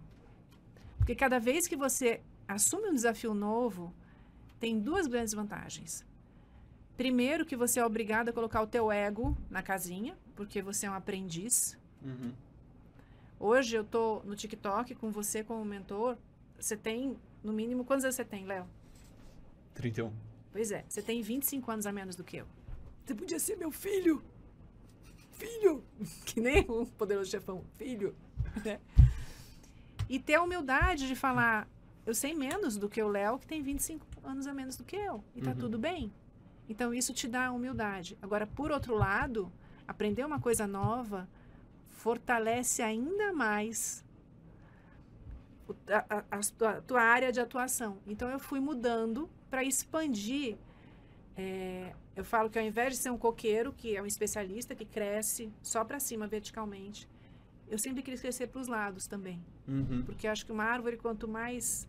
Porque 0.97 1.13
cada 1.13 1.37
vez 1.37 1.67
que 1.67 1.75
você 1.75 2.21
assume 2.47 2.87
um 2.87 2.93
desafio 2.93 3.33
novo, 3.33 3.93
tem 4.59 4.79
duas 4.79 5.05
grandes 5.05 5.33
vantagens. 5.33 6.05
Primeiro, 6.95 7.45
que 7.45 7.57
você 7.57 7.81
é 7.81 7.85
obrigado 7.85 8.29
a 8.29 8.33
colocar 8.33 8.61
o 8.61 8.67
teu 8.67 8.89
ego 8.89 9.37
na 9.49 9.61
casinha, 9.61 10.17
porque 10.33 10.61
você 10.61 10.85
é 10.85 10.89
um 10.89 10.93
aprendiz. 10.93 11.77
Uhum. 12.01 12.31
Hoje 13.37 13.75
eu 13.75 13.83
tô 13.83 14.21
no 14.23 14.33
TikTok 14.33 14.95
com 14.95 15.11
você 15.11 15.43
como 15.43 15.65
mentor. 15.65 16.17
Você 16.57 16.77
tem 16.77 17.17
no 17.45 17.53
mínimo, 17.53 17.85
quantos 17.85 18.03
anos 18.03 18.15
você 18.15 18.25
tem, 18.25 18.45
Léo? 18.45 18.67
31. 19.75 20.11
Pois 20.51 20.71
é, 20.71 20.83
você 20.87 21.01
tem 21.01 21.21
25 21.21 21.69
anos 21.71 21.85
a 21.85 21.91
menos 21.91 22.15
do 22.15 22.23
que 22.23 22.37
eu. 22.37 22.47
Você 23.05 23.13
podia 23.13 23.39
ser 23.39 23.57
meu 23.57 23.71
filho. 23.71 24.23
Filho! 25.31 25.83
Que 26.25 26.41
nem 26.41 26.65
um 26.69 26.85
poderoso 26.85 27.29
chefão. 27.29 27.63
Filho. 27.77 28.15
Né? 28.63 28.79
E 30.07 30.17
ter 30.17 30.35
a 30.35 30.43
humildade 30.43 31.07
de 31.07 31.15
falar, 31.15 31.67
eu 32.05 32.13
sei 32.13 32.33
menos 32.33 32.77
do 32.77 32.87
que 32.87 33.01
o 33.01 33.07
Léo, 33.07 33.37
que 33.37 33.47
tem 33.47 33.61
25 33.61 34.05
anos 34.23 34.47
a 34.47 34.53
menos 34.53 34.77
do 34.77 34.85
que 34.85 34.95
eu. 34.95 35.23
E 35.35 35.41
tá 35.41 35.51
uhum. 35.51 35.57
tudo 35.57 35.77
bem. 35.77 36.13
Então, 36.69 36.93
isso 36.93 37.13
te 37.13 37.27
dá 37.27 37.51
humildade. 37.51 38.17
Agora, 38.21 38.47
por 38.47 38.71
outro 38.71 38.95
lado, 38.95 39.51
aprender 39.87 40.23
uma 40.23 40.39
coisa 40.39 40.65
nova 40.65 41.27
fortalece 41.89 42.81
ainda 42.81 43.33
mais 43.33 44.04
a, 45.87 46.17
a, 46.17 46.39
a, 46.39 46.81
tua 46.81 47.01
área 47.01 47.31
de 47.31 47.39
atuação. 47.39 47.97
Então, 48.05 48.29
eu 48.29 48.39
fui 48.39 48.59
mudando 48.59 49.29
para 49.49 49.63
expandir. 49.63 50.57
É, 51.37 51.93
eu 52.15 52.23
falo 52.23 52.49
que 52.49 52.57
ao 52.57 52.65
invés 52.65 52.93
de 52.93 52.99
ser 52.99 53.09
um 53.09 53.17
coqueiro, 53.17 53.73
que 53.73 53.95
é 53.95 54.01
um 54.01 54.05
especialista 54.05 54.73
que 54.73 54.85
cresce 54.85 55.51
só 55.61 55.83
para 55.83 55.99
cima 55.99 56.27
verticalmente, 56.27 57.07
eu 57.67 57.77
sempre 57.77 58.03
quis 58.03 58.21
crescer 58.21 58.47
para 58.47 58.61
os 58.61 58.67
lados 58.67 59.07
também. 59.07 59.43
Uhum. 59.67 60.03
Porque 60.05 60.27
eu 60.27 60.31
acho 60.31 60.45
que 60.45 60.51
uma 60.51 60.63
árvore, 60.63 60.97
quanto 60.97 61.27
mais 61.27 61.87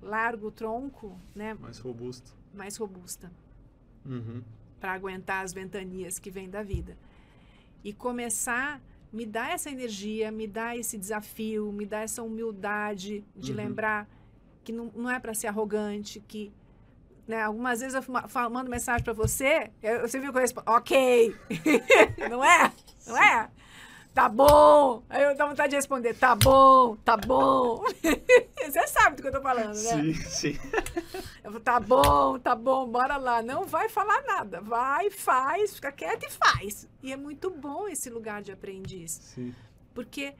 largo 0.00 0.48
o 0.48 0.50
tronco, 0.50 1.18
né? 1.34 1.54
Mais 1.54 1.78
robusto. 1.78 2.34
Mais 2.52 2.76
robusta. 2.76 3.30
Uhum. 4.04 4.42
Para 4.80 4.92
aguentar 4.94 5.44
as 5.44 5.52
ventanias 5.52 6.18
que 6.18 6.30
vêm 6.30 6.50
da 6.50 6.62
vida. 6.62 6.96
E 7.84 7.92
começar 7.92 8.80
me 9.12 9.26
dá 9.26 9.50
essa 9.50 9.70
energia, 9.70 10.30
me 10.30 10.46
dá 10.46 10.76
esse 10.76 10.96
desafio, 10.96 11.70
me 11.70 11.84
dá 11.84 12.00
essa 12.00 12.22
humildade 12.22 13.24
de 13.36 13.50
uhum. 13.50 13.56
lembrar 13.56 14.08
que 14.64 14.72
não, 14.72 14.90
não 14.94 15.10
é 15.10 15.20
para 15.20 15.34
ser 15.34 15.48
arrogante, 15.48 16.22
que 16.26 16.52
né, 17.26 17.42
algumas 17.42 17.80
vezes 17.80 17.94
eu 17.94 18.50
mando 18.50 18.70
mensagem 18.70 19.04
para 19.04 19.12
você, 19.12 19.70
eu, 19.82 20.00
você 20.00 20.18
viu 20.18 20.32
que 20.32 20.38
eu 20.38 20.42
respondo, 20.42 20.70
ok, 20.70 21.34
não 22.30 22.42
é? 22.44 22.72
Não 23.06 23.16
é? 23.16 23.50
Tá 24.14 24.28
bom. 24.28 25.02
Aí 25.08 25.22
eu 25.22 25.34
dou 25.34 25.48
vontade 25.48 25.70
de 25.70 25.76
responder, 25.76 26.14
tá 26.14 26.36
bom, 26.36 26.96
tá 26.96 27.16
bom. 27.16 27.82
Você 28.62 28.86
sabe 28.86 29.16
do 29.16 29.22
que 29.22 29.28
eu 29.28 29.32
tô 29.32 29.40
falando, 29.40 29.68
né? 29.68 29.74
Sim, 29.74 30.14
sim. 30.14 30.58
Eu 31.42 31.50
falo, 31.50 31.60
tá 31.60 31.80
bom, 31.80 32.38
tá 32.38 32.54
bom, 32.54 32.86
bora 32.86 33.16
lá. 33.16 33.42
Não 33.42 33.64
vai 33.64 33.88
falar 33.88 34.22
nada. 34.22 34.60
Vai, 34.60 35.10
faz, 35.10 35.74
fica 35.74 35.90
quieto 35.90 36.24
e 36.24 36.30
faz. 36.30 36.86
E 37.02 37.10
é 37.10 37.16
muito 37.16 37.50
bom 37.50 37.88
esse 37.88 38.10
lugar 38.10 38.42
de 38.42 38.52
aprendiz. 38.52 39.12
Sim. 39.12 39.54
Porque 39.94 40.34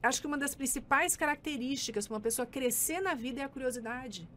acho 0.00 0.20
que 0.20 0.26
uma 0.28 0.38
das 0.38 0.54
principais 0.54 1.16
características 1.16 2.06
para 2.06 2.14
uma 2.14 2.20
pessoa 2.20 2.46
crescer 2.46 3.00
na 3.00 3.14
vida 3.14 3.40
é 3.40 3.44
a 3.44 3.48
curiosidade. 3.48 4.28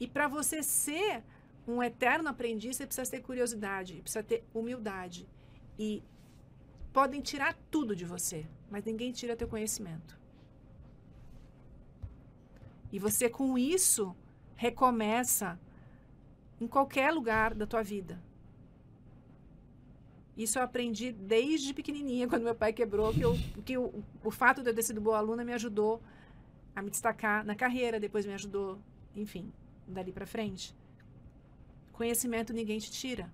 E 0.00 0.08
para 0.08 0.26
você 0.26 0.64
ser 0.64 1.22
um 1.66 1.80
eterno 1.80 2.28
aprendiz, 2.28 2.76
você 2.76 2.86
precisa 2.86 3.08
ter 3.08 3.20
curiosidade, 3.20 4.00
precisa 4.02 4.22
ter 4.24 4.44
humildade. 4.52 5.28
E 5.78 6.02
podem 6.92 7.20
tirar 7.20 7.54
tudo 7.70 7.94
de 7.94 8.04
você, 8.04 8.46
mas 8.70 8.84
ninguém 8.84 9.12
tira 9.12 9.36
teu 9.36 9.48
conhecimento. 9.48 10.18
E 12.92 12.98
você 12.98 13.28
com 13.28 13.56
isso 13.56 14.14
recomeça 14.56 15.58
em 16.60 16.66
qualquer 16.66 17.12
lugar 17.12 17.54
da 17.54 17.66
tua 17.66 17.82
vida. 17.82 18.20
Isso 20.36 20.58
eu 20.58 20.62
aprendi 20.62 21.12
desde 21.12 21.72
pequenininha, 21.72 22.26
quando 22.28 22.42
meu 22.42 22.54
pai 22.54 22.72
quebrou, 22.72 23.12
que, 23.12 23.22
eu, 23.22 23.36
que 23.64 23.78
o, 23.78 24.02
o 24.24 24.30
fato 24.30 24.62
de 24.62 24.70
eu 24.70 24.74
ter 24.74 24.82
sido 24.82 25.00
boa 25.00 25.18
aluna 25.18 25.44
me 25.44 25.52
ajudou 25.52 26.02
a 26.74 26.82
me 26.82 26.90
destacar 26.90 27.44
na 27.44 27.54
carreira, 27.54 28.00
depois 28.00 28.24
me 28.24 28.32
ajudou, 28.32 28.78
enfim, 29.14 29.52
dali 29.86 30.12
para 30.12 30.26
frente. 30.26 30.74
Conhecimento 31.92 32.52
ninguém 32.52 32.78
te 32.78 32.90
tira. 32.90 33.32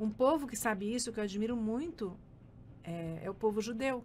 Um 0.00 0.08
povo 0.08 0.46
que 0.46 0.56
sabe 0.56 0.92
isso, 0.92 1.12
que 1.12 1.20
eu 1.20 1.24
admiro 1.24 1.54
muito, 1.54 2.16
é, 2.82 3.20
é 3.22 3.30
o 3.30 3.34
povo 3.34 3.60
judeu. 3.60 4.02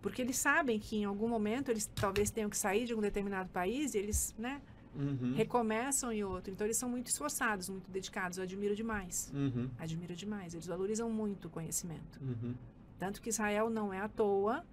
Porque 0.00 0.22
eles 0.22 0.38
sabem 0.38 0.78
que 0.78 0.96
em 0.96 1.04
algum 1.04 1.28
momento 1.28 1.70
eles 1.70 1.90
talvez 1.92 2.30
tenham 2.30 2.48
que 2.48 2.56
sair 2.56 2.86
de 2.86 2.94
um 2.94 3.00
determinado 3.00 3.50
país 3.50 3.94
e 3.94 3.98
eles, 3.98 4.32
né, 4.38 4.62
uhum. 4.94 5.34
recomeçam 5.34 6.12
em 6.12 6.22
outro. 6.22 6.52
Então 6.52 6.64
eles 6.64 6.76
são 6.76 6.88
muito 6.88 7.08
esforçados, 7.08 7.68
muito 7.68 7.90
dedicados. 7.90 8.38
Eu 8.38 8.44
admiro 8.44 8.76
demais. 8.76 9.30
Uhum. 9.34 9.68
Admiro 9.76 10.14
demais. 10.14 10.54
Eles 10.54 10.66
valorizam 10.66 11.10
muito 11.10 11.48
o 11.48 11.50
conhecimento. 11.50 12.20
Uhum. 12.22 12.54
Tanto 12.96 13.20
que 13.20 13.28
Israel 13.28 13.68
não 13.68 13.92
é 13.92 13.98
à 13.98 14.08
toa, 14.08 14.64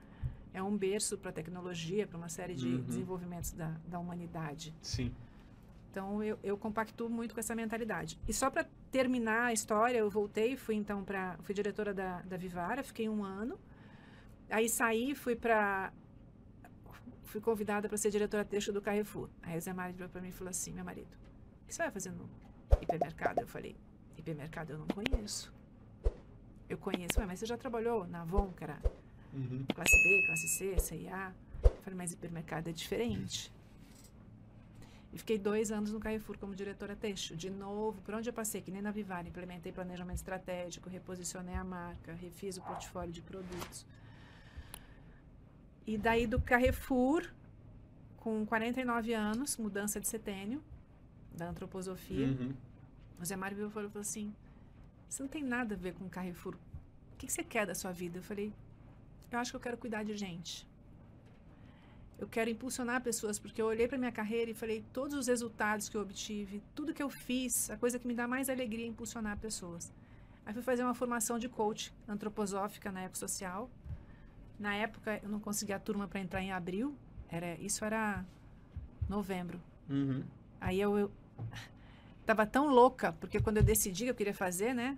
é 0.54 0.62
um 0.62 0.78
berço 0.78 1.18
para 1.18 1.32
a 1.32 1.34
tecnologia, 1.34 2.06
para 2.06 2.18
uma 2.18 2.30
série 2.30 2.54
de 2.54 2.68
uhum. 2.68 2.82
desenvolvimentos 2.84 3.52
da, 3.52 3.76
da 3.88 4.00
humanidade. 4.00 4.74
Sim. 4.82 5.12
Então 5.98 6.24
eu, 6.24 6.38
eu 6.44 6.56
compactuo 6.56 7.10
muito 7.10 7.34
com 7.34 7.40
essa 7.40 7.56
mentalidade. 7.56 8.20
E 8.28 8.32
só 8.32 8.52
para 8.52 8.68
terminar 8.92 9.46
a 9.46 9.54
história, 9.54 9.98
eu 9.98 10.08
voltei, 10.12 10.56
fui 10.56 10.76
então 10.76 11.04
para, 11.04 11.36
fui 11.42 11.56
diretora 11.56 11.92
da, 11.92 12.22
da 12.22 12.38
Vivara, 12.38 12.84
fiquei 12.84 13.10
um 13.10 13.24
ano. 13.24 13.58
Aí 14.48 14.70
saí, 14.70 15.16
fui 15.16 15.36
para, 15.36 15.92
fui 17.24 17.42
convidada 17.42 17.90
para 17.90 17.98
ser 17.98 18.12
diretora 18.12 18.46
texto 18.46 18.72
do 18.72 18.80
Carrefour. 18.80 19.28
Aí 19.42 19.58
o 19.58 19.62
Zé 19.62 19.74
Mário 19.74 19.96
virou 19.96 20.08
para 20.08 20.22
mim 20.22 20.30
e 20.30 20.32
falou 20.32 20.52
assim, 20.52 20.72
meu 20.72 20.86
marido, 20.86 21.10
o 21.64 21.68
que 21.68 21.74
você 21.74 21.82
vai 21.82 21.90
fazer 21.90 22.12
no 22.12 22.30
hipermercado? 22.80 23.42
Eu 23.42 23.48
falei, 23.48 23.76
hipermercado 24.16 24.74
eu 24.74 24.78
não 24.78 24.88
conheço. 24.90 25.52
Eu 26.70 26.78
conheço, 26.78 27.20
mas 27.26 27.40
você 27.40 27.48
já 27.48 27.58
trabalhou 27.58 28.06
na 28.06 28.22
Avon, 28.22 28.54
que 28.56 28.64
era 28.64 28.78
uhum. 29.34 29.66
classe 29.74 30.04
B, 30.04 30.26
classe 30.28 30.48
C, 30.60 30.80
CIA? 30.80 31.34
Eu 31.64 31.82
falei, 31.82 31.98
mas 31.98 32.12
hipermercado 32.14 32.70
é 32.70 32.72
diferente. 32.72 33.52
E 35.14 35.18
fiquei 35.18 35.38
dois 35.38 35.72
anos 35.72 35.92
no 35.92 36.00
Carrefour 36.00 36.38
como 36.38 36.54
diretora 36.54 36.96
têxtil. 36.96 37.36
De 37.36 37.50
novo, 37.50 38.02
por 38.02 38.14
onde 38.14 38.30
eu 38.30 38.34
passei, 38.34 38.62
que 38.62 38.70
nem 38.72 38.82
na 38.82 38.92
Vivar, 38.92 39.26
implementei 39.26 39.72
planejamento 39.72 40.18
estratégico, 40.18 40.90
reposicionei 40.90 41.56
a 41.56 41.64
marca, 41.64 42.14
refiz 42.14 42.58
o 42.58 42.62
portfólio 42.62 43.12
de 43.14 43.22
produtos. 43.22 43.86
E 45.86 45.98
daí 45.98 46.28
do 46.28 46.40
Carrefour, 46.42 47.26
com 48.18 48.46
49 48.46 49.14
anos, 49.14 49.56
mudança 49.58 50.00
de 50.02 50.08
setênio, 50.08 50.62
da 51.34 51.48
antroposofia, 51.50 52.28
Uhum. 52.28 52.54
o 53.22 53.26
Zé 53.26 53.36
Mário 53.38 53.56
virou 53.56 53.70
e 53.70 53.74
falou 53.74 53.92
assim, 53.96 54.34
você 55.08 55.24
não 55.24 55.30
tem 55.30 55.44
nada 55.44 55.76
a 55.76 55.78
ver 55.78 55.94
com 55.94 56.10
Carrefour. 56.10 56.56
O 57.14 57.18
que, 57.18 57.28
que 57.28 57.32
você 57.32 57.44
quer 57.44 57.66
da 57.66 57.74
sua 57.74 57.92
vida? 57.92 58.20
Eu 58.20 58.24
falei, 58.24 58.52
eu 59.32 59.40
acho 59.40 59.52
que 59.52 59.56
eu 59.56 59.62
quero 59.62 59.78
cuidar 59.78 60.04
de 60.04 60.16
gente. 60.18 60.68
Eu 62.20 62.28
quero 62.28 62.50
impulsionar 62.50 63.02
pessoas, 63.02 63.38
porque 63.38 63.62
eu 63.62 63.68
olhei 63.68 63.88
para 63.88 63.98
minha 63.98 64.12
carreira 64.12 64.50
e 64.50 64.54
falei, 64.54 64.84
todos 64.92 65.16
os 65.16 65.28
resultados 65.28 65.88
que 65.88 65.96
eu 65.96 66.02
obtive, 66.02 66.64
tudo 66.74 66.94
que 66.94 67.04
eu 67.04 67.10
fiz, 67.10 67.70
a 67.70 67.78
coisa 67.78 68.00
que 68.00 68.08
me 68.08 68.16
dá 68.16 68.28
mais 68.28 68.50
alegria 68.50 68.86
é 68.86 68.88
impulsionar 68.88 69.38
pessoas. 69.38 69.92
Aí 70.44 70.54
fui 70.54 70.64
fazer 70.64 70.84
uma 70.84 70.96
formação 70.96 71.38
de 71.38 71.48
coach 71.48 71.94
antroposófica 72.08 72.92
na 72.92 73.06
Ecosocial. 73.06 73.70
Na 74.58 74.74
época, 74.74 75.20
eu 75.22 75.30
não 75.30 75.40
conseguia 75.40 75.76
a 75.76 75.80
turma 75.80 76.08
para 76.08 76.20
entrar 76.20 76.42
em 76.42 76.52
abril. 76.52 76.96
Era, 77.30 77.56
isso 77.56 77.86
era 77.86 78.26
novembro. 79.08 79.62
Uhum. 79.90 80.24
Aí 80.60 80.80
eu, 80.80 80.98
eu 80.98 81.12
tava 82.26 82.48
tão 82.48 82.68
louca, 82.68 83.12
porque 83.20 83.40
quando 83.40 83.58
eu 83.58 83.64
decidi 83.64 84.06
que 84.06 84.10
eu 84.10 84.16
queria 84.16 84.34
fazer, 84.34 84.74
né? 84.74 84.98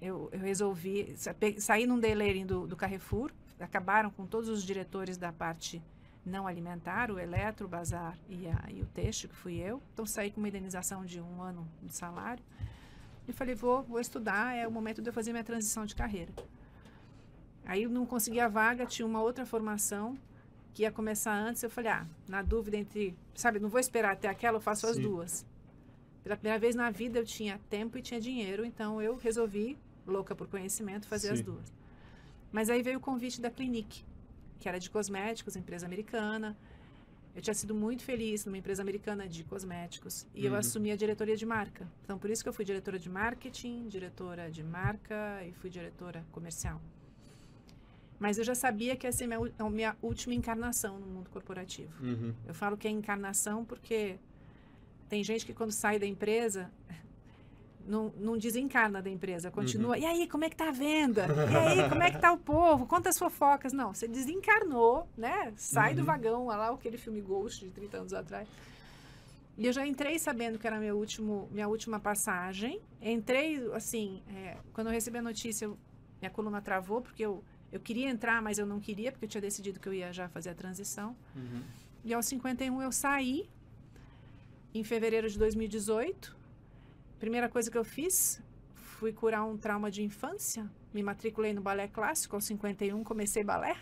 Eu, 0.00 0.30
eu 0.32 0.40
resolvi 0.40 1.14
sair 1.58 1.86
num 1.86 1.98
delayering 1.98 2.46
do, 2.46 2.66
do 2.66 2.76
Carrefour. 2.76 3.30
Acabaram 3.64 4.10
com 4.10 4.26
todos 4.26 4.48
os 4.48 4.62
diretores 4.62 5.16
da 5.16 5.32
parte 5.32 5.82
não 6.24 6.46
alimentar, 6.46 7.10
o 7.10 7.18
eletro, 7.18 7.66
o 7.66 7.68
bazar 7.68 8.16
e, 8.28 8.46
a, 8.46 8.70
e 8.70 8.80
o 8.80 8.86
texto, 8.86 9.28
que 9.28 9.34
fui 9.34 9.56
eu. 9.56 9.82
Então 9.92 10.06
saí 10.06 10.30
com 10.30 10.40
uma 10.40 10.48
indenização 10.48 11.04
de 11.04 11.20
um 11.20 11.42
ano 11.42 11.66
de 11.82 11.94
salário. 11.94 12.42
E 13.26 13.32
falei, 13.32 13.54
vou, 13.54 13.82
vou 13.82 14.00
estudar, 14.00 14.54
é 14.54 14.66
o 14.66 14.70
momento 14.70 15.00
de 15.00 15.08
eu 15.08 15.12
fazer 15.12 15.32
minha 15.32 15.44
transição 15.44 15.84
de 15.84 15.94
carreira. 15.94 16.32
Aí 17.64 17.86
não 17.86 18.04
consegui 18.04 18.40
a 18.40 18.48
vaga, 18.48 18.84
tinha 18.84 19.06
uma 19.06 19.22
outra 19.22 19.46
formação 19.46 20.18
que 20.74 20.82
ia 20.82 20.90
começar 20.90 21.34
antes. 21.34 21.62
Eu 21.62 21.70
falei, 21.70 21.92
ah, 21.92 22.06
na 22.28 22.42
dúvida 22.42 22.76
entre, 22.76 23.16
sabe, 23.34 23.60
não 23.60 23.68
vou 23.68 23.78
esperar 23.78 24.12
até 24.12 24.28
aquela, 24.28 24.56
eu 24.56 24.60
faço 24.60 24.86
as 24.86 24.96
Sim. 24.96 25.02
duas. 25.02 25.46
Pela 26.22 26.36
primeira 26.36 26.58
vez 26.58 26.74
na 26.74 26.90
vida 26.90 27.18
eu 27.18 27.24
tinha 27.24 27.60
tempo 27.68 27.98
e 27.98 28.02
tinha 28.02 28.20
dinheiro, 28.20 28.64
então 28.64 29.02
eu 29.02 29.16
resolvi, 29.16 29.76
louca 30.06 30.34
por 30.34 30.46
conhecimento, 30.46 31.06
fazer 31.06 31.30
as 31.30 31.38
Sim. 31.38 31.44
duas. 31.44 31.81
Mas 32.52 32.68
aí 32.70 32.82
veio 32.82 32.98
o 32.98 33.00
convite 33.00 33.40
da 33.40 33.50
Clinique, 33.50 34.04
que 34.60 34.68
era 34.68 34.78
de 34.78 34.90
cosméticos, 34.90 35.56
empresa 35.56 35.86
americana. 35.86 36.56
Eu 37.34 37.40
tinha 37.40 37.54
sido 37.54 37.74
muito 37.74 38.02
feliz 38.04 38.44
numa 38.44 38.58
empresa 38.58 38.82
americana 38.82 39.26
de 39.26 39.42
cosméticos 39.44 40.26
e 40.34 40.44
eu 40.44 40.52
Uhum. 40.52 40.58
assumi 40.58 40.90
a 40.90 40.96
diretoria 40.96 41.34
de 41.36 41.46
marca. 41.46 41.88
Então, 42.04 42.18
por 42.18 42.28
isso 42.28 42.42
que 42.42 42.48
eu 42.48 42.52
fui 42.52 42.64
diretora 42.64 42.98
de 42.98 43.08
marketing, 43.08 43.88
diretora 43.88 44.50
de 44.50 44.62
marca 44.62 45.42
e 45.48 45.52
fui 45.52 45.70
diretora 45.70 46.22
comercial. 46.30 46.78
Mas 48.20 48.36
eu 48.38 48.44
já 48.44 48.54
sabia 48.54 48.94
que 48.94 49.06
minha, 49.26 49.40
u- 49.40 49.52
a 49.58 49.70
minha 49.70 49.96
última 50.02 50.34
encarnação 50.34 50.98
no 51.00 51.06
mundo 51.06 51.30
corporativo. 51.30 51.90
Uhum. 52.04 52.34
Eu 52.46 52.54
falo 52.54 52.76
que 52.76 52.86
é 52.86 52.90
encarnação 52.90 53.64
porque 53.64 54.16
tem 55.08 55.24
gente 55.24 55.44
que 55.46 55.54
quando 55.54 55.72
sai 55.72 55.98
da 55.98 56.06
empresa 56.06 56.70
não, 57.86 58.12
não 58.16 58.36
desencarna 58.38 59.00
da 59.02 59.10
empresa, 59.10 59.50
continua. 59.50 59.98
E 59.98 60.04
aí, 60.04 60.26
como 60.28 60.44
é 60.44 60.50
que 60.50 60.56
tá 60.56 60.68
a 60.68 60.72
venda? 60.72 61.26
E 61.50 61.56
aí, 61.56 61.88
como 61.88 62.02
é 62.02 62.10
que 62.10 62.18
tá 62.18 62.32
o 62.32 62.38
povo? 62.38 62.86
Quantas 62.86 63.18
fofocas? 63.18 63.72
Não, 63.72 63.92
você 63.94 64.06
desencarnou, 64.08 65.08
né? 65.16 65.52
Sai 65.56 65.94
do 65.94 66.00
Uhum. 66.00 66.06
vagão, 66.06 66.46
olha 66.46 66.56
lá 66.58 66.70
aquele 66.70 66.96
filme 66.98 67.20
Ghost 67.20 67.64
de 67.64 67.70
30 67.70 67.96
anos 67.98 68.12
atrás. 68.12 68.48
E 69.58 69.66
eu 69.66 69.72
já 69.72 69.86
entrei 69.86 70.18
sabendo 70.18 70.58
que 70.58 70.66
era 70.66 70.78
meu 70.80 70.96
último, 70.96 71.48
minha 71.52 71.68
última 71.68 72.00
passagem. 72.00 72.80
Entrei, 73.00 73.70
assim, 73.74 74.22
é, 74.34 74.56
quando 74.72 74.86
eu 74.86 74.92
recebi 74.92 75.18
a 75.18 75.22
notícia, 75.22 75.66
eu- 75.66 75.76
minha 76.20 76.30
coluna 76.30 76.60
travou, 76.62 77.02
porque 77.02 77.22
eu, 77.24 77.44
eu 77.70 77.78
queria 77.80 78.08
entrar, 78.08 78.40
mas 78.40 78.58
eu 78.58 78.64
não 78.64 78.80
queria, 78.80 79.12
porque 79.12 79.26
eu 79.26 79.28
tinha 79.28 79.40
decidido 79.42 79.78
que 79.78 79.88
eu 79.88 79.92
ia 79.92 80.12
já 80.12 80.28
fazer 80.28 80.50
a 80.50 80.54
transição. 80.54 81.14
Uhum. 81.36 81.60
E 82.04 82.14
aos 82.14 82.26
51 82.26 82.80
eu 82.80 82.90
saí, 82.90 83.48
em 84.74 84.82
fevereiro 84.82 85.28
de 85.28 85.38
2018. 85.38 86.34
Primeira 87.22 87.48
coisa 87.48 87.70
que 87.70 87.78
eu 87.78 87.84
fiz, 87.84 88.42
fui 88.74 89.12
curar 89.12 89.44
um 89.44 89.56
trauma 89.56 89.92
de 89.92 90.02
infância. 90.02 90.68
Me 90.92 91.04
matriculei 91.04 91.52
no 91.54 91.60
balé 91.60 91.86
clássico, 91.86 92.34
aos 92.34 92.44
51 92.46 93.04
comecei 93.04 93.44
balé. 93.44 93.76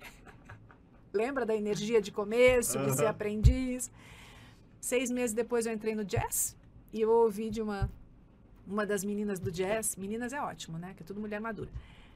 Lembra 1.12 1.44
da 1.44 1.54
energia 1.54 2.00
de 2.00 2.10
começo, 2.10 2.82
de 2.82 2.96
ser 2.96 3.04
aprendiz? 3.08 3.90
Seis 4.80 5.10
meses 5.10 5.34
depois 5.34 5.66
eu 5.66 5.72
entrei 5.74 5.94
no 5.94 6.02
jazz 6.02 6.56
e 6.94 7.02
eu 7.02 7.10
ouvi 7.10 7.50
de 7.50 7.60
uma, 7.60 7.90
uma 8.66 8.86
das 8.86 9.04
meninas 9.04 9.38
do 9.38 9.52
jazz. 9.52 9.94
Meninas 9.94 10.32
é 10.32 10.40
ótimo, 10.40 10.78
né? 10.78 10.94
Que 10.96 11.02
é 11.02 11.06
tudo 11.06 11.20
mulher 11.20 11.42
madura. 11.42 11.70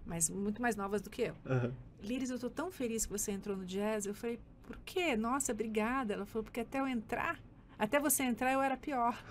Mas 0.07 0.31
muito 0.31 0.63
mais 0.63 0.75
novas 0.75 1.03
do 1.03 1.11
que 1.11 1.21
eu. 1.21 1.35
Aham. 1.45 1.75
Liris, 2.03 2.31
eu 2.31 2.39
tô 2.39 2.49
tão 2.49 2.71
feliz 2.71 3.05
que 3.05 3.13
você 3.13 3.31
entrou 3.31 3.59
no 3.59 3.67
jazz. 3.67 4.07
Eu 4.07 4.15
falei, 4.15 4.41
por 4.63 4.79
quê? 4.87 5.19
Nossa, 5.19 5.53
obrigada. 5.53 6.15
Ela 6.15 6.25
falou, 6.25 6.45
porque 6.45 6.61
até 6.61 6.81
eu 6.81 6.89
entrar, 6.89 7.39
até 7.79 8.01
você 8.01 8.23
entrar 8.23 8.55
eu 8.55 8.63
era 8.63 8.75
pior. 8.75 9.23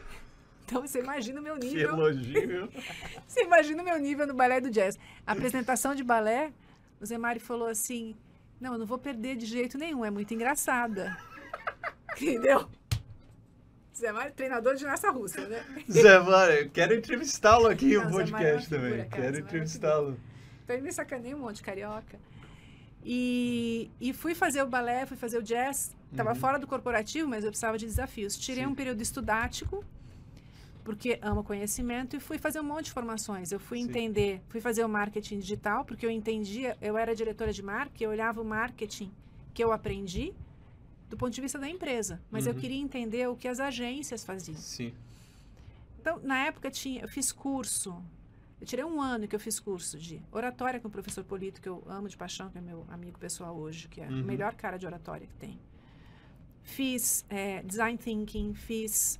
Então 0.69 0.81
você 0.83 0.99
imagina 0.99 1.39
o 1.39 1.43
meu 1.43 1.57
Que 1.57 1.65
nível. 1.67 1.89
elogio. 1.89 2.69
Você 3.27 3.41
imagina 3.43 3.81
o 3.81 3.85
meu 3.85 3.97
nível 3.97 4.27
no 4.27 4.35
balé 4.35 4.61
do 4.61 4.69
jazz. 4.69 4.99
A 5.25 5.31
apresentação 5.31 5.95
de 5.95 6.03
balé, 6.03 6.53
o 7.01 7.05
Zé 7.07 7.17
Mari 7.17 7.39
falou 7.39 7.67
assim: 7.67 8.15
Não, 8.61 8.73
eu 8.73 8.77
não 8.79 8.85
vou 8.85 8.99
perder 8.99 9.35
de 9.35 9.47
jeito 9.47 9.79
nenhum, 9.79 10.05
é 10.05 10.11
muito 10.11 10.31
engraçada. 10.31 11.17
Entendeu? 12.21 12.69
Zé 13.97 14.11
Mari, 14.11 14.31
treinador 14.33 14.75
de 14.75 14.81
ginástica 14.81 15.11
russa, 15.11 15.47
né? 15.47 15.65
Zé 15.91 16.19
Mário, 16.19 16.55
eu 16.55 16.69
quero 16.69 16.93
entrevistá-lo 16.93 17.67
aqui 17.67 17.95
no 17.97 18.01
Mário 18.11 18.17
é 18.17 18.21
podcast 18.21 18.69
figura, 18.69 18.81
também. 18.89 18.97
cara, 18.97 19.09
quero 19.09 19.23
Mário 19.23 19.37
é 19.37 19.41
entrevistá-lo. 19.41 20.19
Então 20.63 20.75
ele 20.75 20.85
me 20.85 20.93
sacaneia 20.93 21.35
um 21.35 21.39
monte 21.39 21.55
de 21.57 21.63
carioca. 21.63 22.19
E, 23.03 23.89
e 23.99 24.13
fui 24.13 24.35
fazer 24.35 24.61
o 24.61 24.67
balé, 24.67 25.05
fui 25.07 25.17
fazer 25.17 25.39
o 25.39 25.43
jazz. 25.43 25.95
Estava 26.11 26.29
Uhum. 26.29 26.35
fora 26.35 26.59
do 26.59 26.67
corporativo, 26.67 27.27
mas 27.27 27.43
eu 27.43 27.49
precisava 27.49 27.77
de 27.77 27.85
desafios. 27.87 28.37
Tirei 28.37 28.63
Sim. 28.65 28.69
um 28.69 28.75
período 28.75 29.01
estudático, 29.01 29.83
porque 30.89 31.19
amo 31.21 31.43
conhecimento, 31.43 32.15
e 32.15 32.19
fui 32.19 32.39
fazer 32.39 32.59
um 32.59 32.63
monte 32.63 32.85
de 32.85 32.91
formações. 32.93 33.51
Eu 33.51 33.59
fui 33.59 33.77
Sim. 33.77 33.89
entender, 33.89 34.41
fui 34.49 34.59
fazer 34.59 34.83
o 34.83 34.89
marketing 34.89 35.37
digital, 35.37 35.85
porque 35.85 36.03
eu 36.03 36.09
entendia, 36.09 36.75
eu 36.81 36.97
era 36.97 37.13
diretora 37.13 37.53
de 37.53 37.61
marketing, 37.61 38.05
eu 38.05 38.09
olhava 38.09 38.41
o 38.41 38.43
marketing 38.43 39.11
que 39.53 39.63
eu 39.63 39.71
aprendi 39.71 40.33
do 41.07 41.15
ponto 41.15 41.31
de 41.31 41.41
vista 41.41 41.59
da 41.59 41.69
empresa. 41.69 42.19
Mas 42.31 42.47
eu 42.47 42.53
Uhum. 42.53 42.59
queria 42.59 42.79
entender 42.81 43.29
o 43.29 43.35
que 43.35 43.47
as 43.47 43.59
agências 43.59 44.23
faziam. 44.25 44.57
Sim. 44.57 44.91
Então, 46.01 46.19
na 46.23 46.39
época, 46.47 46.71
tinha, 46.71 47.01
eu 47.03 47.07
fiz 47.07 47.31
curso. 47.31 47.95
Eu 48.59 48.65
tirei 48.65 48.83
um 48.83 48.99
ano 48.99 49.27
que 49.27 49.35
eu 49.35 49.39
fiz 49.39 49.59
curso 49.59 49.95
de 49.99 50.19
oratória 50.31 50.79
com 50.79 50.87
o 50.87 50.91
professor 50.91 51.23
Polito, 51.23 51.61
que 51.61 51.69
eu 51.69 51.83
amo 51.87 52.09
de 52.09 52.17
paixão, 52.17 52.49
que 52.49 52.57
é 52.57 52.61
meu 52.61 52.83
amigo 52.89 53.19
pessoal 53.19 53.55
hoje, 53.55 53.87
que 53.87 54.01
é 54.01 54.07
Uhum. 54.07 54.21
o 54.21 54.25
melhor 54.25 54.55
cara 54.55 54.77
de 54.77 54.87
oratória 54.87 55.27
que 55.27 55.35
tem. 55.35 55.59
Fiz 56.63 57.23
eh, 57.29 57.61
design 57.63 57.95
thinking, 57.95 58.55
fiz. 58.55 59.19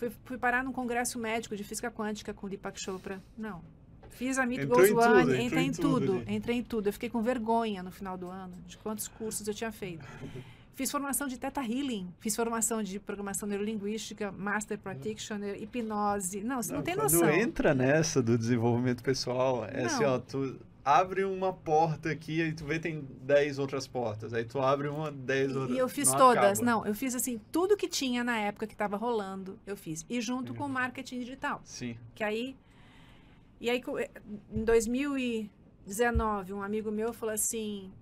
Fui, 0.00 0.10
fui 0.24 0.38
parar 0.38 0.64
num 0.64 0.72
congresso 0.72 1.18
médico 1.18 1.54
de 1.54 1.62
física 1.62 1.90
quântica 1.90 2.32
com 2.32 2.48
Deepak 2.48 2.80
Chopra. 2.80 3.22
Não. 3.36 3.60
Fiz 4.08 4.38
a 4.38 4.46
Meet 4.46 4.66
Goswami, 4.66 5.20
entrou 5.20 5.40
entrei 5.46 5.64
em 5.64 5.72
tudo 5.72 6.12
ali. 6.14 6.34
entrei 6.34 6.56
em 6.56 6.62
tudo. 6.62 6.86
Eu 6.88 6.92
fiquei 6.94 7.10
com 7.10 7.20
vergonha 7.20 7.82
no 7.82 7.90
final 7.90 8.16
do 8.16 8.26
ano 8.26 8.54
de 8.66 8.78
quantos 8.78 9.06
cursos 9.08 9.46
eu 9.46 9.52
tinha 9.52 9.70
feito. 9.70 10.04
Fiz 10.74 10.90
formação 10.90 11.28
de 11.28 11.38
Theta 11.38 11.60
Healing, 11.60 12.10
fiz 12.20 12.34
formação 12.34 12.82
de 12.82 12.98
programação 12.98 13.46
neurolinguística, 13.46 14.32
Master 14.32 14.78
Practitioner, 14.78 15.62
hipnose. 15.62 16.42
Não, 16.42 16.62
você 16.62 16.72
não, 16.72 16.80
tem 16.80 16.94
quando 16.94 17.12
noção. 17.12 17.28
entra 17.28 17.74
nessa 17.74 18.22
do 18.22 18.38
desenvolvimento 18.38 19.02
pessoal, 19.02 19.66
é 19.66 19.84
assim, 19.84 20.04
Não. 20.04 20.14
ó, 20.14 20.18
tu 20.18 20.58
abre 20.84 21.24
uma 21.24 21.52
porta 21.52 22.10
aqui, 22.10 22.40
aí 22.42 22.52
tu 22.52 22.64
vê 22.64 22.78
tem 22.78 23.02
10 23.22 23.58
outras 23.58 23.86
portas. 23.86 24.32
Aí 24.32 24.44
tu 24.44 24.58
abre 24.60 24.88
uma, 24.88 25.10
10 25.10 25.56
outras. 25.56 25.76
E 25.76 25.78
eu 25.78 25.88
fiz 25.88 26.08
não 26.10 26.16
todas. 26.18 26.58
acaba. 26.60 26.64
Não, 26.64 26.86
eu 26.86 26.94
fiz 26.94 27.14
assim, 27.14 27.40
tudo 27.52 27.76
que 27.76 27.88
tinha 27.88 28.22
na 28.24 28.38
época 28.38 28.66
que 28.66 28.74
estava 28.74 28.96
rolando, 28.96 29.58
eu 29.66 29.76
fiz. 29.76 30.04
E 30.08 30.20
junto 30.20 30.54
com 30.54 30.64
o 30.64 30.68
marketing 30.68 31.20
digital. 31.20 31.60
Sim. 31.64 31.96
Que 32.14 32.24
aí. 32.24 32.56
E 33.60 33.68
aí, 33.68 33.82
em 34.52 34.64
2019, 34.64 36.52
um 36.52 36.62
amigo 36.62 36.90
meu 36.90 37.12
falou 37.12 37.34
assim. 37.34 37.92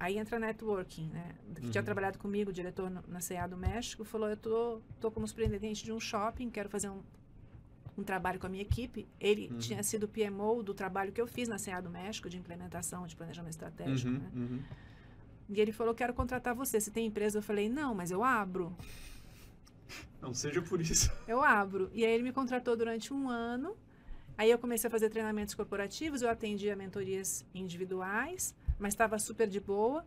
Aí 0.00 0.16
entra 0.16 0.38
networking, 0.38 1.08
né? 1.08 1.34
Que 1.56 1.70
tinha 1.70 1.80
Uhum. 1.80 1.84
trabalhado 1.84 2.18
comigo, 2.18 2.52
diretor 2.52 2.88
no- 2.88 3.02
na 3.08 3.20
CA 3.20 3.48
do 3.48 3.56
México, 3.56 4.04
falou: 4.04 4.28
Eu 4.28 4.36
tô, 4.36 4.80
tô 5.00 5.10
como 5.10 5.26
superintendente 5.26 5.84
de 5.84 5.90
um 5.92 5.98
shopping, 5.98 6.50
quero 6.50 6.68
fazer 6.68 6.88
um, 6.88 7.00
um 7.98 8.04
trabalho 8.04 8.38
com 8.38 8.46
a 8.46 8.48
minha 8.48 8.62
equipe. 8.62 9.06
Ele 9.20 9.48
Uhum. 9.50 9.58
tinha 9.58 9.82
sido 9.82 10.06
PMO 10.08 10.62
do 10.62 10.72
trabalho 10.72 11.10
que 11.12 11.20
eu 11.20 11.26
fiz 11.26 11.48
na 11.48 11.58
CA 11.58 11.80
do 11.80 11.90
México, 11.90 12.30
de 12.30 12.38
implementação 12.38 13.06
de 13.06 13.16
planejamento 13.16 13.50
estratégico. 13.52 14.10
Uhum, 14.10 14.18
né? 14.18 14.30
uhum. 14.34 14.60
E 15.50 15.60
ele 15.60 15.72
falou: 15.72 15.94
Quero 15.94 16.14
contratar 16.14 16.54
você. 16.54 16.80
Você 16.80 16.90
tem 16.90 17.06
empresa? 17.06 17.38
Eu 17.38 17.42
falei: 17.42 17.68
Não, 17.68 17.94
mas 17.94 18.10
eu 18.10 18.22
abro. 18.22 18.74
Não 20.20 20.34
seja 20.34 20.60
por 20.60 20.80
isso. 20.80 21.10
Eu 21.26 21.42
abro. 21.42 21.90
E 21.94 22.04
aí 22.04 22.12
ele 22.12 22.22
me 22.24 22.32
contratou 22.32 22.76
durante 22.76 23.12
um 23.14 23.28
ano. 23.30 23.76
Aí 24.36 24.50
eu 24.50 24.58
comecei 24.58 24.86
a 24.86 24.90
fazer 24.90 25.08
treinamentos 25.10 25.54
corporativos, 25.54 26.22
eu 26.22 26.28
atendia 26.30 26.76
mentorias 26.76 27.44
individuais, 27.54 28.54
mas 28.78 28.92
estava 28.94 29.18
super 29.18 29.48
de 29.48 29.58
boa. 29.58 30.04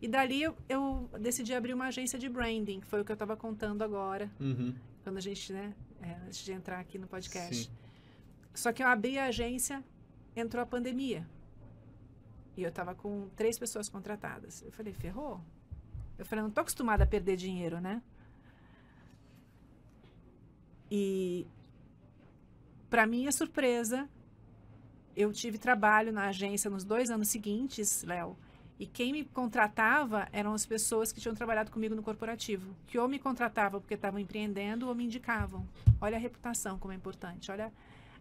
E 0.00 0.08
dali 0.08 0.42
eu, 0.42 0.56
eu 0.68 1.08
decidi 1.20 1.54
abrir 1.54 1.74
uma 1.74 1.86
agência 1.86 2.18
de 2.18 2.28
branding, 2.28 2.80
que 2.80 2.86
foi 2.86 3.00
o 3.00 3.04
que 3.04 3.12
eu 3.12 3.14
estava 3.14 3.36
contando 3.36 3.82
agora, 3.82 4.30
Uhum. 4.40 4.74
Quando 5.02 5.18
a 5.18 5.20
gente, 5.20 5.52
né, 5.52 5.74
é, 6.02 6.14
antes 6.26 6.38
de 6.44 6.52
entrar 6.52 6.78
aqui 6.78 6.98
no 6.98 7.06
podcast. 7.06 7.64
Sim. 7.64 7.70
Só 8.54 8.72
que 8.72 8.82
eu 8.82 8.86
abri 8.86 9.18
a 9.18 9.26
agência, 9.26 9.84
entrou 10.34 10.62
a 10.62 10.66
pandemia. 10.66 11.26
E 12.56 12.62
eu 12.62 12.70
estava 12.70 12.94
com 12.94 13.28
três 13.36 13.58
pessoas 13.58 13.88
contratadas. 13.88 14.62
Eu 14.62 14.72
falei, 14.72 14.92
ferrou? 14.92 15.40
Eu 16.18 16.26
falei, 16.26 16.42
não 16.42 16.48
estou 16.48 16.62
acostumada 16.62 17.04
a 17.04 17.06
perder 17.06 17.36
dinheiro, 17.36 17.80
né? 17.80 18.02
E, 20.90 21.46
para 22.90 23.06
minha 23.06 23.30
surpresa, 23.30 24.08
eu 25.14 25.32
tive 25.32 25.58
trabalho 25.58 26.12
na 26.12 26.28
agência 26.28 26.70
nos 26.70 26.84
dois 26.84 27.10
anos 27.10 27.28
seguintes, 27.28 28.02
Léo. 28.02 28.36
E 28.78 28.86
quem 28.86 29.12
me 29.12 29.24
contratava 29.24 30.28
eram 30.32 30.54
as 30.54 30.64
pessoas 30.64 31.10
que 31.10 31.20
tinham 31.20 31.34
trabalhado 31.34 31.70
comigo 31.70 31.94
no 31.96 32.02
corporativo, 32.02 32.76
que 32.86 32.98
ou 32.98 33.08
me 33.08 33.18
contratavam 33.18 33.80
porque 33.80 33.94
estavam 33.94 34.20
empreendendo 34.20 34.86
ou 34.86 34.94
me 34.94 35.04
indicavam. 35.04 35.66
Olha 36.00 36.16
a 36.16 36.20
reputação 36.20 36.78
como 36.78 36.92
é 36.92 36.96
importante, 36.96 37.50
olha 37.50 37.72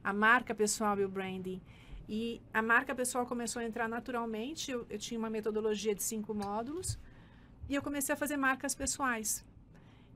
a 0.03 0.11
marca 0.11 0.55
pessoal 0.55 0.99
e 0.99 1.05
o 1.05 1.09
branding. 1.09 1.61
E 2.09 2.41
a 2.53 2.61
marca 2.61 2.95
pessoal 2.95 3.25
começou 3.25 3.61
a 3.61 3.65
entrar 3.65 3.87
naturalmente. 3.87 4.71
Eu, 4.71 4.85
eu 4.89 4.97
tinha 4.97 5.19
uma 5.19 5.29
metodologia 5.29 5.93
de 5.93 6.01
cinco 6.01 6.33
módulos 6.33 6.97
e 7.69 7.75
eu 7.75 7.81
comecei 7.81 8.13
a 8.13 8.17
fazer 8.17 8.37
marcas 8.37 8.73
pessoais. 8.73 9.45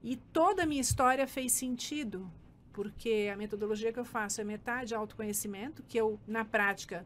E 0.01 0.15
toda 0.15 0.63
a 0.63 0.65
minha 0.65 0.81
história 0.81 1.27
fez 1.27 1.51
sentido, 1.51 2.31
porque 2.73 3.30
a 3.31 3.35
metodologia 3.35 3.93
que 3.93 3.99
eu 3.99 4.05
faço 4.05 4.41
é 4.41 4.43
metade 4.43 4.95
autoconhecimento, 4.95 5.84
que 5.84 5.97
eu, 5.97 6.19
na 6.26 6.43
prática, 6.43 7.05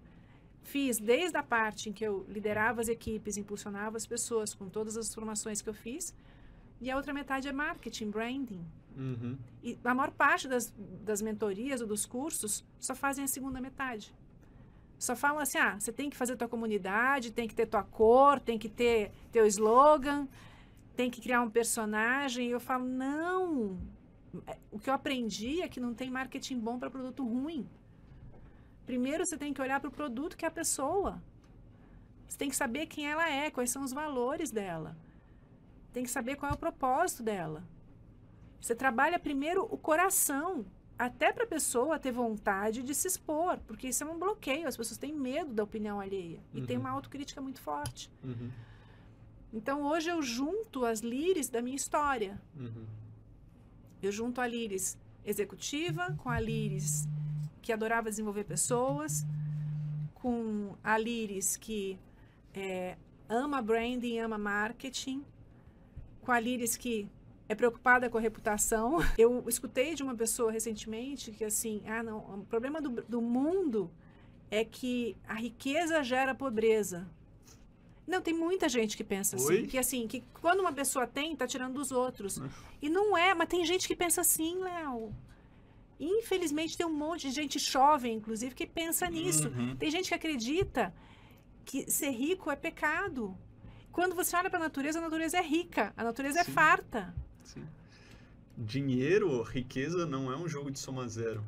fiz 0.66 1.00
desde 1.00 1.38
a 1.38 1.44
parte 1.44 1.90
em 1.90 1.94
que 1.94 2.04
eu 2.04 2.26
liderava 2.28 2.82
as 2.82 2.90
equipes, 2.90 3.38
impulsionava 3.38 3.96
as 3.96 4.06
pessoas 4.06 4.54
com 4.54 4.68
todas 4.68 4.98
as 4.98 5.14
formações 5.14 5.62
que 5.62 5.70
eu 5.70 5.74
fiz, 5.74 6.14
e 6.82 6.92
a 6.92 6.98
outra 6.98 7.14
metade 7.14 7.48
é 7.48 7.54
marketing, 7.54 8.10
branding. 8.10 8.66
Uhum. 8.98 9.38
E 9.64 9.78
a 9.84 9.94
maior 9.94 10.12
parte 10.12 10.48
das, 10.48 10.74
das 11.04 11.22
mentorias 11.22 11.82
ou 11.82 11.88
dos 11.88 12.06
cursos 12.06 12.66
só 12.80 12.94
fazem 12.96 13.24
a 13.24 13.28
segunda 13.28 13.62
metade. 13.62 14.14
Só 14.98 15.16
falam 15.16 15.40
assim, 15.40 15.58
ah, 15.58 15.78
você 15.80 15.92
tem 15.92 16.10
que 16.10 16.16
fazer 16.16 16.36
tua 16.36 16.48
comunidade, 16.48 17.32
tem 17.32 17.48
que 17.48 17.56
ter 17.56 17.66
tua 17.66 17.84
cor, 17.84 18.40
tem 18.40 18.58
que 18.58 18.70
ter 18.70 19.12
teu 19.32 19.46
slogan, 19.46 20.28
tem 20.96 21.12
que 21.12 21.22
criar 21.22 21.42
um 21.42 21.50
personagem. 21.50 22.48
E 22.48 22.52
eu 22.52 22.60
falo, 22.60 22.86
não. 22.86 23.78
O 24.72 24.80
que 24.80 24.90
eu 24.90 24.94
aprendi 24.94 25.62
é 25.62 25.68
que 25.68 25.80
não 25.80 25.94
tem 25.94 26.10
marketing 26.10 26.60
bom 26.60 26.80
para 26.80 26.90
produto 26.90 27.26
ruim. 27.26 27.68
Primeiro 28.86 29.26
você 29.26 29.38
tem 29.38 29.54
que 29.54 29.62
olhar 29.62 29.80
para 29.80 29.88
o 29.88 29.92
produto 29.92 30.38
que 30.38 30.46
é 30.46 30.48
a 30.48 30.52
pessoa. 30.52 31.22
Você 32.28 32.38
tem 32.38 32.50
que 32.50 32.56
saber 32.56 32.86
quem 32.88 33.08
ela 33.08 33.30
é, 33.30 33.50
quais 33.50 33.70
são 33.70 33.84
os 33.84 33.94
valores 33.94 34.52
dela. 34.52 34.96
Tem 35.94 36.04
que 36.04 36.12
saber 36.12 36.36
qual 36.36 36.52
é 36.52 36.56
o 36.56 36.58
propósito 36.58 37.24
dela. 37.24 37.64
Você 38.60 38.76
trabalha 38.76 39.20
primeiro 39.20 39.64
o 39.64 39.78
coração, 39.78 40.66
até 40.98 41.32
para 41.32 41.44
a 41.44 41.48
pessoa 41.48 42.00
ter 42.00 42.12
vontade 42.12 42.82
de 42.82 42.96
se 42.96 43.08
expor, 43.08 43.60
porque 43.68 43.88
isso 43.88 44.04
é 44.04 44.08
um 44.08 44.18
bloqueio. 44.18 44.68
As 44.68 44.78
pessoas 44.78 44.98
têm 44.98 45.14
medo 45.14 45.54
da 45.54 45.64
opinião 45.64 46.00
alheia 46.00 46.40
e 46.54 46.60
uhum. 46.60 46.66
tem 46.66 46.78
uma 46.78 46.90
autocrítica 46.90 47.42
muito 47.42 47.62
forte. 47.62 48.12
Uhum. 48.24 48.50
Então 49.54 49.84
hoje 49.84 50.10
eu 50.10 50.22
junto 50.22 50.86
as 50.86 51.00
líris 51.00 51.48
da 51.48 51.62
minha 51.62 51.76
história. 51.76 52.42
Uhum. 52.58 52.86
Eu 54.02 54.12
junto 54.12 54.42
a 54.42 54.48
líris 54.48 54.98
executiva 55.24 56.16
com 56.18 56.30
a 56.30 56.40
líris 56.40 57.08
que 57.66 57.74
adorava 57.74 58.12
desenvolver 58.12 58.44
pessoas, 58.44 59.26
com 60.14 60.76
a 60.84 60.96
líris 61.00 61.58
que 61.58 61.98
é, 62.54 62.96
ama 63.28 63.60
branding, 63.60 64.20
ama 64.20 64.38
marketing, 64.38 65.26
com 66.22 66.32
a 66.32 66.40
líris 66.40 66.78
que 66.78 67.10
é 67.50 67.56
preocupada 67.56 68.08
com 68.08 68.20
a 68.20 68.22
reputação. 68.22 69.00
Eu 69.18 69.44
escutei 69.48 69.96
de 69.96 70.04
uma 70.04 70.14
pessoa 70.16 70.52
recentemente 70.52 71.32
que 71.32 71.44
assim, 71.44 71.82
ah 71.88 72.04
não, 72.04 72.20
o 72.20 72.46
problema 72.46 72.80
do, 72.80 73.02
do 73.10 73.20
mundo 73.20 73.90
é 74.52 74.64
que 74.64 75.18
a 75.28 75.34
riqueza 75.34 76.04
gera 76.04 76.36
pobreza. 76.36 77.10
Não, 78.06 78.22
tem 78.22 78.36
muita 78.36 78.70
gente 78.70 78.96
que 78.96 79.04
pensa 79.04 79.38
assim. 79.38 79.48
Oi? 79.48 79.68
Que 79.68 79.80
assim, 79.80 80.08
que 80.08 80.24
quando 80.40 80.60
uma 80.60 80.72
pessoa 80.72 81.08
tem, 81.08 81.36
tá 81.36 81.48
tirando 81.48 81.74
dos 81.74 81.92
outros. 81.92 82.40
E 82.80 82.90
não 82.90 83.18
é, 83.18 83.34
mas 83.34 83.50
tem 83.50 83.66
gente 83.66 83.88
que 83.88 83.96
pensa 83.96 84.22
assim, 84.22 84.60
Léo. 84.60 85.12
Infelizmente 86.00 86.78
tem 86.78 86.86
um 86.86 86.94
monte 86.94 87.30
de 87.30 87.34
gente 87.34 87.58
jovem, 87.58 88.16
inclusive, 88.16 88.54
que 88.54 88.68
pensa 88.68 89.10
nisso. 89.10 89.48
Uhum. 89.50 89.76
Tem 89.76 89.90
gente 89.90 90.10
que 90.10 90.14
acredita 90.14 90.94
que 91.64 91.90
ser 91.90 92.10
rico 92.10 92.52
é 92.52 92.56
pecado. 92.56 93.36
Quando 93.92 94.14
você 94.14 94.36
olha 94.36 94.50
para 94.50 94.60
a 94.60 94.64
natureza, 94.64 95.00
a 95.00 95.02
natureza 95.02 95.38
é 95.38 95.42
rica, 95.42 95.94
a 95.96 96.04
natureza 96.04 96.40
é 96.40 96.44
Sim. 96.44 96.52
é 96.52 96.54
farta. 96.54 97.16
Sim. 97.44 97.66
Dinheiro, 98.58 99.42
riqueza 99.42 100.06
não 100.06 100.32
é 100.32 100.38
um 100.38 100.48
jogo 100.48 100.70
de 100.70 100.80
soma 100.80 101.08
zero. 101.08 101.44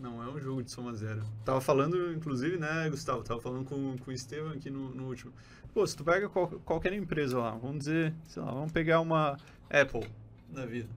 Não 0.00 0.22
é 0.22 0.28
um 0.28 0.38
jogo 0.38 0.62
de 0.62 0.70
soma 0.70 0.94
zero. 0.94 1.22
Tava 1.44 1.60
falando, 1.60 2.12
inclusive, 2.12 2.56
né, 2.56 2.88
Gustavo? 2.88 3.22
Tava 3.22 3.40
falando 3.40 3.64
com, 3.64 3.98
com 3.98 4.10
o 4.10 4.14
Estevam 4.14 4.52
aqui 4.52 4.70
no, 4.70 4.94
no 4.94 5.08
último. 5.08 5.32
Pô, 5.74 5.86
se 5.86 5.96
tu 5.96 6.04
pega 6.04 6.28
qual, 6.28 6.48
qualquer 6.64 6.92
empresa 6.92 7.38
lá, 7.38 7.50
vamos 7.50 7.78
dizer, 7.78 8.14
sei 8.28 8.42
lá, 8.42 8.52
vamos 8.52 8.72
pegar 8.72 9.00
uma 9.00 9.36
Apple 9.68 10.08
da 10.48 10.64
vida. 10.64 10.88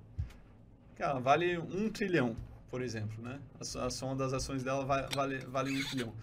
Cara, 0.96 1.20
vale 1.20 1.58
um 1.58 1.90
trilhão, 1.90 2.36
por 2.72 2.82
exemplo, 2.82 3.22
né? 3.22 3.40
A, 3.60 3.86
a 3.86 3.90
soma 3.90 4.16
das 4.16 4.32
ações 4.32 4.64
dela 4.64 4.86
vale, 4.86 5.40
vale, 5.46 5.78
um 5.78 5.84
trilhão. 5.90 6.14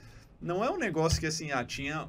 Não 0.41 0.65
é 0.65 0.71
um 0.71 0.79
negócio 0.79 1.21
que, 1.21 1.27
assim, 1.27 1.53
ah, 1.53 1.63
tinha 1.63 2.09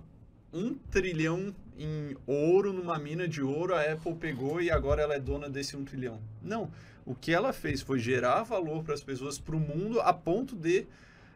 um 0.54 0.74
trilhão 0.74 1.54
em 1.78 2.16
ouro 2.26 2.72
numa 2.72 2.98
mina 2.98 3.28
de 3.28 3.42
ouro, 3.42 3.76
a 3.76 3.82
Apple 3.82 4.16
pegou 4.16 4.62
e 4.62 4.72
agora 4.72 5.02
ela 5.02 5.14
é 5.14 5.20
dona 5.20 5.50
desse 5.50 5.76
um 5.76 5.84
trilhão. 5.84 6.20
Não. 6.42 6.72
O 7.06 7.14
que 7.14 7.34
ela 7.34 7.52
fez 7.52 7.82
foi 7.82 8.00
gerar 8.00 8.44
valor 8.44 8.84
para 8.84 8.94
as 8.94 9.04
pessoas, 9.04 9.38
para 9.38 9.56
o 9.56 9.60
mundo, 9.60 10.00
a 10.00 10.14
ponto 10.14 10.56
de 10.56 10.88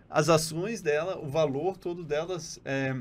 as 0.09 0.29
ações 0.29 0.81
dela, 0.81 1.17
o 1.17 1.27
valor 1.27 1.75
todo 1.75 2.03
delas 2.03 2.59
é, 2.63 2.95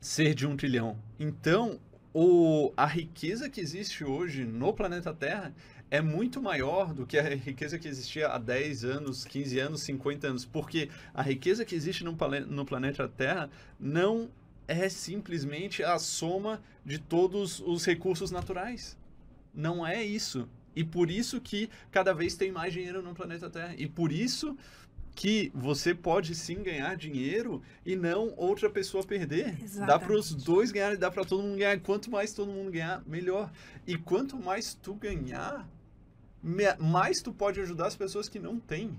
ser 0.00 0.34
de 0.34 0.46
um 0.46 0.56
trilhão. 0.56 0.96
Então, 1.18 1.80
o, 2.14 2.72
a 2.76 2.86
riqueza 2.86 3.48
que 3.48 3.60
existe 3.60 4.04
hoje 4.04 4.44
no 4.44 4.72
planeta 4.72 5.14
Terra 5.14 5.52
é 5.92 6.00
muito 6.00 6.40
maior 6.40 6.94
do 6.94 7.04
que 7.04 7.18
a 7.18 7.22
riqueza 7.22 7.78
que 7.78 7.86
existia 7.86 8.28
há 8.28 8.38
10 8.38 8.82
anos, 8.82 9.26
15 9.26 9.58
anos, 9.58 9.82
50 9.82 10.26
anos. 10.26 10.42
Porque 10.46 10.88
a 11.12 11.20
riqueza 11.20 11.66
que 11.66 11.74
existe 11.74 12.02
no, 12.02 12.16
no 12.48 12.64
planeta 12.64 13.06
Terra 13.06 13.50
não 13.78 14.30
é 14.66 14.88
simplesmente 14.88 15.82
a 15.82 15.98
soma 15.98 16.62
de 16.82 16.98
todos 16.98 17.60
os 17.60 17.84
recursos 17.84 18.30
naturais. 18.30 18.96
Não 19.54 19.86
é 19.86 20.02
isso. 20.02 20.48
E 20.74 20.82
por 20.82 21.10
isso 21.10 21.38
que 21.42 21.68
cada 21.90 22.14
vez 22.14 22.36
tem 22.36 22.50
mais 22.50 22.72
dinheiro 22.72 23.02
no 23.02 23.12
planeta 23.12 23.50
Terra. 23.50 23.74
E 23.76 23.86
por 23.86 24.10
isso 24.10 24.56
que 25.14 25.52
você 25.54 25.94
pode 25.94 26.34
sim 26.34 26.62
ganhar 26.62 26.96
dinheiro 26.96 27.60
e 27.84 27.94
não 27.94 28.32
outra 28.38 28.70
pessoa 28.70 29.04
perder. 29.04 29.62
Exatamente. 29.62 29.86
Dá 29.86 29.98
para 29.98 30.16
os 30.16 30.34
dois 30.34 30.72
ganharem, 30.72 30.98
dá 30.98 31.10
para 31.10 31.22
todo 31.22 31.42
mundo 31.42 31.58
ganhar. 31.58 31.78
Quanto 31.80 32.10
mais 32.10 32.32
todo 32.32 32.50
mundo 32.50 32.70
ganhar, 32.70 33.02
melhor. 33.06 33.52
E 33.86 33.98
quanto 33.98 34.38
mais 34.38 34.72
tu 34.72 34.94
ganhar, 34.94 35.68
mais 36.78 37.22
tu 37.22 37.32
pode 37.32 37.60
ajudar 37.60 37.86
as 37.86 37.96
pessoas 37.96 38.28
que 38.28 38.38
não 38.38 38.58
têm. 38.58 38.98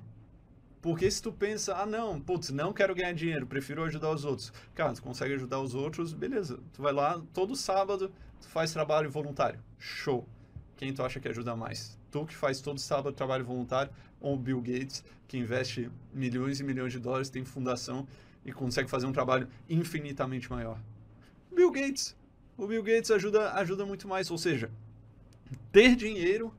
Porque 0.81 1.09
se 1.09 1.21
tu 1.21 1.31
pensa, 1.31 1.75
ah 1.75 1.85
não, 1.85 2.19
putz, 2.19 2.49
não 2.49 2.73
quero 2.73 2.93
ganhar 2.93 3.13
dinheiro, 3.13 3.47
prefiro 3.47 3.83
ajudar 3.83 4.11
os 4.11 4.25
outros. 4.25 4.51
Cara, 4.75 4.93
tu 4.93 5.01
consegue 5.01 5.33
ajudar 5.33 5.61
os 5.61 5.73
outros, 5.73 6.13
beleza. 6.13 6.59
Tu 6.73 6.81
vai 6.81 6.91
lá 6.91 7.21
todo 7.33 7.55
sábado, 7.55 8.11
tu 8.41 8.47
faz 8.49 8.73
trabalho 8.73 9.09
voluntário. 9.09 9.59
Show. 9.79 10.27
Quem 10.75 10.93
tu 10.93 11.01
acha 11.01 11.19
que 11.21 11.27
ajuda 11.29 11.55
mais? 11.55 11.97
Tu 12.11 12.25
que 12.25 12.35
faz 12.35 12.59
todo 12.59 12.79
sábado 12.79 13.15
trabalho 13.15 13.45
voluntário 13.45 13.93
ou 14.19 14.37
Bill 14.37 14.59
Gates, 14.59 15.05
que 15.25 15.37
investe 15.37 15.89
milhões 16.13 16.59
e 16.59 16.63
milhões 16.63 16.91
de 16.91 16.99
dólares, 16.99 17.29
tem 17.29 17.45
fundação 17.45 18.05
e 18.43 18.51
consegue 18.51 18.89
fazer 18.89 19.05
um 19.05 19.13
trabalho 19.13 19.47
infinitamente 19.69 20.49
maior? 20.49 20.77
Bill 21.49 21.71
Gates. 21.71 22.13
O 22.57 22.67
Bill 22.67 22.83
Gates 22.83 23.09
ajuda, 23.09 23.53
ajuda 23.53 23.85
muito 23.85 24.05
mais. 24.05 24.29
Ou 24.29 24.37
seja, 24.37 24.69
ter 25.71 25.95
dinheiro 25.95 26.53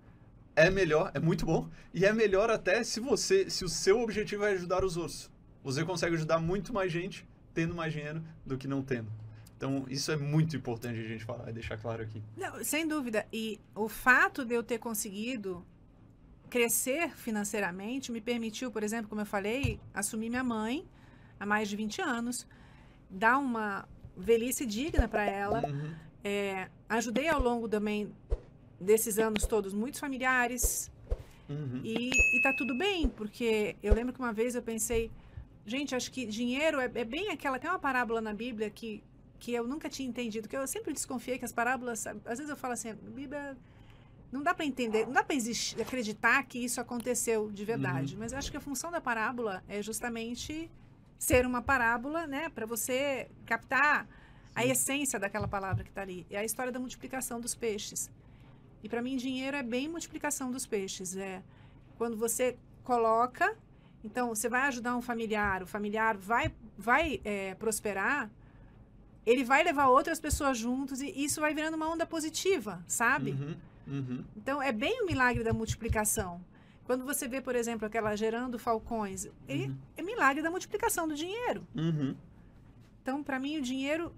é 0.57 0.71
melhor, 0.71 1.11
é 1.15 1.21
muito 1.21 1.45
bom, 1.45 1.69
e 1.93 2.05
é 2.05 2.13
melhor 2.13 2.51
até 2.51 2.83
se 2.85 3.01
você, 3.01 3.51
se 3.51 3.65
o 3.65 3.69
seu 3.69 4.01
objetivo 4.01 4.45
é 4.45 4.53
ajudar 4.53 4.85
os 4.85 4.97
outros. 4.97 5.31
Você 5.63 5.85
consegue 5.85 6.15
ajudar 6.15 6.39
muito 6.39 6.73
mais 6.73 6.93
gente 6.93 7.27
tendo 7.53 7.75
mais 7.75 7.93
dinheiro 7.93 8.23
do 8.45 8.59
que 8.59 8.69
não 8.69 8.83
tendo. 8.83 9.11
Então, 9.57 9.87
isso 9.89 10.11
é 10.13 10.17
muito 10.17 10.57
importante 10.57 10.99
a 10.99 11.09
gente 11.09 11.25
falar 11.25 11.49
e 11.49 11.53
deixar 11.53 11.79
claro 11.79 12.03
aqui. 12.03 12.23
Não, 12.37 12.63
sem 12.63 12.87
dúvida. 12.87 13.25
E 13.33 13.59
o 13.75 13.89
fato 13.89 14.45
de 14.45 14.55
eu 14.55 14.63
ter 14.63 14.79
conseguido 14.79 15.65
crescer 16.51 17.11
financeiramente 17.17 18.13
me 18.13 18.21
permitiu, 18.21 18.71
por 18.71 18.83
exemplo, 18.83 19.09
como 19.09 19.21
eu 19.21 19.27
falei, 19.27 19.81
assumir 19.93 20.29
minha 20.29 20.45
mãe 20.45 20.85
há 21.39 21.47
mais 21.47 21.69
de 21.69 21.77
20 21.77 22.03
anos, 22.03 22.47
dar 23.09 23.39
uma 23.39 23.89
velhice 24.17 24.67
digna 24.67 25.09
para 25.09 25.25
ela. 25.25 25.67
Uhum. 25.67 25.95
É, 26.23 26.69
ajudei 26.89 27.29
ao 27.29 27.41
longo 27.41 27.69
também 27.69 28.13
desses 28.85 29.19
anos 29.19 29.47
todos 29.47 29.73
muitos 29.73 30.01
familiares. 30.01 30.91
Uhum. 31.49 31.81
E, 31.85 32.11
e 32.37 32.43
tá 32.43 32.53
tudo 32.57 32.77
bem, 32.77 33.09
porque 33.09 33.77
eu 33.83 33.95
lembro 33.95 34.13
que 34.13 34.21
uma 34.21 34.33
vez 34.33 34.55
eu 34.55 34.63
pensei, 34.63 35.11
gente, 35.67 35.95
acho 35.95 36.11
que 36.11 36.25
dinheiro 36.27 36.81
é, 36.81 36.91
é, 36.95 37.05
bem 37.05 37.31
aquela. 37.31 37.59
Tem 37.59 37.71
uma 37.71 37.79
parábola 37.79 38.21
na 38.21 38.33
Bíblia 38.33 38.71
que, 38.71 39.03
que 39.39 39.53
eu 39.53 39.67
nunca 39.67 39.89
tinha 39.89 40.09
entendido, 40.09 40.49
que 40.49 40.57
eu 40.57 40.67
sempre 40.67 40.93
desconfiei 40.93 41.39
que 41.39 41.45
as 41.45 41.53
parábolas. 41.53 42.07
Às 42.07 42.39
vezes 42.39 42.49
eu 42.49 42.57
falo 42.57 42.75
assim, 42.75 42.91
a 42.91 42.95
Bíblia. 42.95 43.57
Não 44.33 44.43
dá 44.43 44.53
para 44.53 44.65
entender, 44.65 45.07
não 45.07 45.13
dá 45.13 45.23
para 45.23 45.37
acreditar 45.81 46.43
que 46.43 46.59
isso 46.59 46.81
aconteceu 46.81 47.53
de 47.53 47.65
verdade. 47.65 48.15
Uhum. 48.15 48.21
Mas 48.21 48.33
eu 48.33 48.39
acho 48.39 48.51
que 48.51 48.57
a 48.57 48.61
função 48.61 48.91
da 48.91 49.01
parábola 49.01 49.63
é 49.69 49.81
justamente 49.81 50.69
ser 51.17 51.47
uma 51.47 51.63
parábola, 51.63 52.27
né, 52.27 52.49
para 52.49 52.67
você 52.67 53.29
captar 53.47 54.09
a 54.55 54.65
essência 54.65 55.21
daquela 55.21 55.49
palavra 55.49 55.85
que 55.85 55.91
está 55.91 56.03
ali. 56.03 56.27
É 56.31 56.39
a 56.39 56.45
história 56.45 56.73
da 56.73 56.79
multiplicação 56.79 57.41
dos 57.41 57.55
peixes. 57.55 58.11
E 58.85 58.89
para 58.89 59.01
mim, 59.01 59.17
dinheiro 59.17 59.57
é 59.57 59.63
bem 59.63 59.89
multiplicação 59.89 60.53
dos 60.53 60.67
peixes. 60.67 61.17
É 61.17 61.43
quando 61.97 62.19
você 62.19 62.57
coloca, 62.83 63.57
então 64.05 64.29
você 64.29 64.47
vai 64.47 64.63
ajudar 64.69 64.95
um 64.95 65.01
familiar, 65.01 65.63
o 65.63 65.67
familiar 65.67 66.19
vai, 66.19 66.53
vai 66.77 67.19
é, 67.25 67.55
prosperar, 67.55 68.31
ele 69.25 69.43
vai 69.43 69.65
levar 69.65 69.87
outras 69.89 70.21
pessoas 70.21 70.59
juntos 70.59 71.01
e 71.01 71.09
isso 71.17 71.41
vai 71.41 71.55
virando 71.55 71.77
uma 71.77 71.89
onda 71.89 72.05
positiva, 72.05 72.85
sabe? 72.87 73.31
Uhum, 73.31 73.57
uhum. 73.87 74.25
Então 74.37 74.61
é 74.61 74.71
bem 74.71 75.03
o 75.03 75.07
milagre 75.07 75.43
da 75.43 75.55
multiplicação. 75.55 76.45
Quando 76.85 77.07
você 77.07 77.27
vê, 77.27 77.41
por 77.41 77.57
exemplo, 77.57 77.87
aquela 77.87 78.15
gerando 78.15 78.59
falcões, 78.59 79.25
Uhum. 79.49 79.79
é 79.97 80.03
milagre 80.03 80.43
da 80.43 80.51
multiplicação 80.51 81.09
do 81.09 81.15
dinheiro. 81.15 81.67
Uhum. 81.75 82.15
Então, 83.01 83.23
para 83.23 83.39
mim, 83.39 83.57
o 83.57 83.63
dinheiro 83.63 84.15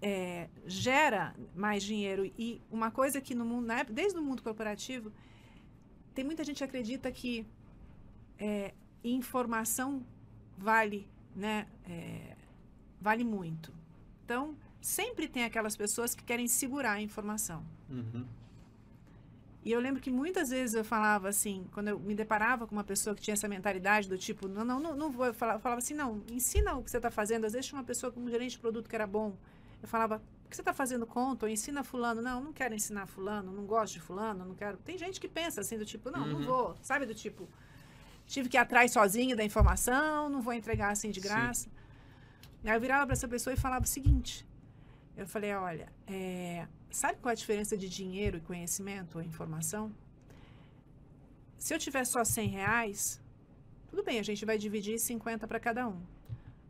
é, 0.00 0.48
gera 0.66 1.34
mais 1.54 1.82
dinheiro. 1.82 2.30
E 2.38 2.60
uma 2.70 2.90
coisa 2.90 3.20
que 3.20 3.34
no 3.34 3.44
mundo, 3.44 3.66
na 3.66 3.80
época, 3.80 3.94
desde 3.94 4.18
o 4.18 4.22
mundo 4.22 4.42
corporativo, 4.42 5.12
tem 6.14 6.24
muita 6.24 6.44
gente 6.44 6.58
que 6.58 6.64
acredita 6.64 7.10
que 7.12 7.46
é, 8.38 8.74
informação 9.04 10.04
vale, 10.56 11.08
né? 11.34 11.66
é, 11.88 12.36
vale 13.00 13.24
muito. 13.24 13.72
Então, 14.24 14.56
sempre 14.80 15.28
tem 15.28 15.44
aquelas 15.44 15.76
pessoas 15.76 16.14
que 16.14 16.24
querem 16.24 16.48
segurar 16.48 16.92
a 16.92 17.00
informação. 17.00 17.64
Uhum. 17.88 18.26
E 19.64 19.72
eu 19.72 19.80
lembro 19.80 20.00
que 20.00 20.10
muitas 20.10 20.50
vezes 20.50 20.76
eu 20.76 20.84
falava 20.84 21.28
assim, 21.28 21.66
quando 21.72 21.88
eu 21.88 21.98
me 21.98 22.14
deparava 22.14 22.68
com 22.68 22.72
uma 22.72 22.84
pessoa 22.84 23.16
que 23.16 23.20
tinha 23.20 23.34
essa 23.34 23.48
mentalidade 23.48 24.08
do 24.08 24.16
tipo, 24.16 24.46
não, 24.46 24.64
não, 24.64 24.78
não, 24.78 24.94
não 24.94 25.10
vou, 25.10 25.26
eu 25.26 25.34
falava, 25.34 25.58
eu 25.58 25.62
falava 25.62 25.80
assim, 25.80 25.94
não, 25.94 26.22
ensina 26.30 26.74
o 26.74 26.84
que 26.84 26.90
você 26.90 26.98
está 26.98 27.10
fazendo. 27.10 27.46
Às 27.46 27.52
vezes 27.52 27.66
tinha 27.66 27.78
uma 27.78 27.84
pessoa 27.84 28.12
com 28.12 28.20
um 28.20 28.30
gerente 28.30 28.52
de 28.52 28.58
produto 28.58 28.88
que 28.88 28.94
era 28.94 29.06
bom. 29.06 29.36
Eu 29.82 29.88
falava, 29.88 30.22
o 30.44 30.48
que 30.48 30.56
você 30.56 30.62
está 30.62 30.72
fazendo 30.72 31.06
conta? 31.06 31.46
Ou 31.46 31.50
ensina 31.50 31.82
fulano. 31.84 32.22
Não, 32.22 32.40
não 32.40 32.52
quero 32.52 32.74
ensinar 32.74 33.06
fulano, 33.06 33.52
não 33.52 33.64
gosto 33.66 33.94
de 33.94 34.00
fulano, 34.00 34.44
não 34.44 34.54
quero. 34.54 34.76
Tem 34.78 34.96
gente 34.98 35.20
que 35.20 35.28
pensa 35.28 35.60
assim, 35.60 35.76
do 35.78 35.84
tipo, 35.84 36.10
não, 36.10 36.26
não 36.26 36.38
Uhum. 36.38 36.44
vou. 36.44 36.76
Sabe, 36.82 37.06
do 37.06 37.14
tipo, 37.14 37.48
tive 38.26 38.48
que 38.48 38.56
ir 38.56 38.60
atrás 38.60 38.92
sozinho 38.92 39.36
da 39.36 39.44
informação, 39.44 40.28
não 40.28 40.40
vou 40.40 40.52
entregar 40.52 40.90
assim 40.90 41.10
de 41.10 41.20
Sim. 41.20 41.28
graça. 41.28 41.68
Aí 42.64 42.72
eu 42.74 42.80
virava 42.80 43.04
para 43.06 43.12
essa 43.12 43.28
pessoa 43.28 43.54
e 43.54 43.56
falava 43.56 43.84
o 43.84 43.88
seguinte, 43.88 44.44
eu 45.16 45.26
falei, 45.26 45.54
olha, 45.54 45.88
é, 46.06 46.66
sabe 46.90 47.18
qual 47.20 47.30
é 47.30 47.32
a 47.32 47.36
diferença 47.36 47.76
de 47.76 47.88
dinheiro 47.88 48.38
e 48.38 48.40
conhecimento 48.40 49.18
ou 49.18 49.22
informação? 49.24 49.92
Se 51.58 51.72
eu 51.74 51.78
tiver 51.78 52.04
só 52.04 52.24
100 52.24 52.48
reais, 52.48 53.20
tudo 53.88 54.02
bem, 54.02 54.18
a 54.18 54.22
gente 54.22 54.44
vai 54.44 54.58
dividir 54.58 54.98
50 54.98 55.46
para 55.46 55.60
cada 55.60 55.86
um. 55.88 56.00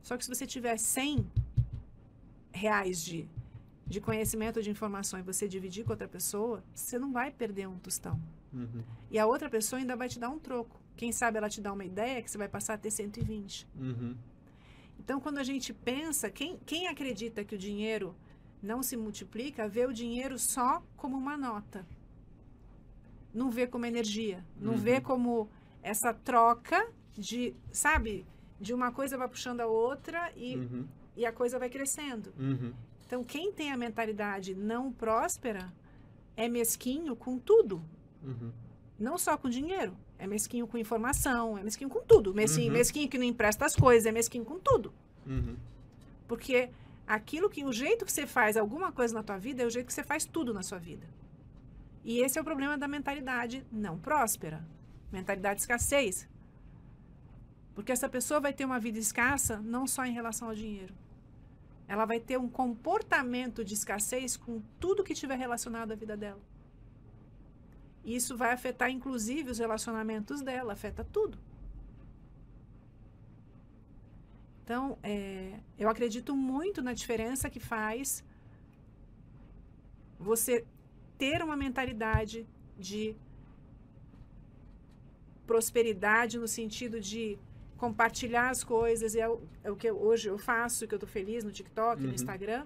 Só 0.03 0.17
que 0.17 0.25
se 0.25 0.29
você 0.35 0.47
tiver 0.47 0.77
100 0.77 1.27
reais 2.57 3.03
de, 3.05 3.29
de 3.87 4.01
conhecimento 4.01 4.63
de 4.63 4.71
informação 4.71 5.19
e 5.19 5.23
você 5.23 5.47
dividir 5.47 5.85
com 5.85 5.91
outra 5.93 6.09
pessoa, 6.09 6.63
você 6.75 6.99
não 6.99 7.13
vai 7.13 7.31
perder 7.31 7.67
um 7.69 7.79
tostão. 7.79 8.21
Uhum. 8.53 8.83
E 9.11 9.19
a 9.19 9.27
outra 9.27 9.49
pessoa 9.51 9.79
ainda 9.81 9.95
vai 9.97 10.09
te 10.09 10.19
dar 10.19 10.31
um 10.31 10.39
troco. 10.39 10.81
Quem 10.97 11.13
sabe 11.13 11.37
ela 11.39 11.49
te 11.49 11.61
dá 11.61 11.73
uma 11.73 11.85
ideia 11.85 12.23
que 12.23 12.31
você 12.31 12.39
vai 12.39 12.49
passar 12.49 12.75
a 12.75 12.79
ter 12.79 12.91
120. 12.91 13.69
Uhum. 13.79 14.17
Então, 14.99 15.21
quando 15.21 15.39
a 15.39 15.45
gente 15.45 15.73
pensa, 15.75 16.31
quem, 16.31 16.59
quem 16.65 16.89
acredita 16.89 17.45
que 17.45 17.55
o 17.55 17.59
dinheiro 17.59 18.15
não 18.63 18.83
se 18.83 18.97
multiplica, 18.97 19.69
vê 19.69 19.85
o 19.87 19.93
dinheiro 19.93 20.39
só 20.39 20.83
como 20.97 21.17
uma 21.17 21.37
nota. 21.37 21.87
Não 23.35 23.51
vê 23.51 23.67
como 23.67 23.85
energia. 23.85 24.45
Não 24.59 24.73
Uhum. 24.73 24.79
vê 24.79 25.01
como 25.01 25.49
essa 25.83 26.13
troca 26.15 26.89
de, 27.17 27.55
sabe, 27.71 28.27
de 28.59 28.73
uma 28.73 28.91
coisa 28.91 29.19
vai 29.19 29.29
puxando 29.29 29.61
a 29.61 29.67
outra 29.67 30.33
e, 30.35 30.57
Uhum. 30.57 30.87
E 31.17 31.25
a 31.25 31.33
coisa 31.33 31.59
vai 31.59 31.71
crescendo. 31.71 32.33
Uhum. 32.39 32.73
Então, 33.07 33.25
quem 33.25 33.53
tem 33.53 33.73
a 33.73 33.77
mentalidade 33.77 34.55
não 34.55 34.93
próspera 34.93 35.73
é 36.37 36.49
mesquinho 36.49 37.17
com 37.17 37.39
tudo. 37.39 37.83
Uhum. 38.23 38.53
Não 38.99 39.17
só 39.17 39.37
com 39.37 39.49
dinheiro. 39.49 39.97
É 40.19 40.27
mesquinho 40.27 40.67
com 40.67 40.79
informação, 40.79 41.59
é 41.59 41.63
mesquinho 41.63 41.91
com 41.91 42.01
tudo. 42.01 42.35
Mesquinho, 42.35 42.69
Uhum. 42.69 42.79
mesquinho 42.79 43.09
que 43.09 43.19
não 43.19 43.25
empresta 43.25 43.67
as 43.67 43.77
coisas, 43.77 44.07
é 44.07 44.13
mesquinho 44.13 44.45
com 44.45 44.59
tudo. 44.59 44.93
Uhum. 45.27 45.57
Porque 46.27 46.71
aquilo 47.07 47.51
que 47.51 47.65
o 47.65 47.73
jeito 47.73 48.05
que 48.05 48.13
você 48.13 48.27
faz 48.27 48.57
alguma 48.57 48.91
coisa 48.91 49.15
na 49.15 49.23
tua 49.23 49.37
vida 49.39 49.63
é 49.63 49.67
o 49.67 49.71
jeito 49.71 49.87
que 49.87 49.93
você 49.93 50.03
faz 50.03 50.25
tudo 50.25 50.55
na 50.55 50.63
sua 50.63 50.79
vida. 50.79 51.07
E 52.03 52.21
esse 52.21 52.39
é 52.39 52.41
o 52.41 52.45
problema 52.45 52.79
da 52.79 52.89
mentalidade 52.89 53.65
não 53.71 53.99
próspera, 53.99 54.65
mentalidade 55.13 55.57
de 55.57 55.63
escassez. 55.63 56.27
Porque 57.75 57.93
essa 57.93 58.09
pessoa 58.09 58.41
vai 58.41 58.53
ter 58.55 58.65
uma 58.65 58.81
vida 58.81 58.99
escassa 58.99 59.59
não 59.59 59.87
só 59.87 60.05
em 60.07 60.13
relação 60.13 60.49
ao 60.49 60.55
dinheiro. 60.55 60.95
Ela 61.89 62.05
vai 62.05 62.19
ter 62.19 62.39
um 62.39 62.49
comportamento 62.49 63.65
de 63.65 63.75
escassez 63.75 64.37
com 64.37 64.61
tudo 64.81 65.05
que 65.05 65.15
tiver 65.15 65.37
relacionado 65.37 65.93
à 65.93 65.95
vida 65.95 66.17
dela. 66.17 66.41
Isso 68.05 68.37
vai 68.37 68.53
afetar 68.53 68.91
inclusive 68.91 69.51
os 69.51 69.59
relacionamentos 69.59 70.41
dela, 70.43 70.73
afeta 70.73 71.05
tudo. 71.05 71.39
Então, 74.63 74.99
é, 75.03 75.61
eu 75.79 75.89
acredito 75.89 76.35
muito 76.35 76.83
na 76.83 76.93
diferença 76.93 77.49
que 77.49 77.61
faz 77.61 78.25
você 80.19 80.65
ter 81.17 81.43
uma 81.43 81.57
mentalidade 81.57 82.47
de 82.77 83.15
prosperidade 85.47 86.39
no 86.39 86.49
sentido 86.49 87.01
de 87.01 87.39
compartilhar 87.77 88.51
as 88.51 88.63
coisas. 88.65 89.15
É 89.15 89.29
o, 89.29 89.41
é 89.65 89.71
o 89.71 89.77
que 89.77 89.89
eu- 89.89 89.99
hoje 90.01 90.29
eu 90.29 90.39
faço, 90.39 90.87
que 90.87 90.95
eu 90.95 90.97
estou 90.97 91.09
feliz 91.09 91.45
no 91.45 91.51
TikTok, 91.53 92.01
Uhum. 92.03 92.09
no 92.09 92.15
Instagram, 92.15 92.65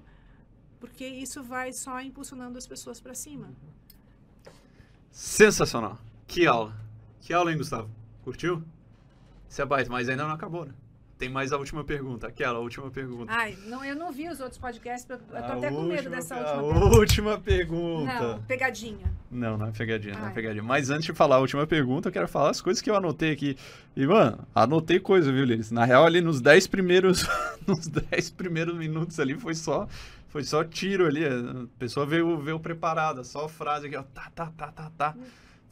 porque 0.79 1.07
isso 1.07 1.43
vai 1.43 1.73
só 1.73 2.01
impulsionando 2.01 2.57
as 2.59 2.67
pessoas 2.67 3.01
para 3.01 3.15
cima. 3.15 3.49
Sensacional. 5.11 5.99
Que 6.27 6.47
aula. 6.47 6.75
Que 7.21 7.33
aula, 7.33 7.51
hein, 7.51 7.59
Gustavo? 7.59 7.91
Curtiu? 8.23 8.63
Isso 9.49 9.61
é 9.61 9.67
baita, 9.67 9.91
mas 9.91 10.09
ainda 10.09 10.25
não 10.25 10.33
acabou, 10.33 10.65
né? 10.65 10.73
Tem 11.21 11.29
mais 11.29 11.53
a 11.53 11.59
última 11.59 11.85
pergunta. 11.85 12.27
Aquela 12.29 12.59
última 12.61 12.91
pergunta. 12.91 13.31
Ai, 13.31 13.55
não, 13.67 13.85
eu 13.85 13.95
não 13.95 14.11
vi 14.11 14.27
os 14.31 14.41
outros 14.41 14.57
podcasts, 14.59 15.09
eu 15.11 15.19
tô 15.19 15.37
A 15.37 15.41
até 15.41 15.69
com 15.69 15.83
medo 15.83 15.97
última 15.97 16.17
dessa 16.17 16.35
última 16.35 16.51
A 16.51 16.63
pergunta. 16.63 16.97
última 16.97 17.39
pergunta. 17.39 18.21
Não, 18.23 18.43
pegadinha. 18.45 19.13
Não, 19.31 19.59
não 19.59 19.67
é 19.67 19.71
pegadinha, 19.71 20.15
não 20.15 20.25
é 20.25 20.29
Ai. 20.29 20.33
pegadinha. 20.33 20.63
Mas 20.63 20.89
antes 20.89 21.05
de 21.05 21.13
falar 21.13 21.37
a 21.37 21.41
última 21.41 21.67
pergunta, 21.67 22.09
eu 22.09 22.13
quero 22.13 22.27
falar 22.27 22.49
as 22.49 22.63
coisas 22.63 22.81
que 22.81 22.89
eu 22.89 22.97
anotei 22.97 23.33
aqui. 23.33 23.55
E, 23.95 24.07
mano, 24.07 24.39
anotei 24.55 24.99
coisa, 24.99 25.31
viu, 25.31 25.45
Liris? 25.45 25.71
Na 25.71 25.85
real, 25.85 26.07
ali 26.07 26.23
nos 26.23 26.41
10 26.41 26.67
primeiros, 26.69 27.29
nos 27.69 27.87
10 27.87 28.31
primeiros 28.31 28.75
minutos 28.75 29.21
ali 29.21 29.35
foi 29.39 29.55
só, 29.55 29.87
foi 30.29 30.43
só 30.43 30.65
tiro 30.65 31.05
ali. 31.07 31.27
A 31.27 31.67
pessoa 31.79 32.07
veio, 32.07 32.39
veio 32.39 32.59
preparada, 32.59 33.23
só 33.25 33.47
frase 33.47 33.89
aqui, 33.89 33.97
ó. 33.97 34.03
Tá, 34.03 34.31
tá, 34.35 34.51
tá, 34.57 34.69
tá, 34.73 34.91
tá. 34.97 35.15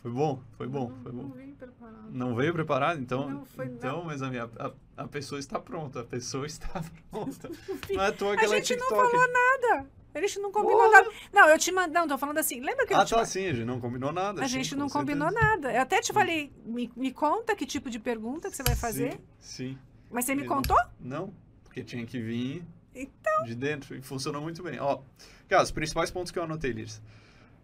Foi 0.03 0.11
bom, 0.11 0.41
foi 0.57 0.67
bom, 0.69 0.89
não, 0.91 1.03
foi 1.03 1.13
Não 1.13 1.25
bom. 1.25 1.35
vim 1.35 1.53
preparado. 1.55 2.11
Não 2.13 2.35
veio 2.37 2.53
preparado? 2.53 3.01
Então, 3.01 3.29
Não, 3.29 3.45
foi- 3.45 3.67
então 3.67 3.99
não. 3.99 4.05
mas 4.05 4.23
a, 4.23 4.31
minha, 4.31 4.49
a, 4.59 4.73
a 4.97 5.09
pessoa 5.09 5.39
está 5.41 5.59
pronta. 5.59 6.01
A 6.01 6.05
pessoa 6.05 6.47
está 6.47 6.83
pronta. 7.11 7.49
Não 7.93 8.03
é 8.03 8.07
à 8.07 8.13
toa 8.13 8.37
que 8.37 8.43
A 8.43 8.45
ela 8.45 8.55
é 8.57 8.59
gente 8.59 8.77
não 8.77 8.87
TikTok. 8.89 9.11
falou 9.11 9.29
nada. 9.33 9.87
A 10.15 10.21
gente 10.21 10.39
não 10.41 10.51
combinou 10.51 10.79
Porra. 10.79 10.91
nada. 11.03 11.11
Não, 11.33 11.49
eu 11.51 11.59
te 11.59 11.71
mando. 11.71 11.93
Não, 11.93 12.09
tô 12.09 12.17
falando 12.17 12.39
assim. 12.39 12.61
Lembra 12.61 12.87
que 12.87 12.93
eu 12.93 12.97
Ah, 12.97 13.05
te 13.05 13.15
tá, 13.15 13.25
sim, 13.25 13.47
a 13.47 13.53
gente 13.53 13.65
não 13.67 13.79
combinou 13.81 14.11
nada. 14.13 14.41
A 14.43 14.49
sim, 14.49 14.55
gente 14.55 14.75
não 14.75 14.89
combinou 14.89 15.29
certeza. 15.31 15.49
nada. 15.51 15.73
Eu 15.73 15.83
até 15.83 16.01
te 16.01 16.13
falei, 16.13 16.51
me, 16.65 16.91
me 16.97 17.13
conta 17.13 17.55
que 17.55 17.67
tipo 17.67 17.91
de 17.91 17.99
pergunta 17.99 18.49
que 18.51 18.57
você 18.57 18.63
vai 18.63 18.75
fazer. 18.75 19.13
Sim, 19.39 19.75
sim. 19.75 19.79
Mas 20.11 20.25
você 20.25 20.35
me 20.35 20.43
Eu- 20.43 20.49
contou? 20.49 20.79
Não, 20.99 21.33
porque 21.63 21.85
tinha 21.85 22.05
que 22.07 22.21
vir 22.21 22.65
Então. 22.95 23.45
de 23.45 23.55
dentro 23.55 23.95
e 23.95 24.01
funcionou 24.03 24.41
muito 24.41 24.63
bem. 24.63 24.81
Ó, 24.81 25.01
cara, 25.49 25.63
os 25.63 25.71
principais 25.71 26.11
pontos 26.11 26.33
que 26.33 26.39
eu 26.39 26.43
anotei, 26.45 26.73
Liris. 26.73 27.01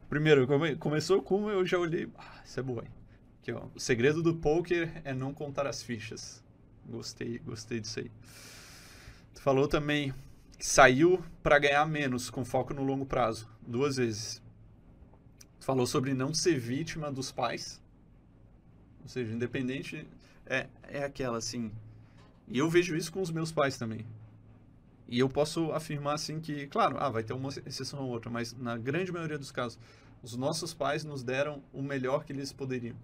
Primeiro, 0.09 0.47
come- 0.47 0.77
começou 0.77 1.23
com 1.23 1.51
eu 1.51 1.65
já 1.67 1.79
olhei. 1.79 2.09
Ah, 2.17 2.41
isso 2.45 2.61
é 2.61 2.63
boa, 2.63 2.83
hein? 2.83 2.91
Aqui, 3.41 3.53
ó. 3.53 3.67
O 3.75 3.81
segredo 3.81 4.23
do 4.23 4.35
poker 4.37 5.01
é 5.05 5.13
não 5.13 5.33
contar 5.35 5.67
as 5.67 5.83
fichas. 5.83 6.43
Gostei, 6.87 7.39
gostei 7.39 7.81
disso 7.81 8.01
aí. 8.01 8.11
Tu 9.35 9.41
falou 9.41 9.67
também 9.67 10.13
que 10.59 10.67
saiu 10.67 11.23
para 11.43 11.59
ganhar 11.59 11.85
menos 11.87 12.31
com 12.31 12.45
foco 12.45 12.73
no 12.73 12.85
longo 12.85 13.05
prazo, 13.07 13.49
duas 13.67 13.97
vezes. 13.97 14.43
Tu 15.59 15.65
falou 15.65 15.87
sobre 15.87 16.15
não 16.15 16.33
ser 16.33 16.59
vítima 16.59 17.11
dos 17.11 17.33
pais. 17.33 17.81
Ou 19.03 19.09
seja, 19.09 19.33
independente. 19.33 20.07
É, 20.47 20.69
é 20.83 21.05
aquela 21.05 21.39
assim. 21.39 21.73
E 22.49 22.59
eu 22.59 22.69
vejo 22.69 22.95
isso 22.95 23.11
com 23.11 23.23
os 23.23 23.31
meus 23.31 23.51
pais 23.51 23.79
também. 23.79 24.07
E 25.09 25.19
eu 25.19 25.29
posso 25.29 25.73
afirmar 25.73 26.15
assim 26.15 26.41
que, 26.41 26.67
claro, 26.67 26.97
ah, 26.99 27.11
vai 27.11 27.23
ter 27.23 27.33
uma 27.33 27.51
exceção 27.67 28.01
ou 28.01 28.09
outra, 28.11 28.31
mas 28.31 28.55
na 28.55 28.77
grande 28.77 29.13
maioria 29.13 29.39
dos 29.39 29.51
casos, 29.51 29.79
os 30.23 30.37
nossos 30.37 30.73
pais 30.73 31.05
nos 31.05 31.23
deram 31.23 31.63
o 31.73 31.83
melhor 31.83 32.25
que 32.25 32.33
eles 32.33 32.53
poderiam. 32.53 32.97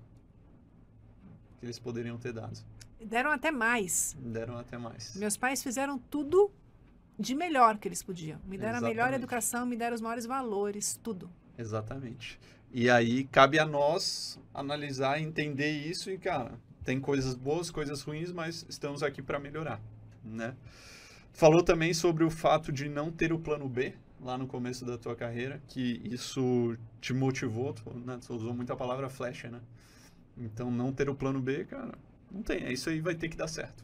Que 1.59 1.67
eles 1.67 1.79
poderiam 1.79 2.17
ter 2.17 2.33
dado. 2.33 2.59
Deram 3.05 3.31
até 3.31 3.51
mais. 3.51 4.17
Deram 4.19 4.59
até 4.59 4.79
mais. 4.79 5.15
Meus 5.17 5.37
pais 5.37 5.63
fizeram 5.63 5.99
tudo 5.99 6.51
de 7.19 7.35
melhor 7.35 7.77
que 7.77 7.87
eles 7.87 8.03
podiam. 8.03 8.41
Me 8.47 8.57
deram 8.57 8.79
a 8.79 8.81
melhor 8.81 8.93
Exatamente. 9.09 9.17
educação, 9.17 9.67
me 9.67 9.77
deram 9.77 9.95
os 9.95 10.01
maiores 10.01 10.25
valores, 10.25 10.99
tudo. 11.03 11.31
Exatamente. 11.59 12.41
E 12.73 12.89
aí 12.89 13.25
cabe 13.25 13.59
a 13.59 13.67
nós 13.67 14.39
analisar, 14.55 15.21
entender 15.21 15.71
isso 15.71 16.11
e, 16.11 16.17
cara, 16.17 16.59
tem 16.85 16.99
coisas 16.99 17.35
boas, 17.35 17.71
coisas 17.71 18.01
ruins, 18.01 18.33
mas 18.33 18.65
estamos 18.69 19.03
aqui 19.03 19.21
para 19.21 19.39
melhorar, 19.39 19.81
né? 20.25 20.55
Falou 21.41 21.63
também 21.63 21.95
sobre 21.95 22.23
o 22.23 22.29
fato 22.29 22.71
de 22.71 22.87
não 22.87 23.11
ter 23.11 23.33
o 23.33 23.39
plano 23.39 23.67
B 23.67 23.95
lá 24.21 24.37
no 24.37 24.47
começo 24.47 24.85
da 24.85 24.99
tua 24.99 25.17
carreira, 25.17 25.59
que 25.69 25.99
isso 26.05 26.77
te 27.01 27.15
motivou, 27.15 27.73
tu, 27.73 27.91
né? 28.05 28.21
tu 28.21 28.35
usou 28.35 28.53
muito 28.53 28.71
a 28.71 28.77
palavra 28.77 29.09
flecha, 29.09 29.49
né? 29.49 29.59
Então, 30.37 30.71
não 30.71 30.93
ter 30.93 31.09
o 31.09 31.15
plano 31.15 31.41
B, 31.41 31.65
cara, 31.65 31.95
não 32.31 32.43
tem. 32.43 32.71
Isso 32.71 32.91
aí 32.91 33.01
vai 33.01 33.15
ter 33.15 33.31
que 33.31 33.39
dar 33.39 33.49
certo. 33.49 33.83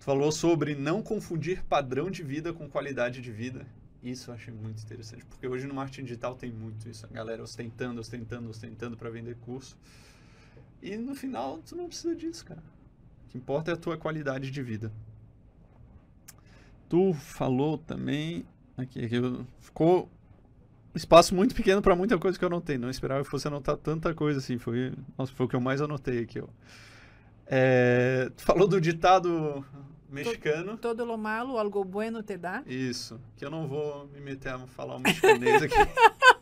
Tu 0.00 0.04
falou 0.04 0.32
sobre 0.32 0.74
não 0.74 1.00
confundir 1.00 1.62
padrão 1.62 2.10
de 2.10 2.24
vida 2.24 2.52
com 2.52 2.68
qualidade 2.68 3.20
de 3.20 3.30
vida. 3.30 3.64
Isso 4.02 4.32
eu 4.32 4.34
achei 4.34 4.52
muito 4.52 4.82
interessante, 4.82 5.24
porque 5.24 5.46
hoje 5.46 5.68
no 5.68 5.74
marketing 5.74 6.02
digital 6.02 6.34
tem 6.34 6.50
muito 6.50 6.88
isso. 6.88 7.06
A 7.06 7.08
galera 7.10 7.44
ostentando, 7.44 8.00
ostentando, 8.00 8.50
ostentando 8.50 8.96
para 8.96 9.08
vender 9.08 9.36
curso. 9.36 9.78
E 10.82 10.96
no 10.96 11.14
final, 11.14 11.58
tu 11.58 11.76
não 11.76 11.86
precisa 11.86 12.16
disso, 12.16 12.44
cara. 12.44 12.62
O 13.24 13.28
que 13.28 13.38
importa 13.38 13.70
é 13.70 13.74
a 13.74 13.76
tua 13.76 13.96
qualidade 13.96 14.50
de 14.50 14.60
vida. 14.60 14.90
Tu 16.88 17.12
falou 17.14 17.78
também. 17.78 18.44
Aqui, 18.76 19.04
aqui 19.04 19.16
ficou 19.60 20.08
espaço 20.94 21.34
muito 21.34 21.54
pequeno 21.54 21.82
para 21.82 21.96
muita 21.96 22.18
coisa 22.18 22.38
que 22.38 22.44
eu 22.44 22.48
anotei. 22.48 22.78
Não 22.78 22.90
esperava 22.90 23.22
que 23.22 23.30
fosse 23.30 23.48
anotar 23.48 23.76
tanta 23.76 24.14
coisa 24.14 24.38
assim. 24.38 24.58
Foi, 24.58 24.92
nossa, 25.16 25.32
foi 25.32 25.46
o 25.46 25.48
que 25.48 25.56
eu 25.56 25.60
mais 25.60 25.80
anotei 25.80 26.20
aqui. 26.20 26.40
Ó. 26.40 26.46
É, 27.46 28.30
tu 28.36 28.42
falou 28.42 28.66
do 28.66 28.80
ditado 28.80 29.64
mexicano. 30.10 30.76
Todo 30.78 31.04
lo 31.04 31.18
malo, 31.18 31.58
algo 31.58 31.84
bueno 31.84 32.22
te 32.22 32.36
dá. 32.36 32.62
Isso. 32.66 33.20
Que 33.36 33.44
eu 33.44 33.50
não 33.50 33.66
vou 33.66 34.06
me 34.08 34.20
meter 34.20 34.54
a 34.54 34.58
falar 34.66 34.96
o 34.96 35.00
mexicanês 35.00 35.62
aqui. 35.62 35.74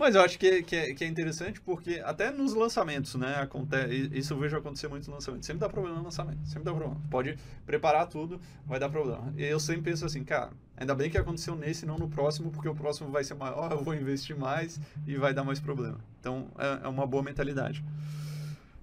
Mas 0.00 0.14
eu 0.14 0.22
acho 0.22 0.38
que, 0.38 0.62
que, 0.62 0.74
é, 0.74 0.94
que 0.94 1.04
é 1.04 1.06
interessante 1.06 1.60
porque 1.60 2.00
até 2.02 2.30
nos 2.30 2.54
lançamentos, 2.54 3.16
né? 3.16 3.34
Acontece, 3.34 4.08
isso 4.14 4.32
eu 4.32 4.38
vejo 4.38 4.56
acontecer 4.56 4.88
muito 4.88 5.06
no 5.08 5.12
lançamento. 5.12 5.44
Sempre 5.44 5.60
dá 5.60 5.68
problema 5.68 5.98
no 5.98 6.04
lançamento. 6.04 6.42
Sempre 6.46 6.64
dá 6.64 6.72
problema. 6.72 6.98
Pode 7.10 7.36
preparar 7.66 8.06
tudo, 8.06 8.40
vai 8.64 8.80
dar 8.80 8.88
problema. 8.88 9.30
E 9.36 9.44
eu 9.44 9.60
sempre 9.60 9.82
penso 9.82 10.06
assim, 10.06 10.24
cara, 10.24 10.52
ainda 10.74 10.94
bem 10.94 11.10
que 11.10 11.18
aconteceu 11.18 11.54
nesse, 11.54 11.84
não 11.84 11.98
no 11.98 12.08
próximo, 12.08 12.50
porque 12.50 12.66
o 12.66 12.74
próximo 12.74 13.10
vai 13.10 13.22
ser 13.24 13.34
maior, 13.34 13.72
eu 13.76 13.84
vou 13.84 13.94
investir 13.94 14.34
mais 14.34 14.80
e 15.06 15.16
vai 15.16 15.34
dar 15.34 15.44
mais 15.44 15.60
problema. 15.60 15.98
Então 16.18 16.48
é, 16.58 16.86
é 16.86 16.88
uma 16.88 17.06
boa 17.06 17.22
mentalidade. 17.22 17.84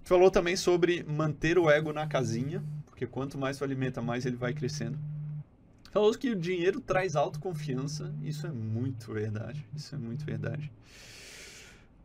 Falou 0.03 0.29
também 0.29 0.55
sobre 0.55 1.03
manter 1.03 1.57
o 1.57 1.67
ego 1.67 1.91
na 1.91 2.05
casinha, 2.05 2.63
porque 2.85 3.07
quanto 3.07 3.39
mais 3.39 3.57
tu 3.57 3.63
alimenta, 3.63 4.03
mais 4.03 4.23
ele 4.23 4.35
vai 4.35 4.53
crescendo. 4.53 4.99
Falou 5.97 6.13
que 6.13 6.29
o 6.29 6.35
dinheiro 6.35 6.79
traz 6.79 7.15
autoconfiança. 7.15 8.13
Isso 8.21 8.45
é 8.45 8.51
muito 8.51 9.11
verdade. 9.11 9.65
Isso 9.75 9.95
é 9.95 9.97
muito 9.97 10.23
verdade. 10.23 10.71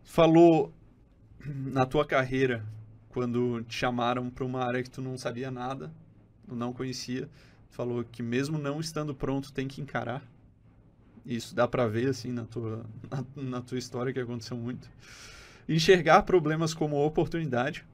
Falou 0.02 0.72
na 1.44 1.84
tua 1.84 2.06
carreira, 2.06 2.64
quando 3.10 3.62
te 3.64 3.74
chamaram 3.74 4.30
para 4.30 4.46
uma 4.46 4.64
área 4.64 4.82
que 4.82 4.88
tu 4.88 5.02
não 5.02 5.18
sabia 5.18 5.50
nada, 5.50 5.92
não 6.48 6.72
conhecia, 6.72 7.28
falou 7.68 8.02
que 8.02 8.22
mesmo 8.22 8.56
não 8.56 8.80
estando 8.80 9.14
pronto, 9.14 9.52
tem 9.52 9.68
que 9.68 9.82
encarar. 9.82 10.22
Isso 11.26 11.54
dá 11.54 11.68
para 11.68 11.86
ver 11.86 12.08
assim 12.08 12.32
na 12.32 12.46
tua, 12.46 12.86
na, 13.10 13.42
na 13.50 13.60
tua 13.60 13.76
história 13.76 14.10
que 14.10 14.20
aconteceu 14.20 14.56
muito. 14.56 14.88
Enxergar 15.68 16.22
problemas 16.22 16.72
como 16.72 16.96
oportunidade. 16.96 17.84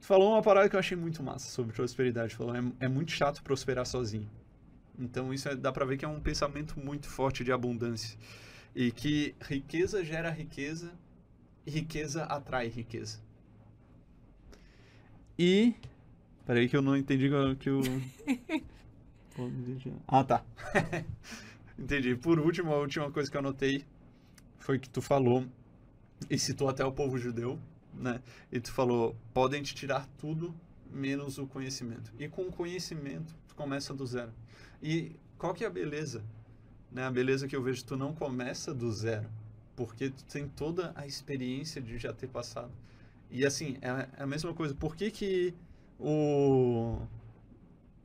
Tu 0.00 0.06
falou 0.08 0.32
uma 0.32 0.42
parada 0.42 0.68
que 0.68 0.74
eu 0.74 0.80
achei 0.80 0.96
muito 0.96 1.22
massa 1.22 1.48
sobre 1.48 1.72
prosperidade. 1.72 2.34
Falou, 2.34 2.52
é, 2.52 2.64
é 2.80 2.88
muito 2.88 3.12
chato 3.12 3.44
prosperar 3.44 3.86
sozinho. 3.86 4.28
Então 5.00 5.32
isso 5.32 5.48
é, 5.48 5.56
dá 5.56 5.72
para 5.72 5.86
ver 5.86 5.96
que 5.96 6.04
é 6.04 6.08
um 6.08 6.20
pensamento 6.20 6.78
muito 6.78 7.08
forte 7.08 7.42
de 7.42 7.50
abundância 7.50 8.18
e 8.74 8.92
que 8.92 9.34
riqueza 9.40 10.04
gera 10.04 10.30
riqueza 10.30 10.92
e 11.66 11.70
riqueza 11.70 12.24
atrai 12.24 12.68
riqueza. 12.68 13.18
E 15.38 15.74
peraí 16.46 16.68
que 16.68 16.76
eu 16.76 16.82
não 16.82 16.96
entendi 16.96 17.30
que 17.58 17.70
o 17.70 17.80
Ah, 20.06 20.22
tá. 20.22 20.44
entendi. 21.78 22.14
Por 22.14 22.38
último, 22.38 22.74
a 22.74 22.78
última 22.78 23.10
coisa 23.10 23.30
que 23.30 23.36
eu 23.36 23.40
anotei 23.40 23.86
foi 24.58 24.78
que 24.78 24.88
tu 24.88 25.00
falou 25.00 25.46
e 26.28 26.38
citou 26.38 26.68
até 26.68 26.84
o 26.84 26.92
povo 26.92 27.16
judeu, 27.16 27.58
né? 27.94 28.20
E 28.52 28.60
tu 28.60 28.70
falou: 28.70 29.16
"Podem 29.32 29.62
te 29.62 29.74
tirar 29.74 30.06
tudo 30.18 30.54
menos 30.92 31.38
o 31.38 31.46
conhecimento". 31.46 32.12
E 32.18 32.28
com 32.28 32.42
o 32.42 32.52
conhecimento, 32.52 33.34
tu 33.48 33.54
começa 33.54 33.94
do 33.94 34.06
zero. 34.06 34.32
E 34.82 35.16
qual 35.38 35.54
que 35.54 35.64
é 35.64 35.66
a 35.66 35.70
beleza? 35.70 36.24
Né? 36.90 37.04
A 37.04 37.10
beleza 37.10 37.46
que 37.46 37.54
eu 37.54 37.62
vejo, 37.62 37.84
tu 37.84 37.96
não 37.96 38.14
começa 38.14 38.74
do 38.74 38.90
zero, 38.92 39.28
porque 39.76 40.10
tu 40.10 40.24
tem 40.24 40.48
toda 40.48 40.92
a 40.94 41.06
experiência 41.06 41.80
de 41.80 41.98
já 41.98 42.12
ter 42.12 42.28
passado. 42.28 42.72
E 43.30 43.46
assim, 43.46 43.78
é, 43.80 44.08
é 44.18 44.22
a 44.22 44.26
mesma 44.26 44.52
coisa. 44.52 44.74
Por 44.74 44.96
que 44.96 45.10
que 45.10 45.54
o... 45.98 47.00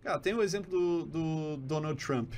Cara, 0.02 0.20
tem 0.20 0.34
o 0.36 0.44
exemplo 0.44 0.70
do, 0.70 1.06
do 1.06 1.58
Donald 1.58 2.04
Trump. 2.04 2.34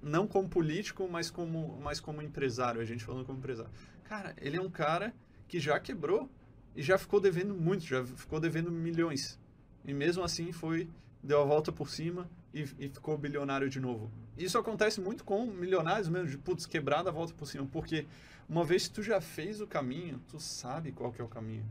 não 0.00 0.26
como 0.26 0.48
político, 0.48 1.08
mas 1.10 1.30
como, 1.30 1.80
mas 1.82 1.98
como 1.98 2.22
empresário. 2.22 2.80
A 2.80 2.84
gente 2.84 3.04
falando 3.04 3.26
como 3.26 3.38
empresário. 3.38 3.72
Cara, 4.04 4.36
ele 4.40 4.56
é 4.56 4.60
um 4.60 4.70
cara 4.70 5.12
que 5.48 5.58
já 5.58 5.80
quebrou 5.80 6.30
e 6.76 6.82
já 6.82 6.96
ficou 6.96 7.20
devendo 7.20 7.54
muito, 7.54 7.84
já 7.84 8.04
ficou 8.04 8.38
devendo 8.38 8.70
milhões. 8.70 9.38
E 9.86 9.94
mesmo 9.94 10.24
assim 10.24 10.52
foi, 10.52 10.88
deu 11.22 11.40
a 11.40 11.44
volta 11.44 11.70
por 11.70 11.88
cima 11.88 12.28
e, 12.52 12.62
e, 12.78 12.88
ficou 12.88 13.16
bilionário 13.16 13.70
de 13.70 13.78
novo. 13.78 14.10
Isso 14.36 14.58
acontece 14.58 15.00
muito 15.00 15.24
com 15.24 15.46
milionários 15.46 16.08
mesmo, 16.08 16.28
de 16.28 16.36
putz, 16.36 16.66
quebrada, 16.66 17.12
volta 17.12 17.32
por 17.34 17.46
cima. 17.46 17.66
Porque 17.70 18.06
uma 18.48 18.64
vez 18.64 18.88
que 18.88 18.94
tu 18.94 19.02
já 19.02 19.20
fez 19.20 19.60
o 19.60 19.66
caminho, 19.66 20.20
tu 20.28 20.40
sabe 20.40 20.92
qual 20.92 21.12
que 21.12 21.20
é 21.20 21.24
o 21.24 21.28
caminho. 21.28 21.64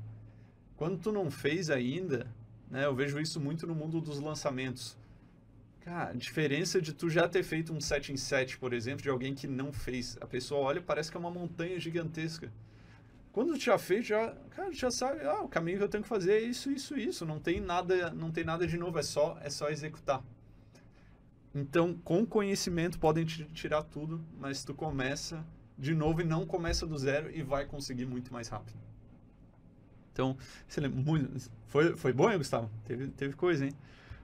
Quando 0.77 0.97
tu 0.97 1.11
não 1.11 1.29
fez 1.29 1.69
ainda, 1.69 2.27
né, 2.69 2.85
eu 2.85 2.95
vejo 2.95 3.19
isso 3.19 3.39
muito 3.39 3.67
no 3.67 3.75
mundo 3.75 3.99
dos 3.99 4.19
lançamentos. 4.19 4.97
Cara, 5.81 6.11
a 6.11 6.13
diferença 6.13 6.81
de 6.81 6.93
tu 6.93 7.09
já 7.09 7.27
ter 7.29 7.43
feito 7.43 7.71
um 7.71 7.79
7 7.79 8.11
em 8.11 8.17
7, 8.17 8.57
por 8.57 8.73
exemplo, 8.73 9.03
de 9.03 9.09
alguém 9.09 9.35
que 9.35 9.47
não 9.47 9.71
fez. 9.71 10.17
A 10.19 10.25
pessoa 10.25 10.61
olha 10.61 10.81
parece 10.81 11.11
que 11.11 11.17
é 11.17 11.19
uma 11.19 11.29
montanha 11.29 11.79
gigantesca. 11.79 12.51
Quando 13.35 13.51
tu 13.51 13.59
já 13.59 13.77
fez, 13.77 14.07
já, 14.07 14.33
cara, 14.51 14.71
já 14.71 14.89
sabe, 14.89 15.19
ah, 15.25 15.41
o 15.41 15.49
caminho 15.49 15.77
que 15.77 15.83
eu 15.83 15.89
tenho 15.89 16.03
que 16.03 16.07
fazer 16.07 16.35
é 16.35 16.39
isso, 16.39 16.71
isso, 16.71 16.97
isso. 16.97 17.25
Não 17.25 17.37
tem 17.37 17.59
nada, 17.59 18.09
não 18.11 18.31
tem 18.31 18.45
nada 18.45 18.65
de 18.65 18.77
novo, 18.77 18.97
é 18.97 19.03
só, 19.03 19.37
é 19.41 19.49
só 19.49 19.67
executar. 19.67 20.23
Então, 21.53 21.95
com 21.95 22.25
conhecimento 22.25 22.97
podem 22.97 23.25
te 23.25 23.43
tirar 23.47 23.83
tudo, 23.83 24.23
mas 24.39 24.63
tu 24.63 24.73
começa 24.73 25.45
de 25.77 25.93
novo 25.93 26.21
e 26.21 26.23
não 26.23 26.45
começa 26.45 26.87
do 26.87 26.97
zero 26.97 27.29
e 27.29 27.43
vai 27.43 27.65
conseguir 27.65 28.05
muito 28.05 28.31
mais 28.31 28.47
rápido. 28.47 28.79
Então, 30.13 30.37
foi, 31.67 31.93
foi 31.93 32.13
bom, 32.13 32.31
hein, 32.31 32.37
Gustavo? 32.37 32.71
Teve, 32.85 33.09
teve 33.09 33.35
coisa, 33.35 33.65
hein? 33.65 33.73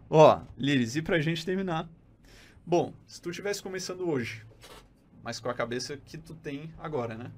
Ó, 0.09 0.41
Liris, 0.57 0.95
e 0.95 1.01
pra 1.01 1.19
gente 1.19 1.45
terminar. 1.45 1.89
Bom, 2.65 2.93
se 3.05 3.21
tu 3.21 3.29
estivesse 3.29 3.61
começando 3.61 4.07
hoje, 4.07 4.45
mas 5.21 5.41
com 5.41 5.49
a 5.49 5.53
cabeça 5.53 5.97
que 5.97 6.17
tu 6.17 6.33
tem 6.33 6.73
agora, 6.77 7.17
né? 7.17 7.29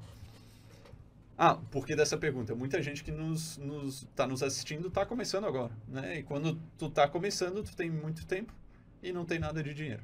Ah, 1.37 1.55
por 1.55 1.85
que 1.85 1.95
dessa 1.95 2.17
pergunta? 2.17 2.53
Muita 2.55 2.81
gente 2.81 3.03
que 3.03 3.11
nos, 3.11 3.57
nos, 3.57 4.07
tá 4.15 4.27
nos 4.27 4.43
assistindo 4.43 4.89
tá 4.91 5.05
começando 5.05 5.45
agora, 5.45 5.75
né? 5.87 6.19
E 6.19 6.23
quando 6.23 6.59
tu 6.77 6.89
tá 6.89 7.07
começando, 7.07 7.63
tu 7.63 7.75
tem 7.75 7.89
muito 7.89 8.25
tempo 8.25 8.53
e 9.01 9.11
não 9.11 9.25
tem 9.25 9.39
nada 9.39 9.63
de 9.63 9.73
dinheiro, 9.73 10.03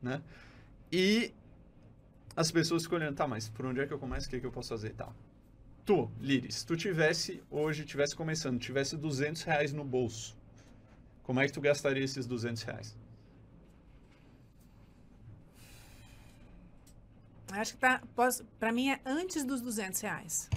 né? 0.00 0.22
E 0.92 1.34
as 2.36 2.50
pessoas 2.50 2.82
escolhendo, 2.82 3.14
tá, 3.14 3.26
mas 3.26 3.48
por 3.48 3.66
onde 3.66 3.80
é 3.80 3.86
que 3.86 3.92
eu 3.92 3.98
começo? 3.98 4.26
O 4.26 4.30
que, 4.30 4.36
é 4.36 4.40
que 4.40 4.46
eu 4.46 4.52
posso 4.52 4.68
fazer 4.68 4.88
e 4.88 4.94
tal? 4.94 5.14
Tu, 5.84 6.10
Liris, 6.20 6.56
se 6.56 6.66
tu 6.66 6.76
tivesse 6.76 7.42
hoje, 7.50 7.84
tivesse 7.84 8.14
começando, 8.14 8.58
tivesse 8.58 8.96
200 8.96 9.42
reais 9.42 9.72
no 9.72 9.84
bolso, 9.84 10.36
como 11.24 11.40
é 11.40 11.46
que 11.46 11.52
tu 11.52 11.60
gastaria 11.60 12.02
esses 12.02 12.26
200 12.26 12.62
reais? 12.62 12.96
Acho 17.60 17.74
que 17.74 17.78
tá, 17.78 18.02
para 18.58 18.72
mim 18.72 18.90
é 18.90 19.00
antes 19.04 19.44
dos 19.44 19.60
200 19.60 20.00
reais. 20.00 20.48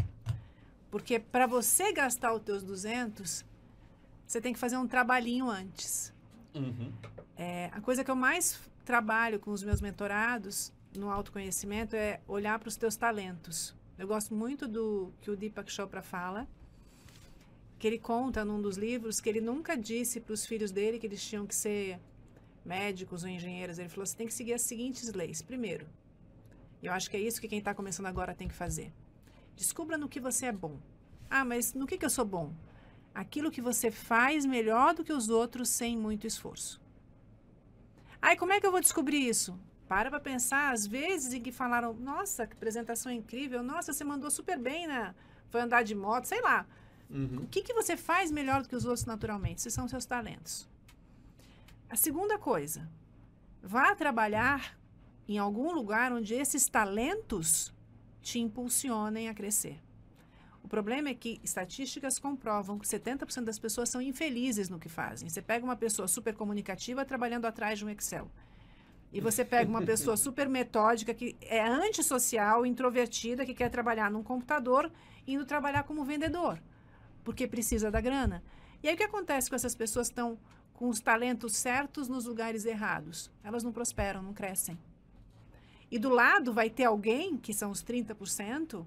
Porque 0.89 1.19
para 1.19 1.45
você 1.45 1.91
gastar 1.91 2.33
os 2.33 2.41
teus 2.41 2.63
200, 2.63 3.45
você 4.25 4.41
tem 4.41 4.53
que 4.53 4.59
fazer 4.59 4.77
um 4.77 4.87
trabalhinho 4.87 5.49
antes. 5.49 6.13
Uhum. 6.55 6.91
É, 7.35 7.69
a 7.73 7.81
coisa 7.81 8.03
que 8.03 8.09
eu 8.09 8.15
mais 8.15 8.59
trabalho 8.83 9.39
com 9.39 9.51
os 9.51 9.63
meus 9.63 9.81
mentorados 9.81 10.71
no 10.95 11.09
autoconhecimento 11.11 11.95
é 11.95 12.19
olhar 12.27 12.57
para 12.57 12.69
os 12.69 12.75
teus 12.75 12.95
talentos. 12.95 13.75
Eu 13.97 14.07
gosto 14.07 14.33
muito 14.33 14.67
do 14.67 15.11
que 15.21 15.29
o 15.29 15.35
Deepak 15.35 15.71
Chopra 15.71 16.01
fala, 16.01 16.47
que 17.77 17.85
ele 17.85 17.99
conta 17.99 18.43
num 18.43 18.61
dos 18.61 18.77
livros 18.77 19.19
que 19.19 19.29
ele 19.29 19.41
nunca 19.41 19.75
disse 19.75 20.19
para 20.19 20.33
os 20.33 20.45
filhos 20.45 20.71
dele 20.71 20.97
que 20.99 21.05
eles 21.05 21.23
tinham 21.23 21.45
que 21.45 21.53
ser 21.53 21.99
médicos 22.65 23.23
ou 23.23 23.29
engenheiros. 23.29 23.77
Ele 23.77 23.89
falou: 23.89 24.05
você 24.05 24.15
tem 24.15 24.27
que 24.27 24.33
seguir 24.33 24.53
as 24.53 24.61
seguintes 24.61 25.11
leis. 25.13 25.41
Primeiro, 25.41 25.85
eu 26.81 26.93
acho 26.93 27.09
que 27.09 27.17
é 27.17 27.19
isso 27.19 27.41
que 27.41 27.47
quem 27.47 27.59
está 27.59 27.73
começando 27.73 28.05
agora 28.05 28.35
tem 28.35 28.47
que 28.47 28.53
fazer. 28.53 28.93
Descubra 29.55 29.97
no 29.97 30.07
que 30.07 30.19
você 30.19 30.47
é 30.47 30.51
bom. 30.51 30.79
Ah, 31.29 31.43
mas 31.43 31.73
no 31.73 31.87
que, 31.87 31.97
que 31.97 32.05
eu 32.05 32.09
sou 32.09 32.25
bom? 32.25 32.53
Aquilo 33.13 33.51
que 33.51 33.61
você 33.61 33.89
faz 33.89 34.45
melhor 34.45 34.93
do 34.93 35.03
que 35.03 35.11
os 35.11 35.29
outros 35.29 35.69
sem 35.69 35.97
muito 35.97 36.27
esforço. 36.27 36.79
Ai, 38.21 38.35
como 38.35 38.53
é 38.53 38.59
que 38.59 38.67
eu 38.67 38.71
vou 38.71 38.81
descobrir 38.81 39.27
isso? 39.27 39.59
Para 39.87 40.09
para 40.09 40.19
pensar, 40.19 40.73
às 40.73 40.85
vezes 40.85 41.33
em 41.33 41.41
que 41.41 41.51
falaram, 41.51 41.93
nossa, 41.93 42.45
que 42.45 42.53
apresentação 42.53 43.11
incrível, 43.11 43.63
nossa, 43.63 43.93
você 43.93 44.03
mandou 44.03 44.29
super 44.29 44.59
bem, 44.59 44.85
né? 44.85 45.15
Foi 45.49 45.61
andar 45.61 45.83
de 45.83 45.95
moto, 45.95 46.25
sei 46.25 46.41
lá. 46.41 46.67
Uhum. 47.09 47.43
O 47.43 47.47
que, 47.47 47.61
que 47.61 47.73
você 47.73 47.95
faz 47.95 48.29
melhor 48.29 48.61
do 48.61 48.69
que 48.69 48.75
os 48.75 48.85
outros 48.85 49.05
naturalmente? 49.05 49.59
Esses 49.59 49.73
são 49.73 49.87
seus 49.87 50.05
talentos. 50.05 50.67
A 51.89 51.95
segunda 51.95 52.37
coisa, 52.37 52.89
vá 53.63 53.95
trabalhar 53.95 54.77
em 55.27 55.37
algum 55.37 55.73
lugar 55.73 56.11
onde 56.13 56.33
esses 56.33 56.67
talentos 56.67 57.73
te 58.21 58.39
impulsionem 58.39 59.29
a 59.29 59.33
crescer. 59.33 59.79
O 60.63 60.67
problema 60.67 61.07
é 61.09 61.13
que 61.13 61.39
estatísticas 61.43 62.19
comprovam 62.19 62.77
que 62.77 62.85
70% 62.85 63.45
das 63.45 63.57
pessoas 63.57 63.89
são 63.89 64.01
infelizes 64.01 64.67
no 64.67 64.77
que 64.77 64.89
fazem. 64.89 65.29
Você 65.29 65.41
pega 65.41 65.63
uma 65.63 65.77
pessoa 65.77 66.09
super 66.09 66.33
comunicativa 66.33 67.05
trabalhando 67.05 67.45
atrás 67.45 67.79
de 67.79 67.85
um 67.85 67.89
Excel. 67.89 68.29
E 69.13 69.21
você 69.21 69.45
pega 69.45 69.69
uma 69.69 69.81
pessoa 69.81 70.17
super 70.17 70.49
metódica, 70.49 71.13
que 71.13 71.37
é 71.41 71.65
antissocial, 71.65 72.65
introvertida, 72.65 73.45
que 73.45 73.53
quer 73.53 73.69
trabalhar 73.69 74.11
num 74.11 74.21
computador, 74.21 74.91
indo 75.25 75.45
trabalhar 75.45 75.83
como 75.83 76.03
vendedor, 76.03 76.61
porque 77.23 77.47
precisa 77.47 77.89
da 77.89 78.01
grana. 78.01 78.43
E 78.83 78.89
aí 78.89 78.93
o 78.95 78.97
que 78.97 79.03
acontece 79.03 79.49
com 79.49 79.55
essas 79.55 79.73
pessoas 79.73 80.07
que 80.09 80.13
estão 80.13 80.37
com 80.73 80.89
os 80.89 80.99
talentos 80.99 81.55
certos 81.55 82.09
nos 82.09 82.25
lugares 82.25 82.65
errados? 82.65 83.31
Elas 83.41 83.63
não 83.63 83.71
prosperam, 83.71 84.21
não 84.21 84.33
crescem. 84.33 84.77
E 85.89 85.97
do 85.97 86.09
lado 86.09 86.53
vai 86.53 86.69
ter 86.69 86.83
alguém, 86.83 87.37
que 87.37 87.53
são 87.53 87.71
os 87.71 87.83
30%, 87.83 88.85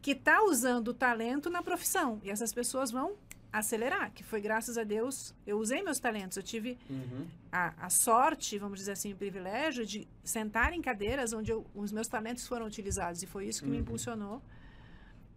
que 0.00 0.12
está 0.12 0.42
usando 0.42 0.88
o 0.88 0.94
talento 0.94 1.50
na 1.50 1.62
profissão. 1.62 2.20
E 2.22 2.30
essas 2.30 2.52
pessoas 2.52 2.90
vão 2.90 3.16
acelerar, 3.52 4.12
que 4.12 4.22
foi 4.22 4.40
graças 4.40 4.76
a 4.76 4.84
Deus, 4.84 5.34
eu 5.46 5.58
usei 5.58 5.82
meus 5.82 5.98
talentos, 5.98 6.36
eu 6.36 6.42
tive 6.42 6.78
uhum. 6.88 7.26
a, 7.50 7.86
a, 7.86 7.90
sorte, 7.90 8.58
vamos 8.58 8.78
dizer 8.78 8.92
assim, 8.92 9.12
o 9.12 9.16
privilégio 9.16 9.86
de 9.86 10.06
sentar 10.22 10.72
em 10.72 10.82
cadeiras 10.82 11.32
onde 11.32 11.50
eu, 11.50 11.66
os 11.74 11.90
meus 11.90 12.06
talentos 12.06 12.46
foram 12.46 12.66
utilizados, 12.66 13.22
e 13.22 13.26
foi 13.26 13.46
isso 13.46 13.62
que 13.62 13.66
uhum. 13.66 13.74
me 13.74 13.80
impulsionou. 13.80 14.42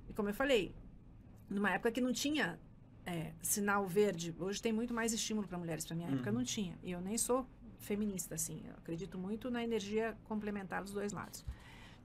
E 0.10 0.14
como 0.14 0.30
eu 0.30 0.34
falei, 0.34 0.76
numa 1.50 1.72
época 1.72 1.92
que 1.92 2.02
não 2.02 2.12
tinha 2.12 2.60
é, 3.06 3.32
sinal 3.42 3.88
verde, 3.88 4.36
hoje 4.38 4.62
tem 4.62 4.74
muito 4.74 4.94
mais 4.94 5.14
estímulo 5.14 5.48
para 5.48 5.58
mulheres, 5.58 5.86
para 5.86 5.96
minha 5.96 6.10
uhum. 6.10 6.16
época 6.16 6.32
não 6.32 6.44
tinha, 6.44 6.78
e 6.84 6.92
eu 6.92 7.00
nem 7.00 7.18
sou 7.18 7.48
feminista, 7.82 8.36
assim, 8.36 8.62
eu 8.66 8.76
acredito 8.78 9.18
muito 9.18 9.50
na 9.52 9.64
energia 9.64 10.18
complementar 10.24 10.84
dos 10.84 10.94
dois 10.94 11.12
lados. 11.12 11.44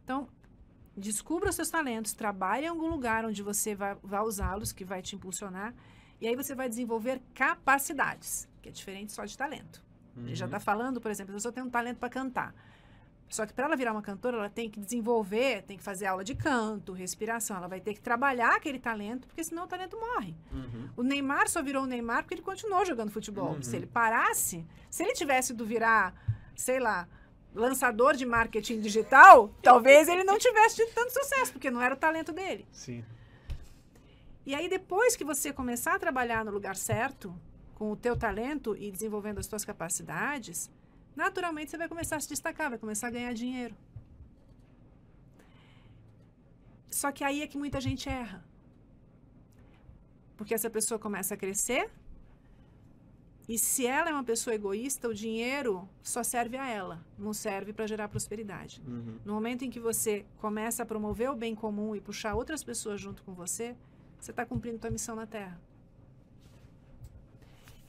Então, 0.05 0.29
descubra 0.97 1.51
os 1.51 1.55
seus 1.55 1.71
talentos, 1.71 2.13
trabalhe 2.13 2.67
em 2.67 2.69
algum 2.69 2.89
lugar 2.89 3.25
onde 3.25 3.43
você 3.43 3.75
vai, 3.75 3.95
vai 4.03 4.21
usá-los, 4.23 4.73
que 4.73 4.85
vai 4.85 5.03
te 5.03 5.15
impulsionar, 5.15 5.75
e 6.21 6.27
aí 6.27 6.35
você 6.35 6.55
vai 6.55 6.69
desenvolver 6.69 7.21
capacidades, 7.35 8.49
que 8.63 8.69
é 8.69 8.73
diferente 8.73 9.13
só 9.13 9.25
de 9.25 9.37
talento. 9.37 9.85
Uhum. 10.17 10.25
Ele 10.25 10.35
já 10.35 10.47
está 10.47 10.59
falando, 10.59 11.01
por 11.01 11.11
exemplo, 11.11 11.33
a 11.33 11.37
pessoa 11.37 11.53
tem 11.53 11.63
um 11.63 11.71
talento 11.71 11.99
para 11.99 12.09
cantar. 12.09 12.55
Só 13.29 13.45
que 13.45 13.53
para 13.53 13.67
ela 13.67 13.77
virar 13.77 13.93
uma 13.93 14.03
cantora, 14.03 14.37
ela 14.37 14.49
tem 14.49 14.71
que 14.71 14.79
desenvolver, 14.79 15.63
tem 15.63 15.77
que 15.77 15.83
fazer 15.83 16.07
aula 16.07 16.23
de 16.23 16.35
canto, 16.35 16.93
respiração. 16.93 17.57
Ela 17.57 17.67
vai 17.67 17.81
ter 17.81 17.95
que 17.95 18.01
trabalhar 18.01 18.55
aquele 18.55 18.79
talento, 18.79 19.27
porque 19.27 19.43
senão 19.43 19.65
o 19.65 19.67
talento 19.67 19.99
morre. 19.99 20.35
Uhum. 20.53 20.89
O 20.97 21.03
Neymar 21.03 21.49
só 21.49 21.63
virou 21.63 21.83
o 21.83 21.87
Neymar 21.87 22.23
porque 22.23 22.35
ele 22.35 22.43
continuou 22.43 22.85
jogando 22.85 23.11
futebol. 23.11 23.55
Uhum. 23.55 23.63
Se 23.63 23.75
ele 23.75 23.87
parasse, 23.87 24.65
se 24.89 25.03
ele 25.03 25.13
tivesse 25.13 25.53
do 25.53 25.67
virar, 25.67 26.15
sei 26.55 26.79
lá, 26.79 27.09
lançador 27.53 28.15
de 28.15 28.25
marketing 28.25 28.81
digital, 28.81 29.53
talvez 29.61 30.09
ele 30.09 30.23
não 30.23 30.39
tivesse 30.39 30.77
tido 30.77 30.95
tanto 30.95 31.13
sucesso, 31.13 31.53
porque 31.53 31.71
não 31.71 31.83
era 31.83 31.95
o 31.95 31.99
talento 31.99 32.33
dele. 32.33 32.65
Sim. 32.71 33.05
E 34.45 34.55
aí, 34.55 34.69
depois 34.69 35.17
que 35.17 35.25
você 35.25 35.53
começar 35.53 35.97
a 35.97 35.99
trabalhar 35.99 36.45
no 36.45 36.53
lugar 36.53 36.77
certo, 36.77 37.35
com 37.75 37.91
o 37.91 37.97
teu 37.97 38.17
talento 38.17 38.77
e 38.77 38.93
desenvolvendo 38.93 39.39
as 39.39 39.49
tuas 39.49 39.65
capacidades, 39.65 40.71
naturalmente 41.17 41.71
você 41.71 41.79
vai 41.79 41.89
começar 41.89 42.17
a 42.17 42.21
se 42.21 42.29
destacar, 42.29 42.71
vai 42.71 42.79
começar 42.79 43.09
a 43.09 43.11
ganhar 43.11 43.33
dinheiro. 43.33 43.75
Só 46.91 47.11
que 47.11 47.25
aí 47.25 47.43
é 47.43 47.47
que 47.47 47.59
muita 47.59 47.81
gente 47.81 48.09
erra. 48.09 48.45
Porque 50.37 50.55
essa 50.55 50.71
pessoa 50.71 50.99
começa 50.99 51.35
a 51.35 51.37
crescer, 51.37 51.91
e 53.49 53.59
se 53.59 53.87
ela 53.87 54.11
é 54.11 54.13
uma 54.13 54.25
pessoa 54.25 54.55
egoísta, 54.55 55.09
o 55.09 55.15
dinheiro 55.15 55.89
só 56.03 56.23
serve 56.23 56.57
a 56.57 56.69
ela, 56.69 57.01
não 57.17 57.33
serve 57.33 57.73
para 57.73 57.87
gerar 57.87 58.09
prosperidade. 58.09 58.83
Uhum. 58.85 59.19
No 59.25 59.35
momento 59.35 59.65
em 59.65 59.71
que 59.71 59.79
você 59.79 60.27
começa 60.39 60.83
a 60.83 60.87
promover 60.87 61.31
o 61.31 61.37
bem 61.37 61.55
comum 61.55 61.95
e 61.95 62.01
puxar 62.01 62.35
outras 62.35 62.65
pessoas 62.65 63.01
junto 63.01 63.23
com 63.23 63.35
você, 63.35 63.77
você 64.19 64.33
está 64.33 64.45
cumprindo 64.45 64.81
sua 64.81 64.91
missão 64.91 65.15
na 65.15 65.27
Terra. 65.27 65.61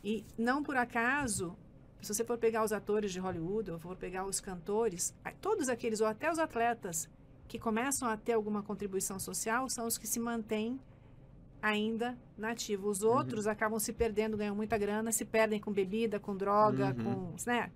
E 0.04 0.24
não 0.38 0.62
por 0.62 0.78
acaso, 0.78 1.58
se 2.08 2.14
você 2.14 2.24
for 2.24 2.38
pegar 2.38 2.64
os 2.64 2.72
atores 2.72 3.12
de 3.12 3.20
Hollywood, 3.20 3.72
ou 3.72 3.78
for 3.78 3.98
pegar 3.98 4.26
os 4.26 4.40
cantores, 4.40 5.14
todos 5.42 5.68
aqueles, 5.68 6.00
ou 6.00 6.08
até 6.08 6.32
os 6.32 6.40
atletas 6.40 7.10
que 7.50 7.60
começam 7.60 8.08
a 8.08 8.16
ter 8.16 8.32
alguma 8.32 8.64
contribuição 8.64 9.20
social, 9.20 9.70
são 9.70 9.86
os 9.86 9.98
que 9.98 10.08
se 10.08 10.18
mantêm 10.18 10.80
ainda 11.62 12.18
nativo. 12.38 12.90
Os 12.90 13.02
uhum. 13.02 13.10
outros 13.10 13.46
uhum. 13.46 13.52
acabam 13.52 13.78
se 13.78 13.92
perdendo, 13.92 14.38
ganham 14.38 14.56
muita 14.56 14.78
grana, 14.78 15.12
se 15.12 15.26
perdem 15.26 15.60
com 15.60 15.70
bebida, 15.70 16.18
com 16.18 16.34
droga, 16.34 16.96
uhum. 16.98 17.34
com, 17.34 17.36
né, 17.46 17.72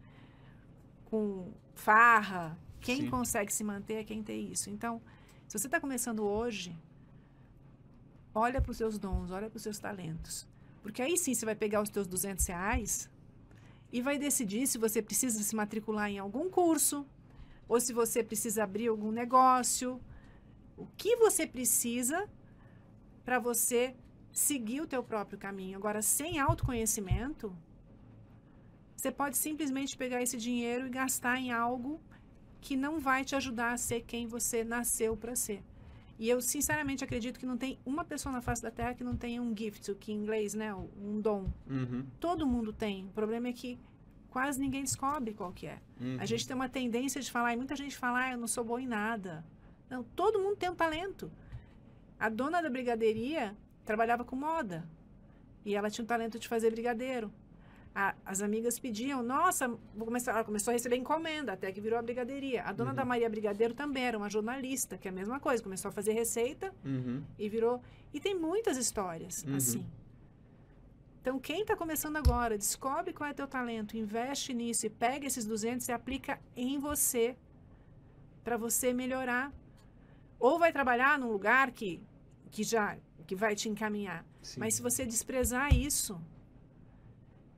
com 1.05 1.53
farra. 1.75 2.57
Quem 2.79 3.01
Sim. 3.01 3.09
consegue 3.09 3.51
se 3.51 3.65
manter 3.65 3.95
é 3.95 4.03
quem 4.05 4.23
tem 4.23 4.49
isso. 4.49 4.69
Então, 4.69 5.01
se 5.45 5.59
você 5.59 5.67
está 5.67 5.77
começando 5.77 6.23
hoje, 6.23 6.73
olha 8.33 8.61
para 8.61 8.71
os 8.71 8.77
seus 8.77 8.97
dons, 8.97 9.29
olha 9.29 9.49
para 9.49 9.57
os 9.57 9.63
seus 9.63 9.77
talentos. 9.77 10.47
Porque 10.81 11.01
aí 11.01 11.17
sim 11.17 11.33
você 11.33 11.45
vai 11.45 11.53
pegar 11.53 11.81
os 11.81 11.89
teus 11.89 12.07
200 12.07 12.45
reais 12.47 13.10
e 13.91 14.01
vai 14.01 14.17
decidir 14.17 14.67
se 14.67 14.77
você 14.77 15.01
precisa 15.01 15.41
se 15.43 15.55
matricular 15.55 16.09
em 16.09 16.19
algum 16.19 16.49
curso 16.49 17.05
ou 17.67 17.79
se 17.79 17.93
você 17.93 18.23
precisa 18.23 18.63
abrir 18.63 18.87
algum 18.87 19.11
negócio. 19.11 19.99
O 20.77 20.87
que 20.97 21.15
você 21.15 21.45
precisa 21.45 22.29
para 23.23 23.39
você 23.39 23.95
seguir 24.31 24.81
o 24.81 24.87
teu 24.87 25.03
próprio 25.03 25.37
caminho. 25.37 25.77
Agora, 25.77 26.01
sem 26.01 26.39
autoconhecimento, 26.39 27.55
você 28.95 29.11
pode 29.11 29.37
simplesmente 29.37 29.97
pegar 29.97 30.21
esse 30.21 30.37
dinheiro 30.37 30.87
e 30.87 30.89
gastar 30.89 31.37
em 31.37 31.51
algo 31.51 31.99
que 32.61 32.75
não 32.75 32.99
vai 32.99 33.25
te 33.25 33.35
ajudar 33.35 33.73
a 33.73 33.77
ser 33.77 34.01
quem 34.01 34.27
você 34.27 34.63
nasceu 34.63 35.17
para 35.17 35.35
ser. 35.35 35.63
E 36.21 36.29
eu 36.29 36.39
sinceramente 36.39 37.03
acredito 37.03 37.39
que 37.39 37.47
não 37.47 37.57
tem 37.57 37.79
uma 37.83 38.05
pessoa 38.05 38.31
na 38.31 38.43
face 38.43 38.61
da 38.61 38.69
Terra 38.69 38.93
que 38.93 39.03
não 39.03 39.17
tenha 39.17 39.41
um 39.41 39.57
gift, 39.57 39.89
o 39.89 39.95
que 39.95 40.11
em 40.11 40.17
inglês, 40.17 40.53
né, 40.53 40.71
um 40.71 41.19
dom. 41.19 41.51
Uhum. 41.67 42.05
Todo 42.19 42.45
mundo 42.45 42.71
tem. 42.71 43.07
O 43.07 43.09
problema 43.09 43.47
é 43.47 43.51
que 43.51 43.79
quase 44.29 44.59
ninguém 44.59 44.83
descobre 44.83 45.33
qual 45.33 45.51
que 45.51 45.65
é. 45.65 45.81
Uhum. 45.99 46.17
A 46.19 46.25
gente 46.25 46.45
tem 46.45 46.55
uma 46.55 46.69
tendência 46.69 47.19
de 47.19 47.31
falar, 47.31 47.53
e 47.53 47.57
muita 47.57 47.75
gente 47.75 47.97
fala, 47.97 48.19
ah, 48.19 48.31
eu 48.33 48.37
não 48.37 48.47
sou 48.47 48.63
bom 48.63 48.77
em 48.77 48.85
nada. 48.85 49.43
Não, 49.89 50.03
todo 50.03 50.37
mundo 50.37 50.57
tem 50.57 50.69
um 50.69 50.75
talento. 50.75 51.31
A 52.19 52.29
dona 52.29 52.61
da 52.61 52.69
brigadeiria 52.69 53.57
trabalhava 53.83 54.23
com 54.23 54.35
moda. 54.35 54.87
E 55.65 55.73
ela 55.73 55.89
tinha 55.89 56.05
o 56.05 56.07
talento 56.07 56.37
de 56.37 56.47
fazer 56.47 56.69
brigadeiro. 56.69 57.33
A, 57.93 58.15
as 58.25 58.41
amigas 58.41 58.79
pediam, 58.79 59.21
nossa, 59.21 59.67
vou 59.67 60.05
começar, 60.05 60.31
ela 60.31 60.43
começou 60.43 60.71
a 60.71 60.73
receber 60.73 60.95
encomenda, 60.95 61.53
até 61.53 61.71
que 61.71 61.81
virou 61.81 61.99
a 61.99 62.01
brigadeiria. 62.01 62.63
A 62.63 62.71
dona 62.71 62.91
uhum. 62.91 62.95
da 62.95 63.03
Maria 63.03 63.29
Brigadeiro 63.29 63.73
também 63.73 64.05
era 64.05 64.17
uma 64.17 64.29
jornalista, 64.29 64.97
que 64.97 65.07
é 65.07 65.11
a 65.11 65.13
mesma 65.13 65.39
coisa, 65.39 65.61
começou 65.61 65.89
a 65.89 65.91
fazer 65.91 66.13
receita 66.13 66.73
uhum. 66.85 67.21
e 67.37 67.49
virou. 67.49 67.81
E 68.13 68.19
tem 68.19 68.33
muitas 68.33 68.77
histórias 68.77 69.43
uhum. 69.43 69.55
assim. 69.55 69.85
Então, 71.21 71.37
quem 71.39 71.61
está 71.61 71.75
começando 71.75 72.15
agora, 72.15 72.57
descobre 72.57 73.13
qual 73.13 73.29
é 73.29 73.33
teu 73.33 73.47
talento, 73.47 73.95
investe 73.95 74.53
nisso 74.53 74.87
e 74.87 74.89
pega 74.89 75.27
esses 75.27 75.45
200 75.45 75.87
e 75.87 75.91
aplica 75.91 76.39
em 76.55 76.79
você, 76.79 77.35
para 78.43 78.57
você 78.57 78.91
melhorar. 78.91 79.53
Ou 80.39 80.57
vai 80.57 80.71
trabalhar 80.71 81.19
num 81.19 81.31
lugar 81.31 81.71
que 81.71 82.01
que 82.49 82.63
já 82.63 82.97
que 83.25 83.35
vai 83.35 83.55
te 83.55 83.69
encaminhar. 83.69 84.25
Sim. 84.41 84.59
Mas 84.59 84.75
se 84.75 84.81
você 84.81 85.05
desprezar 85.05 85.73
isso, 85.73 86.19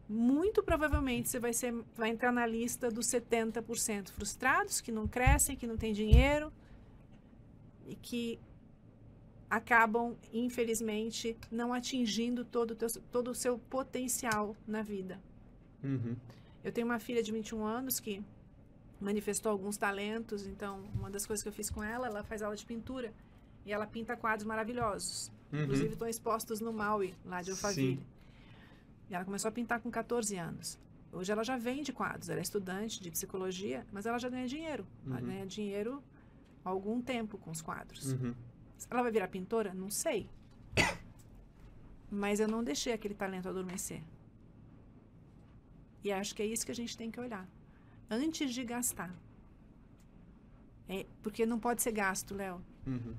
muito 0.07 0.61
provavelmente 0.61 1.29
você 1.29 1.39
vai, 1.39 1.53
ser, 1.53 1.73
vai 1.95 2.09
entrar 2.09 2.31
na 2.31 2.45
lista 2.45 2.89
dos 2.89 3.07
70% 3.07 4.09
frustrados, 4.09 4.81
que 4.81 4.91
não 4.91 5.07
crescem, 5.07 5.55
que 5.55 5.65
não 5.65 5.77
têm 5.77 5.93
dinheiro 5.93 6.51
e 7.87 7.95
que 7.95 8.39
acabam, 9.49 10.15
infelizmente, 10.33 11.37
não 11.51 11.73
atingindo 11.73 12.43
todo 12.43 12.71
o, 12.71 12.75
teu, 12.75 12.89
todo 13.11 13.31
o 13.31 13.35
seu 13.35 13.57
potencial 13.57 14.55
na 14.67 14.81
vida. 14.81 15.21
Uhum. 15.83 16.15
Eu 16.63 16.71
tenho 16.71 16.87
uma 16.87 16.99
filha 16.99 17.21
de 17.21 17.31
21 17.31 17.63
anos 17.65 17.99
que 17.99 18.23
manifestou 18.99 19.51
alguns 19.51 19.77
talentos, 19.77 20.47
então 20.47 20.81
uma 20.95 21.09
das 21.09 21.25
coisas 21.25 21.43
que 21.43 21.49
eu 21.49 21.53
fiz 21.53 21.69
com 21.69 21.83
ela, 21.83 22.07
ela 22.07 22.23
faz 22.23 22.41
aula 22.41 22.55
de 22.55 22.65
pintura. 22.65 23.13
E 23.65 23.71
ela 23.71 23.87
pinta 23.87 24.17
quadros 24.17 24.45
maravilhosos. 24.45 25.31
Uhum. 25.51 25.63
Inclusive 25.63 25.93
estão 25.93 26.07
expostos 26.07 26.59
no 26.59 26.73
Maui, 26.73 27.13
lá 27.23 27.41
de 27.41 27.51
Alphaville. 27.51 27.97
Sim. 27.97 28.12
E 29.13 29.15
ela 29.15 29.23
começou 29.23 29.47
a 29.49 29.51
pintar 29.51 29.79
com 29.79 29.91
14 29.91 30.35
anos. 30.37 30.79
Hoje 31.11 31.31
ela 31.31 31.43
já 31.43 31.55
vende 31.55 31.93
quadros, 31.93 32.29
ela 32.29 32.39
é 32.39 32.41
estudante 32.41 32.99
de 32.99 33.11
psicologia, 33.11 33.85
mas 33.91 34.07
ela 34.07 34.17
já 34.17 34.27
ganha 34.27 34.47
dinheiro. 34.47 34.87
Uhum. 35.05 35.11
Ela 35.11 35.21
ganha 35.21 35.45
dinheiro 35.45 36.03
há 36.65 36.69
algum 36.69 36.99
tempo 36.99 37.37
com 37.37 37.51
os 37.51 37.61
quadros. 37.61 38.13
Uhum. 38.13 38.33
Ela 38.89 39.03
vai 39.03 39.11
virar 39.11 39.27
pintora? 39.27 39.71
Não 39.71 39.91
sei. 39.91 40.27
Mas 42.09 42.39
eu 42.39 42.47
não 42.47 42.63
deixei 42.63 42.91
aquele 42.91 43.13
talento 43.13 43.47
adormecer. 43.47 44.03
E 46.03 46.11
acho 46.11 46.33
que 46.35 46.41
é 46.41 46.45
isso 46.45 46.65
que 46.65 46.71
a 46.71 46.75
gente 46.75 46.97
tem 46.97 47.09
que 47.09 47.19
olhar. 47.19 47.47
Antes 48.09 48.51
de 48.51 48.63
gastar. 48.63 49.15
É, 50.89 51.05
porque 51.21 51.45
não 51.45 51.59
pode 51.59 51.81
ser 51.81 51.91
gasto, 51.91 52.35
Léo. 52.35 52.61
Uhum 52.85 53.13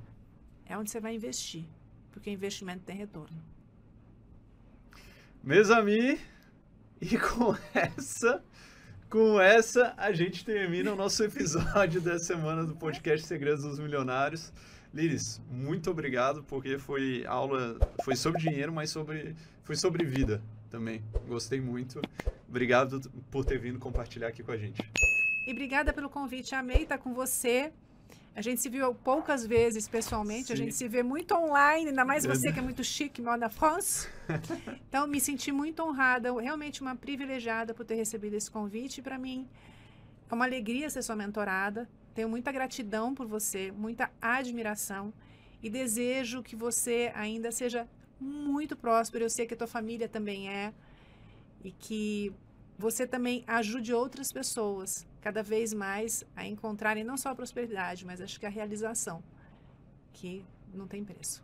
é 0.67 0.77
onde 0.77 0.91
você 0.91 1.01
vai 1.01 1.15
investir, 1.15 1.65
porque 2.11 2.31
investimento 2.31 2.85
tem 2.85 2.97
retorno. 2.97 3.37
Meus 5.45 5.71
amigos, 5.71 6.21
E 7.03 7.19
com 7.21 7.55
essa, 7.75 8.43
com 9.11 9.39
essa, 9.39 9.93
a 9.99 10.11
gente 10.11 10.43
termina 10.43 10.91
o 10.91 10.97
nosso 10.97 11.23
episódio 11.23 12.01
da 12.01 12.19
semana 12.19 12.65
do 12.65 12.75
podcast 12.75 13.27
Segredos 13.27 13.63
dos 13.63 13.79
Milionários. 13.79 14.51
Liris, 14.95 15.43
muito 15.51 15.91
obrigado, 15.91 16.43
porque 16.45 16.79
foi 16.79 17.27
aula, 17.27 17.77
foi 18.07 18.17
sobre 18.17 18.41
dinheiro, 18.41 18.73
mas 18.73 18.89
sobre, 18.89 19.37
foi 19.65 19.77
sobre 19.77 20.07
vida 20.07 20.43
também. 20.71 21.05
Gostei 21.29 21.61
muito. 21.61 22.01
Obrigado 22.49 23.03
por 23.31 23.45
ter 23.45 23.59
vindo 23.59 23.79
compartilhar 23.79 24.29
aqui 24.29 24.43
com 24.43 24.53
a 24.53 24.57
gente. 24.57 24.81
E 25.47 25.53
obrigada 25.53 25.93
pelo 25.93 26.09
convite. 26.09 26.55
Amei 26.55 26.85
estar 26.85 26.97
com 26.97 27.13
você. 27.13 27.71
A 28.37 28.43
gente 28.43 28.61
se 28.61 28.69
viu 28.69 28.93
poucas 28.93 29.47
vezes 29.47 29.87
pessoalmente, 29.87 30.49
Sim. 30.49 30.53
a 30.55 30.57
gente 30.57 30.75
se 30.75 30.89
vê 30.89 31.05
muito 31.05 31.33
online, 31.35 31.91
ainda 31.91 32.05
mais 32.05 32.27
você 32.27 32.53
que 32.53 32.59
é 32.59 32.63
muito 32.63 32.83
chique, 32.83 33.23
mora 33.23 33.37
na 33.37 33.49
France. 33.49 34.09
Então, 34.89 35.07
me 35.07 35.21
senti 35.21 35.51
muito 35.53 35.83
honrada, 35.83 36.33
realmente 36.41 36.81
uma 36.81 36.95
privilegiada 36.95 37.75
por 37.75 37.85
ter 37.85 37.97
recebido 37.97 38.35
esse 38.35 38.51
convite. 38.51 39.03
Para 39.03 39.19
mim, 39.19 39.49
é 40.31 40.35
uma 40.35 40.45
alegria 40.45 40.89
ser 40.89 41.03
sua 41.03 41.17
mentorada. 41.17 41.89
Tenho 42.15 42.29
muita 42.29 42.53
gratidão 42.53 43.13
por 43.13 43.27
você, 43.27 43.73
muita 43.73 44.11
admiração 44.23 45.13
e 45.63 45.69
desejo 45.69 46.43
que 46.43 46.55
você 46.55 47.11
ainda 47.15 47.51
seja 47.51 47.89
muito 48.21 48.77
próspero. 48.77 49.25
Eu 49.25 49.31
sei 49.31 49.47
que 49.47 49.55
a 49.55 49.57
tua 49.57 49.67
família 49.67 50.09
também 50.09 50.49
é 50.49 50.73
e 51.65 51.73
que 51.73 52.33
você 52.79 53.07
também 53.07 53.43
ajude 53.47 53.93
outras 53.93 54.33
pessoas 54.33 55.07
cada 55.25 55.43
vez 55.43 55.73
mais 55.73 56.23
a 56.37 56.47
encontrarem 56.47 57.03
não 57.03 57.17
só 57.17 57.31
a 57.31 57.35
prosperidade, 57.35 58.05
mas 58.05 58.21
acho 58.21 58.39
que 58.39 58.45
a 58.45 58.51
realização, 58.51 59.23
que 60.13 60.45
não 60.75 60.87
tem 60.87 61.03
preço. 61.03 61.43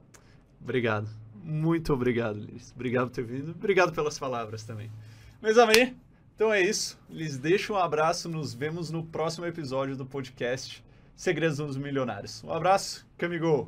Obrigado. 0.60 1.08
Muito 1.42 1.90
obrigado, 1.90 2.38
Liz. 2.38 2.72
Obrigado 2.72 3.08
por 3.08 3.14
ter 3.14 3.24
vindo. 3.24 3.52
Obrigado 3.52 3.90
pelas 3.90 4.18
palavras 4.18 4.64
também. 4.64 4.92
Meus 5.40 5.56
amigos, 5.56 5.94
então 6.34 6.52
é 6.52 6.60
isso. 6.60 7.00
Lhes 7.08 7.38
deixo 7.38 7.72
um 7.72 7.76
abraço. 7.76 8.28
Nos 8.28 8.52
vemos 8.52 8.90
no 8.90 9.02
próximo 9.02 9.46
episódio 9.46 9.96
do 9.96 10.04
podcast 10.04 10.84
Segredos 11.16 11.56
dos 11.56 11.78
Milionários. 11.78 12.44
Um 12.44 12.52
abraço, 12.52 13.06
Camigo! 13.16 13.66